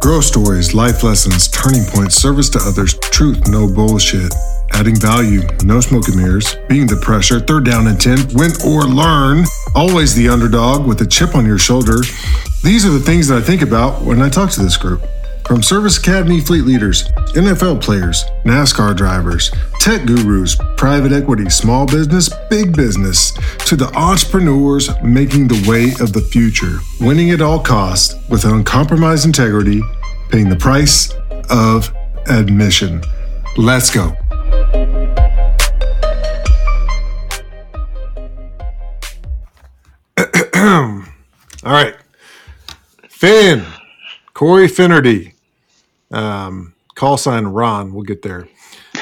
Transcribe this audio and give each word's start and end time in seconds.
Grow 0.00 0.20
stories, 0.20 0.74
life 0.74 1.02
lessons, 1.02 1.48
turning 1.48 1.84
points, 1.84 2.14
service 2.14 2.48
to 2.50 2.58
others, 2.60 2.94
truth, 3.10 3.48
no 3.48 3.66
bullshit. 3.66 4.32
Adding 4.72 4.96
value, 4.96 5.42
no 5.64 5.80
smoke 5.80 6.06
and 6.08 6.16
mirrors, 6.16 6.54
being 6.68 6.86
the 6.86 6.96
pressure, 6.96 7.40
third 7.40 7.64
down 7.64 7.88
and 7.88 8.00
10, 8.00 8.34
win 8.34 8.52
or 8.64 8.84
learn, 8.84 9.44
always 9.74 10.14
the 10.14 10.28
underdog 10.28 10.86
with 10.86 11.00
a 11.00 11.06
chip 11.06 11.34
on 11.34 11.44
your 11.44 11.58
shoulder. 11.58 12.00
These 12.62 12.86
are 12.86 12.90
the 12.90 13.00
things 13.00 13.28
that 13.28 13.38
I 13.38 13.40
think 13.40 13.62
about 13.62 14.02
when 14.02 14.22
I 14.22 14.28
talk 14.28 14.50
to 14.52 14.62
this 14.62 14.76
group. 14.76 15.02
From 15.48 15.62
Service 15.62 15.96
Academy 15.96 16.42
fleet 16.42 16.66
leaders, 16.66 17.08
NFL 17.34 17.80
players, 17.80 18.22
NASCAR 18.44 18.94
drivers, 18.94 19.50
tech 19.80 20.04
gurus, 20.04 20.58
private 20.76 21.10
equity, 21.10 21.48
small 21.48 21.86
business, 21.86 22.28
big 22.50 22.76
business, 22.76 23.32
to 23.64 23.74
the 23.74 23.90
entrepreneurs 23.96 24.90
making 25.02 25.48
the 25.48 25.64
way 25.66 25.92
of 26.04 26.12
the 26.12 26.20
future, 26.20 26.80
winning 27.00 27.30
at 27.30 27.40
all 27.40 27.58
costs 27.58 28.14
with 28.28 28.44
uncompromised 28.44 29.24
integrity, 29.24 29.80
paying 30.28 30.50
the 30.50 30.56
price 30.56 31.14
of 31.48 31.90
admission. 32.28 33.00
Let's 33.56 33.88
go. 33.90 34.14
all 41.64 41.72
right. 41.72 41.94
Finn, 43.08 43.64
Corey 44.34 44.68
Finnerty, 44.68 45.32
um, 46.10 46.74
call 46.94 47.16
sign 47.16 47.46
Ron. 47.46 47.92
We'll 47.92 48.04
get 48.04 48.22
there. 48.22 48.48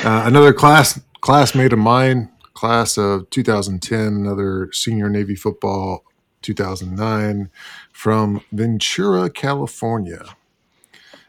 Uh, 0.04 0.22
another 0.26 0.52
class 0.52 1.00
classmate 1.20 1.72
of 1.72 1.78
mine, 1.78 2.30
class 2.54 2.96
of 2.96 3.28
2010, 3.30 3.98
another 3.98 4.70
senior 4.72 5.08
Navy 5.08 5.34
football 5.34 6.04
2009 6.42 7.50
from 7.92 8.40
Ventura, 8.52 9.28
California. 9.28 10.36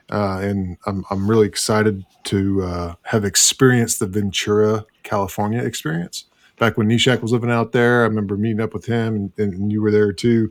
Uh, 0.10 0.40
and 0.42 0.78
I'm, 0.86 1.04
I'm 1.10 1.30
really 1.30 1.48
excited 1.48 2.06
to 2.26 2.64
uh, 2.64 2.96
have 3.04 3.26
experienced 3.26 4.00
the 4.00 4.08
Ventura, 4.08 4.86
California 5.04 5.62
experience. 5.62 6.26
Back 6.60 6.78
when 6.78 6.88
Nechak 6.88 7.22
was 7.22 7.32
living 7.32 7.52
out 7.52 7.72
there, 7.72 8.02
I 8.02 8.08
remember 8.08 8.38
meeting 8.38 8.62
up 8.62 8.74
with 8.74 8.86
him, 8.86 9.16
and, 9.16 9.32
and 9.38 9.72
you 9.72 9.82
were 9.82 9.92
there 9.92 10.14
too. 10.14 10.50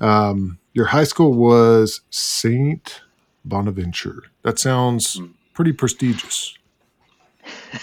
Um, 0.00 0.58
your 0.72 0.86
high 0.86 1.04
school 1.04 1.34
was 1.34 2.02
Saint 2.10 3.00
Bonaventure. 3.44 4.22
That 4.42 4.58
sounds 4.58 5.14
Hmm. 5.18 5.26
pretty 5.54 5.72
prestigious. 5.72 6.54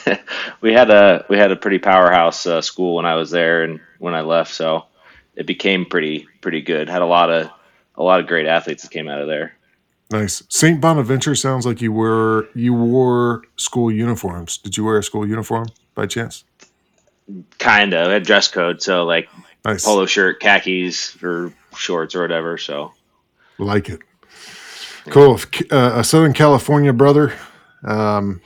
we 0.62 0.74
had 0.74 0.90
a 0.90 1.26
we 1.30 1.38
had 1.38 1.52
a 1.52 1.56
pretty 1.56 1.80
powerhouse 1.80 2.46
uh, 2.46 2.62
school 2.62 2.96
when 2.96 3.06
I 3.06 3.16
was 3.16 3.32
there 3.32 3.64
and 3.64 3.80
when 4.00 4.14
I 4.14 4.22
left, 4.22 4.54
so 4.54 4.86
it 5.36 5.46
became 5.46 5.86
pretty 5.86 6.28
pretty 6.42 6.62
good. 6.62 6.90
Had 6.90 7.02
a 7.02 7.06
lot 7.08 7.30
of 7.32 7.50
a 7.96 8.04
lot 8.04 8.20
of 8.20 8.28
great 8.28 8.46
athletes 8.48 8.84
that 8.84 8.92
came 8.92 9.08
out 9.08 9.22
of 9.22 9.28
there. 9.28 9.54
Nice. 10.12 10.44
Saint 10.50 10.80
Bonaventure 10.80 11.36
sounds 11.36 11.66
like 11.66 11.82
you 11.82 11.92
were 11.92 12.48
you 12.54 12.74
wore 12.74 13.42
school 13.58 13.92
uniforms. 13.92 14.58
Did 14.58 14.78
you 14.78 14.86
wear 14.86 14.98
a 15.00 15.04
school 15.04 15.28
uniform 15.28 15.68
by 15.96 16.06
chance? 16.06 16.44
Kind 17.60 17.94
of 17.94 18.10
had 18.12 18.24
dress 18.24 18.48
code, 18.48 18.82
so 18.82 19.04
like 19.06 19.28
Nice. 19.66 19.84
polo 19.84 20.06
shirt, 20.06 20.40
khakis, 20.40 21.22
or 21.22 21.52
shorts 21.76 22.16
or 22.16 22.22
whatever. 22.22 22.58
So 22.58 22.94
Like 23.58 23.90
it. 23.90 24.00
Cool. 25.10 25.40
Uh, 25.72 25.94
a 25.96 26.04
Southern 26.04 26.34
California 26.34 26.92
brother 26.94 27.34
um, 27.84 28.42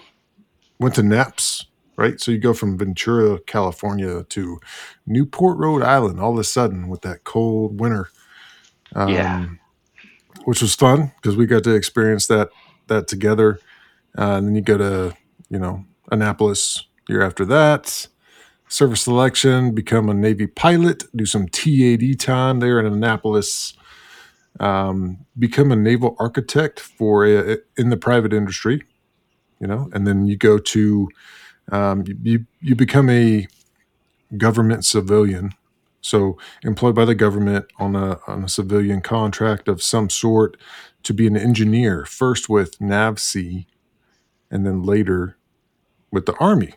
went 0.79 0.95
to 0.95 1.03
Naps, 1.03 1.65
right? 1.97 2.19
So 2.19 2.31
you 2.31 2.37
go 2.37 2.53
from 2.53 2.77
Ventura, 2.77 3.39
California 3.41 4.23
to 4.23 4.59
Newport, 5.05 5.57
Rhode 5.57 5.81
Island 5.81 6.19
all 6.19 6.33
of 6.33 6.39
a 6.39 6.43
sudden 6.43 6.87
with 6.87 7.01
that 7.01 7.23
cold 7.23 7.79
winter. 7.79 8.09
Um, 8.95 9.09
Yeah. 9.09 9.47
Which 10.45 10.61
was 10.61 10.73
fun 10.73 11.11
because 11.17 11.35
we 11.35 11.45
got 11.45 11.63
to 11.65 11.75
experience 11.75 12.27
that 12.27 12.49
that 12.87 13.07
together. 13.07 13.59
Uh, 14.17 14.37
and 14.37 14.47
then 14.47 14.55
you 14.55 14.61
go 14.61 14.77
to, 14.77 15.15
you 15.49 15.59
know, 15.59 15.85
Annapolis 16.11 16.85
year 17.07 17.21
after 17.21 17.45
that. 17.45 18.07
Service 18.67 19.01
selection, 19.01 19.75
become 19.75 20.09
a 20.09 20.13
Navy 20.13 20.47
pilot, 20.47 21.03
do 21.15 21.25
some 21.25 21.47
TAD 21.47 22.19
time 22.19 22.59
there 22.59 22.79
in 22.79 22.85
Annapolis 22.85 23.73
um, 24.59 25.25
become 25.39 25.71
a 25.71 25.75
naval 25.75 26.15
architect 26.19 26.79
for 26.79 27.25
a, 27.25 27.57
in 27.77 27.89
the 27.89 27.97
private 27.97 28.33
industry, 28.33 28.83
you 29.59 29.67
know, 29.67 29.89
and 29.93 30.05
then 30.05 30.25
you 30.25 30.37
go 30.37 30.57
to 30.57 31.09
um, 31.71 32.03
you, 32.23 32.45
you 32.59 32.75
become 32.75 33.09
a 33.09 33.47
government 34.37 34.85
civilian, 34.85 35.53
so 36.01 36.37
employed 36.63 36.95
by 36.95 37.05
the 37.05 37.15
government 37.15 37.65
on 37.79 37.95
a 37.95 38.19
on 38.27 38.43
a 38.43 38.49
civilian 38.49 39.01
contract 39.01 39.67
of 39.67 39.81
some 39.81 40.09
sort 40.09 40.57
to 41.03 41.13
be 41.13 41.27
an 41.27 41.37
engineer, 41.37 42.05
first 42.05 42.49
with 42.49 42.77
NAVSEA, 42.79 43.65
and 44.49 44.65
then 44.65 44.83
later 44.83 45.37
with 46.11 46.25
the 46.25 46.35
Army, 46.39 46.73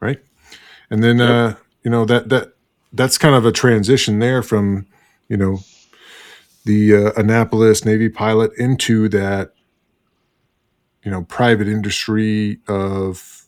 right? 0.00 0.20
And 0.90 1.02
then 1.02 1.18
Yep. 1.18 1.28
uh, 1.28 1.54
you 1.82 1.90
know 1.90 2.04
that 2.04 2.28
that 2.28 2.52
that's 2.92 3.18
kind 3.18 3.34
of 3.34 3.44
a 3.46 3.52
transition 3.52 4.18
there 4.18 4.42
from 4.42 4.86
you 5.28 5.36
know 5.36 5.60
the 6.64 6.94
uh, 6.94 7.12
Annapolis 7.16 7.84
Navy 7.84 8.08
pilot 8.08 8.52
into 8.56 9.08
that, 9.08 9.52
you 11.04 11.10
know, 11.10 11.24
private 11.24 11.66
industry 11.68 12.58
of, 12.68 13.46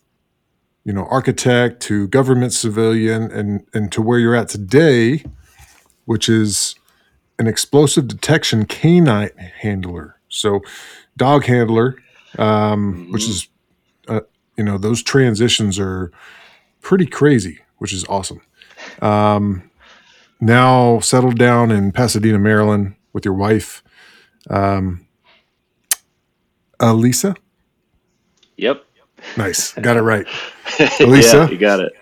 you 0.83 0.93
know, 0.93 1.05
architect 1.09 1.81
to 1.83 2.07
government 2.09 2.53
civilian 2.53 3.31
and 3.31 3.65
and 3.73 3.91
to 3.91 4.01
where 4.01 4.19
you're 4.19 4.35
at 4.35 4.49
today, 4.49 5.23
which 6.05 6.27
is 6.29 6.75
an 7.39 7.47
explosive 7.47 8.07
detection 8.07 8.65
canine 8.65 9.29
handler. 9.59 10.15
So, 10.29 10.61
dog 11.17 11.45
handler, 11.45 11.95
um, 12.37 13.09
which 13.11 13.23
Mhm. 13.23 13.29
is, 13.29 13.47
uh, 14.07 14.21
you 14.57 14.63
know, 14.63 14.77
those 14.77 15.01
transitions 15.01 15.79
are 15.79 16.11
pretty 16.81 17.05
crazy, 17.05 17.59
which 17.77 17.93
is 17.93 18.05
awesome. 18.09 18.41
Um, 19.01 19.63
now 20.39 20.99
settled 20.99 21.37
down 21.37 21.71
in 21.71 21.91
Pasadena, 21.91 22.37
Maryland, 22.39 22.95
with 23.15 23.23
your 23.23 23.33
wife, 23.33 23.81
um, 24.49 25.07
Elisa. 26.81 27.33
yep, 28.57 28.83
Nice, 29.37 29.73
got 29.75 29.95
it 29.95 30.01
right. 30.01 30.27
yeah, 30.99 31.49
you 31.49 31.57
got 31.57 31.79
it. 31.79 31.93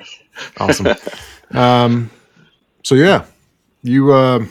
Awesome. 0.58 0.88
um, 1.52 2.10
so 2.84 2.96
yeah, 2.96 3.26
you. 3.84 4.12
Uh, 4.12 4.46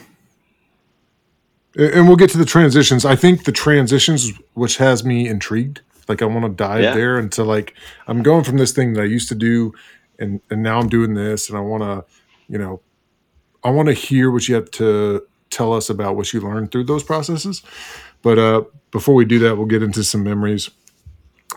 and 1.77 2.07
we'll 2.07 2.17
get 2.17 2.31
to 2.31 2.39
the 2.39 2.45
transitions. 2.45 3.05
I 3.05 3.17
think 3.17 3.45
the 3.45 3.53
transitions, 3.53 4.31
which 4.55 4.77
has 4.77 5.05
me 5.05 5.27
intrigued. 5.27 5.81
Like 6.09 6.23
I 6.23 6.27
want 6.27 6.45
to 6.45 6.51
dive 6.51 6.83
Yeah. 6.83 6.95
there 6.95 7.19
into 7.19 7.43
like 7.43 7.75
I'm 8.07 8.23
going 8.23 8.45
from 8.45 8.57
this 8.59 8.73
thing 8.73 8.93
that 8.93 9.01
I 9.03 9.07
used 9.07 9.29
to 9.31 9.35
do, 9.35 9.73
and 10.21 10.41
and 10.49 10.63
now 10.63 10.79
I'm 10.79 10.89
doing 10.89 11.15
this, 11.15 11.49
and 11.49 11.59
I 11.59 11.61
want 11.61 11.83
to, 11.83 12.05
you 12.49 12.59
know, 12.59 12.81
I 13.65 13.71
want 13.71 13.89
to 13.89 13.95
hear 13.95 14.31
what 14.31 14.47
you 14.49 14.55
have 14.55 14.71
to 14.73 15.27
tell 15.53 15.73
us 15.73 15.91
about 15.91 16.17
what 16.17 16.33
you 16.33 16.41
learned 16.41 16.73
through 16.73 16.85
those 16.85 17.05
processes. 17.05 17.63
But 18.23 18.39
uh, 18.39 18.63
before 18.91 19.15
we 19.15 19.25
do 19.25 19.39
that, 19.41 19.57
we'll 19.57 19.67
get 19.67 19.83
into 19.83 20.03
some 20.03 20.23
memories. 20.25 20.71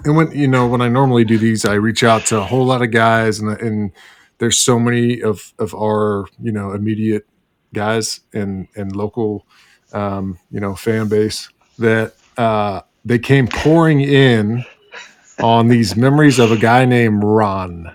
And 0.04 0.16
when 0.16 0.32
you 0.32 0.48
know 0.48 0.68
when 0.68 0.82
I 0.82 0.90
normally 0.90 1.24
do 1.24 1.38
these, 1.38 1.64
I 1.66 1.76
reach 1.76 2.04
out 2.04 2.26
to 2.28 2.38
a 2.38 2.44
whole 2.44 2.66
lot 2.66 2.82
of 2.82 2.92
guys, 2.92 3.40
and 3.40 3.50
and 3.62 3.92
there's 4.40 4.60
so 4.60 4.78
many 4.78 5.22
of 5.22 5.54
of 5.58 5.74
our 5.74 6.26
you 6.42 6.52
know 6.52 6.72
immediate 6.74 7.26
guys 7.74 8.20
and 8.34 8.68
and 8.76 8.96
local 8.96 9.46
um, 9.94 10.38
you 10.52 10.60
know 10.60 10.76
fan 10.76 11.08
base 11.08 11.50
that 11.80 12.14
uh, 12.38 12.82
they 13.06 13.20
came 13.20 13.48
pouring 13.48 14.02
in 14.02 14.66
on 15.40 15.68
these 15.70 15.96
memories 15.96 16.40
of 16.40 16.52
a 16.52 16.58
guy 16.58 16.84
named 16.86 17.24
Ron. 17.24 17.88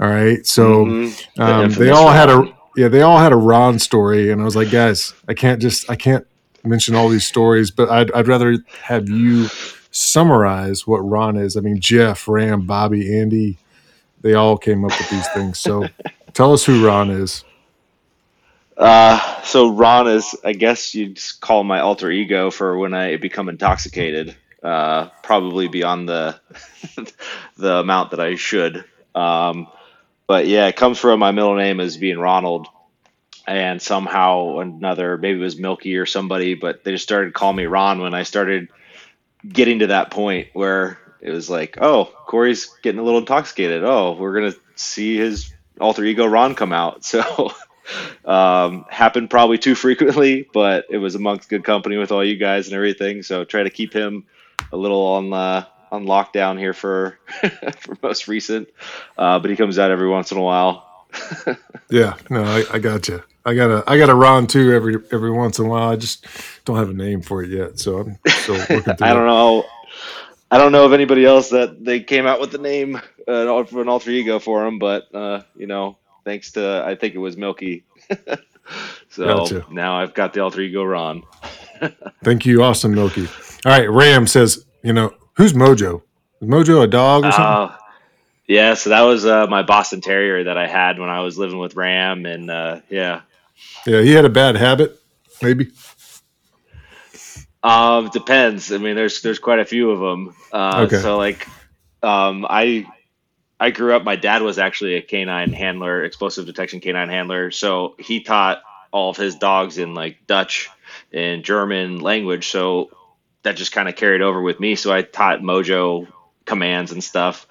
All 0.00 0.08
right, 0.08 0.44
so 0.46 0.84
Mhm. 0.86 1.26
The 1.36 1.44
um, 1.44 1.70
they 1.70 1.90
all 1.90 2.08
had 2.08 2.30
a. 2.30 2.52
yeah 2.78 2.88
they 2.88 3.02
all 3.02 3.18
had 3.18 3.32
a 3.32 3.36
Ron 3.36 3.78
story, 3.78 4.30
and 4.30 4.40
I 4.40 4.44
was 4.44 4.54
like, 4.54 4.70
guys, 4.70 5.12
I 5.26 5.34
can't 5.34 5.60
just 5.60 5.90
I 5.90 5.96
can't 5.96 6.26
mention 6.64 6.94
all 6.94 7.08
these 7.08 7.26
stories, 7.26 7.70
but 7.72 7.90
I'd 7.90 8.12
I'd 8.12 8.28
rather 8.28 8.56
have 8.82 9.08
you 9.08 9.48
summarize 9.90 10.86
what 10.86 10.98
Ron 10.98 11.36
is. 11.36 11.56
I 11.56 11.60
mean, 11.60 11.80
Jeff, 11.80 12.28
Ram, 12.28 12.66
Bobby, 12.66 13.18
Andy, 13.18 13.58
they 14.20 14.34
all 14.34 14.56
came 14.56 14.84
up 14.84 14.96
with 14.96 15.10
these 15.10 15.28
things. 15.30 15.58
So 15.58 15.88
tell 16.34 16.52
us 16.52 16.64
who 16.64 16.86
Ron 16.86 17.10
is. 17.10 17.44
Uh, 18.76 19.42
so 19.42 19.72
Ron 19.72 20.06
is, 20.06 20.36
I 20.44 20.52
guess 20.52 20.94
you'd 20.94 21.20
call 21.40 21.64
my 21.64 21.80
alter 21.80 22.12
ego 22.12 22.48
for 22.48 22.78
when 22.78 22.94
I 22.94 23.16
become 23.16 23.48
intoxicated. 23.48 24.36
Uh, 24.62 25.08
probably 25.24 25.66
beyond 25.66 26.08
the 26.08 26.38
the 27.56 27.74
amount 27.76 28.12
that 28.12 28.20
I 28.20 28.36
should. 28.36 28.84
Um, 29.16 29.66
but 30.28 30.46
yeah, 30.46 30.68
it 30.68 30.76
comes 30.76 30.98
from 30.98 31.18
my 31.18 31.32
middle 31.32 31.56
name 31.56 31.80
as 31.80 31.96
being 31.96 32.18
Ronald, 32.18 32.68
and 33.46 33.82
somehow 33.82 34.58
another, 34.58 35.16
maybe 35.16 35.40
it 35.40 35.42
was 35.42 35.58
Milky 35.58 35.96
or 35.96 36.06
somebody, 36.06 36.54
but 36.54 36.84
they 36.84 36.92
just 36.92 37.02
started 37.02 37.32
calling 37.34 37.56
me 37.56 37.64
Ron 37.64 38.00
when 38.00 38.14
I 38.14 38.22
started 38.22 38.68
getting 39.46 39.78
to 39.80 39.88
that 39.88 40.10
point 40.10 40.48
where 40.52 40.98
it 41.22 41.30
was 41.30 41.48
like, 41.48 41.78
oh, 41.80 42.04
Corey's 42.26 42.66
getting 42.82 43.00
a 43.00 43.02
little 43.02 43.20
intoxicated. 43.20 43.82
Oh, 43.84 44.12
we're 44.12 44.34
gonna 44.34 44.54
see 44.76 45.16
his 45.16 45.52
alter 45.80 46.04
ego 46.04 46.26
Ron 46.26 46.54
come 46.54 46.72
out. 46.72 47.04
So 47.08 47.52
um, 48.26 48.84
happened 48.90 49.30
probably 49.30 49.56
too 49.56 49.74
frequently, 49.74 50.46
but 50.52 50.84
it 50.90 50.98
was 50.98 51.14
amongst 51.14 51.48
good 51.48 51.64
company 51.64 51.96
with 51.96 52.12
all 52.12 52.22
you 52.22 52.36
guys 52.36 52.66
and 52.66 52.76
everything. 52.76 53.22
So 53.22 53.44
try 53.44 53.62
to 53.62 53.70
keep 53.70 53.94
him 53.94 54.26
a 54.70 54.76
little 54.76 55.00
on 55.00 55.32
uh, 55.32 55.64
on 55.90 56.04
lockdown 56.04 56.58
here 56.58 56.72
for 56.72 57.18
for 57.78 57.96
most 58.02 58.28
recent, 58.28 58.68
uh, 59.16 59.38
but 59.38 59.50
he 59.50 59.56
comes 59.56 59.78
out 59.78 59.90
every 59.90 60.08
once 60.08 60.32
in 60.32 60.38
a 60.38 60.42
while. 60.42 61.06
yeah, 61.90 62.16
no, 62.30 62.44
I, 62.44 62.64
I 62.72 62.78
got 62.78 63.08
you. 63.08 63.22
I 63.44 63.54
got 63.54 63.70
a 63.70 63.84
I 63.86 63.96
got 63.96 64.10
a 64.10 64.14
Ron 64.14 64.46
too 64.46 64.72
every 64.72 64.96
every 65.10 65.30
once 65.30 65.58
in 65.58 65.66
a 65.66 65.68
while. 65.68 65.90
I 65.90 65.96
just 65.96 66.26
don't 66.64 66.76
have 66.76 66.90
a 66.90 66.94
name 66.94 67.22
for 67.22 67.42
it 67.42 67.50
yet, 67.50 67.78
so 67.78 67.98
I'm 67.98 68.18
still 68.26 68.56
working 68.58 68.82
through. 68.82 69.06
I 69.06 69.12
don't 69.12 69.26
know. 69.26 69.64
I 70.50 70.58
don't 70.58 70.72
know 70.72 70.84
of 70.84 70.92
anybody 70.92 71.24
else 71.24 71.50
that 71.50 71.84
they 71.84 72.00
came 72.00 72.26
out 72.26 72.40
with 72.40 72.52
the 72.52 72.58
name 72.58 72.96
uh, 73.26 73.64
for 73.64 73.82
an 73.82 73.88
alter 73.88 74.10
ego 74.10 74.38
for 74.38 74.66
him, 74.66 74.78
but 74.78 75.14
uh, 75.14 75.42
you 75.56 75.66
know, 75.66 75.98
thanks 76.24 76.52
to 76.52 76.84
I 76.86 76.94
think 76.94 77.14
it 77.14 77.18
was 77.18 77.36
Milky. 77.36 77.84
so 79.08 79.24
gotcha. 79.24 79.66
now 79.70 79.98
I've 79.98 80.14
got 80.14 80.32
the 80.32 80.40
alter 80.40 80.60
ego 80.60 80.84
Ron. 80.84 81.22
Thank 82.22 82.44
you, 82.44 82.62
awesome 82.62 82.94
Milky. 82.94 83.28
All 83.64 83.72
right, 83.72 83.90
Ram 83.90 84.26
says, 84.26 84.64
you 84.82 84.92
know, 84.92 85.14
who's 85.38 85.54
Mojo? 85.54 86.02
Is 86.42 86.48
Mojo 86.48 86.82
a 86.82 86.86
dog 86.86 87.24
or 87.24 87.32
something? 87.32 87.74
Uh, 87.74 87.76
yeah, 88.46 88.74
so 88.74 88.90
that 88.90 89.02
was 89.02 89.24
uh, 89.24 89.46
my 89.46 89.62
Boston 89.62 90.02
Terrier 90.02 90.44
that 90.44 90.58
I 90.58 90.66
had 90.66 90.98
when 90.98 91.08
I 91.08 91.20
was 91.20 91.38
living 91.38 91.58
with 91.58 91.74
Ram, 91.76 92.26
and 92.26 92.50
uh, 92.50 92.80
yeah, 92.90 93.22
yeah, 93.86 94.02
he 94.02 94.12
had 94.12 94.24
a 94.24 94.30
bad 94.30 94.56
habit, 94.56 94.98
maybe. 95.42 95.70
Um, 97.62 98.08
depends. 98.10 98.72
I 98.72 98.78
mean, 98.78 98.96
there's 98.96 99.22
there's 99.22 99.38
quite 99.38 99.58
a 99.58 99.64
few 99.64 99.90
of 99.90 100.00
them. 100.00 100.34
Uh, 100.52 100.86
okay. 100.86 101.00
So 101.00 101.16
like, 101.16 101.46
um, 102.02 102.46
I 102.48 102.86
I 103.60 103.70
grew 103.70 103.94
up. 103.94 104.04
My 104.04 104.16
dad 104.16 104.42
was 104.42 104.58
actually 104.58 104.94
a 104.94 105.02
canine 105.02 105.52
handler, 105.52 106.04
explosive 106.04 106.46
detection 106.46 106.80
canine 106.80 107.08
handler. 107.08 107.50
So 107.50 107.96
he 107.98 108.22
taught 108.22 108.62
all 108.90 109.10
of 109.10 109.16
his 109.16 109.36
dogs 109.36 109.76
in 109.76 109.94
like 109.94 110.26
Dutch 110.26 110.70
and 111.12 111.44
German 111.44 112.00
language. 112.00 112.48
So 112.48 112.90
that 113.48 113.56
just 113.56 113.72
kind 113.72 113.88
of 113.88 113.96
carried 113.96 114.20
over 114.20 114.42
with 114.42 114.60
me. 114.60 114.74
So 114.74 114.92
I 114.92 115.00
taught 115.00 115.40
Mojo 115.40 116.06
commands 116.44 116.92
and 116.92 117.02
stuff. 117.02 117.46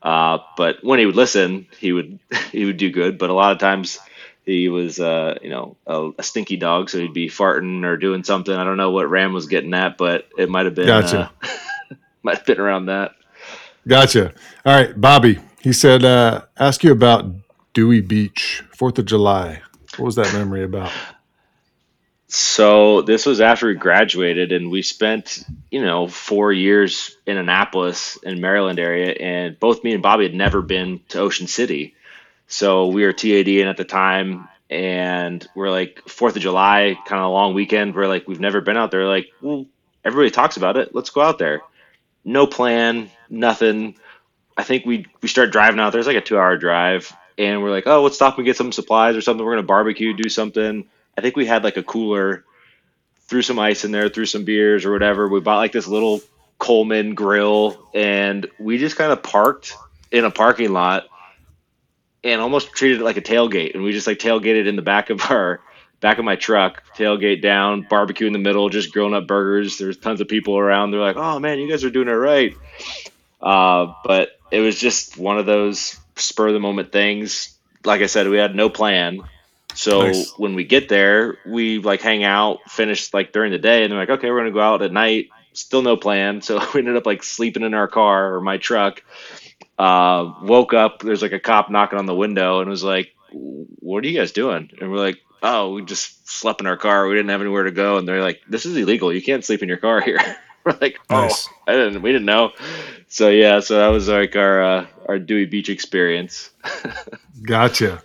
Uh, 0.00 0.38
but 0.56 0.76
when 0.82 1.00
he 1.00 1.06
would 1.06 1.16
listen, 1.16 1.66
he 1.78 1.92
would 1.92 2.20
he 2.52 2.64
would 2.64 2.76
do 2.76 2.90
good. 2.90 3.18
But 3.18 3.30
a 3.30 3.34
lot 3.34 3.52
of 3.52 3.58
times 3.58 3.98
he 4.46 4.68
was 4.68 5.00
uh, 5.00 5.38
you 5.42 5.50
know 5.50 5.76
a, 5.86 6.10
a, 6.18 6.22
stinky 6.22 6.56
dog, 6.56 6.88
so 6.88 6.98
he'd 6.98 7.12
be 7.12 7.28
farting 7.28 7.84
or 7.84 7.96
doing 7.96 8.22
something. 8.22 8.54
I 8.54 8.64
don't 8.64 8.76
know 8.76 8.92
what 8.92 9.10
Ram 9.10 9.32
was 9.32 9.46
getting 9.46 9.74
at, 9.74 9.98
but 9.98 10.28
it 10.38 10.48
might 10.48 10.66
have 10.66 10.74
been 10.74 10.86
gotcha. 10.86 11.32
Uh, 11.42 11.94
might 12.22 12.38
have 12.38 12.46
been 12.46 12.60
around 12.60 12.86
that. 12.86 13.12
Gotcha. 13.86 14.32
All 14.64 14.74
right, 14.74 14.98
Bobby. 14.98 15.40
He 15.60 15.72
said, 15.72 16.04
uh, 16.04 16.42
"Ask 16.58 16.84
you 16.84 16.92
about 16.92 17.26
Dewey 17.74 18.00
Beach, 18.00 18.62
Fourth 18.72 18.98
of 19.00 19.04
July. 19.04 19.62
What 19.96 20.06
was 20.06 20.14
that 20.14 20.32
memory 20.32 20.62
about?" 20.62 20.92
So 22.32 23.02
this 23.02 23.26
was 23.26 23.40
after 23.40 23.66
we 23.66 23.74
graduated, 23.74 24.52
and 24.52 24.70
we 24.70 24.82
spent 24.82 25.44
you 25.68 25.82
know 25.82 26.06
four 26.06 26.52
years 26.52 27.16
in 27.26 27.36
Annapolis 27.36 28.18
in 28.22 28.40
Maryland 28.40 28.78
area, 28.78 29.12
and 29.12 29.58
both 29.58 29.82
me 29.82 29.92
and 29.92 30.02
Bobby 30.02 30.24
had 30.24 30.34
never 30.34 30.62
been 30.62 31.00
to 31.08 31.18
Ocean 31.18 31.48
City. 31.48 31.96
So 32.46 32.86
we 32.86 33.04
were 33.04 33.12
TAD 33.12 33.46
TADing 33.46 33.66
at 33.66 33.76
the 33.76 33.84
time, 33.84 34.48
and 34.70 35.44
we're 35.56 35.70
like 35.70 36.02
Fourth 36.08 36.36
of 36.36 36.42
July, 36.42 36.96
kind 37.04 37.20
of 37.20 37.32
long 37.32 37.52
weekend. 37.52 37.96
We're 37.96 38.06
like, 38.06 38.28
we've 38.28 38.38
never 38.38 38.60
been 38.60 38.76
out 38.76 38.92
there. 38.92 39.08
Like, 39.08 39.32
well, 39.40 39.66
everybody 40.04 40.30
talks 40.30 40.56
about 40.56 40.76
it. 40.76 40.94
Let's 40.94 41.10
go 41.10 41.22
out 41.22 41.38
there. 41.38 41.62
No 42.24 42.46
plan, 42.46 43.10
nothing. 43.28 43.96
I 44.56 44.62
think 44.62 44.86
we 44.86 45.06
we 45.20 45.26
start 45.26 45.50
driving 45.50 45.80
out. 45.80 45.92
There's 45.92 46.06
like 46.06 46.16
a 46.16 46.20
two 46.20 46.38
hour 46.38 46.56
drive, 46.56 47.12
and 47.36 47.60
we're 47.60 47.72
like, 47.72 47.88
oh, 47.88 48.04
let's 48.04 48.14
stop 48.14 48.36
and 48.36 48.44
get 48.46 48.56
some 48.56 48.70
supplies 48.70 49.16
or 49.16 49.20
something. 49.20 49.44
We're 49.44 49.56
gonna 49.56 49.66
barbecue, 49.66 50.12
do 50.12 50.28
something. 50.28 50.86
I 51.16 51.20
think 51.20 51.36
we 51.36 51.46
had 51.46 51.64
like 51.64 51.76
a 51.76 51.82
cooler, 51.82 52.44
threw 53.26 53.42
some 53.42 53.58
ice 53.58 53.84
in 53.84 53.92
there, 53.92 54.08
threw 54.08 54.26
some 54.26 54.44
beers 54.44 54.84
or 54.84 54.92
whatever. 54.92 55.28
We 55.28 55.40
bought 55.40 55.58
like 55.58 55.72
this 55.72 55.86
little 55.86 56.20
Coleman 56.58 57.14
grill, 57.14 57.88
and 57.94 58.46
we 58.58 58.78
just 58.78 58.96
kind 58.96 59.12
of 59.12 59.22
parked 59.22 59.74
in 60.10 60.24
a 60.24 60.30
parking 60.30 60.72
lot 60.72 61.08
and 62.22 62.40
almost 62.40 62.72
treated 62.72 63.00
it 63.00 63.04
like 63.04 63.16
a 63.16 63.22
tailgate. 63.22 63.74
And 63.74 63.82
we 63.82 63.92
just 63.92 64.06
like 64.06 64.18
tailgated 64.18 64.66
in 64.66 64.76
the 64.76 64.82
back 64.82 65.10
of 65.10 65.30
our 65.30 65.60
back 66.00 66.18
of 66.18 66.24
my 66.24 66.36
truck, 66.36 66.82
tailgate 66.96 67.42
down, 67.42 67.86
barbecue 67.88 68.26
in 68.26 68.32
the 68.32 68.38
middle, 68.38 68.68
just 68.68 68.92
grilling 68.92 69.14
up 69.14 69.26
burgers. 69.26 69.78
There's 69.78 69.96
tons 69.96 70.20
of 70.20 70.28
people 70.28 70.58
around. 70.58 70.90
They're 70.90 71.00
like, 71.00 71.16
"Oh 71.16 71.38
man, 71.38 71.58
you 71.58 71.68
guys 71.68 71.84
are 71.84 71.90
doing 71.90 72.08
it 72.08 72.12
right." 72.12 72.56
Uh, 73.40 73.94
but 74.04 74.30
it 74.50 74.60
was 74.60 74.78
just 74.78 75.16
one 75.16 75.38
of 75.38 75.46
those 75.46 75.98
spur 76.16 76.48
of 76.48 76.54
the 76.54 76.60
moment 76.60 76.92
things. 76.92 77.56
Like 77.84 78.02
I 78.02 78.06
said, 78.06 78.28
we 78.28 78.36
had 78.36 78.54
no 78.54 78.68
plan. 78.68 79.20
So 79.74 80.02
nice. 80.02 80.32
when 80.36 80.54
we 80.54 80.64
get 80.64 80.88
there, 80.88 81.38
we 81.46 81.78
like 81.78 82.00
hang 82.00 82.24
out, 82.24 82.58
finish 82.68 83.12
like 83.14 83.32
during 83.32 83.52
the 83.52 83.58
day, 83.58 83.82
and 83.82 83.92
they're 83.92 83.98
like, 83.98 84.10
"Okay, 84.10 84.30
we're 84.30 84.38
gonna 84.38 84.50
go 84.50 84.60
out 84.60 84.82
at 84.82 84.92
night." 84.92 85.28
Still 85.52 85.82
no 85.82 85.96
plan. 85.96 86.42
So 86.42 86.58
we 86.74 86.80
ended 86.80 86.96
up 86.96 87.06
like 87.06 87.22
sleeping 87.22 87.62
in 87.62 87.74
our 87.74 87.88
car 87.88 88.34
or 88.34 88.40
my 88.40 88.58
truck 88.58 89.02
uh, 89.80 90.34
woke 90.42 90.74
up. 90.74 91.00
There's 91.00 91.22
like 91.22 91.32
a 91.32 91.40
cop 91.40 91.70
knocking 91.70 91.98
on 91.98 92.06
the 92.06 92.14
window 92.14 92.60
and 92.60 92.68
was 92.68 92.84
like, 92.84 93.14
"What 93.32 94.04
are 94.04 94.08
you 94.08 94.18
guys 94.18 94.32
doing?" 94.32 94.70
And 94.80 94.90
we're 94.90 94.98
like, 94.98 95.18
"Oh, 95.42 95.72
we 95.72 95.82
just 95.82 96.28
slept 96.28 96.60
in 96.60 96.66
our 96.66 96.76
car. 96.76 97.06
We 97.08 97.14
didn't 97.14 97.30
have 97.30 97.40
anywhere 97.40 97.64
to 97.64 97.70
go." 97.70 97.96
And 97.96 98.06
they're 98.06 98.22
like, 98.22 98.42
"This 98.48 98.66
is 98.66 98.76
illegal. 98.76 99.12
You 99.12 99.22
can't 99.22 99.44
sleep 99.44 99.62
in 99.62 99.68
your 99.68 99.78
car 99.78 100.00
here." 100.04 100.18
we're 100.64 100.76
like, 100.80 100.98
"Oh, 101.08 101.22
nice. 101.22 101.48
I 101.66 101.72
didn't. 101.72 102.02
We 102.02 102.12
didn't 102.12 102.26
know." 102.26 102.52
So 103.08 103.30
yeah, 103.30 103.60
so 103.60 103.78
that 103.78 103.88
was 103.88 104.08
like 104.08 104.36
our 104.36 104.62
uh, 104.62 104.86
our 105.08 105.18
Dewey 105.18 105.46
Beach 105.46 105.70
experience. 105.70 106.50
gotcha. 107.42 108.02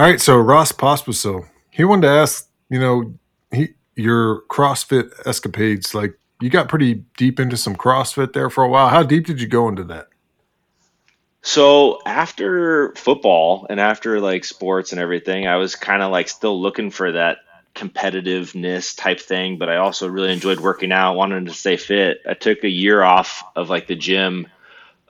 All 0.00 0.06
right, 0.06 0.18
so 0.18 0.38
Ross 0.38 0.72
Pospisil, 0.72 1.46
he 1.68 1.84
wanted 1.84 2.06
to 2.06 2.08
ask, 2.08 2.48
you 2.70 2.80
know, 2.80 3.12
he 3.52 3.74
your 3.96 4.44
CrossFit 4.48 5.10
escapades, 5.26 5.94
like 5.94 6.18
you 6.40 6.48
got 6.48 6.70
pretty 6.70 7.04
deep 7.18 7.38
into 7.38 7.58
some 7.58 7.76
CrossFit 7.76 8.32
there 8.32 8.48
for 8.48 8.64
a 8.64 8.68
while. 8.70 8.88
How 8.88 9.02
deep 9.02 9.26
did 9.26 9.42
you 9.42 9.46
go 9.46 9.68
into 9.68 9.84
that? 9.84 10.08
So 11.42 11.98
after 12.06 12.94
football 12.94 13.66
and 13.68 13.78
after 13.78 14.20
like 14.20 14.46
sports 14.46 14.92
and 14.92 15.00
everything, 15.02 15.46
I 15.46 15.56
was 15.56 15.76
kind 15.76 16.02
of 16.02 16.10
like 16.10 16.30
still 16.30 16.58
looking 16.58 16.90
for 16.90 17.12
that 17.12 17.40
competitiveness 17.74 18.96
type 18.96 19.20
thing, 19.20 19.58
but 19.58 19.68
I 19.68 19.76
also 19.76 20.08
really 20.08 20.32
enjoyed 20.32 20.60
working 20.60 20.92
out, 20.92 21.16
wanted 21.16 21.44
to 21.44 21.52
stay 21.52 21.76
fit. 21.76 22.22
I 22.26 22.32
took 22.32 22.64
a 22.64 22.70
year 22.70 23.02
off 23.02 23.44
of 23.54 23.68
like 23.68 23.86
the 23.86 23.96
gym 23.96 24.46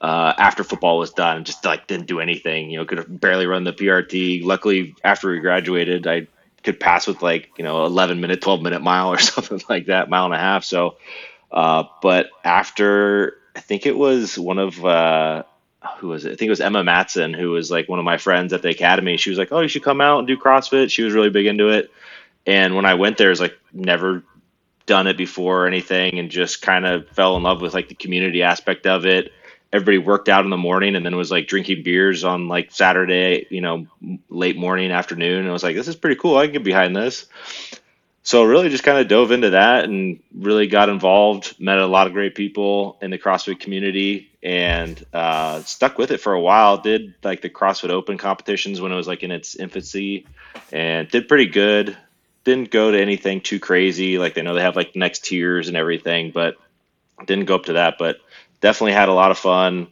uh, 0.00 0.32
after 0.38 0.64
football 0.64 0.99
was 0.99 1.11
done, 1.12 1.44
just 1.44 1.64
like 1.64 1.87
didn't 1.87 2.06
do 2.06 2.20
anything. 2.20 2.70
You 2.70 2.79
know, 2.79 2.85
could 2.85 3.20
barely 3.20 3.47
run 3.47 3.64
the 3.64 3.73
PRT. 3.73 4.44
Luckily, 4.44 4.94
after 5.05 5.31
we 5.31 5.41
graduated, 5.41 6.06
I 6.06 6.26
could 6.62 6.81
pass 6.81 7.06
with 7.06 7.23
like 7.23 7.50
you 7.58 7.64
know 7.64 7.85
11 7.85 8.20
minute, 8.20 8.41
12 8.41 8.62
minute 8.62 8.82
mile 8.82 9.12
or 9.12 9.19
something 9.19 9.62
like 9.69 9.87
that, 9.87 10.08
mile 10.08 10.26
and 10.26 10.35
a 10.35 10.38
half. 10.38 10.64
So, 10.64 10.97
uh, 11.50 11.85
but 12.02 12.31
after 12.44 13.36
I 13.55 13.60
think 13.60 13.86
it 13.86 13.96
was 13.96 14.39
one 14.39 14.58
of 14.58 14.82
uh, 14.84 15.43
who 15.98 16.08
was 16.08 16.25
it? 16.25 16.32
I 16.32 16.36
think 16.36 16.46
it 16.46 16.51
was 16.51 16.60
Emma 16.60 16.84
Matson, 16.84 17.34
who 17.34 17.51
was 17.51 17.70
like 17.70 17.89
one 17.89 17.98
of 17.98 18.05
my 18.05 18.17
friends 18.17 18.53
at 18.53 18.63
the 18.63 18.70
academy. 18.70 19.17
She 19.17 19.31
was 19.31 19.39
like, 19.39 19.53
"Oh, 19.53 19.60
you 19.60 19.69
should 19.69 19.82
come 19.82 20.01
out 20.01 20.20
and 20.20 20.29
do 20.29 20.36
CrossFit." 20.36 20.91
She 20.91 21.03
was 21.03 21.15
really 21.15 21.31
big 21.31 21.46
into 21.46 21.69
it, 21.69 21.91
and 22.46 22.75
when 22.75 22.86
I 22.86 22.94
went 22.94 23.19
there, 23.19 23.31
was 23.31 23.41
like 23.41 23.58
never 23.72 24.22
done 24.86 25.06
it 25.06 25.17
before 25.17 25.65
or 25.65 25.67
anything, 25.67 26.19
and 26.19 26.31
just 26.31 26.63
kind 26.63 26.86
of 26.86 27.08
fell 27.10 27.36
in 27.36 27.43
love 27.43 27.60
with 27.60 27.75
like 27.75 27.89
the 27.89 27.94
community 27.94 28.43
aspect 28.43 28.86
of 28.86 29.05
it. 29.06 29.32
Everybody 29.72 29.98
worked 29.98 30.29
out 30.29 30.44
in 30.44 30.50
the 30.50 30.56
morning, 30.56 30.96
and 30.96 31.06
then 31.06 31.17
was 31.17 31.31
like 31.31 31.46
drinking 31.46 31.82
beers 31.84 32.24
on 32.24 32.48
like 32.48 32.72
Saturday, 32.72 33.46
you 33.50 33.60
know, 33.60 33.86
late 34.29 34.56
morning, 34.56 34.91
afternoon. 34.91 35.41
And 35.41 35.48
I 35.48 35.53
was 35.53 35.62
like, 35.62 35.77
"This 35.77 35.89
is 35.89 35.96
pretty 35.96 36.17
cool. 36.17 36.36
I 36.36 36.46
can 36.46 36.55
get 36.55 36.65
behind 36.65 36.96
this." 36.96 37.27
so 38.22 38.44
really 38.44 38.69
just 38.69 38.84
kind 38.84 38.98
of 38.98 39.08
dove 39.08 39.32
into 39.32 39.50
that 39.50 39.84
and 39.84 40.20
really 40.34 40.67
got 40.67 40.89
involved 40.89 41.58
met 41.58 41.79
a 41.79 41.86
lot 41.86 42.06
of 42.06 42.12
great 42.12 42.34
people 42.34 42.98
in 43.00 43.10
the 43.10 43.19
crossfit 43.19 43.60
community 43.60 44.31
and 44.43 45.05
uh, 45.12 45.60
stuck 45.62 45.98
with 45.98 46.10
it 46.10 46.20
for 46.20 46.32
a 46.32 46.41
while 46.41 46.79
did 46.79 47.15
like 47.22 47.41
the 47.41 47.50
crossfit 47.50 47.91
open 47.91 48.19
competitions 48.19 48.81
when 48.81 48.93
it 48.93 48.96
was 48.96 49.08
like 49.08 49.22
in 49.22 49.31
its 49.31 49.56
infancy 49.56 50.27
and 50.72 51.08
did 51.08 51.29
pretty 51.29 51.46
good 51.46 51.96
didn't 52.44 52.70
go 52.70 52.91
to 52.91 53.00
anything 53.00 53.41
too 53.41 53.58
crazy 53.58 54.19
like 54.19 54.34
they 54.34 54.43
know 54.43 54.55
they 54.55 54.62
have 54.62 54.77
like 54.77 54.94
next 54.94 55.24
tiers 55.24 55.69
and 55.69 55.77
everything 55.77 56.31
but 56.31 56.56
didn't 57.27 57.46
go 57.46 57.55
up 57.55 57.65
to 57.65 57.74
that 57.74 57.96
but 57.98 58.19
definitely 58.60 58.93
had 58.93 59.08
a 59.08 59.14
lot 59.14 59.31
of 59.31 59.38
fun 59.38 59.88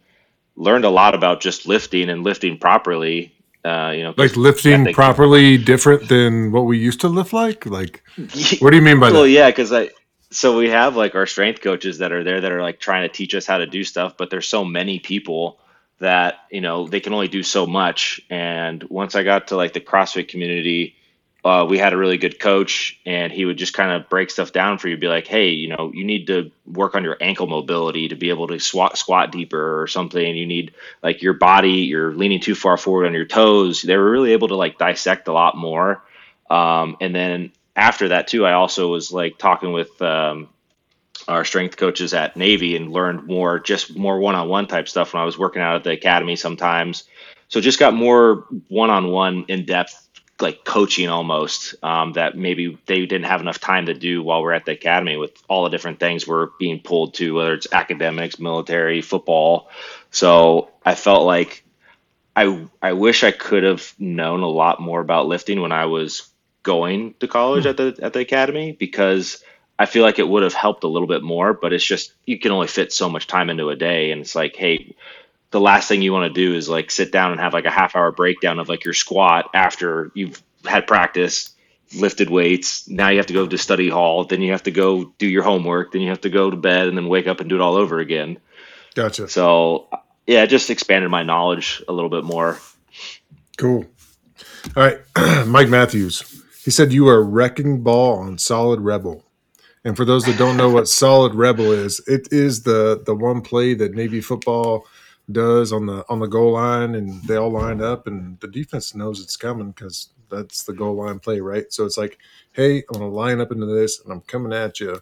learned 0.57 0.85
a 0.85 0.91
lot 0.91 1.15
about 1.15 1.41
just 1.41 1.67
lifting 1.67 2.11
and 2.11 2.25
lifting 2.25 2.59
properly 2.59 3.33
uh, 3.65 3.91
you 3.91 4.03
know, 4.03 4.15
like 4.17 4.37
lifting 4.37 4.93
properly 4.95 5.59
different 5.59 6.09
than 6.09 6.53
what 6.53 6.63
we 6.63 6.79
used 6.79 7.01
to 7.01 7.09
lift 7.09 7.33
like. 7.33 7.67
Like, 7.67 8.03
what 8.61 8.71
do 8.71 8.77
you 8.77 8.83
mean 8.83 9.01
by 9.01 9.07
well, 9.07 9.13
that? 9.13 9.19
Well, 9.19 9.27
yeah, 9.27 9.51
because 9.51 9.73
I 9.73 9.91
so 10.31 10.57
we 10.57 10.71
have 10.71 10.97
like 10.97 11.15
our 11.15 11.27
strength 11.27 11.61
coaches 11.61 11.99
that 11.99 12.13
are 12.13 12.23
there 12.23 12.41
that 12.41 12.53
are 12.53 12.63
like 12.63 12.81
trying 12.81 13.09
to 13.09 13.15
teach 13.15 13.35
us 13.35 13.47
how 13.47 13.59
to 13.59 13.67
do 13.67 13.83
stuff, 13.85 14.17
but 14.17 14.31
there's 14.31 14.47
so 14.47 14.65
many 14.65 14.99
people 15.01 15.59
that 15.99 16.37
you 16.51 16.61
know 16.61 16.87
they 16.87 17.01
can 17.01 17.13
only 17.13 17.29
do 17.29 17.43
so 17.43 17.67
much. 17.67 18.21
And 18.31 18.83
once 18.85 19.15
I 19.15 19.23
got 19.23 19.49
to 19.49 19.57
like 19.57 19.73
the 19.73 19.81
CrossFit 19.81 20.29
community, 20.29 20.95
uh, 21.45 21.65
we 21.69 21.79
had 21.79 21.93
a 21.93 21.97
really 21.97 22.19
good 22.19 22.41
coach, 22.41 22.99
and 23.07 23.33
he 23.33 23.45
would 23.45 23.57
just 23.57 23.73
kind 23.73 23.93
of 23.93 24.09
break 24.09 24.31
stuff 24.31 24.53
down 24.53 24.79
for 24.79 24.89
you. 24.89 24.97
Be 24.97 25.07
like, 25.07 25.27
hey, 25.27 25.51
you 25.51 25.69
know, 25.69 25.93
you 25.95 26.05
need 26.05 26.27
to 26.27 26.51
work 26.67 26.95
on 26.95 27.05
your 27.05 27.17
ankle 27.21 27.47
mobility 27.47 28.09
to 28.09 28.17
be 28.17 28.31
able 28.31 28.49
to 28.49 28.59
squat 28.59 28.99
squat 28.99 29.31
deeper 29.31 29.81
or 29.81 29.87
something. 29.87 30.37
You 30.37 30.47
need 30.47 30.75
like 31.03 31.23
your 31.23 31.35
body, 31.35 31.83
you're 31.83 32.13
leaning 32.13 32.41
too 32.41 32.57
far 32.57 32.77
forward 32.77 33.07
on 33.07 33.15
your 33.15 33.25
toes. 33.25 33.83
They 33.83 33.97
were 33.97 34.11
really 34.11 34.33
able 34.33 34.49
to 34.49 34.57
like 34.57 34.79
dissect 34.79 35.29
a 35.29 35.33
lot 35.33 35.57
more. 35.57 36.03
Um, 36.51 36.97
and 37.01 37.15
then 37.15 37.53
after 37.77 38.09
that 38.09 38.27
too, 38.27 38.45
I 38.45 38.55
also 38.55 38.89
was 38.89 39.13
like 39.13 39.39
talking 39.39 39.73
with 39.73 40.03
um, 40.03 40.49
our 41.29 41.45
strength 41.45 41.77
coaches 41.77 42.15
at 42.15 42.37
Navy 42.37 42.75
and 42.75 42.91
learned 42.91 43.27
more, 43.27 43.61
just 43.61 43.97
more 43.97 44.19
one-on-one 44.19 44.67
type 44.67 44.89
stuff 44.89 45.13
when 45.13 45.23
I 45.23 45.27
was 45.27 45.39
working 45.39 45.63
out 45.63 45.77
at 45.77 45.85
the 45.85 45.93
academy 45.93 46.37
sometimes. 46.37 47.05
So 47.49 47.61
just 47.61 47.79
got 47.79 47.95
more 47.95 48.47
one-on-one 48.69 49.45
in-depth 49.49 50.08
like 50.41 50.65
coaching 50.65 51.09
almost 51.09 51.75
um, 51.83 52.13
that 52.13 52.37
maybe 52.37 52.79
they 52.87 53.01
didn't 53.07 53.25
have 53.25 53.41
enough 53.41 53.59
time 53.59 53.87
to 53.87 53.95
do 53.95 54.23
while 54.23 54.43
we're 54.43 54.53
at 54.53 54.65
the 54.65 54.73
academy 54.73 55.17
with 55.17 55.33
all 55.49 55.65
the 55.65 55.71
different 55.71 55.99
things 55.99 56.27
we're 56.27 56.49
being 56.59 56.81
pulled 56.81 57.15
to, 57.15 57.35
whether 57.35 57.55
it's 57.55 57.67
academics, 57.73 58.39
military, 58.39 59.03
football. 59.03 59.69
So 60.11 60.71
I 60.85 60.95
felt 60.95 61.27
like 61.27 61.65
I 62.37 62.69
I 62.81 62.93
wish 62.93 63.25
I 63.25 63.33
could 63.33 63.65
have 63.65 63.95
known 63.99 64.43
a 64.43 64.49
lot 64.49 64.81
more 64.81 65.01
about 65.01 65.27
lifting 65.27 65.61
when 65.61 65.73
I 65.73 65.87
was 65.87 66.29
going 66.63 67.15
to 67.21 67.27
college 67.27 67.67
at 67.67 67.77
the 67.77 67.99
at 68.01 68.13
the 68.13 68.21
academy 68.21 68.73
because 68.73 69.43
I 69.79 69.87
feel 69.87 70.03
like 70.03 70.19
it 70.19 70.29
would 70.29 70.43
have 70.43 70.55
helped 70.55 70.85
a 70.85 70.89
little 70.89 71.09
bit 71.09 71.23
more, 71.23 71.53
but 71.53 71.73
it's 71.73 71.85
just 71.85 72.13
you 72.27 72.39
can 72.39 72.53
only 72.53 72.67
fit 72.67 72.93
so 72.93 73.09
much 73.09 73.27
time 73.27 73.51
into 73.51 73.71
a 73.71 73.77
day 73.77 74.11
and 74.11 74.21
it's 74.21 74.35
like, 74.35 74.55
hey, 74.57 74.95
the 75.51 75.61
last 75.61 75.89
thing 75.89 76.03
you 76.03 76.13
want 76.13 76.33
to 76.33 76.47
do 76.47 76.55
is 76.55 76.69
like 76.69 76.91
sit 76.91 77.11
down 77.11 77.33
and 77.33 77.41
have 77.41 77.55
like 77.55 77.65
a 77.65 77.71
half 77.71 77.97
hour 77.97 78.13
breakdown 78.13 78.59
of 78.59 78.69
like 78.69 78.85
your 78.85 78.95
squat 78.95 79.51
after 79.55 80.11
you've 80.15 80.43
had 80.65 80.87
practice, 80.87 81.55
lifted 81.97 82.29
weights. 82.29 82.89
Now 82.89 83.09
you 83.09 83.17
have 83.17 83.27
to 83.27 83.33
go 83.33 83.47
to 83.47 83.59
study 83.59 83.89
hall, 83.89 84.25
then 84.25 84.43
you 84.43 84.53
have 84.53 84.65
to 84.65 84.71
go 84.71 85.05
do 85.19 85.27
your 85.27 85.43
homework, 85.43 85.93
then 85.93 86.03
you 86.03 86.11
have 86.11 86.21
to 86.23 86.31
go 86.31 86.51
to 86.51 86.57
bed 86.57 86.89
and 86.89 86.97
then 86.97 87.09
wake 87.09 87.27
up 87.27 87.41
and 87.41 87.49
do 87.49 87.55
it 87.55 87.63
all 87.63 87.77
over 87.77 87.99
again. 87.99 88.39
Gotcha. 88.95 89.29
So 89.29 89.89
yeah, 90.27 90.43
it 90.43 90.49
just 90.49 90.69
expanded 90.69 91.11
my 91.11 91.23
knowledge 91.23 91.83
a 91.89 91.93
little 91.93 92.11
bit 92.11 92.25
more. 92.25 92.59
Cool. 93.57 93.87
All 94.77 94.83
right. 94.83 94.99
Mike 95.47 95.69
Matthews. 95.69 96.43
He 96.63 96.71
said 96.71 96.93
you 96.93 97.09
are 97.09 97.25
wrecking 97.25 97.83
ball 97.83 98.19
on 98.19 98.37
solid 98.37 98.81
rebel. 98.81 99.25
And 99.85 99.97
for 99.97 100.05
those 100.05 100.25
that 100.25 100.37
don't 100.37 100.59
know 100.59 100.69
what 100.69 100.89
solid 100.89 101.35
rebel 101.35 101.73
is, 101.73 102.01
it 102.07 102.29
is 102.31 102.65
the 102.65 103.03
the 103.05 103.15
one 103.15 103.41
play 103.41 103.73
that 103.75 103.95
Navy 103.95 104.21
football 104.21 104.87
does 105.31 105.73
on 105.73 105.87
the 105.87 106.05
on 106.09 106.21
the 106.21 106.27
goal 106.27 106.53
line 106.53 106.95
and 106.95 107.23
they 107.25 107.37
all 107.37 107.51
line 107.51 107.83
up 107.83 108.07
and 108.07 108.41
the 108.41 108.49
defense 108.49 108.95
knows 108.95 109.23
it's 109.23 109.37
coming 109.37 109.71
because 109.71 110.09
that's 110.31 110.65
the 110.65 110.73
goal 110.73 110.95
line 110.95 111.19
play 111.19 111.41
right? 111.41 111.73
So 111.73 111.85
it's 111.85 111.99
like 111.99 112.19
hey 112.53 112.83
i'm 112.93 113.01
to 113.01 113.07
line 113.07 113.41
up 113.41 113.53
into 113.53 113.67
this 113.67 114.01
and 114.03 114.13
i'm 114.13 114.23
coming 114.23 114.53
at 114.53 114.81
you 114.81 115.01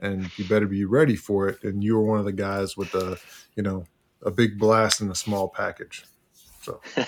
and 0.00 0.30
you 0.38 0.46
better 0.46 0.66
be 0.66 0.84
ready 0.84 1.16
for 1.16 1.48
it. 1.48 1.62
And 1.64 1.82
you 1.82 1.96
were 1.96 2.04
one 2.04 2.18
of 2.18 2.24
the 2.24 2.32
guys 2.32 2.76
with 2.76 2.92
the 2.92 3.20
you 3.56 3.62
know 3.62 3.84
a 4.22 4.30
big 4.30 4.58
blast 4.58 5.00
in 5.00 5.10
a 5.10 5.14
small 5.14 5.48
package. 5.48 6.04
So. 6.62 6.80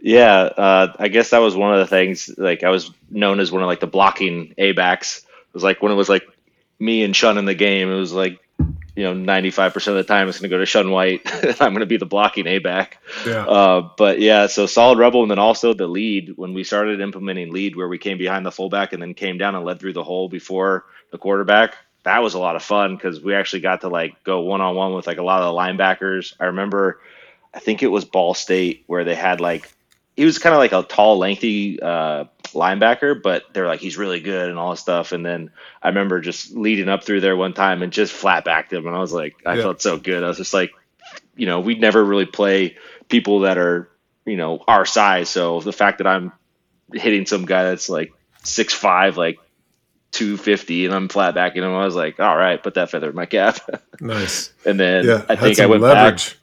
Yeah 0.00 0.32
uh, 0.32 0.92
i 1.00 1.08
guess 1.08 1.30
that 1.30 1.38
was 1.38 1.56
one 1.56 1.72
of 1.74 1.80
the 1.80 1.86
things 1.86 2.30
like 2.38 2.62
i 2.62 2.70
was 2.70 2.92
known 3.10 3.40
as 3.40 3.50
one 3.50 3.62
of 3.62 3.66
like 3.66 3.80
the 3.80 3.88
blocking 3.88 4.54
a 4.56 4.70
backs 4.72 5.18
it 5.18 5.54
was 5.54 5.64
like 5.64 5.82
when 5.82 5.90
it 5.90 5.96
was 5.96 6.08
like 6.08 6.22
me 6.78 7.02
and 7.02 7.16
shun 7.16 7.36
in 7.36 7.46
the 7.46 7.54
game 7.54 7.90
it 7.90 7.96
was 7.96 8.12
like 8.12 8.38
you 8.98 9.04
know, 9.04 9.14
95% 9.14 9.76
of 9.86 9.94
the 9.94 10.02
time 10.02 10.28
it's 10.28 10.40
going 10.40 10.50
to 10.50 10.56
go 10.56 10.58
to 10.58 10.66
Shun 10.66 10.90
White. 10.90 11.20
I'm 11.60 11.70
going 11.72 11.80
to 11.80 11.86
be 11.86 11.98
the 11.98 12.04
blocking 12.04 12.48
A 12.48 12.58
back. 12.58 13.00
yeah 13.24 13.44
Uh, 13.46 13.88
but 13.96 14.20
yeah, 14.20 14.48
so 14.48 14.66
solid 14.66 14.98
rebel, 14.98 15.22
and 15.22 15.30
then 15.30 15.38
also 15.38 15.72
the 15.72 15.86
lead. 15.86 16.32
When 16.34 16.52
we 16.52 16.64
started 16.64 17.00
implementing 17.00 17.52
lead, 17.52 17.76
where 17.76 17.86
we 17.86 17.98
came 17.98 18.18
behind 18.18 18.44
the 18.44 18.50
fullback 18.50 18.92
and 18.92 19.00
then 19.00 19.14
came 19.14 19.38
down 19.38 19.54
and 19.54 19.64
led 19.64 19.78
through 19.78 19.92
the 19.92 20.02
hole 20.02 20.28
before 20.28 20.84
the 21.12 21.18
quarterback, 21.18 21.76
that 22.02 22.18
was 22.24 22.34
a 22.34 22.40
lot 22.40 22.56
of 22.56 22.62
fun 22.64 22.96
because 22.96 23.20
we 23.20 23.36
actually 23.36 23.60
got 23.60 23.82
to 23.82 23.88
like 23.88 24.24
go 24.24 24.40
one 24.40 24.60
on 24.60 24.74
one 24.74 24.92
with 24.94 25.06
like 25.06 25.18
a 25.18 25.22
lot 25.22 25.42
of 25.42 25.54
the 25.54 25.56
linebackers. 25.56 26.34
I 26.40 26.46
remember, 26.46 27.00
I 27.54 27.60
think 27.60 27.84
it 27.84 27.88
was 27.92 28.04
Ball 28.04 28.34
State 28.34 28.82
where 28.88 29.04
they 29.04 29.14
had 29.14 29.40
like 29.40 29.72
he 30.18 30.24
was 30.24 30.40
kind 30.40 30.52
of 30.52 30.58
like 30.58 30.72
a 30.72 30.82
tall, 30.82 31.16
lengthy 31.18 31.80
uh, 31.80 32.24
linebacker, 32.46 33.22
but 33.22 33.44
they're 33.52 33.68
like 33.68 33.78
he's 33.78 33.96
really 33.96 34.18
good 34.18 34.50
and 34.50 34.58
all 34.58 34.70
this 34.70 34.80
stuff. 34.80 35.12
And 35.12 35.24
then 35.24 35.52
I 35.80 35.86
remember 35.86 36.20
just 36.20 36.50
leading 36.50 36.88
up 36.88 37.04
through 37.04 37.20
there 37.20 37.36
one 37.36 37.52
time 37.52 37.84
and 37.84 37.92
just 37.92 38.12
flat 38.12 38.44
backed 38.44 38.72
him, 38.72 38.88
and 38.88 38.96
I 38.96 38.98
was 38.98 39.12
like, 39.12 39.36
I 39.46 39.54
Yeah. 39.54 39.62
felt 39.62 39.80
so 39.80 39.96
good. 39.96 40.24
I 40.24 40.26
was 40.26 40.38
just 40.38 40.52
like, 40.52 40.72
you 41.36 41.46
know, 41.46 41.60
we'd 41.60 41.80
never 41.80 42.04
really 42.04 42.26
play 42.26 42.76
people 43.08 43.40
that 43.42 43.58
are 43.58 43.88
you 44.26 44.36
know 44.36 44.64
our 44.66 44.84
size, 44.84 45.28
so 45.28 45.60
the 45.60 45.72
fact 45.72 45.98
that 45.98 46.08
I'm 46.08 46.32
hitting 46.92 47.24
some 47.24 47.44
guy 47.46 47.62
that's 47.62 47.88
like 47.88 48.12
six 48.42 48.74
five, 48.74 49.16
like. 49.16 49.38
250 50.12 50.86
and 50.86 50.94
I'm 50.94 51.08
flat 51.10 51.34
backing 51.34 51.62
him. 51.62 51.70
I 51.74 51.84
was 51.84 51.94
like, 51.94 52.18
all 52.18 52.34
right, 52.34 52.60
put 52.60 52.74
that 52.74 52.90
feather 52.90 53.10
in 53.10 53.14
my 53.14 53.26
cap. 53.26 53.60
nice 54.00 54.52
and 54.64 54.80
then 54.80 55.04
yeah 55.04 55.24
I 55.28 55.36
think 55.36 55.60
I 55.60 55.66
went 55.66 55.82
back 55.82 56.02
leverage 56.02 56.38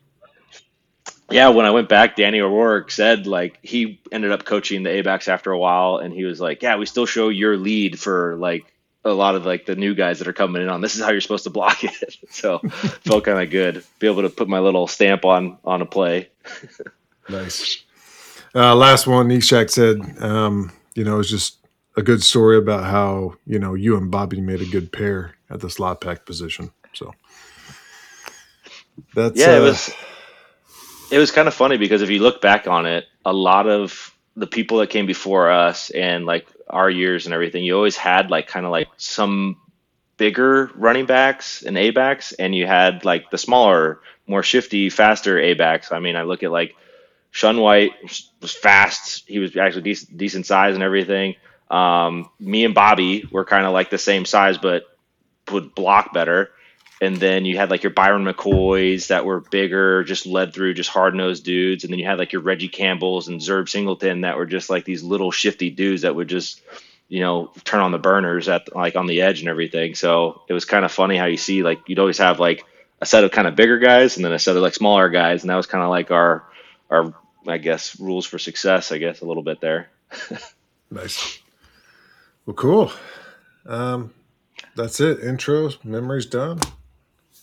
yeah, 1.32 1.50
when 1.50 1.66
I 1.66 1.72
went 1.72 1.90
back, 1.90 2.16
Danny 2.16 2.40
O'Rourke 2.40 2.92
said 2.92 3.26
like 3.26 3.60
he 3.62 4.00
ended 4.12 4.32
up 4.32 4.46
coaching 4.46 4.84
the 4.84 4.92
A 4.92 5.02
backs 5.02 5.28
after 5.28 5.52
a 5.52 5.58
while, 5.58 5.98
and 5.98 6.14
he 6.14 6.24
was 6.24 6.40
like, 6.40 6.62
"Yeah, 6.62 6.78
we 6.78 6.86
still 6.86 7.06
show 7.06 7.30
your 7.30 7.58
lead 7.58 8.00
for 8.00 8.36
like 8.36 8.72
a 9.04 9.12
lot 9.12 9.36
of 9.36 9.46
like 9.46 9.66
the 9.66 9.76
new 9.76 9.96
guys 9.96 10.20
that 10.20 10.28
are 10.28 10.34
coming 10.34 10.62
in 10.62 10.70
on. 10.70 10.82
This 10.82 10.96
is 10.96 11.04
how 11.04 11.12
you're 11.12 11.22
supposed 11.22 11.46
to 11.46 11.50
block 11.50 11.84
it." 11.84 12.18
so 12.30 12.60
felt 13.06 13.24
kind 13.24 13.42
of 13.42 13.50
good, 13.50 13.84
be 14.00 14.08
able 14.08 14.22
to 14.22 14.30
put 14.30 14.48
my 14.48 14.60
little 14.60 14.88
stamp 14.88 15.26
on 15.26 15.58
on 15.64 15.82
a 15.82 15.86
play. 15.86 16.30
Nice. 17.28 17.84
Uh, 18.54 18.76
last 18.76 19.08
one, 19.08 19.28
Nechak 19.28 19.72
said, 19.72 20.00
um, 20.24 20.72
you 20.94 21.04
know, 21.04 21.20
it's 21.20 21.30
just 21.30 21.58
a 21.98 22.04
good 22.04 22.22
story 22.22 22.58
about 22.58 22.86
how, 22.86 23.34
you 23.46 23.58
know, 23.58 23.74
you 23.74 23.98
and 23.98 24.12
Bobby 24.12 24.42
made 24.42 24.62
a 24.62 24.66
good 24.66 24.92
pair 24.92 25.36
at 25.50 25.60
the 25.60 25.68
slotback 25.68 26.26
position. 26.26 26.72
So 26.94 27.14
that's, 29.16 29.40
Yeah, 29.40 29.56
it 29.56 29.62
uh, 29.62 29.64
was 29.64 29.96
it 31.12 31.18
was 31.20 31.32
kind 31.32 31.48
of 31.48 31.54
funny 31.54 31.78
because 31.78 32.02
if 32.02 32.10
you 32.10 32.20
look 32.20 32.42
back 32.42 32.68
on 32.68 32.86
it, 32.86 33.06
a 33.26 33.34
lot 33.34 33.68
of 33.68 34.14
the 34.36 34.48
people 34.48 34.80
that 34.80 34.90
came 34.90 35.06
before 35.06 35.52
us 35.52 35.90
and 35.92 36.26
like 36.26 36.48
our 36.70 36.90
years 36.90 37.26
and 37.26 37.34
everything, 37.34 37.64
you 37.64 37.76
always 37.76 37.96
had 37.98 38.30
like 38.30 38.48
kind 38.48 38.66
of 38.66 38.72
like 38.72 38.88
some 38.98 39.58
bigger 40.18 40.72
running 40.76 41.06
backs 41.06 41.64
and 41.64 41.78
A 41.78 41.92
backs, 41.92 42.32
and 42.34 42.56
you 42.56 42.66
had 42.66 43.06
like 43.06 43.30
the 43.32 43.38
smaller, 43.38 44.00
more 44.28 44.44
shifty, 44.44 44.90
faster 44.90 45.40
A 45.40 45.54
backs. 45.54 45.92
I 45.92 46.00
mean, 46.00 46.16
I 46.16 46.24
look 46.24 46.44
at 46.44 46.52
like 46.52 46.76
Shun 47.32 47.60
White 47.60 47.92
was- 48.42 48.54
fast. 48.54 49.24
He 49.28 49.40
was 49.40 49.56
actually 49.58 49.82
decent, 49.84 50.18
decent 50.18 50.46
size 50.46 50.76
and 50.76 50.84
everything. 50.84 51.36
Um, 51.70 52.30
me 52.40 52.64
and 52.64 52.76
Bobby 52.76 53.28
were 53.32 53.44
kind 53.46 53.66
of 53.66 53.74
like 53.74 53.90
the 53.90 53.98
same 53.98 54.26
size, 54.26 54.58
but 54.58 54.84
would 55.52 55.76
block 55.76 56.14
better. 56.14 56.52
And 57.02 57.18
then 57.18 57.44
you 57.46 57.58
had 57.58 57.70
like 57.70 57.84
your 57.84 57.92
Byron 57.92 58.24
McCoys 58.24 59.08
that 59.08 59.26
were 59.26 59.42
bigger, 59.42 60.04
just 60.04 60.26
led 60.26 60.54
through 60.54 60.76
just 60.76 60.90
hard 60.90 61.14
nosed 61.14 61.44
dudes. 61.44 61.84
And 61.84 61.92
then 61.92 62.00
you 62.00 62.06
had 62.06 62.18
like 62.18 62.32
your 62.32 62.42
Reggie 62.42 62.70
Campbells 62.70 63.28
and 63.28 63.42
Zerb 63.42 63.68
Singleton 63.68 64.22
that 64.22 64.38
were 64.38 64.46
just 64.46 64.70
like 64.70 64.86
these 64.86 65.04
little 65.04 65.32
shifty 65.32 65.70
dudes 65.70 66.04
that 66.04 66.16
would 66.16 66.30
just, 66.30 66.62
you 67.10 67.20
know, 67.20 67.52
turn 67.66 67.82
on 67.82 67.92
the 67.92 67.98
burners 67.98 68.48
at 68.48 68.74
like 68.74 68.96
on 68.96 69.08
the 69.08 69.22
edge 69.22 69.42
and 69.42 69.50
everything. 69.50 69.94
So 69.94 70.42
it 70.48 70.54
was 70.54 70.64
kind 70.64 70.86
of 70.86 70.92
funny 70.92 71.18
how 71.18 71.26
you 71.26 71.38
see 71.38 71.64
like 71.64 71.82
you'd 71.88 72.00
always 72.00 72.20
have 72.20 72.40
like 72.40 72.64
a 73.02 73.06
set 73.06 73.26
of 73.26 73.32
kind 73.32 73.48
of 73.48 73.58
bigger 73.58 73.78
guys 73.78 74.16
and 74.16 74.24
then 74.24 74.32
a 74.32 74.40
set 74.40 74.56
of 74.56 74.62
like 74.62 74.74
smaller 74.74 75.10
guys. 75.10 75.44
And 75.44 75.50
that 75.50 75.58
was 75.58 75.68
kind 75.68 75.84
of 75.84 75.90
like 75.90 76.12
our, 76.12 76.46
our, 76.90 77.14
I 77.46 77.58
guess, 77.58 78.00
rules 78.00 78.26
for 78.26 78.40
success, 78.40 78.94
I 78.94 79.00
guess, 79.00 79.20
a 79.20 79.26
little 79.26 79.44
bit 79.44 79.60
there. 79.60 79.90
nice. 80.90 81.40
Well, 82.46 82.56
cool. 82.56 82.92
Um, 83.66 84.14
that's 84.76 85.02
it. 85.02 85.22
Intros, 85.22 85.84
memories 85.84 86.26
done. 86.26 86.60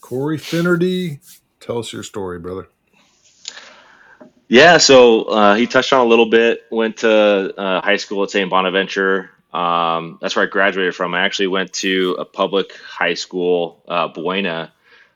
Corey 0.02 0.36
Finnerty, 0.36 1.20
tell 1.60 1.78
us 1.78 1.90
your 1.92 2.02
story, 2.02 2.38
brother. 2.38 2.68
Yeah, 4.48 4.76
so 4.76 5.22
uh, 5.22 5.54
he 5.54 5.66
touched 5.66 5.94
on 5.94 6.04
a 6.04 6.08
little 6.08 6.28
bit. 6.28 6.66
Went 6.70 6.98
to 6.98 7.10
uh, 7.10 7.80
high 7.80 7.96
school 7.96 8.22
at 8.24 8.30
St. 8.30 8.50
Bonaventure. 8.50 9.30
Um, 9.54 10.18
that's 10.20 10.36
where 10.36 10.44
I 10.44 10.48
graduated 10.48 10.94
from. 10.94 11.14
I 11.14 11.22
actually 11.22 11.46
went 11.46 11.72
to 11.74 12.16
a 12.18 12.26
public 12.26 12.74
high 12.76 13.14
school, 13.14 13.82
uh, 13.88 14.08
Buena, 14.08 14.72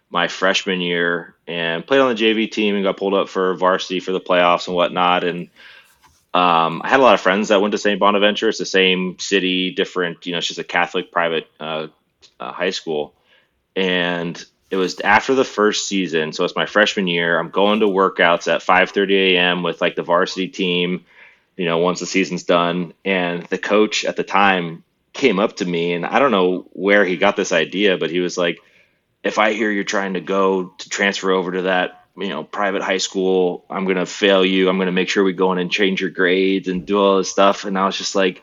my 0.08 0.28
freshman 0.28 0.80
year, 0.80 1.34
and 1.46 1.86
played 1.86 2.00
on 2.00 2.14
the 2.14 2.22
JV 2.22 2.50
team 2.50 2.76
and 2.76 2.84
got 2.84 2.96
pulled 2.96 3.12
up 3.12 3.28
for 3.28 3.54
varsity 3.54 4.00
for 4.00 4.12
the 4.12 4.20
playoffs 4.20 4.68
and 4.68 4.76
whatnot. 4.76 5.24
And 5.24 5.50
um, 6.32 6.80
I 6.82 6.88
had 6.88 7.00
a 7.00 7.02
lot 7.02 7.14
of 7.14 7.20
friends 7.20 7.48
that 7.48 7.60
went 7.60 7.72
to 7.72 7.78
St. 7.78 8.00
Bonaventure. 8.00 8.48
It's 8.48 8.58
the 8.58 8.64
same 8.64 9.18
city, 9.18 9.72
different. 9.72 10.24
You 10.24 10.32
know, 10.32 10.38
it's 10.38 10.46
just 10.46 10.60
a 10.60 10.64
Catholic 10.64 11.10
private 11.10 11.50
uh, 11.58 11.88
uh, 12.38 12.52
high 12.52 12.70
school. 12.70 13.14
And 13.74 14.42
it 14.70 14.76
was 14.76 15.00
after 15.00 15.34
the 15.34 15.44
first 15.44 15.88
season, 15.88 16.32
so 16.32 16.44
it's 16.44 16.56
my 16.56 16.66
freshman 16.66 17.06
year. 17.06 17.38
I'm 17.38 17.50
going 17.50 17.80
to 17.80 17.86
workouts 17.86 18.52
at 18.52 18.62
5:30 18.62 19.34
a.m. 19.34 19.62
with 19.62 19.80
like 19.80 19.94
the 19.94 20.02
varsity 20.02 20.48
team. 20.48 21.04
You 21.56 21.64
know, 21.64 21.78
once 21.78 22.00
the 22.00 22.06
season's 22.06 22.42
done, 22.42 22.92
and 23.04 23.44
the 23.44 23.58
coach 23.58 24.04
at 24.04 24.16
the 24.16 24.24
time 24.24 24.84
came 25.12 25.38
up 25.38 25.56
to 25.56 25.64
me, 25.64 25.92
and 25.92 26.04
I 26.04 26.18
don't 26.18 26.32
know 26.32 26.66
where 26.72 27.04
he 27.04 27.16
got 27.16 27.36
this 27.36 27.52
idea, 27.52 27.96
but 27.96 28.10
he 28.10 28.20
was 28.20 28.36
like, 28.36 28.58
"If 29.22 29.38
I 29.38 29.52
hear 29.52 29.70
you're 29.70 29.84
trying 29.84 30.14
to 30.14 30.20
go 30.20 30.74
to 30.78 30.88
transfer 30.88 31.30
over 31.30 31.52
to 31.52 31.62
that." 31.62 32.02
You 32.18 32.30
know, 32.30 32.44
private 32.44 32.82
high 32.82 32.96
school. 32.96 33.66
I'm 33.68 33.86
gonna 33.86 34.06
fail 34.06 34.44
you. 34.44 34.68
I'm 34.68 34.78
gonna 34.78 34.90
make 34.90 35.10
sure 35.10 35.22
we 35.22 35.34
go 35.34 35.52
in 35.52 35.58
and 35.58 35.70
change 35.70 36.00
your 36.00 36.10
grades 36.10 36.66
and 36.66 36.86
do 36.86 36.98
all 36.98 37.18
this 37.18 37.30
stuff. 37.30 37.66
And 37.66 37.78
I 37.78 37.84
was 37.84 37.98
just 37.98 38.14
like, 38.14 38.42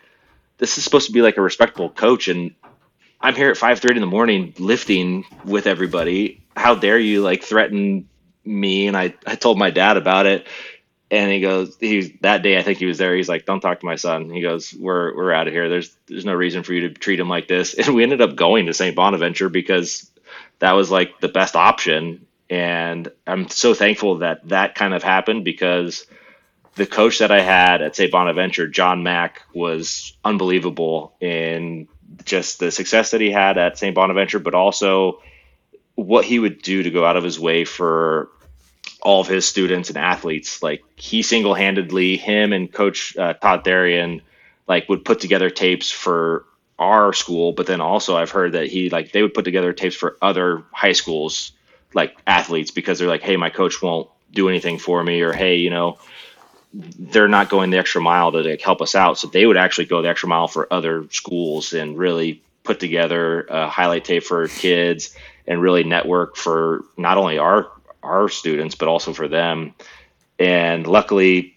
this 0.60 0.78
is 0.78 0.84
supposed 0.84 1.08
to 1.08 1.12
be 1.12 1.24
like 1.24 1.38
a 1.38 1.42
respectable 1.42 1.90
coach, 1.90 2.28
and 2.28 2.54
I'm 3.24 3.36
here 3.36 3.50
at 3.50 3.58
5:30 3.58 3.96
in 3.96 4.02
the 4.02 4.06
morning 4.06 4.54
lifting 4.60 5.24
with 5.46 5.66
everybody. 5.66 6.44
How 6.58 6.76
dare 6.76 7.00
you 7.00 7.22
like 7.22 7.44
threaten 7.44 8.10
me?" 8.44 8.88
And 8.88 8.98
I 8.98 9.16
I 9.26 9.36
told 9.36 9.58
my 9.58 9.72
dad 9.72 9.96
about 9.96 10.26
it, 10.26 10.46
and 11.10 11.32
he 11.32 11.40
goes, 11.40 11.78
"He's 11.80 12.12
that 12.20 12.44
day. 12.44 12.58
I 12.58 12.64
think 12.64 12.80
he 12.80 12.86
was 12.86 12.98
there. 12.98 13.16
He's 13.16 13.30
like, 13.30 13.46
don't 13.46 13.62
talk 13.62 13.80
to 13.80 13.86
my 13.86 13.96
son." 13.96 14.30
He 14.30 14.42
goes, 14.42 14.74
"We're 14.78 15.16
we're 15.16 15.32
out 15.32 15.48
of 15.48 15.54
here. 15.54 15.70
There's 15.70 15.96
there's 16.08 16.26
no 16.26 16.34
reason 16.34 16.64
for 16.64 16.74
you 16.74 16.90
to 16.90 16.94
treat 16.94 17.20
him 17.20 17.30
like 17.30 17.48
this." 17.48 17.74
And 17.76 17.96
we 17.96 18.04
ended 18.04 18.22
up 18.22 18.36
going 18.36 18.66
to 18.66 18.74
St. 18.74 18.96
Bonaventure 18.96 19.48
because 19.48 20.12
that 20.60 20.74
was 20.74 20.92
like 20.92 21.22
the 21.22 21.30
best 21.30 21.56
option. 21.56 22.26
And 22.50 23.10
I'm 23.26 23.48
so 23.48 23.74
thankful 23.74 24.18
that 24.18 24.50
that 24.50 24.76
kind 24.76 24.94
of 24.94 25.02
happened 25.02 25.46
because 25.46 26.06
the 26.76 26.86
coach 26.86 27.20
that 27.20 27.32
I 27.32 27.40
had 27.40 27.82
at 27.82 27.96
St. 27.96 28.12
Bonaventure, 28.12 28.68
John 28.68 29.02
Mack, 29.02 29.44
was 29.54 30.14
unbelievable 30.26 31.16
in 31.22 31.88
just 32.26 32.60
the 32.60 32.72
success 32.72 33.12
that 33.12 33.22
he 33.22 33.32
had 33.32 33.58
at 33.58 33.78
St. 33.78 33.96
Bonaventure, 33.96 34.40
but 34.40 34.54
also 34.54 35.22
what 35.96 36.26
he 36.26 36.40
would 36.40 36.62
do 36.62 36.84
to 36.84 36.92
go 36.92 37.06
out 37.06 37.18
of 37.18 37.24
his 37.24 37.40
way 37.40 37.66
for 37.66 38.30
all 39.02 39.22
of 39.22 39.28
his 39.28 39.46
students 39.46 39.90
and 39.90 39.98
athletes. 39.98 40.64
Like 40.64 40.84
he 40.96 41.22
single 41.22 41.54
handedly, 41.54 42.18
him 42.18 42.54
and 42.54 42.72
Coach 42.72 43.18
uh, 43.18 43.34
Todd 43.34 43.64
Therian, 43.64 44.22
like 44.68 44.90
would 44.90 45.06
put 45.06 45.20
together 45.20 45.50
tapes 45.50 45.92
for 45.92 46.46
our 46.80 47.14
school, 47.14 47.52
but 47.54 47.68
then 47.68 47.82
also 47.82 48.16
I've 48.16 48.32
heard 48.32 48.54
that 48.54 48.68
he 48.68 48.90
like 48.90 49.12
they 49.12 49.22
would 49.22 49.34
put 49.34 49.46
together 49.46 49.74
tapes 49.74 49.96
for 49.96 50.18
other 50.22 50.64
high 50.72 50.94
schools 50.94 51.52
like 51.94 52.18
athletes 52.26 52.72
because 52.72 52.98
they're 52.98 53.08
like, 53.08 53.22
hey, 53.22 53.38
my 53.38 53.50
coach 53.50 53.82
won't 53.82 54.10
do 54.32 54.50
anything 54.50 54.80
for 54.80 55.04
me, 55.04 55.22
or 55.22 55.32
hey, 55.34 55.58
you 55.58 55.70
know, 55.70 56.00
they're 56.74 57.28
not 57.28 57.50
going 57.50 57.70
the 57.70 57.78
extra 57.78 58.02
mile 58.02 58.32
to 58.32 58.40
like, 58.40 58.62
help 58.62 58.82
us 58.82 58.96
out. 58.96 59.18
So 59.18 59.28
they 59.28 59.46
would 59.46 59.58
actually 59.58 59.86
go 59.86 60.02
the 60.02 60.10
extra 60.10 60.28
mile 60.28 60.48
for 60.48 60.72
other 60.72 61.08
schools 61.12 61.74
and 61.74 61.98
really 61.98 62.42
put 62.64 62.80
together 62.80 63.42
a 63.50 63.70
highlight 63.70 64.06
tape 64.06 64.24
for 64.24 64.48
kids 64.48 65.16
and 65.48 65.62
really 65.62 65.84
network 65.84 66.36
for 66.36 66.86
not 66.98 67.18
only 67.18 67.38
our 67.38 67.70
our 68.02 68.28
students 68.28 68.76
but 68.76 68.88
also 68.88 69.14
for 69.14 69.28
them. 69.28 69.74
And 70.40 70.88
luckily, 70.88 71.56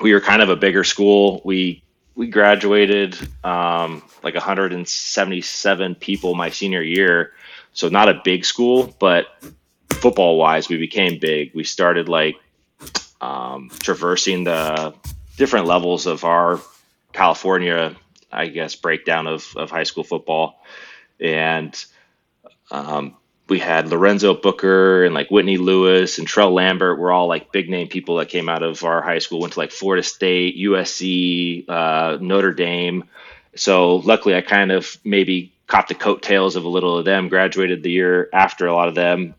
we 0.00 0.12
were 0.12 0.20
kind 0.20 0.42
of 0.42 0.48
a 0.48 0.56
bigger 0.56 0.84
school. 0.84 1.40
We 1.44 1.82
we 2.14 2.28
graduated 2.28 3.14
um, 3.44 4.02
like 4.22 4.34
177 4.34 5.94
people 5.96 6.34
my 6.34 6.50
senior 6.50 6.82
year, 6.82 7.32
so 7.72 7.88
not 7.88 8.08
a 8.08 8.20
big 8.24 8.44
school, 8.44 8.94
but 8.98 9.26
football 9.90 10.38
wise, 10.38 10.68
we 10.68 10.78
became 10.78 11.18
big. 11.18 11.54
We 11.54 11.64
started 11.64 12.08
like 12.08 12.36
um, 13.20 13.70
traversing 13.78 14.44
the 14.44 14.94
different 15.36 15.66
levels 15.66 16.06
of 16.06 16.24
our 16.24 16.60
California, 17.12 17.96
I 18.30 18.46
guess, 18.48 18.74
breakdown 18.74 19.26
of, 19.26 19.46
of 19.56 19.70
high 19.70 19.84
school 19.84 20.04
football. 20.04 20.62
And 21.20 21.74
um, 22.70 23.16
we 23.48 23.58
had 23.58 23.88
Lorenzo 23.88 24.34
Booker 24.34 25.04
and 25.04 25.14
like 25.14 25.30
Whitney 25.30 25.56
Lewis 25.56 26.18
and 26.18 26.26
Trell 26.26 26.52
Lambert 26.52 26.98
were 26.98 27.12
all 27.12 27.28
like 27.28 27.52
big 27.52 27.70
name 27.70 27.88
people 27.88 28.16
that 28.16 28.28
came 28.28 28.48
out 28.48 28.62
of 28.62 28.84
our 28.84 29.02
high 29.02 29.20
school, 29.20 29.40
went 29.40 29.52
to 29.54 29.60
like 29.60 29.70
Florida 29.70 30.02
State, 30.02 30.56
USC, 30.58 31.68
uh, 31.68 32.18
Notre 32.20 32.52
Dame. 32.52 33.04
So 33.54 33.96
luckily, 33.96 34.34
I 34.34 34.40
kind 34.40 34.72
of 34.72 34.98
maybe 35.04 35.52
caught 35.66 35.88
the 35.88 35.94
coattails 35.94 36.56
of 36.56 36.64
a 36.64 36.68
little 36.68 36.98
of 36.98 37.04
them, 37.04 37.28
graduated 37.28 37.82
the 37.82 37.90
year 37.90 38.28
after 38.32 38.66
a 38.66 38.74
lot 38.74 38.88
of 38.88 38.94
them. 38.94 39.34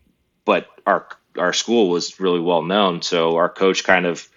But 0.45 0.67
our 0.85 1.07
our 1.37 1.53
school 1.53 1.89
was 1.89 2.19
really 2.19 2.39
well 2.39 2.61
known. 2.61 3.01
So 3.01 3.35
our 3.35 3.49
coach 3.49 3.83
kind 3.83 4.05
of 4.05 4.27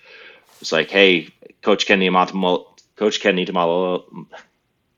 was 0.60 0.72
like, 0.72 0.90
"Hey, 0.90 1.30
Coach 1.62 1.86
Ken 1.86 2.00
Niumatalolo, 2.00 2.66
Coach 2.96 3.20
Ken 3.20 3.36
Niumatalolo, 3.36 4.26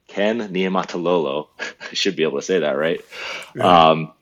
Ken 0.08 0.38
Niumatalolo, 0.52 1.48
I 1.58 1.94
should 1.94 2.16
be 2.16 2.22
able 2.22 2.38
to 2.38 2.42
say 2.42 2.60
that 2.60 2.72
right." 2.72 3.00
Yeah. 3.54 3.88
Um, 3.88 4.12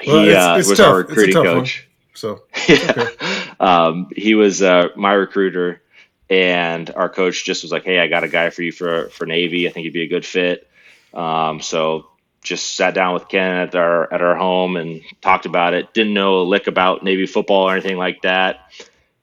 he 0.00 0.10
well, 0.10 0.28
it's, 0.28 0.36
uh, 0.36 0.56
it's 0.58 0.68
was 0.68 0.78
tough. 0.78 0.88
our 0.88 0.96
recruiting 0.98 1.34
coach. 1.34 1.88
One, 1.88 2.14
so 2.14 2.42
yeah. 2.68 2.94
Okay. 2.96 3.50
um, 3.60 4.08
he 4.14 4.34
was 4.34 4.62
uh, 4.62 4.88
my 4.96 5.12
recruiter, 5.12 5.82
and 6.28 6.90
our 6.90 7.08
coach 7.08 7.44
just 7.44 7.62
was 7.62 7.72
like, 7.72 7.84
"Hey, 7.84 7.98
I 7.98 8.08
got 8.08 8.24
a 8.24 8.28
guy 8.28 8.50
for 8.50 8.62
you 8.62 8.72
for 8.72 9.08
for 9.10 9.26
Navy. 9.26 9.68
I 9.68 9.72
think 9.72 9.84
he'd 9.84 9.92
be 9.92 10.02
a 10.02 10.08
good 10.08 10.26
fit." 10.26 10.68
Um, 11.14 11.60
so 11.60 12.08
just 12.42 12.74
sat 12.74 12.94
down 12.94 13.14
with 13.14 13.28
Ken 13.28 13.56
at 13.56 13.74
our 13.74 14.12
at 14.12 14.20
our 14.20 14.34
home 14.34 14.76
and 14.76 15.00
talked 15.20 15.46
about 15.46 15.74
it. 15.74 15.94
Didn't 15.94 16.12
know 16.12 16.40
a 16.40 16.42
lick 16.42 16.66
about 16.66 17.02
Navy 17.02 17.26
football 17.26 17.68
or 17.68 17.72
anything 17.72 17.96
like 17.96 18.22
that, 18.22 18.72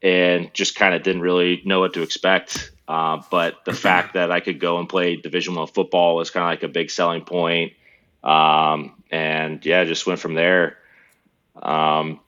and 0.02 0.54
just 0.54 0.76
kind 0.76 0.96
of 0.96 1.04
didn't 1.04 1.22
really 1.22 1.62
know 1.65 1.82
what 1.82 1.93
to 1.93 2.02
expect. 2.02 2.72
Uh, 2.88 3.22
but 3.30 3.65
the 3.65 3.74
fact 3.88 4.13
that 4.13 4.32
I 4.32 4.39
could 4.39 4.60
go 4.60 4.80
and 4.80 4.88
play 4.88 5.17
Division 5.17 5.56
One 5.56 5.67
football 5.67 6.15
was 6.15 6.32
kind 6.32 6.46
of 6.46 6.50
like 6.50 6.63
a 6.63 6.74
big 6.74 6.89
selling 6.89 7.24
point. 7.24 7.74
Um, 8.24 9.04
and 9.12 9.65
yeah, 9.65 9.84
just 9.84 10.08
went 10.08 10.20
from 10.20 10.34
there. 10.34 10.78
Um, 11.62 12.20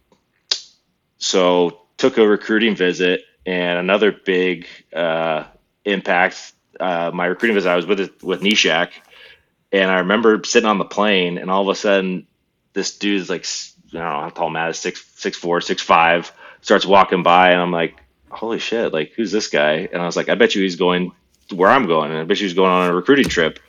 so 1.17 1.81
took 1.97 2.17
a 2.17 2.27
recruiting 2.27 2.75
visit 2.75 3.23
and 3.45 3.79
another 3.79 4.11
big 4.11 4.67
uh, 4.93 5.45
impact. 5.85 6.53
Uh, 6.79 7.11
my 7.13 7.25
recruiting 7.25 7.55
visit, 7.55 7.69
I 7.69 7.75
was 7.75 7.85
with 7.85 8.21
with 8.23 8.41
Nechak 8.41 8.91
and 9.71 9.89
I 9.89 9.99
remember 9.99 10.41
sitting 10.43 10.69
on 10.69 10.77
the 10.77 10.85
plane, 10.85 11.37
and 11.37 11.49
all 11.49 11.61
of 11.61 11.67
a 11.69 11.75
sudden, 11.75 12.27
this 12.73 12.97
dude's 12.97 13.29
like, 13.29 13.45
I 13.45 13.97
don't 13.97 14.03
know 14.03 14.21
how 14.21 14.29
tall 14.29 14.49
Matt 14.49 14.71
is, 14.71 14.77
six, 14.77 15.05
six 15.15 15.37
four, 15.37 15.61
six 15.61 15.81
five, 15.81 16.31
starts 16.61 16.85
walking 16.85 17.23
by, 17.23 17.51
and 17.51 17.61
I'm 17.61 17.71
like, 17.71 18.01
holy 18.29 18.59
shit, 18.59 18.93
like 18.93 19.13
who's 19.13 19.31
this 19.31 19.49
guy? 19.49 19.89
And 19.91 20.01
I 20.01 20.05
was 20.05 20.15
like, 20.15 20.29
I 20.29 20.35
bet 20.35 20.55
you 20.55 20.61
he's 20.63 20.77
going 20.77 21.11
where 21.53 21.69
I'm 21.69 21.87
going, 21.87 22.11
and 22.11 22.19
I 22.19 22.23
bet 22.23 22.39
you 22.39 22.45
he's 22.45 22.53
going 22.53 22.71
on 22.71 22.89
a 22.89 22.95
recruiting 22.95 23.27
trip. 23.27 23.59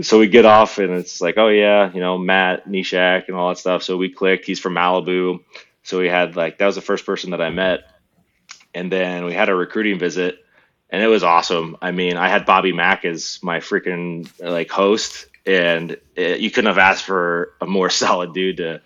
So 0.00 0.18
we 0.18 0.26
get 0.28 0.46
off, 0.46 0.78
and 0.78 0.92
it's 0.92 1.20
like, 1.20 1.36
oh 1.36 1.48
yeah, 1.48 1.92
you 1.92 2.00
know, 2.00 2.16
Matt 2.18 2.66
Nechak 2.66 3.28
and 3.28 3.36
all 3.36 3.50
that 3.50 3.58
stuff. 3.58 3.82
So 3.82 3.96
we 3.96 4.08
clicked. 4.08 4.46
He's 4.46 4.60
from 4.60 4.74
Malibu, 4.74 5.40
so 5.82 5.98
we 5.98 6.08
had 6.08 6.36
like 6.36 6.58
that 6.58 6.66
was 6.66 6.76
the 6.76 6.80
first 6.80 7.04
person 7.04 7.30
that 7.30 7.42
I 7.42 7.50
met, 7.50 7.90
and 8.74 8.90
then 8.90 9.24
we 9.24 9.34
had 9.34 9.50
a 9.50 9.54
recruiting 9.54 9.98
visit 9.98 10.41
and 10.92 11.02
it 11.02 11.08
was 11.08 11.24
awesome. 11.24 11.78
I 11.80 11.90
mean, 11.90 12.18
I 12.18 12.28
had 12.28 12.44
Bobby 12.44 12.72
Mac 12.72 13.06
as 13.06 13.40
my 13.42 13.58
freaking 13.60 14.30
like 14.38 14.70
host, 14.70 15.26
and 15.46 15.96
it, 16.14 16.40
you 16.40 16.50
couldn't 16.50 16.68
have 16.68 16.78
asked 16.78 17.04
for 17.04 17.54
a 17.62 17.66
more 17.66 17.88
solid 18.02 18.34
dude 18.34 18.58
to, 18.58 18.82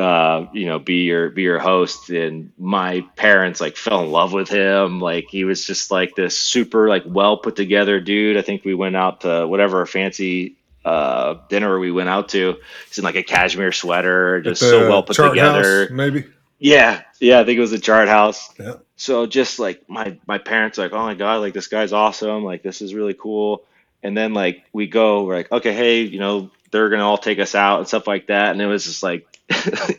uh, 0.00 0.46
you 0.52 0.66
know, 0.66 0.78
be 0.78 1.02
your 1.02 1.28
be 1.28 1.42
your 1.42 1.58
host. 1.58 2.08
And 2.08 2.52
my 2.56 3.04
parents 3.16 3.60
like 3.60 3.76
fell 3.76 4.04
in 4.04 4.12
love 4.12 4.32
with 4.32 4.48
him. 4.48 5.00
Like 5.00 5.26
he 5.28 5.42
was 5.42 5.66
just 5.66 5.90
like 5.90 6.14
this 6.14 6.38
super 6.38 6.88
like 6.88 7.02
well 7.04 7.36
put 7.36 7.56
together 7.56 8.00
dude. 8.00 8.36
I 8.36 8.42
think 8.42 8.64
we 8.64 8.74
went 8.74 8.94
out 8.94 9.22
to 9.22 9.44
whatever 9.48 9.84
fancy 9.86 10.54
uh, 10.84 11.34
dinner 11.48 11.80
we 11.80 11.90
went 11.90 12.08
out 12.08 12.28
to. 12.28 12.58
He's 12.86 12.98
in 12.98 13.04
like 13.04 13.16
a 13.16 13.24
cashmere 13.24 13.72
sweater, 13.72 14.40
just 14.40 14.60
so 14.60 14.88
well 14.88 15.02
put 15.02 15.16
together. 15.16 15.88
House, 15.88 15.90
maybe. 15.90 16.26
Yeah, 16.60 17.02
yeah, 17.18 17.40
I 17.40 17.44
think 17.44 17.56
it 17.56 17.60
was 17.60 17.72
a 17.72 17.78
chart 17.78 18.06
house. 18.08 18.50
Yeah. 18.58 18.74
So 19.00 19.24
just 19.24 19.58
like 19.58 19.88
my 19.88 20.18
my 20.26 20.36
parents 20.36 20.76
like, 20.76 20.92
oh 20.92 20.98
my 21.02 21.14
god, 21.14 21.40
like 21.40 21.54
this 21.54 21.68
guy's 21.68 21.94
awesome, 21.94 22.44
like 22.44 22.62
this 22.62 22.82
is 22.82 22.94
really 22.94 23.14
cool. 23.14 23.64
And 24.02 24.14
then 24.14 24.34
like 24.34 24.62
we 24.74 24.88
go, 24.88 25.24
we're 25.24 25.36
like, 25.36 25.50
okay, 25.50 25.72
hey, 25.72 26.02
you 26.02 26.18
know, 26.18 26.50
they're 26.70 26.90
gonna 26.90 27.08
all 27.08 27.16
take 27.16 27.38
us 27.38 27.54
out 27.54 27.78
and 27.78 27.88
stuff 27.88 28.06
like 28.06 28.26
that. 28.26 28.52
And 28.52 28.60
it 28.60 28.66
was 28.66 28.84
just 28.84 29.02
like 29.02 29.26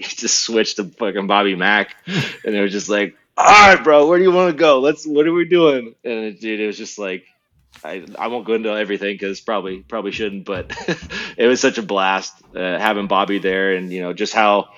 just 0.01 0.37
switched 0.43 0.75
to 0.75 0.83
fucking 0.83 1.25
Bobby 1.25 1.55
Mac, 1.55 1.95
and 2.45 2.53
it 2.53 2.61
was 2.61 2.71
just 2.71 2.89
like, 2.89 3.17
all 3.35 3.45
right, 3.73 3.83
bro, 3.83 4.05
where 4.05 4.19
do 4.19 4.23
you 4.23 4.31
want 4.31 4.51
to 4.51 4.57
go? 4.57 4.79
Let's, 4.79 5.07
what 5.07 5.25
are 5.25 5.33
we 5.33 5.45
doing? 5.45 5.95
And 6.03 6.13
it, 6.25 6.39
dude, 6.39 6.59
it 6.59 6.67
was 6.67 6.77
just 6.77 6.99
like 6.99 7.25
I, 7.83 8.05
I 8.17 8.27
won't 8.27 8.45
go 8.45 8.53
into 8.53 8.69
everything 8.69 9.15
because 9.15 9.41
probably 9.41 9.79
probably 9.79 10.11
shouldn't, 10.11 10.45
but 10.45 10.71
it 11.37 11.47
was 11.47 11.59
such 11.59 11.77
a 11.77 11.81
blast 11.81 12.33
uh, 12.55 12.77
having 12.77 13.07
Bobby 13.07 13.39
there, 13.39 13.73
and 13.73 13.91
you 13.91 14.01
know 14.01 14.13
just 14.13 14.33
how 14.33 14.69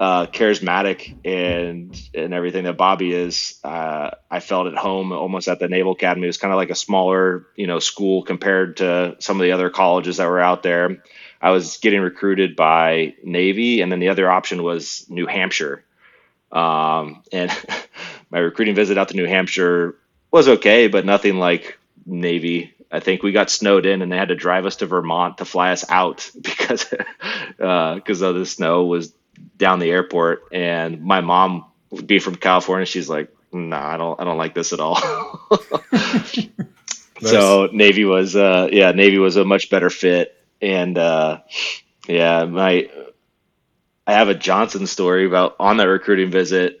uh, 0.00 0.26
charismatic 0.26 1.16
and 1.24 2.00
and 2.14 2.34
everything 2.34 2.64
that 2.64 2.76
Bobby 2.76 3.12
is. 3.12 3.58
Uh, 3.62 4.10
I 4.30 4.40
felt 4.40 4.66
at 4.66 4.76
home 4.76 5.12
almost 5.12 5.48
at 5.48 5.60
the 5.60 5.68
Naval 5.68 5.92
Academy. 5.92 6.26
It 6.26 6.30
was 6.30 6.38
kind 6.38 6.52
of 6.52 6.56
like 6.56 6.70
a 6.70 6.74
smaller 6.74 7.46
you 7.54 7.66
know 7.66 7.78
school 7.78 8.22
compared 8.22 8.78
to 8.78 9.16
some 9.20 9.40
of 9.40 9.44
the 9.44 9.52
other 9.52 9.70
colleges 9.70 10.16
that 10.16 10.28
were 10.28 10.40
out 10.40 10.62
there. 10.62 11.02
I 11.40 11.50
was 11.50 11.76
getting 11.78 12.00
recruited 12.00 12.56
by 12.56 13.14
Navy, 13.22 13.80
and 13.80 13.92
then 13.92 14.00
the 14.00 14.08
other 14.08 14.28
option 14.28 14.62
was 14.64 15.06
New 15.08 15.26
Hampshire. 15.26 15.84
Um, 16.50 17.22
and 17.30 17.52
my 18.30 18.38
recruiting 18.38 18.74
visit 18.74 18.98
out 18.98 19.10
to 19.10 19.16
New 19.16 19.26
Hampshire 19.26 19.94
was 20.30 20.48
okay, 20.48 20.88
but 20.88 21.04
nothing 21.04 21.38
like 21.38 21.77
Navy. 22.08 22.74
I 22.90 23.00
think 23.00 23.22
we 23.22 23.32
got 23.32 23.50
snowed 23.50 23.84
in, 23.86 24.00
and 24.02 24.10
they 24.10 24.16
had 24.16 24.28
to 24.28 24.34
drive 24.34 24.64
us 24.64 24.76
to 24.76 24.86
Vermont 24.86 25.38
to 25.38 25.44
fly 25.44 25.72
us 25.72 25.84
out 25.88 26.30
because 26.40 26.84
because 27.58 28.22
uh, 28.22 28.26
of 28.26 28.34
the 28.34 28.46
snow 28.46 28.84
was 28.84 29.12
down 29.56 29.78
the 29.78 29.90
airport. 29.90 30.44
And 30.52 31.02
my 31.02 31.20
mom, 31.20 31.66
being 32.06 32.20
from 32.20 32.36
California, 32.36 32.86
she's 32.86 33.08
like, 33.08 33.32
"No, 33.52 33.60
nah, 33.60 33.94
I 33.94 33.96
don't, 33.98 34.20
I 34.20 34.24
don't 34.24 34.38
like 34.38 34.54
this 34.54 34.72
at 34.72 34.80
all." 34.80 34.98
nice. 35.92 36.48
So 37.20 37.68
Navy 37.72 38.04
was, 38.04 38.34
uh, 38.34 38.68
yeah, 38.72 38.92
Navy 38.92 39.18
was 39.18 39.36
a 39.36 39.44
much 39.44 39.68
better 39.68 39.90
fit, 39.90 40.34
and 40.62 40.96
uh, 40.96 41.40
yeah, 42.08 42.46
my 42.46 42.88
I 44.06 44.12
have 44.12 44.28
a 44.30 44.34
Johnson 44.34 44.86
story 44.86 45.26
about 45.26 45.56
on 45.60 45.76
that 45.76 45.84
recruiting 45.84 46.30
visit, 46.30 46.80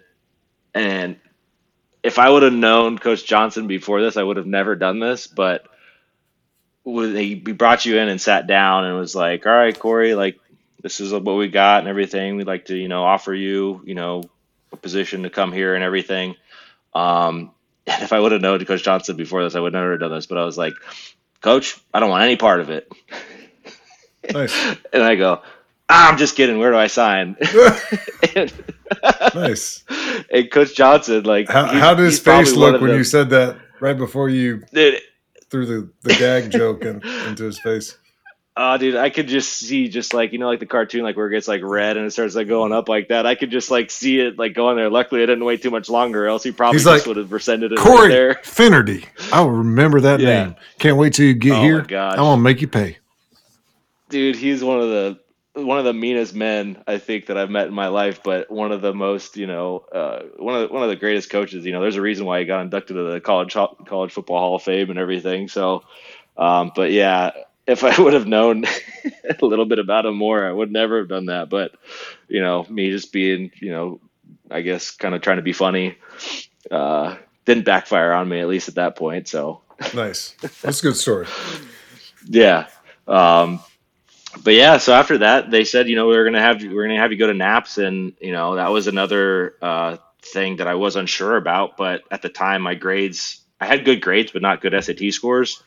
and 0.74 1.16
if 2.08 2.18
I 2.18 2.28
would 2.28 2.42
have 2.42 2.54
known 2.54 2.98
Coach 2.98 3.24
Johnson 3.26 3.66
before 3.66 4.00
this, 4.00 4.16
I 4.16 4.22
would 4.22 4.38
have 4.38 4.46
never 4.46 4.74
done 4.74 4.98
this. 4.98 5.26
But 5.26 5.66
he 6.84 7.34
brought 7.34 7.84
you 7.84 7.98
in 7.98 8.08
and 8.08 8.18
sat 8.18 8.46
down 8.46 8.86
and 8.86 8.98
was 8.98 9.14
like, 9.14 9.46
"All 9.46 9.52
right, 9.52 9.78
Corey, 9.78 10.14
like 10.14 10.40
this 10.82 11.00
is 11.00 11.12
what 11.12 11.24
we 11.24 11.48
got 11.48 11.80
and 11.80 11.88
everything. 11.88 12.36
We'd 12.36 12.46
like 12.46 12.64
to, 12.66 12.76
you 12.76 12.88
know, 12.88 13.04
offer 13.04 13.34
you, 13.34 13.82
you 13.84 13.94
know, 13.94 14.22
a 14.72 14.76
position 14.76 15.24
to 15.24 15.30
come 15.30 15.52
here 15.52 15.74
and 15.74 15.84
everything." 15.84 16.34
Um, 16.94 17.52
and 17.86 18.02
if 18.02 18.14
I 18.14 18.18
would 18.18 18.32
have 18.32 18.40
known 18.40 18.64
Coach 18.64 18.82
Johnson 18.82 19.16
before 19.16 19.44
this, 19.44 19.54
I 19.54 19.60
would 19.60 19.74
never 19.74 19.92
have 19.92 20.00
done 20.00 20.12
this. 20.12 20.26
But 20.26 20.38
I 20.38 20.44
was 20.46 20.56
like, 20.56 20.74
Coach, 21.42 21.78
I 21.92 22.00
don't 22.00 22.10
want 22.10 22.24
any 22.24 22.36
part 22.36 22.60
of 22.60 22.70
it. 22.70 22.90
Nice. 24.32 24.54
and 24.92 25.02
I 25.02 25.14
go, 25.14 25.42
ah, 25.88 26.10
I'm 26.10 26.18
just 26.18 26.36
kidding. 26.36 26.58
Where 26.58 26.70
do 26.70 26.76
I 26.76 26.86
sign? 26.86 27.36
and, 28.34 28.52
nice. 29.34 29.84
And 30.30 30.50
Coach 30.50 30.74
Johnson, 30.74 31.24
like, 31.24 31.48
how, 31.48 31.66
how 31.66 31.94
did 31.94 32.04
his 32.04 32.18
face 32.18 32.54
look 32.54 32.80
when 32.80 32.92
you 32.92 33.04
said 33.04 33.30
that 33.30 33.58
right 33.80 33.96
before 33.96 34.28
you 34.28 34.64
dude, 34.72 35.00
threw 35.50 35.66
the, 35.66 35.90
the 36.02 36.14
gag 36.14 36.50
joke 36.50 36.82
in, 36.82 37.02
into 37.26 37.44
his 37.44 37.58
face? 37.58 37.96
Oh, 38.56 38.76
dude, 38.78 38.96
I 38.96 39.10
could 39.10 39.28
just 39.28 39.52
see 39.52 39.88
just 39.88 40.14
like 40.14 40.32
you 40.32 40.38
know, 40.38 40.48
like 40.48 40.60
the 40.60 40.66
cartoon, 40.66 41.02
like 41.02 41.16
where 41.16 41.28
it 41.28 41.30
gets 41.30 41.48
like 41.48 41.62
red 41.62 41.96
and 41.96 42.06
it 42.06 42.10
starts 42.10 42.34
like 42.34 42.48
going 42.48 42.72
up 42.72 42.88
like 42.88 43.08
that. 43.08 43.26
I 43.26 43.34
could 43.34 43.50
just 43.50 43.70
like 43.70 43.90
see 43.90 44.20
it 44.20 44.38
like 44.38 44.54
going 44.54 44.76
there. 44.76 44.90
Luckily, 44.90 45.22
I 45.22 45.26
didn't 45.26 45.44
wait 45.44 45.62
too 45.62 45.70
much 45.70 45.88
longer, 45.88 46.26
else 46.26 46.42
he 46.42 46.52
probably 46.52 46.76
He's 46.76 46.84
just 46.84 47.06
like, 47.06 47.06
would 47.06 47.16
have 47.16 47.32
rescinded 47.32 47.72
it 47.72 47.78
Corey 47.78 48.00
right 48.00 48.08
there. 48.08 48.34
Finnerty. 48.42 49.04
I 49.32 49.40
will 49.42 49.50
remember 49.52 50.00
that 50.00 50.20
yeah. 50.20 50.44
name. 50.44 50.56
Can't 50.78 50.96
wait 50.96 51.14
till 51.14 51.26
you 51.26 51.34
get 51.34 51.52
oh 51.52 51.62
here. 51.62 51.86
I 51.90 52.20
want 52.20 52.38
to 52.38 52.42
make 52.42 52.60
you 52.60 52.68
pay. 52.68 52.98
Dude, 54.08 54.36
he's 54.36 54.64
one 54.64 54.80
of 54.80 54.88
the 54.88 55.20
one 55.64 55.78
of 55.78 55.84
the 55.84 55.92
meanest 55.92 56.34
men 56.34 56.82
I 56.86 56.98
think 56.98 57.26
that 57.26 57.36
I've 57.36 57.50
met 57.50 57.66
in 57.66 57.74
my 57.74 57.88
life, 57.88 58.22
but 58.22 58.50
one 58.50 58.72
of 58.72 58.80
the 58.80 58.94
most, 58.94 59.36
you 59.36 59.46
know, 59.46 59.84
uh, 59.92 60.20
one 60.36 60.54
of 60.54 60.68
the, 60.68 60.74
one 60.74 60.82
of 60.82 60.88
the 60.88 60.96
greatest 60.96 61.30
coaches. 61.30 61.64
You 61.64 61.72
know, 61.72 61.80
there's 61.80 61.96
a 61.96 62.02
reason 62.02 62.26
why 62.26 62.40
he 62.40 62.44
got 62.44 62.62
inducted 62.62 62.96
to 62.96 63.02
the 63.12 63.20
college 63.20 63.52
college 63.52 64.12
football 64.12 64.38
Hall 64.38 64.54
of 64.56 64.62
Fame 64.62 64.90
and 64.90 64.98
everything. 64.98 65.48
So, 65.48 65.84
um, 66.36 66.72
but 66.74 66.92
yeah, 66.92 67.32
if 67.66 67.84
I 67.84 68.00
would 68.02 68.14
have 68.14 68.26
known 68.26 68.64
a 69.40 69.44
little 69.44 69.66
bit 69.66 69.78
about 69.78 70.06
him 70.06 70.16
more, 70.16 70.44
I 70.46 70.52
would 70.52 70.72
never 70.72 70.98
have 70.98 71.08
done 71.08 71.26
that. 71.26 71.50
But 71.50 71.72
you 72.28 72.40
know, 72.40 72.66
me 72.68 72.90
just 72.90 73.12
being, 73.12 73.50
you 73.60 73.70
know, 73.70 74.00
I 74.50 74.62
guess 74.62 74.90
kind 74.90 75.14
of 75.14 75.22
trying 75.22 75.36
to 75.36 75.42
be 75.42 75.52
funny, 75.52 75.96
uh, 76.70 77.16
didn't 77.44 77.64
backfire 77.64 78.12
on 78.12 78.28
me 78.28 78.40
at 78.40 78.48
least 78.48 78.68
at 78.68 78.76
that 78.76 78.96
point. 78.96 79.28
So 79.28 79.62
nice. 79.94 80.34
That's 80.62 80.80
a 80.80 80.82
good 80.82 80.96
story. 80.96 81.26
yeah. 82.26 82.66
Um, 83.06 83.60
but 84.42 84.54
yeah, 84.54 84.78
so 84.78 84.92
after 84.94 85.18
that, 85.18 85.50
they 85.50 85.64
said, 85.64 85.88
you 85.88 85.96
know, 85.96 86.06
we 86.08 86.16
are 86.16 86.24
gonna 86.24 86.40
have 86.40 86.62
we 86.62 86.76
are 86.76 86.82
gonna 86.82 86.98
have 86.98 87.12
you 87.12 87.18
go 87.18 87.26
to 87.26 87.34
Naps, 87.34 87.78
and 87.78 88.12
you 88.20 88.32
know 88.32 88.56
that 88.56 88.68
was 88.68 88.86
another 88.86 89.54
uh, 89.60 89.96
thing 90.22 90.56
that 90.56 90.66
I 90.66 90.74
was 90.74 90.96
unsure 90.96 91.36
about. 91.36 91.76
But 91.76 92.02
at 92.10 92.22
the 92.22 92.28
time, 92.28 92.62
my 92.62 92.74
grades, 92.74 93.40
I 93.60 93.66
had 93.66 93.84
good 93.84 94.00
grades, 94.00 94.32
but 94.32 94.42
not 94.42 94.60
good 94.60 94.74
SAT 94.84 95.12
scores. 95.12 95.62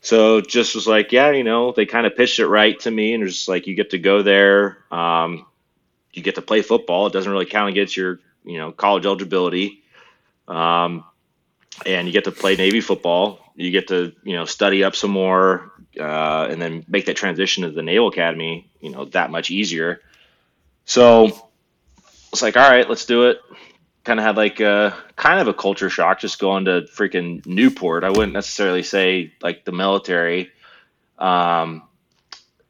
So 0.00 0.40
just 0.40 0.74
was 0.74 0.86
like, 0.86 1.10
yeah, 1.12 1.32
you 1.32 1.42
know, 1.42 1.72
they 1.72 1.84
kind 1.86 2.06
of 2.06 2.16
pitched 2.16 2.38
it 2.38 2.46
right 2.46 2.78
to 2.80 2.90
me, 2.90 3.12
and 3.14 3.22
it 3.22 3.26
was 3.26 3.34
just 3.34 3.48
like 3.48 3.66
you 3.66 3.74
get 3.74 3.90
to 3.90 3.98
go 3.98 4.22
there, 4.22 4.78
um, 4.90 5.46
you 6.12 6.22
get 6.22 6.36
to 6.36 6.42
play 6.42 6.62
football. 6.62 7.08
It 7.08 7.12
doesn't 7.12 7.30
really 7.30 7.46
count 7.46 7.70
against 7.70 7.96
your, 7.96 8.20
you 8.44 8.58
know, 8.58 8.72
college 8.72 9.04
eligibility, 9.04 9.82
um, 10.46 11.04
and 11.84 12.06
you 12.06 12.12
get 12.12 12.24
to 12.24 12.32
play 12.32 12.56
Navy 12.56 12.80
football. 12.80 13.40
You 13.56 13.70
get 13.70 13.88
to, 13.88 14.12
you 14.22 14.34
know, 14.34 14.44
study 14.44 14.84
up 14.84 14.94
some 14.94 15.10
more, 15.10 15.72
uh, 15.98 16.46
and 16.50 16.60
then 16.60 16.84
make 16.88 17.06
that 17.06 17.16
transition 17.16 17.64
to 17.64 17.70
the 17.70 17.82
Naval 17.82 18.08
Academy, 18.08 18.68
you 18.80 18.90
know, 18.90 19.04
that 19.06 19.30
much 19.30 19.50
easier. 19.50 20.00
So 20.84 21.48
it's 22.32 22.42
like, 22.42 22.56
all 22.56 22.68
right, 22.68 22.88
let's 22.88 23.06
do 23.06 23.24
it 23.24 23.40
kind 24.06 24.20
of 24.20 24.24
had 24.24 24.36
like 24.36 24.60
a 24.60 24.96
kind 25.16 25.40
of 25.40 25.48
a 25.48 25.52
culture 25.52 25.90
shock 25.90 26.20
just 26.20 26.38
going 26.38 26.66
to 26.66 26.82
freaking 26.94 27.44
Newport. 27.44 28.04
I 28.04 28.10
wouldn't 28.10 28.32
necessarily 28.32 28.84
say 28.84 29.34
like 29.42 29.64
the 29.64 29.72
military. 29.72 30.52
Um, 31.18 31.82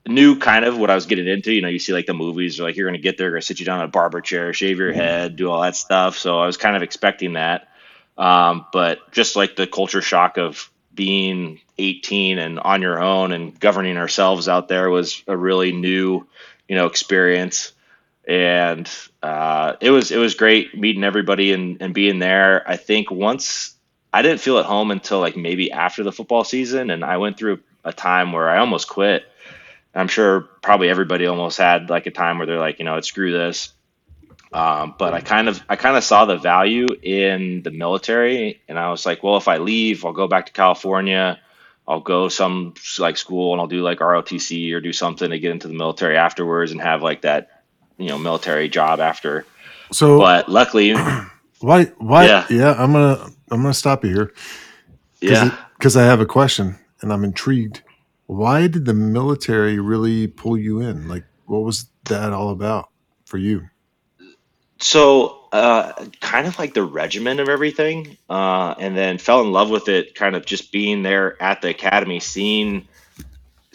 knew 0.08 0.38
kind 0.38 0.64
of 0.64 0.78
what 0.78 0.90
I 0.90 0.94
was 0.94 1.06
getting 1.06 1.28
into. 1.28 1.52
You 1.52 1.60
know, 1.60 1.68
you 1.68 1.78
see 1.78 1.92
like 1.92 2.06
the 2.06 2.14
movies, 2.14 2.58
like 2.58 2.76
you're 2.76 2.88
going 2.88 2.98
to 2.98 3.02
get 3.02 3.18
there, 3.18 3.30
going 3.30 3.40
to 3.40 3.46
sit 3.46 3.60
you 3.60 3.66
down 3.66 3.80
in 3.80 3.84
a 3.86 3.88
barber 3.88 4.20
chair, 4.20 4.52
shave 4.52 4.78
your 4.78 4.92
head, 4.92 5.36
do 5.36 5.50
all 5.50 5.62
that 5.62 5.76
stuff. 5.76 6.16
So 6.16 6.38
I 6.38 6.46
was 6.46 6.56
kind 6.56 6.74
of 6.74 6.82
expecting 6.82 7.34
that. 7.34 7.68
Um, 8.16 8.66
but 8.72 9.12
just 9.12 9.36
like 9.36 9.56
the 9.56 9.66
culture 9.66 10.00
shock 10.00 10.38
of 10.38 10.70
being 10.94 11.60
18 11.78 12.38
and 12.38 12.58
on 12.60 12.82
your 12.82 13.00
own 13.00 13.32
and 13.32 13.58
governing 13.58 13.96
ourselves 13.96 14.48
out 14.48 14.68
there 14.68 14.88
was 14.90 15.22
a 15.26 15.36
really 15.36 15.72
new, 15.72 16.26
you 16.68 16.76
know, 16.76 16.86
experience 16.86 17.72
and 18.26 18.90
uh, 19.22 19.74
it 19.80 19.90
was 19.90 20.10
it 20.10 20.18
was 20.18 20.34
great 20.34 20.76
meeting 20.76 21.04
everybody 21.04 21.52
and, 21.52 21.80
and 21.80 21.94
being 21.94 22.18
there. 22.18 22.68
I 22.68 22.76
think 22.76 23.10
once 23.10 23.74
I 24.12 24.22
didn't 24.22 24.40
feel 24.40 24.58
at 24.58 24.64
home 24.64 24.90
until 24.90 25.20
like 25.20 25.36
maybe 25.36 25.70
after 25.70 26.02
the 26.02 26.12
football 26.12 26.42
season, 26.42 26.90
and 26.90 27.04
I 27.04 27.18
went 27.18 27.38
through 27.38 27.60
a 27.84 27.92
time 27.92 28.32
where 28.32 28.48
I 28.48 28.58
almost 28.58 28.88
quit. 28.88 29.24
I'm 29.94 30.08
sure 30.08 30.42
probably 30.62 30.90
everybody 30.90 31.26
almost 31.26 31.56
had 31.56 31.88
like 31.88 32.06
a 32.06 32.10
time 32.10 32.36
where 32.36 32.46
they're 32.46 32.58
like, 32.58 32.80
you 32.80 32.84
know, 32.84 32.96
it's 32.96 33.08
screw 33.08 33.32
this. 33.32 33.72
Um, 34.52 34.94
but 34.98 35.14
I 35.14 35.20
kind 35.20 35.48
of 35.48 35.62
I 35.68 35.76
kind 35.76 35.96
of 35.96 36.04
saw 36.04 36.24
the 36.24 36.36
value 36.36 36.86
in 37.02 37.62
the 37.62 37.70
military, 37.70 38.60
and 38.68 38.78
I 38.78 38.90
was 38.90 39.06
like, 39.06 39.22
well, 39.22 39.36
if 39.36 39.48
I 39.48 39.58
leave, 39.58 40.04
I'll 40.04 40.12
go 40.12 40.28
back 40.28 40.46
to 40.46 40.52
California. 40.52 41.38
I'll 41.88 42.00
go 42.00 42.28
some 42.28 42.74
like 42.98 43.16
school 43.16 43.52
and 43.52 43.60
I'll 43.60 43.68
do 43.68 43.82
like 43.82 43.98
ROTC 43.98 44.72
or 44.72 44.80
do 44.80 44.92
something 44.92 45.30
to 45.30 45.38
get 45.38 45.52
into 45.52 45.68
the 45.68 45.74
military 45.74 46.16
afterwards 46.16 46.72
and 46.72 46.80
have 46.80 47.02
like 47.02 47.22
that 47.22 47.62
you 47.98 48.08
know 48.08 48.18
military 48.18 48.68
job 48.68 49.00
after. 49.00 49.46
So, 49.92 50.18
but 50.18 50.48
luckily, 50.48 50.94
why 51.60 51.84
why 51.98 52.26
yeah, 52.26 52.46
yeah 52.50 52.74
I'm 52.76 52.92
gonna 52.92 53.30
I'm 53.50 53.62
gonna 53.62 53.74
stop 53.74 54.04
you 54.04 54.10
here. 54.10 54.34
Yeah, 55.20 55.56
because 55.78 55.96
I 55.96 56.04
have 56.04 56.20
a 56.20 56.26
question 56.26 56.78
and 57.00 57.12
I'm 57.12 57.24
intrigued. 57.24 57.82
Why 58.26 58.66
did 58.66 58.84
the 58.84 58.94
military 58.94 59.78
really 59.78 60.26
pull 60.26 60.58
you 60.58 60.80
in? 60.80 61.06
Like, 61.06 61.24
what 61.44 61.60
was 61.60 61.86
that 62.04 62.32
all 62.32 62.50
about 62.50 62.90
for 63.24 63.38
you? 63.38 63.68
So, 64.78 65.40
uh, 65.52 66.04
kind 66.20 66.46
of 66.46 66.58
like 66.58 66.74
the 66.74 66.84
regimen 66.84 67.40
of 67.40 67.48
everything, 67.48 68.18
uh, 68.28 68.74
and 68.78 68.96
then 68.96 69.18
fell 69.18 69.40
in 69.40 69.52
love 69.52 69.70
with 69.70 69.88
it. 69.88 70.14
Kind 70.14 70.36
of 70.36 70.44
just 70.44 70.70
being 70.70 71.02
there 71.02 71.40
at 71.42 71.62
the 71.62 71.70
academy, 71.70 72.20
seeing 72.20 72.86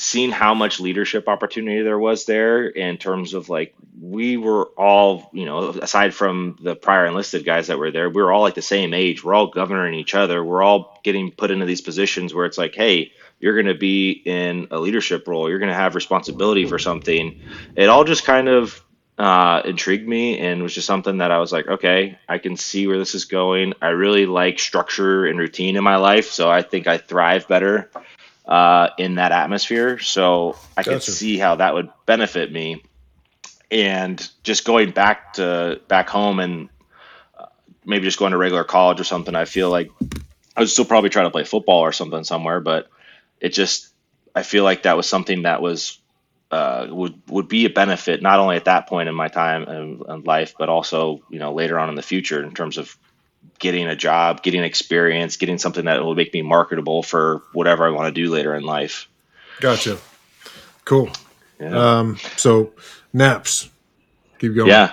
seeing 0.02 0.32
how 0.32 0.56
much 0.56 0.80
leadership 0.80 1.28
opportunity 1.28 1.84
there 1.84 2.00
was 2.00 2.26
there 2.26 2.66
in 2.66 2.98
terms 2.98 3.36
of 3.36 3.50
like 3.50 3.76
we 4.02 4.36
were 4.36 4.66
all 4.76 5.30
you 5.32 5.46
know 5.46 5.70
aside 5.70 6.12
from 6.12 6.58
the 6.60 6.76
prior 6.76 7.06
enlisted 7.06 7.46
guys 7.46 7.68
that 7.68 7.78
were 7.78 7.92
there 7.92 8.10
we 8.10 8.20
were 8.20 8.32
all 8.32 8.42
like 8.42 8.56
the 8.56 8.64
same 8.64 8.96
age. 8.96 9.24
We're 9.24 9.36
all 9.36 9.48
governing 9.48 10.00
each 10.00 10.16
other. 10.16 10.44
We're 10.44 10.64
all 10.64 11.00
getting 11.04 11.30
put 11.32 11.52
into 11.52 11.68
these 11.68 11.82
positions 11.82 12.34
where 12.34 12.46
it's 12.46 12.58
like 12.58 12.74
hey 12.74 13.12
you're 13.40 13.54
going 13.54 13.74
to 13.74 13.80
be 13.80 14.12
in 14.12 14.68
a 14.70 14.80
leadership 14.80 15.28
role. 15.28 15.50
You're 15.50 15.60
going 15.60 15.70
to 15.70 15.76
have 15.76 15.96
responsibility 15.96 16.66
for 16.66 16.78
something. 16.78 17.42
It 17.76 17.90
all 17.90 18.04
just 18.04 18.24
kind 18.24 18.48
of 18.48 18.84
uh, 19.22 19.62
intrigued 19.66 20.08
me 20.08 20.40
and 20.40 20.64
was 20.64 20.74
just 20.74 20.88
something 20.88 21.20
that 21.20 21.32
i 21.32 21.38
was 21.38 21.52
like 21.52 21.68
okay 21.68 22.18
i 22.28 22.38
can 22.38 22.58
see 22.58 22.88
where 22.88 22.98
this 22.98 23.14
is 23.14 23.26
going 23.26 23.74
i 23.82 23.90
really 23.90 24.26
like 24.26 24.58
structure 24.58 25.26
and 25.26 25.38
routine 25.38 25.76
in 25.76 25.84
my 25.84 25.98
life 25.98 26.32
so 26.32 26.50
i 26.50 26.62
think 26.62 26.88
i 26.88 26.98
thrive 26.98 27.48
better 27.48 27.90
uh, 28.46 28.90
in 28.98 29.16
that 29.16 29.32
atmosphere. 29.32 29.98
So 30.00 30.58
I 30.76 30.84
gotcha. 30.84 30.92
could 30.92 31.04
see 31.04 31.38
how 31.38 31.56
that 31.56 31.74
would 31.74 31.90
benefit 32.06 32.52
me. 32.52 32.84
And 33.72 34.30
just 34.44 34.66
going 34.66 34.92
back 34.92 35.34
to 35.34 35.80
back 35.88 36.10
home 36.10 36.40
and 36.40 36.68
uh, 37.38 37.46
maybe 37.86 38.04
just 38.04 38.20
going 38.20 38.34
to 38.34 38.38
regular 38.38 38.66
college 38.66 39.00
or 39.00 39.06
something, 39.06 39.34
I 39.34 39.46
feel 39.46 39.70
like 39.70 39.90
I 40.56 40.60
would 40.60 40.70
still 40.70 40.84
probably 40.84 41.10
try 41.10 41.24
to 41.24 41.30
play 41.30 41.46
football 41.46 41.80
or 41.80 41.94
something 41.94 42.26
somewhere, 42.26 42.60
but 42.60 42.90
it 43.40 43.50
just 43.50 43.88
I 44.36 44.44
feel 44.44 44.66
like 44.66 44.84
that 44.84 44.98
was 44.98 45.08
something 45.08 45.44
that 45.44 45.62
was 45.62 45.98
uh, 46.52 46.88
would 46.90 47.22
would 47.28 47.48
be 47.48 47.66
a 47.66 47.70
benefit 47.70 48.22
not 48.22 48.40
only 48.40 48.58
at 48.58 48.66
that 48.66 48.88
point 48.88 49.10
in 49.10 49.16
my 49.16 49.30
time 49.30 49.64
and, 49.64 50.04
in 50.08 50.24
life, 50.24 50.54
but 50.60 50.70
also 50.70 51.22
you 51.30 51.40
know 51.40 51.54
later 51.54 51.80
on 51.80 51.90
in 51.90 51.96
the 51.96 52.02
future 52.02 52.44
in 52.44 52.54
terms 52.54 52.78
of 52.78 52.96
getting 53.60 53.88
a 53.88 53.96
job, 53.96 54.44
getting 54.44 54.64
experience, 54.64 55.38
getting 55.38 55.58
something 55.58 55.86
that 55.86 56.04
will 56.04 56.16
make 56.16 56.34
me 56.34 56.42
marketable 56.42 57.04
for 57.04 57.44
whatever 57.54 57.86
I 57.86 57.92
want 57.92 58.14
to 58.14 58.22
do 58.22 58.30
later 58.30 58.56
in 58.56 58.64
life. 58.64 59.08
Gotcha. 59.60 59.98
Cool. 60.84 61.10
Yeah. 61.60 62.00
Um, 62.00 62.18
so 62.38 62.74
naps, 63.14 63.70
keep 64.40 64.56
going. 64.56 64.68
Yeah. 64.68 64.92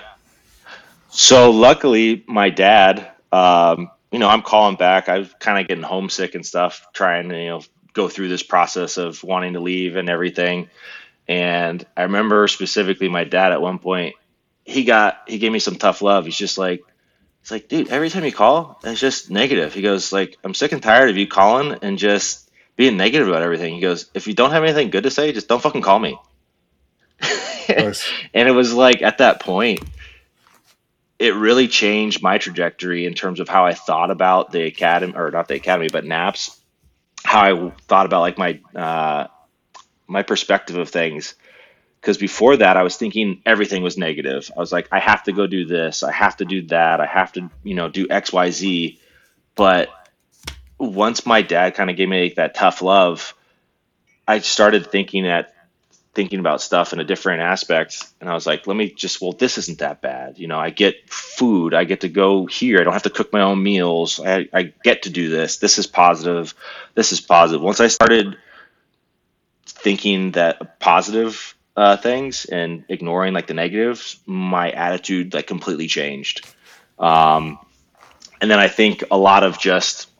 So 1.08 1.50
luckily, 1.50 2.22
my 2.28 2.50
dad, 2.50 3.10
um, 3.32 3.90
you 4.12 4.18
know, 4.18 4.28
I'm 4.28 4.42
calling 4.42 4.76
back. 4.76 5.08
I 5.08 5.18
was 5.18 5.34
kind 5.40 5.58
of 5.58 5.66
getting 5.66 5.82
homesick 5.82 6.34
and 6.34 6.44
stuff, 6.44 6.86
trying 6.92 7.30
to, 7.30 7.38
you 7.38 7.48
know, 7.48 7.62
go 7.94 8.08
through 8.08 8.28
this 8.28 8.42
process 8.42 8.98
of 8.98 9.24
wanting 9.24 9.54
to 9.54 9.60
leave 9.60 9.96
and 9.96 10.08
everything. 10.08 10.68
And 11.28 11.84
I 11.96 12.04
remember 12.04 12.48
specifically 12.48 13.08
my 13.08 13.24
dad 13.24 13.52
at 13.52 13.60
one 13.60 13.78
point, 13.78 14.16
he 14.64 14.84
got, 14.84 15.22
he 15.26 15.38
gave 15.38 15.52
me 15.52 15.58
some 15.58 15.76
tough 15.76 16.02
love. 16.02 16.24
He's 16.24 16.36
just 16.36 16.58
like, 16.58 16.82
it's 17.42 17.50
like, 17.50 17.68
dude, 17.68 17.88
every 17.88 18.10
time 18.10 18.24
you 18.24 18.32
call, 18.32 18.80
it's 18.82 19.00
just 19.00 19.30
negative. 19.30 19.74
He 19.74 19.82
goes, 19.82 20.12
like, 20.12 20.36
I'm 20.42 20.54
sick 20.54 20.72
and 20.72 20.82
tired 20.82 21.10
of 21.10 21.16
you 21.16 21.26
calling 21.26 21.78
and 21.82 21.98
just 21.98 22.50
being 22.76 22.96
negative 22.96 23.28
about 23.28 23.42
everything. 23.42 23.74
He 23.74 23.80
goes, 23.80 24.10
if 24.14 24.26
you 24.26 24.34
don't 24.34 24.50
have 24.52 24.64
anything 24.64 24.90
good 24.90 25.04
to 25.04 25.10
say, 25.10 25.32
just 25.32 25.48
don't 25.48 25.62
fucking 25.62 25.82
call 25.82 25.98
me. 25.98 26.18
Nice. 27.68 28.08
and 28.34 28.48
it 28.48 28.52
was 28.52 28.72
like 28.72 29.02
at 29.02 29.18
that 29.18 29.40
point, 29.40 29.80
it 31.18 31.34
really 31.34 31.68
changed 31.68 32.22
my 32.22 32.38
trajectory 32.38 33.04
in 33.04 33.14
terms 33.14 33.40
of 33.40 33.48
how 33.48 33.66
I 33.66 33.74
thought 33.74 34.10
about 34.10 34.52
the 34.52 34.62
academy, 34.62 35.14
or 35.16 35.30
not 35.30 35.48
the 35.48 35.54
academy, 35.54 35.88
but 35.90 36.04
NAPS. 36.04 36.60
how 37.24 37.40
I 37.40 37.72
thought 37.88 38.06
about 38.06 38.20
like 38.20 38.38
my 38.38 38.60
uh, 38.74 39.26
my 40.08 40.22
perspective 40.22 40.76
of 40.76 40.88
things. 40.88 41.34
Because 42.00 42.16
before 42.16 42.56
that, 42.56 42.76
I 42.76 42.82
was 42.82 42.96
thinking 42.96 43.42
everything 43.44 43.82
was 43.82 43.98
negative. 43.98 44.50
I 44.56 44.60
was 44.60 44.72
like, 44.72 44.88
I 44.92 45.00
have 45.00 45.24
to 45.24 45.32
go 45.32 45.46
do 45.46 45.64
this, 45.64 46.02
I 46.02 46.12
have 46.12 46.36
to 46.38 46.44
do 46.44 46.62
that, 46.68 47.00
I 47.00 47.06
have 47.06 47.32
to, 47.32 47.50
you 47.62 47.74
know, 47.74 47.88
do 47.88 48.06
X, 48.08 48.32
Y, 48.32 48.50
Z. 48.50 49.00
But 49.54 49.90
once 50.78 51.26
my 51.26 51.42
dad 51.42 51.74
kind 51.74 51.90
of 51.90 51.96
gave 51.96 52.08
me 52.08 52.32
that 52.36 52.54
tough 52.54 52.82
love, 52.82 53.34
I 54.26 54.38
started 54.40 54.90
thinking 54.90 55.26
at 55.26 55.54
thinking 56.14 56.40
about 56.40 56.60
stuff 56.60 56.92
in 56.92 56.98
a 56.98 57.04
different 57.04 57.42
aspect. 57.42 58.04
And 58.20 58.28
i 58.28 58.34
was 58.34 58.44
like 58.44 58.66
let 58.66 58.76
me 58.76 58.90
just 58.90 59.20
well 59.20 59.32
this 59.32 59.58
isn't 59.58 59.78
that 59.78 60.00
bad. 60.00 60.38
You 60.38 60.48
know 60.48 60.58
i 60.58 60.70
get 60.70 61.08
food. 61.10 61.74
I 61.74 61.84
get 61.84 62.00
to 62.00 62.08
go 62.08 62.46
here. 62.46 62.80
I 62.80 62.84
don't 62.84 62.92
have 62.92 63.04
to 63.04 63.10
cook 63.10 63.32
my 63.32 63.42
own 63.42 63.62
meals. 63.62 64.20
I, 64.20 64.48
I 64.52 64.72
get 64.82 65.02
to 65.02 65.10
do 65.10 65.28
this. 65.28 65.58
This 65.58 65.78
is 65.78 65.86
positive. 65.86 66.54
This 66.94 67.12
is 67.12 67.20
positive. 67.20 67.62
Once 67.62 67.80
i 67.80 67.88
started 67.88 68.36
thinking 69.78 70.32
that 70.32 70.80
positive 70.80 71.54
uh, 71.76 71.96
things 71.96 72.44
and 72.44 72.84
ignoring 72.88 73.34
like 73.34 73.46
the 73.46 73.54
negatives 73.54 74.18
my 74.26 74.70
attitude 74.70 75.32
like 75.34 75.46
completely 75.46 75.86
changed 75.86 76.46
um, 76.98 77.58
and 78.40 78.50
then 78.50 78.58
i 78.58 78.68
think 78.68 79.04
a 79.10 79.16
lot 79.16 79.44
of 79.44 79.58
just 79.58 80.10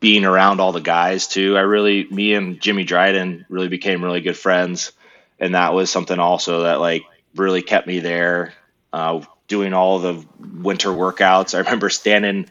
being 0.00 0.24
around 0.24 0.60
all 0.60 0.72
the 0.72 0.80
guys 0.80 1.28
too 1.28 1.56
i 1.56 1.60
really 1.60 2.04
me 2.10 2.34
and 2.34 2.60
jimmy 2.60 2.84
dryden 2.84 3.46
really 3.48 3.68
became 3.68 4.02
really 4.02 4.20
good 4.20 4.36
friends 4.36 4.92
and 5.38 5.54
that 5.54 5.74
was 5.74 5.90
something 5.90 6.18
also 6.18 6.62
that 6.62 6.80
like 6.80 7.04
really 7.34 7.62
kept 7.62 7.86
me 7.86 8.00
there. 8.00 8.54
Uh, 8.92 9.24
doing 9.48 9.74
all 9.74 9.98
the 9.98 10.24
winter 10.40 10.88
workouts. 10.88 11.54
I 11.54 11.58
remember 11.58 11.90
standing, 11.90 12.48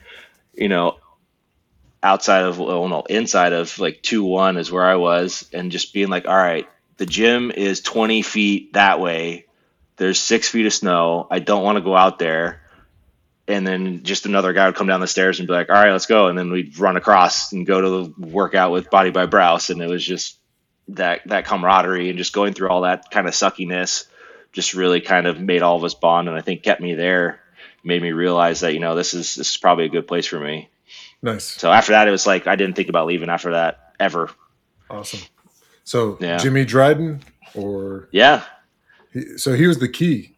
you 0.53 0.67
know, 0.67 0.97
outside 2.03 2.43
of 2.43 2.59
well, 2.59 2.87
no, 2.87 3.01
inside 3.09 3.53
of 3.53 3.79
like 3.79 4.01
two 4.03 4.23
one 4.23 4.57
is 4.57 4.71
where 4.71 4.85
I 4.85 4.95
was, 4.95 5.49
and 5.53 5.71
just 5.71 5.93
being 5.93 6.09
like, 6.09 6.27
all 6.27 6.35
right, 6.35 6.67
the 6.97 7.05
gym 7.05 7.51
is 7.51 7.81
twenty 7.81 8.21
feet 8.21 8.73
that 8.73 8.99
way. 8.99 9.45
There's 9.97 10.19
six 10.19 10.49
feet 10.49 10.65
of 10.65 10.73
snow. 10.73 11.27
I 11.31 11.39
don't 11.39 11.63
want 11.63 11.77
to 11.77 11.83
go 11.83 11.95
out 11.95 12.19
there. 12.19 12.59
And 13.47 13.67
then 13.67 14.03
just 14.03 14.25
another 14.25 14.53
guy 14.53 14.67
would 14.67 14.75
come 14.75 14.87
down 14.87 15.01
the 15.01 15.07
stairs 15.07 15.39
and 15.39 15.47
be 15.47 15.53
like, 15.53 15.69
all 15.69 15.75
right, 15.75 15.91
let's 15.91 16.05
go. 16.05 16.27
And 16.27 16.37
then 16.37 16.49
we'd 16.49 16.79
run 16.79 16.95
across 16.95 17.51
and 17.51 17.65
go 17.65 17.81
to 17.81 17.89
the 17.89 18.27
workout 18.27 18.71
with 18.71 18.89
Body 18.89 19.11
by 19.11 19.25
Browse. 19.25 19.69
And 19.69 19.81
it 19.81 19.89
was 19.89 20.03
just 20.03 20.37
that 20.89 21.21
that 21.27 21.45
camaraderie 21.45 22.09
and 22.09 22.17
just 22.17 22.33
going 22.33 22.53
through 22.53 22.69
all 22.69 22.81
that 22.81 23.09
kind 23.11 23.27
of 23.27 23.33
suckiness 23.33 24.05
just 24.51 24.73
really 24.73 25.01
kind 25.01 25.27
of 25.27 25.39
made 25.39 25.61
all 25.61 25.77
of 25.77 25.83
us 25.83 25.93
bond 25.93 26.27
and 26.27 26.37
I 26.37 26.41
think 26.41 26.63
kept 26.63 26.81
me 26.81 26.93
there 26.93 27.41
made 27.83 28.01
me 28.01 28.11
realize 28.11 28.61
that 28.61 28.73
you 28.73 28.79
know 28.79 28.95
this 28.95 29.13
is 29.13 29.35
this 29.35 29.51
is 29.51 29.57
probably 29.57 29.85
a 29.85 29.89
good 29.89 30.07
place 30.07 30.27
for 30.27 30.39
me 30.39 30.69
nice. 31.23 31.45
So 31.45 31.71
after 31.71 31.93
that 31.93 32.07
it 32.07 32.11
was 32.11 32.27
like 32.27 32.45
I 32.45 32.55
didn't 32.55 32.75
think 32.75 32.89
about 32.89 33.07
leaving 33.07 33.29
after 33.29 33.51
that 33.53 33.93
ever. 33.99 34.29
Awesome. 34.89 35.21
So 35.83 36.17
yeah. 36.21 36.37
Jimmy 36.37 36.65
Dryden 36.65 37.21
or? 37.55 38.07
Yeah. 38.11 38.43
He, 39.11 39.37
so 39.37 39.53
he 39.53 39.65
was 39.65 39.79
the 39.79 39.89
key. 39.89 40.37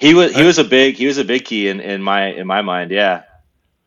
He 0.00 0.14
was 0.14 0.34
he 0.34 0.42
was 0.42 0.58
a 0.58 0.64
big 0.64 0.96
he 0.96 1.06
was 1.06 1.18
a 1.18 1.24
big 1.24 1.44
key 1.44 1.68
in, 1.68 1.80
in 1.80 2.02
my 2.02 2.26
in 2.26 2.46
my 2.46 2.62
mind. 2.62 2.90
Yeah. 2.90 3.22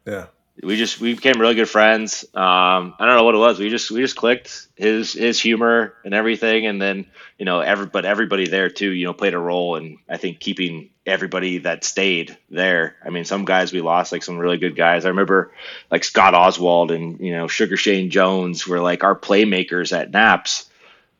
Yeah 0.06 0.28
we 0.62 0.78
just 0.78 1.00
we 1.00 1.14
became 1.14 1.40
really 1.40 1.56
good 1.56 1.70
friends. 1.70 2.24
Um, 2.34 2.94
I 3.00 3.06
don't 3.06 3.16
know 3.16 3.24
what 3.24 3.36
it 3.36 3.40
was. 3.40 3.60
We 3.60 3.70
just 3.70 3.90
we 3.90 4.02
just 4.02 4.16
clicked. 4.16 4.68
His 4.76 5.14
his 5.14 5.40
humor 5.40 5.94
and 6.04 6.14
everything, 6.14 6.68
and 6.68 6.82
then 6.82 7.08
you 7.38 7.46
know 7.46 7.62
every 7.62 7.86
but 7.86 8.06
everybody 8.06 8.48
there 8.48 8.70
too. 8.70 8.90
You 8.92 9.08
know 9.08 9.14
played 9.14 9.34
a 9.34 9.40
role, 9.40 9.76
and 9.76 9.98
I 10.10 10.18
think 10.18 10.40
keeping 10.40 10.90
everybody 11.06 11.60
that 11.60 11.84
stayed 11.84 12.38
there. 12.50 12.96
I 13.04 13.10
mean, 13.10 13.26
some 13.26 13.46
guys 13.46 13.72
we 13.72 13.82
lost, 13.82 14.12
like 14.12 14.24
some 14.24 14.38
really 14.38 14.58
good 14.58 14.76
guys. 14.76 15.06
I 15.06 15.10
remember 15.10 15.52
like 15.90 16.04
Scott 16.04 16.36
Oswald 16.36 16.92
and 16.92 17.20
you 17.20 17.32
know 17.32 17.48
Sugar 17.48 17.78
Shane 17.78 18.10
Jones 18.10 18.68
were 18.68 18.80
like 18.80 19.04
our 19.04 19.16
playmakers 19.16 19.98
at 19.98 20.12
Naps, 20.12 20.70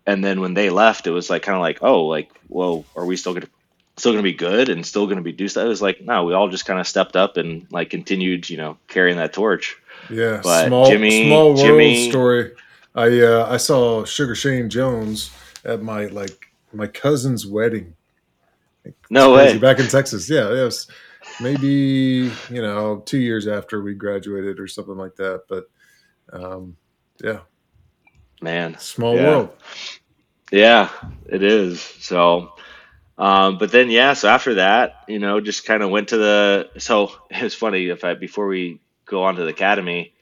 and 0.06 0.24
then 0.24 0.42
when 0.42 0.54
they 0.54 0.70
left, 0.70 1.08
it 1.08 1.12
was 1.12 1.30
like 1.30 1.44
kind 1.44 1.56
of 1.56 1.62
like 1.62 1.80
oh 1.82 2.06
like 2.06 2.30
whoa, 2.48 2.86
are 2.96 3.06
we 3.06 3.18
still 3.18 3.34
gonna 3.34 3.48
still 3.98 4.12
going 4.12 4.24
to 4.24 4.30
be 4.30 4.36
good 4.36 4.70
and 4.70 4.86
still 4.86 5.06
going 5.06 5.18
to 5.18 5.24
be 5.24 5.32
do 5.32 5.48
stuff. 5.48 5.66
It 5.66 5.68
was 5.68 5.82
like, 5.82 6.02
no, 6.02 6.24
we 6.24 6.34
all 6.34 6.50
just 6.50 6.66
kind 6.66 6.80
of 6.80 6.88
stepped 6.88 7.16
up 7.16 7.38
and 7.38 7.68
like 7.72 7.90
continued, 7.90 8.50
you 8.50 8.58
know, 8.58 8.78
carrying 8.88 9.18
that 9.18 9.34
torch. 9.34 9.78
Yeah. 10.10 10.42
But 10.44 10.68
small, 10.68 10.90
Jimmy, 10.90 11.28
small 11.28 11.54
world 11.54 11.58
Jimmy, 11.58 12.10
story. 12.10 12.52
I, 12.96 13.20
uh, 13.20 13.48
I 13.50 13.58
saw 13.58 14.04
Sugar 14.06 14.36
Shane 14.36 14.70
Jones 14.70 15.32
at 15.66 15.82
my, 15.82 16.06
like 16.08 16.48
my 16.74 16.88
cousin's 16.88 17.46
wedding. 17.46 17.96
No 19.10 19.34
way. 19.34 19.58
Back 19.58 19.80
in 19.80 19.88
Texas. 19.88 20.30
Yeah. 20.30 20.50
It 20.50 20.64
was 20.64 20.88
maybe, 21.40 22.32
you 22.50 22.62
know, 22.62 23.04
two 23.06 23.20
years 23.20 23.48
after 23.48 23.82
we 23.82 23.94
graduated 23.94 24.60
or 24.60 24.68
something 24.68 24.98
like 24.98 25.16
that. 25.18 25.44
But, 25.48 25.70
um, 26.34 26.78
yeah, 27.24 27.42
man, 28.42 28.78
small 28.80 29.16
yeah. 29.16 29.28
world. 29.28 29.50
Yeah, 30.52 30.90
it 31.28 31.44
is. 31.44 31.82
So, 31.82 32.56
um, 33.22 33.60
but 33.60 33.72
then 33.72 33.92
yeah, 33.92 34.14
so 34.14 34.28
after 34.28 34.56
that, 34.56 35.04
you 35.08 35.20
know, 35.20 35.40
just 35.42 35.64
kind 35.64 35.84
of 35.84 35.92
went 35.92 36.08
to 36.08 36.18
the. 36.18 36.70
So 36.80 37.12
it 37.30 37.44
was 37.44 37.54
funny 37.54 37.88
if 37.88 38.04
I 38.04 38.16
before 38.16 38.48
we 38.48 38.82
go 39.06 39.24
on 39.24 39.36
to 39.36 39.44
the 39.44 39.50
academy, 39.50 40.16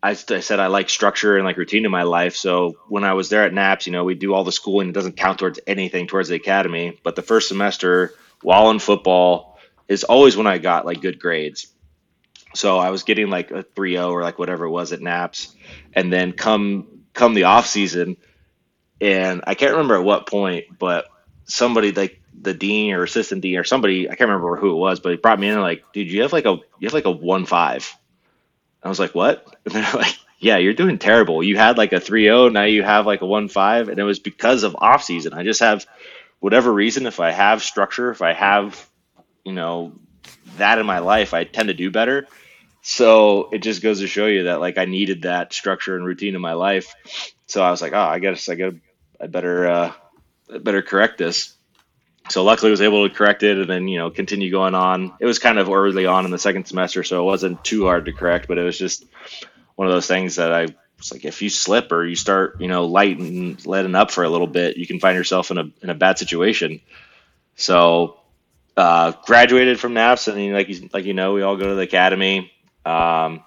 I, 0.00 0.10
I 0.10 0.14
said 0.14 0.60
I 0.60 0.68
like 0.68 0.88
structure 0.88 1.34
and 1.34 1.44
like 1.44 1.56
routine 1.56 1.84
in 1.84 1.90
my 1.90 2.04
life. 2.04 2.36
So 2.36 2.76
when 2.88 3.02
I 3.02 3.14
was 3.14 3.28
there 3.28 3.42
at 3.42 3.52
NAPS, 3.52 3.88
you 3.88 3.92
know, 3.92 4.04
we 4.04 4.14
do 4.14 4.34
all 4.34 4.44
the 4.44 4.52
schooling. 4.52 4.88
It 4.88 4.92
doesn't 4.92 5.16
count 5.16 5.40
towards 5.40 5.58
anything 5.66 6.06
towards 6.06 6.28
the 6.28 6.36
academy. 6.36 6.96
But 7.02 7.16
the 7.16 7.22
first 7.22 7.48
semester, 7.48 8.14
while 8.40 8.70
in 8.70 8.78
football, 8.78 9.58
is 9.88 10.04
always 10.04 10.36
when 10.36 10.46
I 10.46 10.58
got 10.58 10.86
like 10.86 11.00
good 11.00 11.18
grades. 11.18 11.66
So 12.54 12.78
I 12.78 12.90
was 12.90 13.02
getting 13.02 13.30
like 13.30 13.50
a 13.50 13.64
3.0 13.64 14.12
or 14.12 14.22
like 14.22 14.38
whatever 14.38 14.66
it 14.66 14.70
was 14.70 14.92
at 14.92 15.00
NAPS, 15.00 15.56
and 15.92 16.12
then 16.12 16.32
come 16.32 17.02
come 17.14 17.34
the 17.34 17.44
off 17.44 17.66
season, 17.66 18.16
and 19.00 19.42
I 19.44 19.56
can't 19.56 19.72
remember 19.72 19.96
at 19.96 20.04
what 20.04 20.28
point, 20.28 20.66
but 20.78 21.06
somebody 21.48 21.92
like 21.92 22.17
the 22.40 22.54
dean 22.54 22.92
or 22.92 23.02
assistant 23.02 23.42
dean 23.42 23.58
or 23.58 23.64
somebody 23.64 24.08
I 24.08 24.14
can't 24.14 24.28
remember 24.28 24.56
who 24.56 24.70
it 24.70 24.78
was, 24.78 25.00
but 25.00 25.10
he 25.10 25.16
brought 25.16 25.40
me 25.40 25.48
in 25.48 25.54
and 25.54 25.62
like, 25.62 25.84
dude, 25.92 26.10
you 26.10 26.22
have 26.22 26.32
like 26.32 26.46
a 26.46 26.58
you 26.78 26.86
have 26.86 26.94
like 26.94 27.04
a 27.04 27.10
one 27.10 27.46
five. 27.46 27.92
I 28.82 28.88
was 28.88 29.00
like, 29.00 29.14
what? 29.14 29.44
And 29.64 29.74
they're 29.74 29.92
like, 29.92 30.16
yeah, 30.38 30.56
you're 30.56 30.72
doing 30.72 30.98
terrible. 30.98 31.42
You 31.42 31.56
had 31.56 31.76
like 31.76 31.92
a 31.92 31.96
3-0, 31.96 32.52
now 32.52 32.62
you 32.62 32.82
have 32.82 33.06
like 33.06 33.22
a 33.22 33.26
one 33.26 33.48
five, 33.48 33.88
and 33.88 33.98
it 33.98 34.04
was 34.04 34.18
because 34.18 34.62
of 34.62 34.76
off 34.76 35.02
season. 35.02 35.34
I 35.34 35.42
just 35.42 35.60
have 35.60 35.84
whatever 36.38 36.72
reason. 36.72 37.06
If 37.06 37.20
I 37.20 37.32
have 37.32 37.62
structure, 37.62 38.10
if 38.10 38.22
I 38.22 38.32
have, 38.32 38.88
you 39.44 39.52
know, 39.52 39.92
that 40.56 40.78
in 40.78 40.86
my 40.86 41.00
life, 41.00 41.34
I 41.34 41.44
tend 41.44 41.68
to 41.68 41.74
do 41.74 41.90
better. 41.90 42.26
So 42.82 43.50
it 43.50 43.58
just 43.58 43.82
goes 43.82 44.00
to 44.00 44.06
show 44.06 44.26
you 44.26 44.44
that 44.44 44.60
like 44.60 44.78
I 44.78 44.84
needed 44.86 45.22
that 45.22 45.52
structure 45.52 45.96
and 45.96 46.06
routine 46.06 46.34
in 46.34 46.40
my 46.40 46.54
life. 46.54 46.94
So 47.46 47.62
I 47.62 47.70
was 47.70 47.82
like, 47.82 47.92
oh, 47.92 47.98
I 47.98 48.20
guess 48.20 48.48
I 48.48 48.54
got 48.54 48.74
I 49.20 49.26
better 49.26 49.68
uh, 49.68 49.92
I 50.54 50.58
better 50.58 50.82
correct 50.82 51.18
this 51.18 51.57
so 52.30 52.44
luckily 52.44 52.70
was 52.70 52.80
able 52.80 53.08
to 53.08 53.14
correct 53.14 53.42
it 53.42 53.58
and 53.58 53.68
then 53.68 53.88
you 53.88 53.98
know 53.98 54.10
continue 54.10 54.50
going 54.50 54.74
on. 54.74 55.12
It 55.20 55.26
was 55.26 55.38
kind 55.38 55.58
of 55.58 55.68
early 55.68 56.06
on 56.06 56.24
in 56.24 56.30
the 56.30 56.38
second 56.38 56.66
semester 56.66 57.02
so 57.04 57.20
it 57.20 57.24
wasn't 57.24 57.64
too 57.64 57.84
hard 57.84 58.06
to 58.06 58.12
correct 58.12 58.48
but 58.48 58.58
it 58.58 58.62
was 58.62 58.78
just 58.78 59.04
one 59.76 59.86
of 59.86 59.94
those 59.94 60.08
things 60.08 60.36
that 60.36 60.52
i 60.52 60.62
was 60.98 61.12
like 61.12 61.24
if 61.24 61.40
you 61.40 61.48
slip 61.48 61.92
or 61.92 62.04
you 62.04 62.16
start 62.16 62.60
you 62.60 62.68
know 62.68 62.86
light 62.86 63.18
and 63.18 63.64
letting 63.64 63.94
up 63.94 64.10
for 64.10 64.24
a 64.24 64.28
little 64.28 64.46
bit 64.46 64.76
you 64.76 64.86
can 64.86 65.00
find 65.00 65.16
yourself 65.16 65.50
in 65.50 65.58
a, 65.58 65.70
in 65.82 65.90
a 65.90 65.94
bad 65.94 66.18
situation. 66.18 66.80
So 67.56 68.18
uh, 68.76 69.12
graduated 69.26 69.80
from 69.80 69.94
naps 69.94 70.28
and 70.28 70.52
like 70.52 70.68
you, 70.68 70.88
like 70.92 71.04
you 71.04 71.14
know 71.14 71.32
we 71.34 71.42
all 71.42 71.56
go 71.56 71.68
to 71.68 71.74
the 71.74 71.82
academy. 71.82 72.52
Um, 72.86 73.44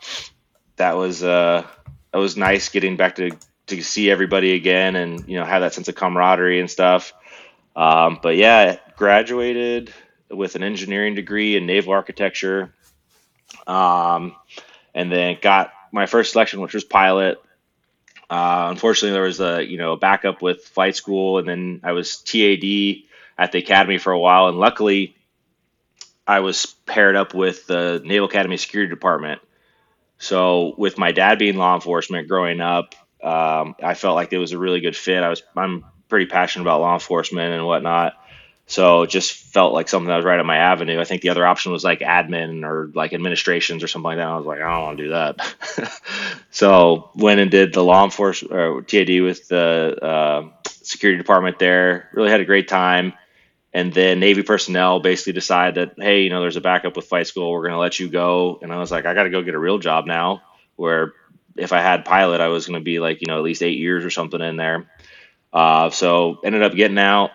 that 0.75 0.97
was 0.97 1.23
uh, 1.23 1.65
that 2.11 2.17
was 2.17 2.35
nice 2.35 2.69
getting 2.69 2.97
back 2.97 3.15
to 3.15 3.31
to 3.67 3.81
see 3.81 4.11
everybody 4.11 4.53
again 4.53 4.95
and 4.97 5.27
you 5.29 5.37
know 5.37 5.45
have 5.45 5.61
that 5.61 5.73
sense 5.73 5.87
of 5.87 5.95
camaraderie 5.95 6.59
and 6.59 6.69
stuff 6.69 7.13
um, 7.75 8.19
but 8.21 8.35
yeah, 8.35 8.77
graduated 8.97 9.93
with 10.29 10.55
an 10.55 10.63
engineering 10.63 11.15
degree 11.15 11.55
in 11.55 11.65
naval 11.65 11.93
architecture, 11.93 12.73
um, 13.67 14.35
and 14.93 15.11
then 15.11 15.37
got 15.41 15.71
my 15.91 16.05
first 16.05 16.31
selection, 16.31 16.61
which 16.61 16.73
was 16.73 16.83
pilot. 16.83 17.41
Uh, 18.29 18.67
unfortunately, 18.69 19.11
there 19.11 19.23
was 19.23 19.41
a 19.41 19.63
you 19.63 19.77
know 19.77 19.95
backup 19.95 20.41
with 20.41 20.63
flight 20.65 20.95
school, 20.95 21.37
and 21.37 21.47
then 21.47 21.81
I 21.83 21.91
was 21.91 22.17
TAD 22.17 23.03
at 23.37 23.51
the 23.51 23.59
academy 23.59 23.97
for 23.97 24.11
a 24.11 24.19
while, 24.19 24.47
and 24.47 24.57
luckily, 24.57 25.15
I 26.27 26.39
was 26.39 26.65
paired 26.85 27.15
up 27.15 27.33
with 27.33 27.67
the 27.67 28.01
Naval 28.03 28.27
Academy 28.27 28.57
Security 28.57 28.89
Department. 28.89 29.41
So, 30.17 30.75
with 30.77 30.97
my 30.97 31.11
dad 31.11 31.39
being 31.39 31.57
law 31.57 31.73
enforcement 31.73 32.27
growing 32.27 32.61
up, 32.61 32.93
um, 33.23 33.75
I 33.81 33.95
felt 33.95 34.15
like 34.15 34.31
it 34.31 34.37
was 34.37 34.51
a 34.51 34.57
really 34.57 34.79
good 34.79 34.95
fit. 34.95 35.23
I 35.23 35.29
was 35.29 35.43
I'm 35.55 35.83
pretty 36.11 36.27
passionate 36.27 36.63
about 36.63 36.81
law 36.81 36.93
enforcement 36.93 37.53
and 37.53 37.65
whatnot. 37.65 38.13
So 38.67 39.01
it 39.01 39.09
just 39.09 39.33
felt 39.33 39.73
like 39.73 39.89
something 39.89 40.07
that 40.07 40.17
was 40.17 40.25
right 40.25 40.39
up 40.39 40.45
my 40.45 40.57
avenue. 40.57 40.99
I 40.99 41.03
think 41.03 41.21
the 41.21 41.29
other 41.29 41.45
option 41.45 41.71
was 41.71 41.83
like 41.83 42.01
admin 42.01 42.63
or 42.63 42.91
like 42.93 43.13
administrations 43.13 43.83
or 43.83 43.87
something 43.87 44.03
like 44.03 44.17
that. 44.17 44.27
I 44.27 44.37
was 44.37 44.45
like, 44.45 44.59
I 44.61 44.71
don't 44.71 44.83
want 44.83 44.97
to 44.97 45.03
do 45.03 45.09
that. 45.09 46.01
so 46.51 47.09
went 47.15 47.39
and 47.39 47.49
did 47.49 47.73
the 47.73 47.83
law 47.83 48.03
enforcement 48.03 48.53
or 48.53 48.81
TAD 48.81 49.21
with 49.21 49.47
the 49.47 49.97
uh, 50.01 50.49
security 50.67 51.17
department 51.17 51.59
there. 51.59 52.09
Really 52.13 52.29
had 52.29 52.41
a 52.41 52.45
great 52.45 52.67
time. 52.67 53.13
And 53.73 53.93
then 53.93 54.19
Navy 54.19 54.43
personnel 54.43 54.99
basically 54.99 55.33
decided 55.33 55.75
that, 55.75 56.03
hey, 56.03 56.23
you 56.23 56.29
know, 56.29 56.41
there's 56.41 56.57
a 56.57 56.61
backup 56.61 56.95
with 56.95 57.07
flight 57.07 57.27
school. 57.27 57.51
We're 57.51 57.61
going 57.61 57.73
to 57.73 57.79
let 57.79 57.99
you 57.99 58.09
go. 58.09 58.59
And 58.61 58.71
I 58.71 58.79
was 58.79 58.91
like, 58.91 59.05
I 59.05 59.13
got 59.13 59.23
to 59.23 59.29
go 59.29 59.41
get 59.41 59.55
a 59.55 59.59
real 59.59 59.79
job 59.79 60.05
now 60.05 60.41
where 60.75 61.13
if 61.55 61.73
I 61.73 61.81
had 61.81 62.05
pilot, 62.05 62.41
I 62.41 62.47
was 62.47 62.65
going 62.65 62.79
to 62.79 62.83
be 62.83 62.99
like 62.99 63.21
you 63.21 63.27
know 63.27 63.37
at 63.37 63.43
least 63.43 63.63
eight 63.63 63.77
years 63.77 64.05
or 64.05 64.09
something 64.09 64.41
in 64.41 64.57
there. 64.57 64.89
Uh, 65.51 65.89
so 65.89 66.39
ended 66.43 66.63
up 66.63 66.73
getting 66.73 66.97
out, 66.97 67.31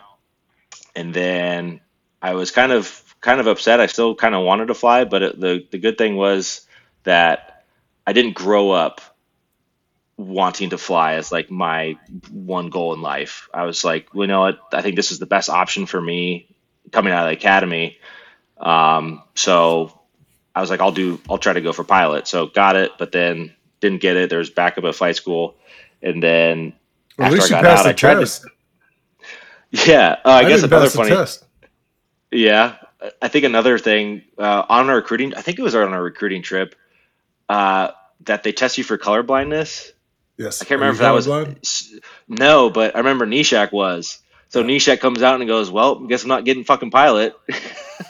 and 0.94 1.12
then 1.12 1.80
I 2.22 2.34
was 2.34 2.50
kind 2.50 2.72
of 2.72 3.02
kind 3.20 3.40
of 3.40 3.46
upset. 3.46 3.80
I 3.80 3.86
still 3.86 4.14
kind 4.14 4.34
of 4.34 4.44
wanted 4.44 4.66
to 4.66 4.74
fly, 4.74 5.04
but 5.04 5.22
it, 5.22 5.40
the 5.40 5.66
the 5.70 5.78
good 5.78 5.98
thing 5.98 6.16
was 6.16 6.66
that 7.04 7.64
I 8.06 8.12
didn't 8.12 8.34
grow 8.34 8.70
up 8.70 9.00
wanting 10.16 10.70
to 10.70 10.78
fly 10.78 11.14
as 11.14 11.30
like 11.30 11.50
my 11.50 11.98
one 12.30 12.70
goal 12.70 12.94
in 12.94 13.02
life. 13.02 13.48
I 13.52 13.64
was 13.64 13.84
like, 13.84 14.14
well, 14.14 14.24
you 14.24 14.28
know 14.28 14.40
what? 14.40 14.60
I 14.72 14.82
think 14.82 14.96
this 14.96 15.12
is 15.12 15.18
the 15.18 15.26
best 15.26 15.50
option 15.50 15.86
for 15.86 16.00
me 16.00 16.54
coming 16.90 17.12
out 17.12 17.26
of 17.26 17.30
the 17.30 17.36
academy. 17.36 17.98
Um, 18.58 19.22
so 19.34 20.00
I 20.54 20.60
was 20.60 20.70
like, 20.70 20.80
I'll 20.80 20.92
do, 20.92 21.20
I'll 21.28 21.38
try 21.38 21.52
to 21.52 21.60
go 21.60 21.72
for 21.72 21.84
pilot. 21.84 22.26
So 22.26 22.46
got 22.46 22.76
it, 22.76 22.92
but 22.98 23.12
then 23.12 23.54
didn't 23.80 24.00
get 24.00 24.16
it. 24.16 24.30
There 24.30 24.38
was 24.38 24.50
backup 24.50 24.84
at 24.84 24.94
flight 24.94 25.16
school, 25.16 25.56
and 26.00 26.22
then 26.22 26.72
well, 27.18 27.34
after 27.34 27.54
I 27.54 27.62
got 27.62 27.78
out, 27.78 27.86
I 27.86 27.92
tried 27.92 28.14
test. 28.14 28.42
to. 28.42 28.48
Yeah, 29.70 30.16
uh, 30.24 30.28
I, 30.28 30.38
I, 30.38 30.48
guess 30.48 30.62
another 30.62 30.88
funny. 30.88 31.10
Test. 31.10 31.44
Yeah, 32.30 32.76
I 33.20 33.28
think 33.28 33.44
another 33.44 33.78
thing 33.78 34.22
uh, 34.38 34.64
on 34.68 34.88
our 34.88 34.96
recruiting, 34.96 35.34
I 35.34 35.42
think 35.42 35.58
it 35.58 35.62
was 35.62 35.74
on 35.74 35.92
our 35.92 36.02
recruiting 36.02 36.42
trip, 36.42 36.76
uh, 37.48 37.90
that 38.22 38.42
they 38.42 38.52
test 38.52 38.78
you 38.78 38.84
for 38.84 38.96
color 38.96 39.22
blindness. 39.22 39.92
Yes. 40.38 40.62
I 40.62 40.66
can't 40.66 40.80
remember 40.80 40.94
if 40.94 41.00
that 41.00 41.12
was 41.12 41.26
blind? 41.26 41.60
no, 42.28 42.70
but 42.70 42.94
I 42.94 42.98
remember 42.98 43.26
Nechak 43.26 43.72
was. 43.72 44.20
So 44.48 44.60
yeah. 44.60 44.66
Nechak 44.66 45.00
comes 45.00 45.22
out 45.22 45.40
and 45.40 45.48
goes, 45.48 45.70
"Well, 45.70 46.02
I 46.04 46.06
guess 46.06 46.22
I'm 46.22 46.28
not 46.28 46.44
getting 46.44 46.64
fucking 46.64 46.90
pilot." 46.90 47.34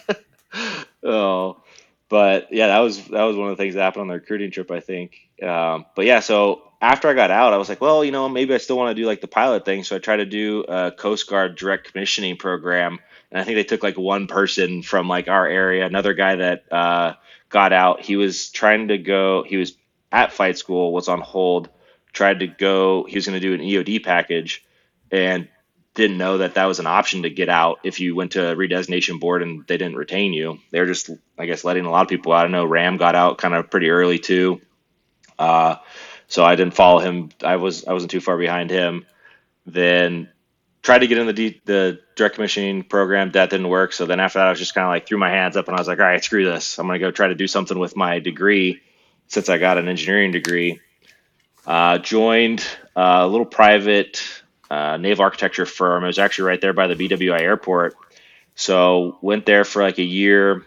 oh, 1.03 1.63
but 2.09 2.53
yeah, 2.53 2.69
that 2.69 2.79
was 2.79 3.05
that 3.09 3.25
was 3.25 3.37
one 3.37 3.51
of 3.51 3.57
the 3.57 3.63
things 3.63 3.75
that 3.75 3.83
happened 3.83 4.03
on 4.03 4.09
the 4.09 4.15
recruiting 4.15 4.51
trip, 4.51 4.71
I 4.71 4.81
think. 4.81 5.29
Um, 5.43 5.87
but 5.95 6.05
yeah, 6.05 6.21
so 6.21 6.63
after 6.81 7.09
I 7.09 7.15
got 7.15 7.31
out, 7.31 7.53
I 7.53 7.57
was 7.57 7.69
like, 7.69 7.81
well, 7.81 8.05
you 8.05 8.13
know, 8.13 8.29
maybe 8.29 8.55
I 8.55 8.59
still 8.59 8.77
want 8.77 8.95
to 8.97 9.03
do 9.03 9.07
like 9.07 9.21
the 9.21 9.29
pilot 9.29 9.65
thing. 9.65 9.83
So 9.83 9.97
I 9.97 9.99
tried 9.99 10.19
to 10.19 10.27
do 10.27 10.65
a 10.69 10.93
Coast 10.93 11.29
Guard 11.29 11.57
direct 11.57 11.93
commissioning 11.93 12.37
program, 12.37 12.99
and 13.31 13.41
I 13.41 13.45
think 13.45 13.57
they 13.57 13.65
took 13.65 13.83
like 13.83 13.99
one 13.99 14.27
person 14.27 14.83
from 14.83 15.09
like 15.09 15.29
our 15.29 15.47
area, 15.47 15.85
another 15.85 16.15
guy 16.15 16.37
that 16.37 16.73
uh, 16.73 17.15
got 17.49 17.73
out. 17.73 18.03
He 18.03 18.17
was 18.17 18.51
trying 18.51 18.89
to 18.89 18.99
go. 18.99 19.43
He 19.43 19.57
was 19.57 19.77
at 20.13 20.33
flight 20.33 20.59
school, 20.59 20.93
was 20.93 21.09
on 21.09 21.21
hold, 21.21 21.69
tried 22.13 22.41
to 22.41 22.47
go. 22.47 23.05
He 23.05 23.17
was 23.17 23.27
going 23.27 23.41
to 23.41 23.47
do 23.47 23.55
an 23.55 23.61
EOD 23.61 24.05
package, 24.05 24.65
and 25.11 25.49
didn't 25.97 26.19
know 26.19 26.39
that 26.39 26.55
that 26.55 26.67
was 26.67 26.79
an 26.79 26.87
option 26.87 27.23
to 27.23 27.31
get 27.31 27.49
out 27.49 27.81
if 27.83 28.01
you 28.01 28.15
went 28.15 28.33
to 28.33 28.53
a 28.53 28.55
redesignation 28.55 29.19
board 29.19 29.43
and 29.43 29.67
they 29.67 29.79
didn't 29.79 29.97
retain 29.97 30.35
you. 30.35 30.59
They 30.71 30.79
were 30.79 30.87
just, 30.87 31.11
I 31.39 31.47
guess, 31.47 31.65
letting 31.65 31.87
a 31.87 31.91
lot 31.91 32.03
of 32.03 32.09
people 32.09 32.33
out. 32.33 32.45
I 32.45 32.49
know 32.49 32.67
Ram 32.67 32.99
got 32.99 33.15
out 33.15 33.39
kind 33.39 33.55
of 33.55 33.71
pretty 33.71 33.89
early 33.89 34.19
too. 34.19 34.61
Uh, 35.39 35.77
so 36.29 36.45
I 36.45 36.55
didn't 36.55 36.75
follow 36.75 37.01
him. 37.01 37.31
I 37.43 37.57
was 37.57 37.87
I 37.87 37.95
wasn't 37.95 38.11
too 38.11 38.21
far 38.21 38.37
behind 38.37 38.71
him. 38.71 39.07
Then 39.65 40.29
tried 40.83 40.99
to 40.99 41.07
get 41.07 41.19
in 41.19 41.27
the 41.27 41.33
D, 41.33 41.61
the 41.65 41.99
direct 42.15 42.35
commissioning 42.35 42.85
program. 42.85 43.31
That 43.33 43.49
didn't 43.49 43.69
work. 43.69 43.95
So 43.95 44.05
then 44.05 44.21
after 44.21 44.39
that, 44.39 44.49
I 44.49 44.51
was 44.51 44.59
just 44.59 44.75
kind 44.75 44.85
of 44.85 44.91
like 44.91 45.07
threw 45.07 45.19
my 45.19 45.31
hands 45.31 45.57
up 45.57 45.67
and 45.67 45.77
I 45.77 45.81
was 45.81 45.89
like, 45.89 45.99
all 45.99 46.05
right, 46.05 46.23
screw 46.23 46.45
this. 46.45 46.79
I'm 46.79 46.87
gonna 46.87 46.99
go 46.99 47.11
try 47.11 47.29
to 47.29 47.35
do 47.35 47.47
something 47.47 47.79
with 47.79 47.97
my 47.97 48.19
degree 48.19 48.83
since 49.29 49.49
I 49.49 49.57
got 49.57 49.79
an 49.79 49.89
engineering 49.89 50.31
degree. 50.31 50.79
Uh, 51.67 51.99
joined 51.99 52.65
a 52.95 53.27
little 53.27 53.47
private 53.47 54.43
uh, 54.71 54.97
naval 54.97 55.25
architecture 55.25 55.67
firm. 55.67 56.05
It 56.05 56.09
was 56.09 56.19
actually 56.19 56.49
right 56.49 56.61
there 56.61 56.73
by 56.73 56.87
the 56.87 56.95
BWI 56.95 57.41
airport. 57.41 57.95
So 58.55 59.19
went 59.21 59.47
there 59.47 59.65
for 59.65 59.83
like 59.83 59.99
a 59.99 60.05
year, 60.05 60.65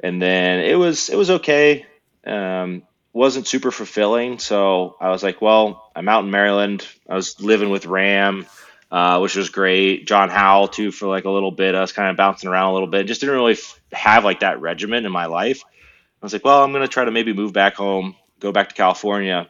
and 0.00 0.20
then 0.20 0.60
it 0.60 0.74
was 0.74 1.08
it 1.08 1.16
was 1.16 1.30
okay. 1.30 1.86
Um, 2.26 2.82
wasn't 3.12 3.46
super 3.46 3.70
fulfilling. 3.70 4.38
So 4.38 4.96
I 5.00 5.08
was 5.10 5.22
like, 5.22 5.40
well, 5.40 5.90
I'm 5.94 6.08
out 6.08 6.24
in 6.24 6.30
Maryland. 6.30 6.86
I 7.08 7.14
was 7.14 7.40
living 7.40 7.70
with 7.70 7.86
Ram, 7.86 8.44
uh, 8.90 9.20
which 9.20 9.36
was 9.36 9.48
great. 9.50 10.06
John 10.06 10.28
Howell 10.28 10.68
too 10.68 10.90
for 10.90 11.06
like 11.06 11.24
a 11.24 11.30
little 11.30 11.52
bit. 11.52 11.74
I 11.74 11.80
was 11.80 11.92
kind 11.92 12.10
of 12.10 12.16
bouncing 12.16 12.50
around 12.50 12.70
a 12.70 12.74
little 12.74 12.88
bit. 12.88 13.06
Just 13.06 13.20
didn't 13.20 13.36
really 13.36 13.52
f- 13.52 13.80
have 13.92 14.24
like 14.24 14.40
that 14.40 14.60
regimen 14.60 15.06
in 15.06 15.12
my 15.12 15.26
life. 15.26 15.62
I 15.64 16.24
was 16.24 16.32
like, 16.32 16.44
well, 16.44 16.62
I'm 16.62 16.72
gonna 16.72 16.88
try 16.88 17.04
to 17.04 17.10
maybe 17.10 17.32
move 17.32 17.52
back 17.52 17.74
home, 17.74 18.16
go 18.40 18.52
back 18.52 18.70
to 18.70 18.74
California, 18.74 19.48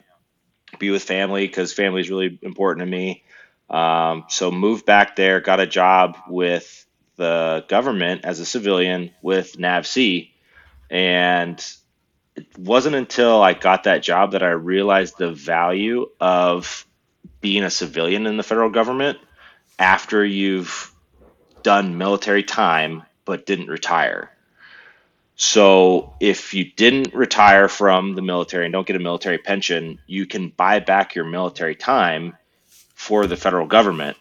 be 0.79 0.90
with 0.90 1.03
family 1.03 1.47
because 1.47 1.73
family 1.73 2.03
is 2.03 2.11
really 2.11 2.38
important 2.42 2.87
to 2.87 2.90
me. 2.90 3.25
Um, 3.70 4.24
so 4.29 4.50
moved 4.50 4.87
back 4.87 5.16
there, 5.16 5.40
got 5.40 5.61
a 5.61 5.66
job 5.66 6.16
with 6.29 6.87
the 7.16 7.64
government 7.68 8.24
as 8.24 8.40
a 8.40 8.46
civilian 8.46 9.11
with 9.22 9.57
NAVSEA, 9.57 10.31
and 10.90 11.64
it 12.37 12.46
wasn't 12.59 12.96
until 12.96 13.42
I 13.42 13.55
got 13.55 13.85
that 13.85 14.03
job 14.03 14.33
that 14.33 14.42
I 14.42 14.50
realized 14.50 15.18
the 15.18 15.33
value 15.33 16.11
of 16.20 16.87
being 17.40 17.62
a 17.62 17.70
civilian 17.70 18.27
in 18.27 18.37
the 18.37 18.42
federal 18.42 18.70
government 18.70 19.18
after 19.79 20.24
you've 20.24 20.92
done 21.62 21.98
military 21.98 22.42
time 22.42 23.03
but 23.24 23.46
didn't 23.46 23.68
retire. 23.68 24.31
So 25.37 26.14
if 26.20 26.55
you 26.55 26.64
didn't 26.64 27.14
retire 27.14 27.68
from 27.68 28.14
the 28.14 28.22
military 28.22 28.66
and 28.66 28.72
don't 28.72 28.87
get 28.87 28.96
a 28.96 29.00
military 29.00 29.38
pension, 29.38 29.98
you 30.07 30.27
can 30.27 30.50
buy 30.50 30.79
back 30.79 31.14
your 31.14 31.24
military 31.24 31.74
time 31.74 32.37
for 33.05 33.27
the 33.27 33.37
federal 33.37 33.67
government. 33.67 34.17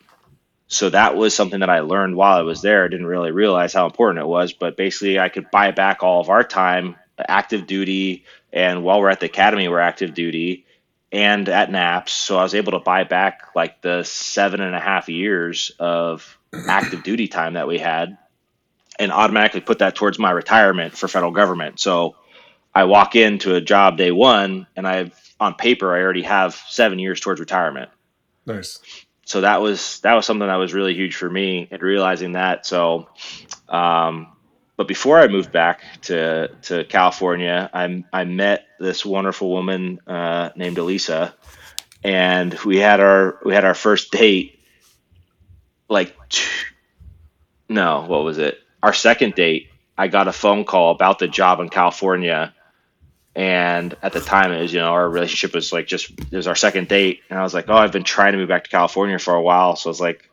So 0.68 0.90
that 0.90 1.16
was 1.16 1.34
something 1.34 1.62
that 1.62 1.70
I 1.70 1.80
learned 1.80 2.16
while 2.16 2.38
I 2.38 2.42
was 2.42 2.62
there. 2.62 2.84
I 2.84 2.90
didn't 2.90 3.06
really 3.06 3.32
realize 3.32 3.74
how 3.74 3.86
important 3.86 4.24
it 4.24 4.28
was, 4.28 4.52
but 4.52 4.76
basically 4.76 5.20
I 5.20 5.30
could 5.30 5.50
buy 5.52 5.72
back 5.72 6.04
all 6.04 6.20
of 6.20 6.30
our 6.30 6.44
time 6.44 6.96
active 7.18 7.68
duty, 7.68 8.26
and 8.52 8.84
while 8.84 9.00
we're 9.00 9.10
at 9.10 9.20
the 9.20 9.28
academy, 9.28 9.68
we're 9.68 9.80
active 9.80 10.14
duty 10.14 10.66
and 11.12 11.48
at 11.48 11.72
NAPS. 11.72 12.12
So 12.12 12.38
I 12.38 12.44
was 12.44 12.56
able 12.56 12.74
to 12.74 12.80
buy 12.80 13.04
back 13.04 13.56
like 13.56 13.82
the 13.82 14.04
seven 14.04 14.62
and 14.62 14.76
a 14.76 14.80
half 14.80 15.10
years 15.10 15.72
of 15.80 16.38
active 16.68 17.04
duty 17.10 17.28
time 17.28 17.54
that 17.54 17.68
we 17.68 17.78
had 17.78 18.18
and 19.00 19.12
automatically 19.12 19.62
put 19.62 19.80
that 19.80 19.96
towards 19.96 20.20
my 20.20 20.32
retirement 20.32 20.98
for 20.98 21.08
federal 21.08 21.32
government. 21.32 21.80
So 21.80 22.16
I 22.74 22.86
walk 22.86 23.16
into 23.16 23.56
a 23.56 23.62
job 23.62 23.98
day 23.98 24.12
one 24.12 24.68
and 24.76 24.88
I 24.88 25.12
on 25.40 25.56
paper 25.56 25.96
I 25.96 26.02
already 26.02 26.24
have 26.24 26.56
seven 26.70 27.00
years 27.00 27.20
towards 27.20 27.40
retirement. 27.40 27.90
Nice. 28.46 28.80
So 29.26 29.42
that 29.42 29.62
was 29.62 30.02
that 30.02 30.14
was 30.14 30.26
something 30.26 30.48
that 30.48 30.56
was 30.56 30.74
really 30.74 30.94
huge 30.94 31.16
for 31.16 31.30
me 31.30 31.68
and 31.72 31.82
realizing 31.82 32.34
that. 32.34 32.66
So 32.66 33.08
um, 33.70 34.34
but 34.76 34.88
before 34.88 35.20
I 35.20 35.28
moved 35.28 35.52
back 35.52 35.82
to 36.04 36.50
to 36.64 36.84
California, 36.86 37.70
I 37.74 38.04
I 38.12 38.26
met 38.26 38.66
this 38.80 39.06
wonderful 39.06 39.50
woman 39.50 40.00
uh, 40.08 40.50
named 40.56 40.78
Elisa, 40.78 41.36
and 42.04 42.54
we 42.66 42.78
had 42.78 43.00
our 43.00 43.40
we 43.46 43.54
had 43.54 43.66
our 43.66 43.76
first 43.76 44.12
date. 44.12 44.60
Like, 45.90 46.16
no, 47.70 48.06
what 48.08 48.24
was 48.24 48.40
it? 48.40 48.58
Our 48.82 48.94
second 48.94 49.36
date. 49.36 49.70
I 49.96 50.08
got 50.08 50.28
a 50.28 50.34
phone 50.34 50.66
call 50.66 50.92
about 50.92 51.20
the 51.20 51.28
job 51.28 51.60
in 51.60 51.70
California, 51.70 52.56
and 53.36 53.96
at 54.02 54.14
the 54.14 54.22
time 54.22 54.52
it 54.52 54.62
was 54.62 54.74
you 54.74 54.80
know 54.80 54.92
our 54.92 55.10
relationship 55.10 55.54
was 55.54 55.74
like 55.74 55.88
just 55.88 56.12
it 56.12 56.32
was 56.32 56.48
our 56.48 56.56
second 56.56 56.88
date, 56.88 57.22
and 57.30 57.40
I 57.40 57.44
was 57.44 57.54
like, 57.54 57.70
oh, 57.70 57.76
I've 57.76 57.92
been 57.92 58.04
trying 58.04 58.34
to 58.34 58.38
move 58.38 58.50
back 58.50 58.66
to 58.66 58.70
California 58.70 59.20
for 59.20 59.34
a 59.34 59.42
while, 59.42 59.76
so 59.76 59.90
I 59.90 59.92
was 59.92 60.02
like, 60.02 60.30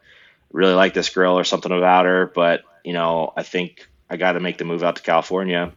really 0.53 0.75
like 0.75 0.95
this 0.95 1.09
girl 1.11 1.39
or 1.39 1.45
something 1.45 1.73
about 1.73 2.05
her, 2.07 2.27
but 2.27 2.63
you 2.85 2.93
know 2.93 3.33
I 3.37 3.43
think 3.43 3.89
I 4.09 4.17
got 4.17 4.33
to 4.33 4.41
make 4.41 4.59
the 4.59 4.65
move 4.65 4.83
out 4.83 4.97
to 4.97 5.03
California. 5.03 5.73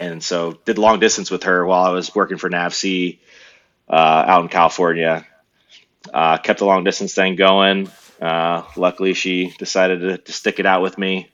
And 0.00 0.22
so 0.22 0.58
did 0.64 0.78
long 0.78 0.98
distance 0.98 1.30
with 1.30 1.44
her 1.44 1.64
while 1.64 1.84
I 1.84 1.90
was 1.90 2.14
working 2.14 2.38
for 2.38 2.50
NAVSEA 2.50 3.18
uh, 3.88 4.24
out 4.26 4.42
in 4.42 4.48
California. 4.48 5.26
Uh, 6.12 6.36
kept 6.38 6.58
the 6.58 6.64
long 6.64 6.84
distance 6.84 7.14
thing 7.14 7.36
going. 7.36 7.88
Uh, 8.20 8.62
luckily, 8.76 9.14
she 9.14 9.54
decided 9.58 10.00
to, 10.00 10.18
to, 10.18 10.32
stick 10.32 10.58
it 10.58 10.66
out 10.66 10.82
with 10.82 10.96
me. 10.96 11.28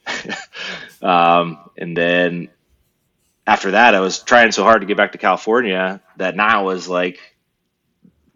um, 1.02 1.58
and 1.76 1.96
then 1.96 2.48
after 3.50 3.72
that, 3.72 3.96
I 3.96 4.00
was 4.00 4.20
trying 4.20 4.52
so 4.52 4.62
hard 4.62 4.82
to 4.82 4.86
get 4.86 4.96
back 4.96 5.10
to 5.10 5.18
California 5.18 6.00
that 6.18 6.36
now 6.36 6.66
was 6.66 6.86
like, 6.86 7.18